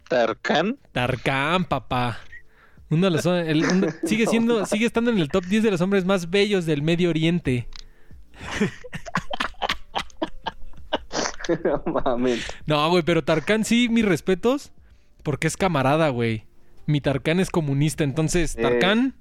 Tarkan. 0.08 0.78
Tarkan, 0.94 1.66
papá. 1.66 2.20
Uno 2.90 3.08
de 3.08 3.12
los 3.12 3.26
el- 3.26 3.66
uno- 3.66 3.88
sigue 4.06 4.26
siendo, 4.28 4.66
sigue 4.66 4.86
estando 4.86 5.12
en 5.12 5.18
el 5.20 5.28
top 5.30 5.46
10 5.46 5.64
de 5.64 5.72
los 5.72 5.82
hombres 5.82 6.06
más 6.06 6.30
bellos 6.30 6.66
del 6.66 6.82
Medio 6.82 7.10
Oriente. 7.10 7.68
No 11.64 11.84
mames. 12.04 12.46
No, 12.66 12.90
güey, 12.90 13.04
pero 13.04 13.24
Tarkan 13.24 13.66
sí, 13.66 13.90
mis 13.90 14.06
respetos, 14.06 14.72
porque 15.24 15.48
es 15.48 15.58
camarada, 15.58 16.10
güey. 16.10 16.46
Mi 16.86 17.02
Tarkan 17.02 17.40
es 17.40 17.50
comunista, 17.50 18.04
entonces, 18.04 18.56
Eh. 18.58 18.62
Tarkan, 18.62 19.16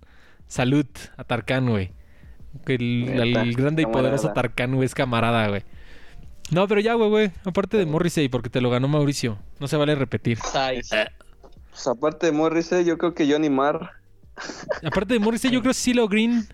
salud 0.47 0.86
a 1.16 1.24
Tarkan, 1.24 1.69
güey. 1.69 1.93
El, 2.66 3.09
el 3.36 3.55
grande 3.55 3.82
y 3.82 3.86
poderoso 3.86 4.32
Tarkan, 4.32 4.74
güey, 4.74 4.86
es 4.86 4.94
camarada, 4.94 5.48
güey. 5.48 5.62
No, 6.51 6.69
pero 6.69 6.81
ya, 6.81 6.94
güey, 6.94 7.11
güey. 7.11 7.32
Aparte 7.44 7.77
de 7.77 7.86
Morrissey, 7.86 8.28
porque 8.28 8.48
te 8.51 8.61
lo 8.61 8.70
ganó 8.70 8.86
Mauricio. 8.89 9.39
No 9.59 9.66
se 9.66 9.77
vale 9.77 9.94
repetir. 9.97 10.39
Pues 11.70 11.86
aparte 11.86 12.27
de 12.27 12.32
Morrissey, 12.32 12.85
yo 12.85 12.97
creo 12.98 13.15
que 13.15 13.31
Johnny 13.31 13.51
Marr. 13.51 13.90
Aparte 14.85 15.15
de 15.15 15.20
Morrissey, 15.20 15.51
yo 15.51 15.61
creo 15.61 15.73
que 15.73 15.78
CeeLo 15.78 16.09
Green. 16.09 16.47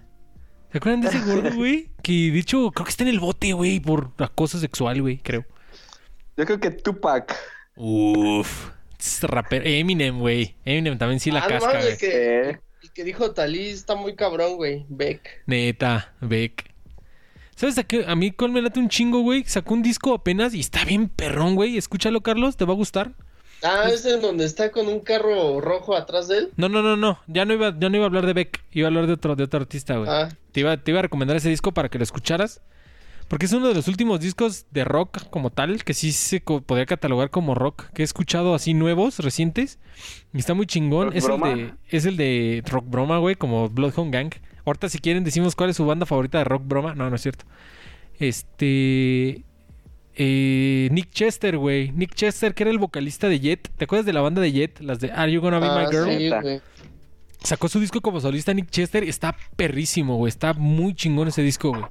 ¿Se 0.70 0.78
acuerdan 0.78 1.02
de 1.02 1.08
ese 1.08 1.20
gordo, 1.26 1.54
güey? 1.54 1.90
Que 2.02 2.30
de 2.30 2.38
hecho, 2.38 2.70
creo 2.70 2.84
que 2.84 2.90
está 2.90 3.02
en 3.04 3.10
el 3.10 3.20
bote, 3.20 3.52
güey, 3.52 3.78
por 3.80 4.12
acoso 4.18 4.58
sexual, 4.58 5.02
güey, 5.02 5.18
creo. 5.18 5.44
Yo 6.36 6.44
creo 6.46 6.60
que 6.60 6.70
Tupac. 6.70 7.34
Uf. 7.76 8.70
Rapero. 9.22 9.64
Eminem, 9.66 10.18
güey. 10.18 10.54
Eminem 10.64 10.96
también 10.98 11.18
sí 11.20 11.30
la 11.30 11.40
Ah, 11.40 11.42
no 11.42 11.48
casca, 11.48 11.66
mames, 11.66 11.82
güey. 11.84 11.92
el 11.92 11.98
que, 11.98 12.48
el 12.82 12.92
que 12.92 13.04
dijo 13.04 13.32
Talí 13.32 13.68
está 13.70 13.94
muy 13.96 14.14
cabrón, 14.14 14.56
güey. 14.56 14.86
Beck. 14.88 15.42
Neta, 15.46 16.12
Beck. 16.20 16.70
¿Sabes 17.56 17.78
a 17.78 17.84
qué? 17.84 18.04
A 18.06 18.14
mí 18.16 18.30
cuál 18.30 18.52
me 18.52 18.62
late 18.62 18.78
un 18.80 18.88
chingo, 18.88 19.20
güey. 19.20 19.44
Sacó 19.46 19.74
un 19.74 19.82
disco 19.82 20.14
apenas 20.14 20.54
y 20.54 20.60
está 20.60 20.84
bien 20.84 21.08
perrón, 21.08 21.54
güey. 21.54 21.76
Escúchalo, 21.76 22.20
Carlos, 22.22 22.56
¿te 22.56 22.64
va 22.64 22.72
a 22.72 22.76
gustar? 22.76 23.12
Ah, 23.64 23.88
es 23.92 24.04
en 24.06 24.20
donde 24.20 24.44
está 24.44 24.72
con 24.72 24.88
un 24.88 25.00
carro 25.00 25.60
rojo 25.60 25.96
atrás 25.96 26.26
de 26.28 26.38
él. 26.38 26.50
No, 26.56 26.68
no, 26.68 26.82
no, 26.82 26.96
no. 26.96 27.20
Ya 27.28 27.44
no 27.44 27.54
iba, 27.54 27.72
ya 27.78 27.88
no 27.88 27.96
iba 27.96 28.04
a 28.04 28.08
hablar 28.08 28.26
de 28.26 28.32
Beck. 28.32 28.64
Iba 28.72 28.86
a 28.86 28.88
hablar 28.88 29.06
de 29.06 29.12
otro, 29.12 29.36
de 29.36 29.44
otro 29.44 29.60
artista, 29.60 29.96
güey. 29.96 30.08
Ah, 30.10 30.28
Te, 30.52 30.60
iba, 30.60 30.76
te 30.76 30.90
iba 30.90 30.98
a 31.00 31.02
recomendar 31.02 31.36
ese 31.36 31.48
disco 31.48 31.72
para 31.72 31.88
que 31.88 31.98
lo 31.98 32.04
escucharas. 32.04 32.60
Porque 33.32 33.46
es 33.46 33.52
uno 33.54 33.66
de 33.68 33.72
los 33.74 33.88
últimos 33.88 34.20
discos 34.20 34.66
de 34.72 34.84
rock 34.84 35.30
como 35.30 35.48
tal, 35.48 35.84
que 35.84 35.94
sí 35.94 36.12
se 36.12 36.42
co- 36.42 36.60
podría 36.60 36.84
catalogar 36.84 37.30
como 37.30 37.54
rock, 37.54 37.84
que 37.94 38.02
he 38.02 38.04
escuchado 38.04 38.54
así 38.54 38.74
nuevos, 38.74 39.20
recientes. 39.20 39.78
Y 40.34 40.38
está 40.38 40.52
muy 40.52 40.66
chingón. 40.66 41.06
¿Rock 41.06 41.16
Es 41.16 41.24
el, 41.24 41.40
de, 41.40 41.74
es 41.88 42.04
el 42.04 42.16
de 42.18 42.62
Rock 42.66 42.84
Broma, 42.90 43.16
güey, 43.16 43.34
como 43.34 43.70
Bloodhound 43.70 44.12
Gang. 44.12 44.32
Ahorita 44.66 44.90
si 44.90 44.98
quieren 44.98 45.24
decimos 45.24 45.56
cuál 45.56 45.70
es 45.70 45.76
su 45.78 45.86
banda 45.86 46.04
favorita 46.04 46.36
de 46.36 46.44
Rock 46.44 46.64
Broma. 46.66 46.94
No, 46.94 47.08
no 47.08 47.16
es 47.16 47.22
cierto. 47.22 47.46
Este... 48.20 49.44
eh, 50.14 50.88
Nick 50.92 51.08
Chester, 51.10 51.56
güey. 51.56 51.90
Nick 51.92 52.14
Chester, 52.14 52.52
que 52.54 52.64
era 52.64 52.70
el 52.70 52.78
vocalista 52.78 53.30
de 53.30 53.40
Jet. 53.40 53.70
¿Te 53.78 53.84
acuerdas 53.84 54.04
de 54.04 54.12
la 54.12 54.20
banda 54.20 54.42
de 54.42 54.52
Jet? 54.52 54.78
Las 54.80 55.00
de 55.00 55.10
Are 55.10 55.32
You 55.32 55.40
Gonna 55.40 55.58
Be 55.58 55.68
Ah, 55.68 55.78
My 55.86 55.90
Girl? 55.90 56.18
sí, 56.18 56.28
güey. 56.42 56.60
Sacó 57.42 57.68
su 57.70 57.80
disco 57.80 58.02
como 58.02 58.20
solista 58.20 58.52
Nick 58.52 58.68
Chester. 58.68 59.04
Está 59.04 59.34
perrísimo, 59.56 60.16
güey. 60.18 60.28
Está 60.28 60.52
muy 60.52 60.94
chingón 60.94 61.28
ese 61.28 61.40
disco, 61.42 61.70
güey. 61.70 61.84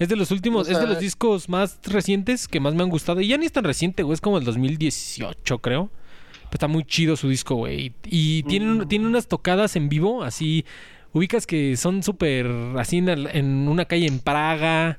Es 0.00 0.08
de 0.08 0.16
los 0.16 0.30
últimos, 0.30 0.62
O 0.62 0.64
sea, 0.64 0.74
es 0.76 0.80
de 0.80 0.86
los 0.86 0.98
discos 0.98 1.50
más 1.50 1.78
recientes 1.84 2.48
que 2.48 2.58
más 2.58 2.74
me 2.74 2.82
han 2.82 2.88
gustado. 2.88 3.20
Y 3.20 3.28
ya 3.28 3.36
ni 3.36 3.44
es 3.44 3.52
tan 3.52 3.64
reciente, 3.64 4.02
güey. 4.02 4.14
Es 4.14 4.22
como 4.22 4.38
el 4.38 4.44
2018, 4.44 5.58
creo. 5.58 5.90
Pero 6.44 6.50
está 6.54 6.68
muy 6.68 6.84
chido 6.84 7.16
su 7.16 7.28
disco, 7.28 7.54
güey. 7.56 7.92
Y, 8.06 8.42
tiene, 8.44 8.86
tiene 8.86 9.06
unas 9.06 9.28
tocadas 9.28 9.76
en 9.76 9.90
vivo, 9.90 10.24
así. 10.24 10.64
Ubicas 11.12 11.46
que 11.46 11.76
son 11.76 12.02
súper 12.02 12.46
así 12.78 12.96
en, 12.96 13.68
una 13.68 13.84
calle 13.84 14.06
en 14.06 14.20
Praga, 14.20 14.98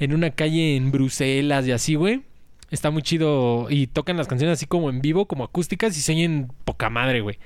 en 0.00 0.14
una 0.14 0.30
calle 0.30 0.74
en 0.74 0.90
Bruselas 0.90 1.64
y 1.68 1.70
así, 1.70 1.94
güey. 1.94 2.22
Está 2.72 2.90
muy 2.90 3.02
chido. 3.02 3.68
Y 3.70 3.86
tocan 3.86 4.16
las 4.16 4.26
canciones 4.26 4.58
así 4.58 4.66
como 4.66 4.90
en 4.90 5.00
vivo, 5.00 5.26
como 5.26 5.44
acústicas 5.44 5.96
y 5.96 6.00
se 6.00 6.10
oyen 6.10 6.50
poca 6.64 6.90
madre, 6.90 7.20
güey. 7.20 7.38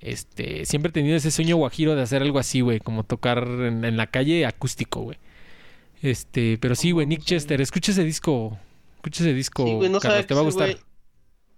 Este, 0.00 0.64
siempre 0.66 0.90
he 0.90 0.92
tenido 0.92 1.16
ese 1.16 1.32
sueño 1.32 1.56
guajiro 1.56 1.96
de 1.96 2.02
hacer 2.02 2.22
algo 2.22 2.38
así, 2.38 2.60
güey, 2.60 2.78
como 2.78 3.02
tocar 3.02 3.42
en, 3.42 3.84
en 3.84 3.96
la 3.96 4.06
calle 4.06 4.46
acústico, 4.46 5.00
güey. 5.00 5.18
Este, 6.02 6.58
pero 6.58 6.74
sí, 6.74 6.92
güey, 6.92 7.06
Nick 7.06 7.22
Chester, 7.24 7.60
escucha 7.60 7.90
ese 7.92 8.04
disco, 8.04 8.56
escucha 8.96 9.24
ese 9.24 9.34
disco, 9.34 9.64
Sí, 9.66 9.74
güey, 9.74 9.88
no 9.90 9.98
Carlos, 10.00 10.20
te 10.20 10.26
que 10.28 10.34
va 10.34 10.40
a 10.40 10.42
ese 10.44 10.50
gustar. 10.50 10.68
güey- 10.70 10.80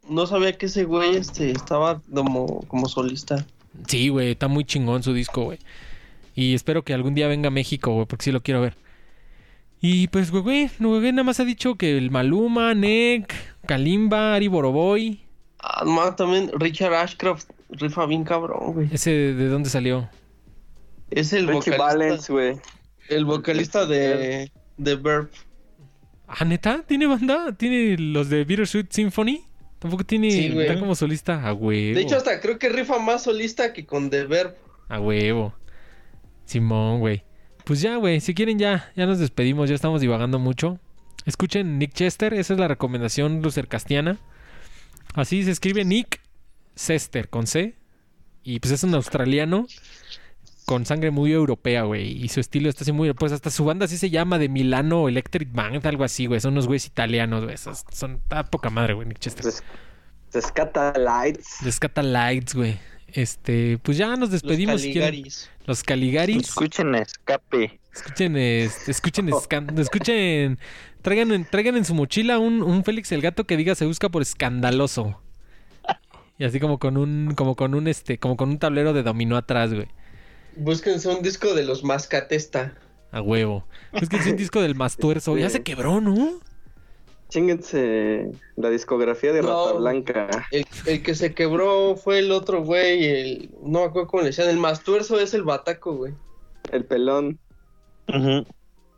no 0.09 0.27
sabía 0.27 0.57
que 0.57 0.67
ese 0.67 0.85
güey 0.85 1.17
este, 1.17 1.51
estaba 1.51 2.01
como, 2.13 2.63
como 2.69 2.89
solista. 2.89 3.45
Sí, 3.87 4.09
güey, 4.09 4.33
está 4.33 4.49
muy 4.49 4.65
chingón 4.65 5.03
su 5.03 5.13
disco, 5.13 5.45
güey. 5.45 5.59
Y 6.35 6.55
espero 6.55 6.83
que 6.85 6.95
algún 6.95 7.15
día 7.15 7.29
venga 7.29 7.49
a 7.49 7.51
México, 7.51 7.93
güey, 7.93 8.07
porque 8.07 8.25
sí 8.25 8.33
lo 8.33 8.43
quiero 8.43 8.61
ver. 8.63 8.77
Y 9.83 10.09
pues, 10.09 10.31
güey, 10.31 10.43
güey, 10.43 10.71
no, 10.79 10.89
güey, 10.89 11.13
nada 11.13 11.23
más 11.25 11.39
ha 11.41 11.45
dicho 11.45 11.75
que 11.77 11.97
el 11.97 12.11
Maluma, 12.11 12.75
Nick, 12.75 13.33
Kalimba, 13.67 14.35
Ari 14.35 14.49
Boroboy, 14.49 15.21
Ah, 15.63 15.85
no, 15.85 16.15
también 16.15 16.51
Richard 16.55 16.95
Ashcroft 16.95 17.51
rifa 17.69 18.07
bien 18.07 18.25
cabrón, 18.25 18.73
güey. 18.73 18.89
ese 18.93 19.11
de 19.11 19.49
dónde 19.49 19.69
salió. 19.69 20.09
Es 21.11 21.33
el 21.35 21.47
Richie 21.47 21.73
vocalista, 21.73 21.85
Valens, 21.85 22.31
güey. 22.31 22.57
El 23.11 23.25
vocalista 23.25 23.87
de, 23.87 24.51
de 24.77 24.97
Verb. 24.97 25.31
Ah, 26.27 26.45
neta, 26.45 26.85
tiene 26.87 27.07
banda, 27.07 27.53
tiene 27.57 27.97
los 27.99 28.29
de 28.29 28.45
Bittersweet 28.45 28.91
Symphony. 28.91 29.45
Tampoco 29.79 30.05
tiene, 30.05 30.31
Sí, 30.31 30.51
güey. 30.51 30.67
está 30.67 30.79
como 30.79 30.95
solista, 30.95 31.47
a 31.47 31.53
huevo. 31.53 31.95
De 31.95 32.03
hecho, 32.03 32.17
hasta 32.17 32.41
creo 32.41 32.59
que 32.59 32.69
rifa 32.69 32.99
más 32.99 33.23
solista 33.25 33.73
que 33.73 33.85
con 33.87 34.11
The 34.11 34.25
Verb. 34.27 34.55
A 34.89 35.01
huevo. 35.01 35.55
Simón, 36.45 37.01
güey. 37.01 37.25
Pues 37.65 37.81
ya, 37.81 37.97
güey. 37.97 38.21
Si 38.21 38.35
quieren 38.35 38.59
ya, 38.59 38.93
ya 38.97 39.07
nos 39.07 39.19
despedimos. 39.19 39.69
Ya 39.69 39.75
estamos 39.75 40.01
divagando 40.01 40.39
mucho. 40.39 40.79
Escuchen 41.25 41.79
Nick 41.79 41.95
Chester. 41.95 42.35
Esa 42.35 42.55
es 42.55 42.61
la 42.61 42.69
recomendación 42.69 43.41
lucercastiana. 43.43 44.19
Así 45.15 45.43
se 45.45 45.51
escribe 45.51 45.85
Nick 45.85 46.21
Chester 46.77 47.29
con 47.29 47.47
C. 47.47 47.77
Y 48.43 48.61
pues 48.61 48.73
es 48.73 48.85
un 48.85 48.95
australiano 48.95 49.67
con 50.71 50.87
sangre 50.87 51.11
muy 51.11 51.33
europea, 51.33 51.83
güey. 51.83 52.13
Y 52.25 52.29
su 52.29 52.39
estilo 52.39 52.69
está 52.69 52.85
así 52.85 52.93
muy... 52.93 53.13
Pues 53.13 53.33
hasta 53.33 53.51
su 53.51 53.65
banda 53.65 53.87
así 53.87 53.99
se 53.99 54.09
llama 54.09 54.39
de 54.39 54.49
Milano 54.49 55.09
Electric 55.09 55.53
Band, 55.53 55.85
algo 55.85 56.05
así, 56.05 56.27
güey. 56.27 56.39
Son 56.39 56.53
unos 56.53 56.69
güeyes 56.69 56.87
italianos, 56.87 57.43
güey. 57.43 57.57
Son... 57.57 57.75
Está 58.23 58.45
poca 58.45 58.71
madre, 58.71 58.95
güey, 58.95 59.09
Nick 59.09 59.19
Chester. 59.19 59.45
Des- 59.45 59.65
Descata 60.33 60.93
Lights. 60.97 61.57
Descata 61.65 62.05
Lights, 62.05 62.55
güey. 62.55 62.79
Este... 63.09 63.79
Pues 63.83 63.99
ya 63.99 64.11
nos 64.11 64.21
Los 64.21 64.31
despedimos. 64.31 64.81
si 64.81 64.93
quieren. 64.93 65.11
Caligaris. 65.11 65.51
Los 65.67 65.83
Caligaris. 65.83 66.49
Escuchen 66.49 66.95
escape. 66.95 67.81
Escuchen, 67.93 68.37
este, 68.37 68.93
escuchen, 68.93 69.27
escan- 69.29 69.77
escuchen, 69.81 70.61
traigan, 71.03 71.33
en- 71.33 71.45
traigan 71.51 71.77
en 71.77 71.85
su 71.85 71.97
mochila 71.97 72.39
un, 72.39 72.63
un 72.63 72.85
Félix 72.85 73.11
el 73.11 73.23
gato 73.23 73.43
que 73.45 73.57
diga 73.57 73.75
se 73.75 73.87
busca 73.87 74.09
por 74.09 74.23
escandaloso. 74.23 75.21
Y 76.39 76.45
así 76.45 76.61
como 76.61 76.79
con 76.79 76.97
un, 76.97 77.35
como 77.35 77.57
con 77.57 77.75
un, 77.75 77.89
este, 77.89 78.19
como 78.19 78.37
con 78.37 78.51
un 78.51 78.59
tablero 78.61 78.93
de 78.93 79.03
dominó 79.03 79.37
atrás, 79.37 79.75
güey. 79.75 79.89
Búsquense 80.57 81.09
un 81.09 81.23
disco 81.23 81.55
de 81.55 81.65
los 81.65 81.85
Mascatesta. 81.85 82.75
A 83.13 83.21
huevo. 83.23 83.65
Es 83.93 84.09
que 84.09 84.17
es 84.17 84.27
un 84.27 84.37
disco 84.37 84.61
del 84.61 84.75
Mastuerzo. 84.75 85.37
Ya 85.37 85.51
se 85.51 85.63
quebró, 85.63 86.01
¿no? 86.01 86.41
Chinguense 87.29 88.31
la 88.57 88.71
discografía 88.71 89.33
de 89.33 89.43
No. 89.43 89.67
Rata 89.67 89.79
Blanca. 89.79 90.29
El, 90.51 90.67
el 90.87 91.03
que 91.03 91.15
se 91.15 91.33
quebró 91.33 91.97
fue 91.97 92.19
el 92.19 92.33
otro 92.33 92.65
güey, 92.65 93.05
el... 93.07 93.51
No 93.63 93.81
me 93.81 93.85
acuerdo 93.87 94.09
cómo 94.09 94.23
le 94.23 94.29
decían. 94.29 94.49
El 94.49 94.57
más 94.59 94.83
tuerzo 94.83 95.19
es 95.21 95.33
el 95.35 95.45
Bataco, 95.45 95.95
güey. 95.97 96.15
El 96.73 96.85
pelón. 96.85 97.39
Ujú. 98.09 98.45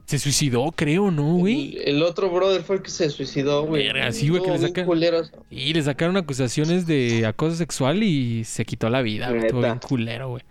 Se 0.07 0.19
suicidó, 0.19 0.73
creo, 0.75 1.11
¿no, 1.11 1.37
güey? 1.37 1.77
El, 1.79 1.97
el 1.97 2.03
otro 2.03 2.31
brother 2.31 2.63
fue 2.63 2.77
el 2.77 2.83
que 2.83 2.91
se 2.91 3.09
suicidó, 3.11 3.65
güey. 3.65 3.87
Verga, 3.87 4.11
sí, 4.13 4.29
güey, 4.31 4.43
que 4.43 4.49
le 4.49 4.55
Estuvo 4.55 4.67
bien 4.73 4.75
saca- 4.75 4.87
culeros. 4.87 5.33
Y 5.51 5.73
le 5.75 5.83
sacaron 5.83 6.17
acusaciones 6.17 6.87
de 6.87 7.25
acoso 7.27 7.57
sexual 7.57 8.03
y 8.03 8.45
se 8.45 8.65
quitó 8.65 8.89
la 8.91 9.01
vida, 9.03 9.29
güey. 9.31 9.43
Estuvo 9.43 9.61
bien 9.61 9.79
culero, 9.79 10.29
güey. 10.31 10.43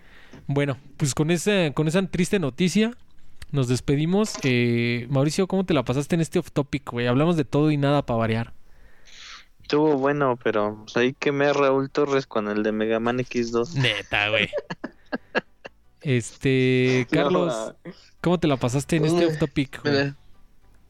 Bueno, 0.54 0.76
pues 0.98 1.14
con 1.14 1.30
esa, 1.30 1.72
con 1.72 1.88
esa 1.88 2.06
triste 2.06 2.38
noticia 2.38 2.92
nos 3.52 3.68
despedimos. 3.68 4.34
Eh, 4.42 5.06
Mauricio, 5.08 5.46
¿cómo 5.46 5.64
te 5.64 5.72
la 5.72 5.84
pasaste 5.84 6.14
en 6.14 6.20
este 6.20 6.38
off 6.38 6.50
topic, 6.52 6.90
güey? 6.90 7.06
Hablamos 7.06 7.36
de 7.36 7.44
todo 7.44 7.70
y 7.70 7.78
nada 7.78 8.04
para 8.04 8.18
variar. 8.18 8.52
Estuvo 9.62 9.96
bueno, 9.96 10.38
pero 10.42 10.82
pues, 10.84 10.96
ahí 10.96 11.14
quemé 11.18 11.46
a 11.46 11.52
Raúl 11.54 11.90
Torres 11.90 12.26
con 12.26 12.48
el 12.48 12.62
de 12.62 12.72
Mega 12.72 13.00
Man 13.00 13.18
X2. 13.18 13.74
Neta, 13.74 14.28
güey. 14.28 14.50
Este, 16.04 17.06
Carlos, 17.12 17.74
¿cómo 18.20 18.40
te 18.40 18.48
la 18.48 18.56
pasaste 18.56 18.96
en 18.96 19.04
este 19.04 19.24
off 19.24 19.38
topic, 19.38 19.80
Me 19.84 19.90
güey? 19.90 20.04
la, 20.04 20.16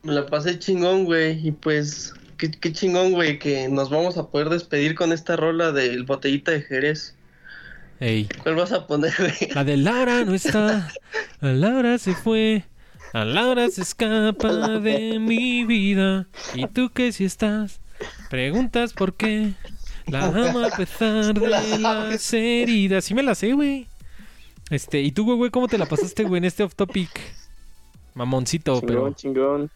me 0.05 0.13
la 0.15 0.27
pasé 0.27 0.59
chingón, 0.59 1.05
güey. 1.05 1.47
Y 1.47 1.53
pues, 1.53 2.15
qué, 2.39 2.51
qué 2.51 2.73
chingón, 2.73 3.13
güey, 3.13 3.39
que 3.39 3.69
nos 3.69 3.91
vamos 3.91 4.17
a 4.17 4.29
poder 4.29 4.49
despedir 4.49 4.95
con 4.95 5.13
esta 5.13 5.37
rola 5.37 5.71
del 5.71 6.05
botellita 6.05 6.53
de 6.53 6.63
Jerez. 6.63 7.15
Ey. 8.03 8.29
¿Cuál 8.43 8.57
vas 8.57 8.73
a 8.73 8.85
poner, 8.85 9.15
güey? 9.17 9.53
La 9.55 9.63
de 9.63 9.77
Laura 9.77 10.25
no 10.25 10.35
está. 10.35 10.91
La 11.41 11.53
Laura 11.53 11.99
se 11.99 12.17
fue. 12.17 12.65
La 13.13 13.25
Laura 13.25 13.69
se 13.69 13.83
escapa 13.83 14.81
de 14.81 15.21
mi 15.21 15.65
vida. 15.65 16.27
¿Y 16.53 16.67
tú 16.67 16.91
qué 16.93 17.13
si 17.13 17.25
estás? 17.25 17.81
Preguntas 18.29 18.93
por 18.93 19.15
qué. 19.15 19.53
La 20.09 20.25
amo 20.25 20.65
a 20.65 20.71
pesar 20.71 21.33
de 21.33 21.47
las 21.79 22.33
heridas. 22.35 23.05
Sí 23.05 23.15
me 23.15 23.23
la 23.23 23.37
sé, 23.37 23.53
güey. 23.53 23.87
Este, 24.71 25.01
¿y 25.01 25.13
tú, 25.13 25.25
güey, 25.25 25.37
güey, 25.37 25.51
cómo 25.53 25.69
te 25.69 25.79
la 25.79 25.87
pasaste, 25.87 26.25
güey, 26.25 26.39
en 26.39 26.47
este 26.47 26.65
off 26.65 26.75
topic? 26.75 27.09
Mamoncito, 28.15 28.81
chingón, 28.81 28.87
pero. 28.89 29.15
chingón. 29.15 29.71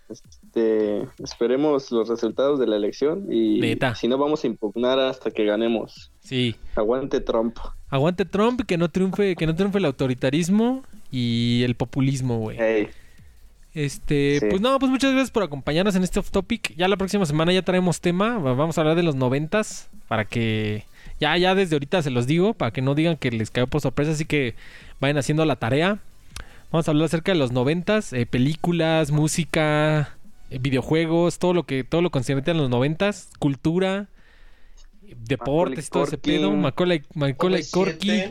Este, 0.60 1.06
esperemos 1.22 1.90
los 1.92 2.08
resultados 2.08 2.58
de 2.58 2.66
la 2.66 2.76
elección 2.76 3.26
y 3.30 3.60
Neta. 3.60 3.94
si 3.94 4.08
no 4.08 4.16
vamos 4.16 4.42
a 4.42 4.46
impugnar 4.46 4.98
hasta 4.98 5.30
que 5.30 5.44
ganemos. 5.44 6.10
Sí. 6.20 6.56
Aguante 6.74 7.20
Trump. 7.20 7.58
Aguante 7.90 8.24
Trump, 8.24 8.62
que 8.66 8.78
no 8.78 8.88
triunfe, 8.88 9.36
que 9.36 9.46
no 9.46 9.54
triunfe 9.54 9.78
el 9.78 9.84
autoritarismo 9.84 10.82
y 11.12 11.62
el 11.64 11.74
populismo, 11.74 12.38
güey. 12.38 12.58
Ey, 12.58 12.88
Este, 13.74 14.40
Sí. 14.40 14.46
pues 14.48 14.62
no, 14.62 14.78
pues 14.78 14.90
muchas 14.90 15.10
gracias 15.12 15.30
por 15.30 15.42
acompañarnos 15.42 15.94
en 15.96 16.02
este 16.04 16.18
off 16.20 16.30
topic. 16.30 16.74
Ya 16.76 16.88
la 16.88 16.96
próxima 16.96 17.26
semana 17.26 17.52
ya 17.52 17.60
traemos 17.60 18.00
tema. 18.00 18.38
Va- 18.38 18.54
Vamos 18.54 18.78
a 18.78 18.80
hablar 18.80 18.96
de 18.96 19.02
los 19.02 19.14
noventas. 19.14 19.90
Para 20.08 20.24
que. 20.24 20.84
Ya, 21.20 21.36
ya 21.36 21.54
desde 21.54 21.74
ahorita 21.74 22.00
se 22.02 22.08
los 22.10 22.26
digo. 22.26 22.54
Para 22.54 22.70
que 22.70 22.80
no 22.80 22.94
digan 22.94 23.18
que 23.18 23.30
les 23.30 23.50
cayó 23.50 23.66
por 23.66 23.82
sorpresa. 23.82 24.12
Así 24.12 24.24
que 24.24 24.54
vayan 25.00 25.18
haciendo 25.18 25.44
la 25.44 25.56
tarea. 25.56 25.98
Vamos 26.72 26.88
a 26.88 26.92
hablar 26.92 27.04
acerca 27.06 27.32
de 27.32 27.38
los 27.38 27.52
noventas. 27.52 28.14
eh, 28.14 28.24
películas, 28.24 29.10
música, 29.10 30.15
videojuegos, 30.50 31.38
todo 31.38 31.52
lo 31.54 31.64
que, 31.64 31.84
todo 31.84 32.02
lo 32.02 32.10
concerniente 32.10 32.50
a 32.50 32.54
los 32.54 32.70
noventas, 32.70 33.30
cultura, 33.38 34.08
eh, 35.02 35.16
deportes 35.18 35.86
y 35.88 35.90
todo 35.90 36.04
ese 36.04 36.18
pedo. 36.18 36.52
Macaulay, 36.52 37.02
Macaulay 37.14 37.62
OV7. 37.62 37.70
Corky, 37.70 38.22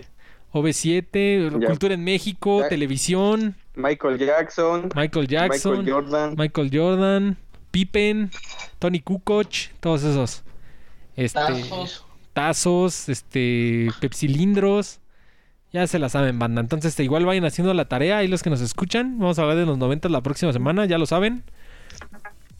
OV7, 0.51 1.59
Ya. 1.61 1.67
cultura 1.67 1.93
en 1.93 2.03
México, 2.03 2.63
televisión. 2.69 3.55
Michael 3.75 4.17
Jackson. 4.17 4.89
Michael 4.95 5.27
Jackson, 5.27 5.79
Michael 5.79 5.93
Jordan. 5.93 6.35
Michael 6.37 6.69
Jordan, 6.71 7.37
Pippen, 7.71 8.31
Tony 8.79 8.99
Kukoc, 9.01 9.49
todos 9.81 10.03
esos. 10.03 10.43
Este, 11.17 11.39
Tazos. 11.39 12.05
tazos, 12.33 13.09
este, 13.09 13.87
pepsilindros. 13.99 14.99
Ya 15.73 15.85
se 15.87 15.99
la 15.99 16.07
saben, 16.07 16.39
banda. 16.39 16.61
Entonces, 16.61 16.89
este, 16.91 17.03
igual 17.03 17.25
vayan 17.25 17.43
haciendo 17.43 17.73
la 17.73 17.85
tarea. 17.89 18.19
Ahí 18.19 18.29
los 18.29 18.43
que 18.43 18.49
nos 18.49 18.61
escuchan. 18.61 19.19
Vamos 19.19 19.39
a 19.39 19.41
hablar 19.41 19.57
de 19.57 19.65
los 19.65 19.77
90 19.77 20.07
la 20.07 20.21
próxima 20.21 20.53
semana, 20.53 20.85
ya 20.85 20.97
lo 20.97 21.05
saben. 21.05 21.43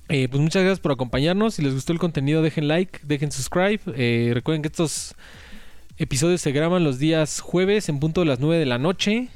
Eh, 0.09 0.27
pues 0.29 0.41
muchas 0.41 0.63
gracias 0.63 0.79
por 0.79 0.91
acompañarnos. 0.91 1.55
Si 1.55 1.61
les 1.61 1.73
gustó 1.73 1.93
el 1.93 1.99
contenido, 1.99 2.41
dejen 2.41 2.67
like, 2.67 2.99
dejen 3.03 3.31
subscribe. 3.31 3.79
Eh, 3.95 4.31
recuerden 4.33 4.61
que 4.61 4.67
estos 4.67 5.15
episodios 5.97 6.41
se 6.41 6.51
graban 6.51 6.83
los 6.83 6.99
días 6.99 7.39
jueves 7.39 7.89
en 7.89 7.99
punto 7.99 8.21
de 8.21 8.27
las 8.27 8.39
9 8.39 8.59
de 8.59 8.65
la 8.65 8.77
noche. 8.77 9.29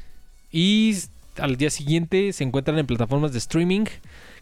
Y 0.51 0.95
al 1.37 1.55
día 1.57 1.69
siguiente 1.69 2.33
se 2.33 2.43
encuentran 2.43 2.77
en 2.77 2.85
plataformas 2.85 3.31
de 3.31 3.39
streaming. 3.39 3.85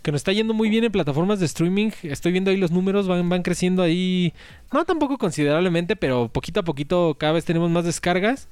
que 0.01 0.11
nos 0.11 0.19
está 0.19 0.31
yendo 0.31 0.53
muy 0.53 0.69
bien 0.69 0.83
en 0.83 0.91
plataformas 0.91 1.39
de 1.39 1.45
streaming. 1.45 1.91
Estoy 2.03 2.31
viendo 2.31 2.51
ahí 2.51 2.57
los 2.57 2.71
números, 2.71 3.07
van, 3.07 3.27
van 3.29 3.41
creciendo 3.43 3.81
ahí, 3.81 4.33
no 4.71 4.85
tampoco 4.85 5.17
considerablemente, 5.17 5.95
pero 5.95 6.29
poquito 6.29 6.61
a 6.61 6.63
poquito 6.63 7.15
cada 7.19 7.33
vez 7.33 7.45
tenemos 7.45 7.69
más 7.71 7.83
descargas. 7.83 8.47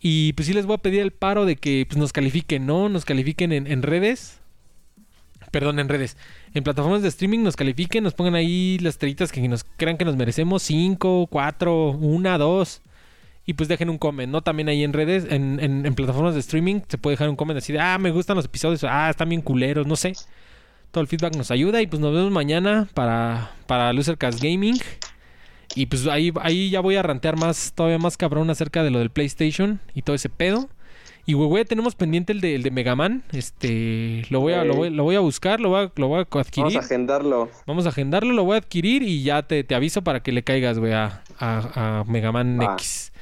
Y 0.00 0.32
pues 0.34 0.46
sí 0.46 0.54
les 0.54 0.66
voy 0.66 0.74
a 0.74 0.78
pedir 0.78 1.00
el 1.00 1.10
paro 1.10 1.44
de 1.44 1.56
que 1.56 1.86
pues, 1.86 1.98
nos 1.98 2.12
califiquen, 2.12 2.64
¿no? 2.66 2.88
Nos 2.88 3.04
califiquen 3.04 3.52
en, 3.52 3.66
en 3.66 3.82
redes. 3.82 4.38
Perdón, 5.50 5.78
en 5.78 5.88
redes. 5.88 6.16
En 6.52 6.64
plataformas 6.64 7.02
de 7.02 7.08
streaming 7.08 7.40
nos 7.40 7.54
califiquen, 7.54 8.02
nos 8.02 8.14
pongan 8.14 8.34
ahí 8.34 8.78
las 8.80 8.94
estrellitas 8.94 9.30
que 9.30 9.46
nos 9.46 9.64
crean 9.76 9.96
que 9.96 10.04
nos 10.04 10.16
merecemos. 10.16 10.62
5, 10.64 11.28
4, 11.30 11.90
1, 11.90 12.38
2. 12.38 12.82
Y 13.46 13.54
pues 13.54 13.68
dejen 13.68 13.88
un 13.90 13.98
comment, 13.98 14.30
¿no? 14.30 14.42
También 14.42 14.68
ahí 14.68 14.84
en 14.84 14.92
redes, 14.92 15.26
en, 15.30 15.94
plataformas 15.94 16.34
de 16.34 16.40
streaming, 16.40 16.80
se 16.88 16.98
puede 16.98 17.14
dejar 17.14 17.28
un 17.28 17.36
comment 17.36 17.58
así 17.58 17.72
de, 17.72 17.80
ah, 17.80 17.98
me 17.98 18.10
gustan 18.10 18.36
los 18.36 18.44
episodios, 18.44 18.84
ah, 18.84 19.10
están 19.10 19.28
bien 19.28 19.42
culeros, 19.42 19.86
no 19.86 19.96
sé. 19.96 20.12
Todo 20.90 21.02
el 21.02 21.08
feedback 21.08 21.36
nos 21.36 21.50
ayuda 21.50 21.80
y 21.82 21.86
pues 21.86 22.00
nos 22.00 22.12
vemos 22.12 22.32
mañana 22.32 22.88
para, 22.94 23.52
para 23.66 23.92
Losercast 23.92 24.42
Gaming. 24.42 24.76
Y 25.76 25.86
pues 25.86 26.06
ahí, 26.08 26.32
ahí 26.42 26.70
ya 26.70 26.80
voy 26.80 26.96
a 26.96 27.02
rantear 27.02 27.36
más, 27.36 27.72
todavía 27.74 27.98
más 27.98 28.16
cabrón 28.16 28.50
acerca 28.50 28.82
de 28.82 28.90
lo 28.90 28.98
del 28.98 29.10
PlayStation 29.10 29.80
y 29.94 30.02
todo 30.02 30.16
ese 30.16 30.28
pedo. 30.28 30.68
Y 31.30 31.34
güey, 31.34 31.64
tenemos 31.64 31.94
pendiente 31.94 32.32
el 32.32 32.40
de, 32.40 32.56
el 32.56 32.64
de 32.64 32.72
Mega 32.72 32.96
Man. 32.96 33.22
Este, 33.30 34.24
lo 34.30 34.40
voy 34.40 34.54
a, 34.54 34.64
lo 34.64 34.74
voy, 34.74 34.90
lo 34.90 35.04
voy 35.04 35.14
a 35.14 35.20
buscar, 35.20 35.60
lo 35.60 35.68
voy 35.68 35.84
a, 35.84 35.92
lo 35.94 36.08
voy 36.08 36.18
a 36.18 36.22
adquirir. 36.22 36.64
Vamos 36.64 36.74
a 36.74 36.80
agendarlo. 36.80 37.48
Vamos 37.68 37.86
a 37.86 37.90
agendarlo, 37.90 38.32
lo 38.32 38.42
voy 38.42 38.56
a 38.56 38.58
adquirir 38.58 39.04
y 39.04 39.22
ya 39.22 39.44
te, 39.44 39.62
te 39.62 39.76
aviso 39.76 40.02
para 40.02 40.24
que 40.24 40.32
le 40.32 40.42
caigas, 40.42 40.80
güey, 40.80 40.92
a, 40.92 41.22
a, 41.38 42.00
a 42.00 42.04
Mega 42.08 42.32
Man 42.32 42.58
Va. 42.60 42.72
X. 42.72 43.12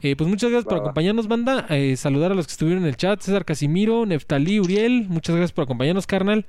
Eh, 0.00 0.16
pues 0.16 0.30
muchas 0.30 0.50
gracias 0.50 0.66
por 0.66 0.78
acompañarnos, 0.78 1.28
banda. 1.28 1.66
Eh, 1.68 1.94
saludar 1.98 2.32
a 2.32 2.34
los 2.34 2.46
que 2.46 2.52
estuvieron 2.52 2.84
en 2.84 2.88
el 2.88 2.96
chat. 2.96 3.20
César 3.20 3.44
Casimiro, 3.44 4.06
Neftalí, 4.06 4.58
Uriel. 4.58 5.06
Muchas 5.10 5.36
gracias 5.36 5.52
por 5.52 5.64
acompañarnos, 5.64 6.06
carnal. 6.06 6.46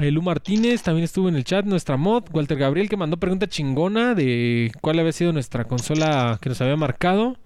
Eh, 0.00 0.10
Lu 0.10 0.22
Martínez 0.22 0.82
también 0.82 1.04
estuvo 1.04 1.28
en 1.28 1.36
el 1.36 1.44
chat. 1.44 1.64
Nuestra 1.64 1.96
mod. 1.96 2.24
Walter 2.32 2.58
Gabriel 2.58 2.88
que 2.88 2.96
mandó 2.96 3.16
pregunta 3.16 3.46
chingona 3.46 4.16
de 4.16 4.72
cuál 4.80 4.98
había 4.98 5.12
sido 5.12 5.32
nuestra 5.32 5.66
consola 5.66 6.36
que 6.42 6.48
nos 6.48 6.60
había 6.60 6.76
marcado. 6.76 7.36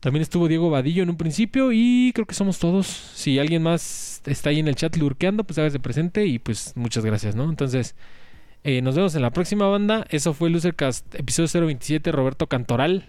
También 0.00 0.22
estuvo 0.22 0.46
Diego 0.46 0.70
Vadillo 0.70 1.02
en 1.02 1.10
un 1.10 1.16
principio 1.16 1.72
y 1.72 2.12
creo 2.14 2.26
que 2.26 2.34
somos 2.34 2.58
todos. 2.58 2.86
Si 2.86 3.38
alguien 3.38 3.62
más 3.62 4.22
está 4.26 4.50
ahí 4.50 4.58
en 4.60 4.68
el 4.68 4.76
chat 4.76 4.96
lurqueando, 4.96 5.44
pues 5.44 5.58
hágase 5.58 5.80
presente 5.80 6.26
y 6.26 6.38
pues 6.38 6.72
muchas 6.76 7.04
gracias, 7.04 7.34
¿no? 7.34 7.44
Entonces, 7.44 7.96
eh, 8.62 8.82
nos 8.82 8.96
vemos 8.96 9.14
en 9.14 9.22
la 9.22 9.30
próxima 9.30 9.66
banda. 9.66 10.06
Eso 10.10 10.34
fue 10.34 10.50
Losercast, 10.50 11.14
episodio 11.14 11.66
027, 11.66 12.12
Roberto 12.12 12.46
Cantoral. 12.46 13.08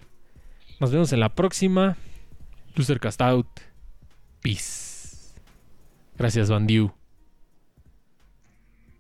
Nos 0.80 0.92
vemos 0.92 1.12
en 1.14 1.20
la 1.20 1.30
próxima. 1.34 1.98
Losercast 2.76 3.22
out. 3.22 3.48
Peace. 4.42 5.34
Gracias, 6.18 6.50
Bandiu. 6.50 6.94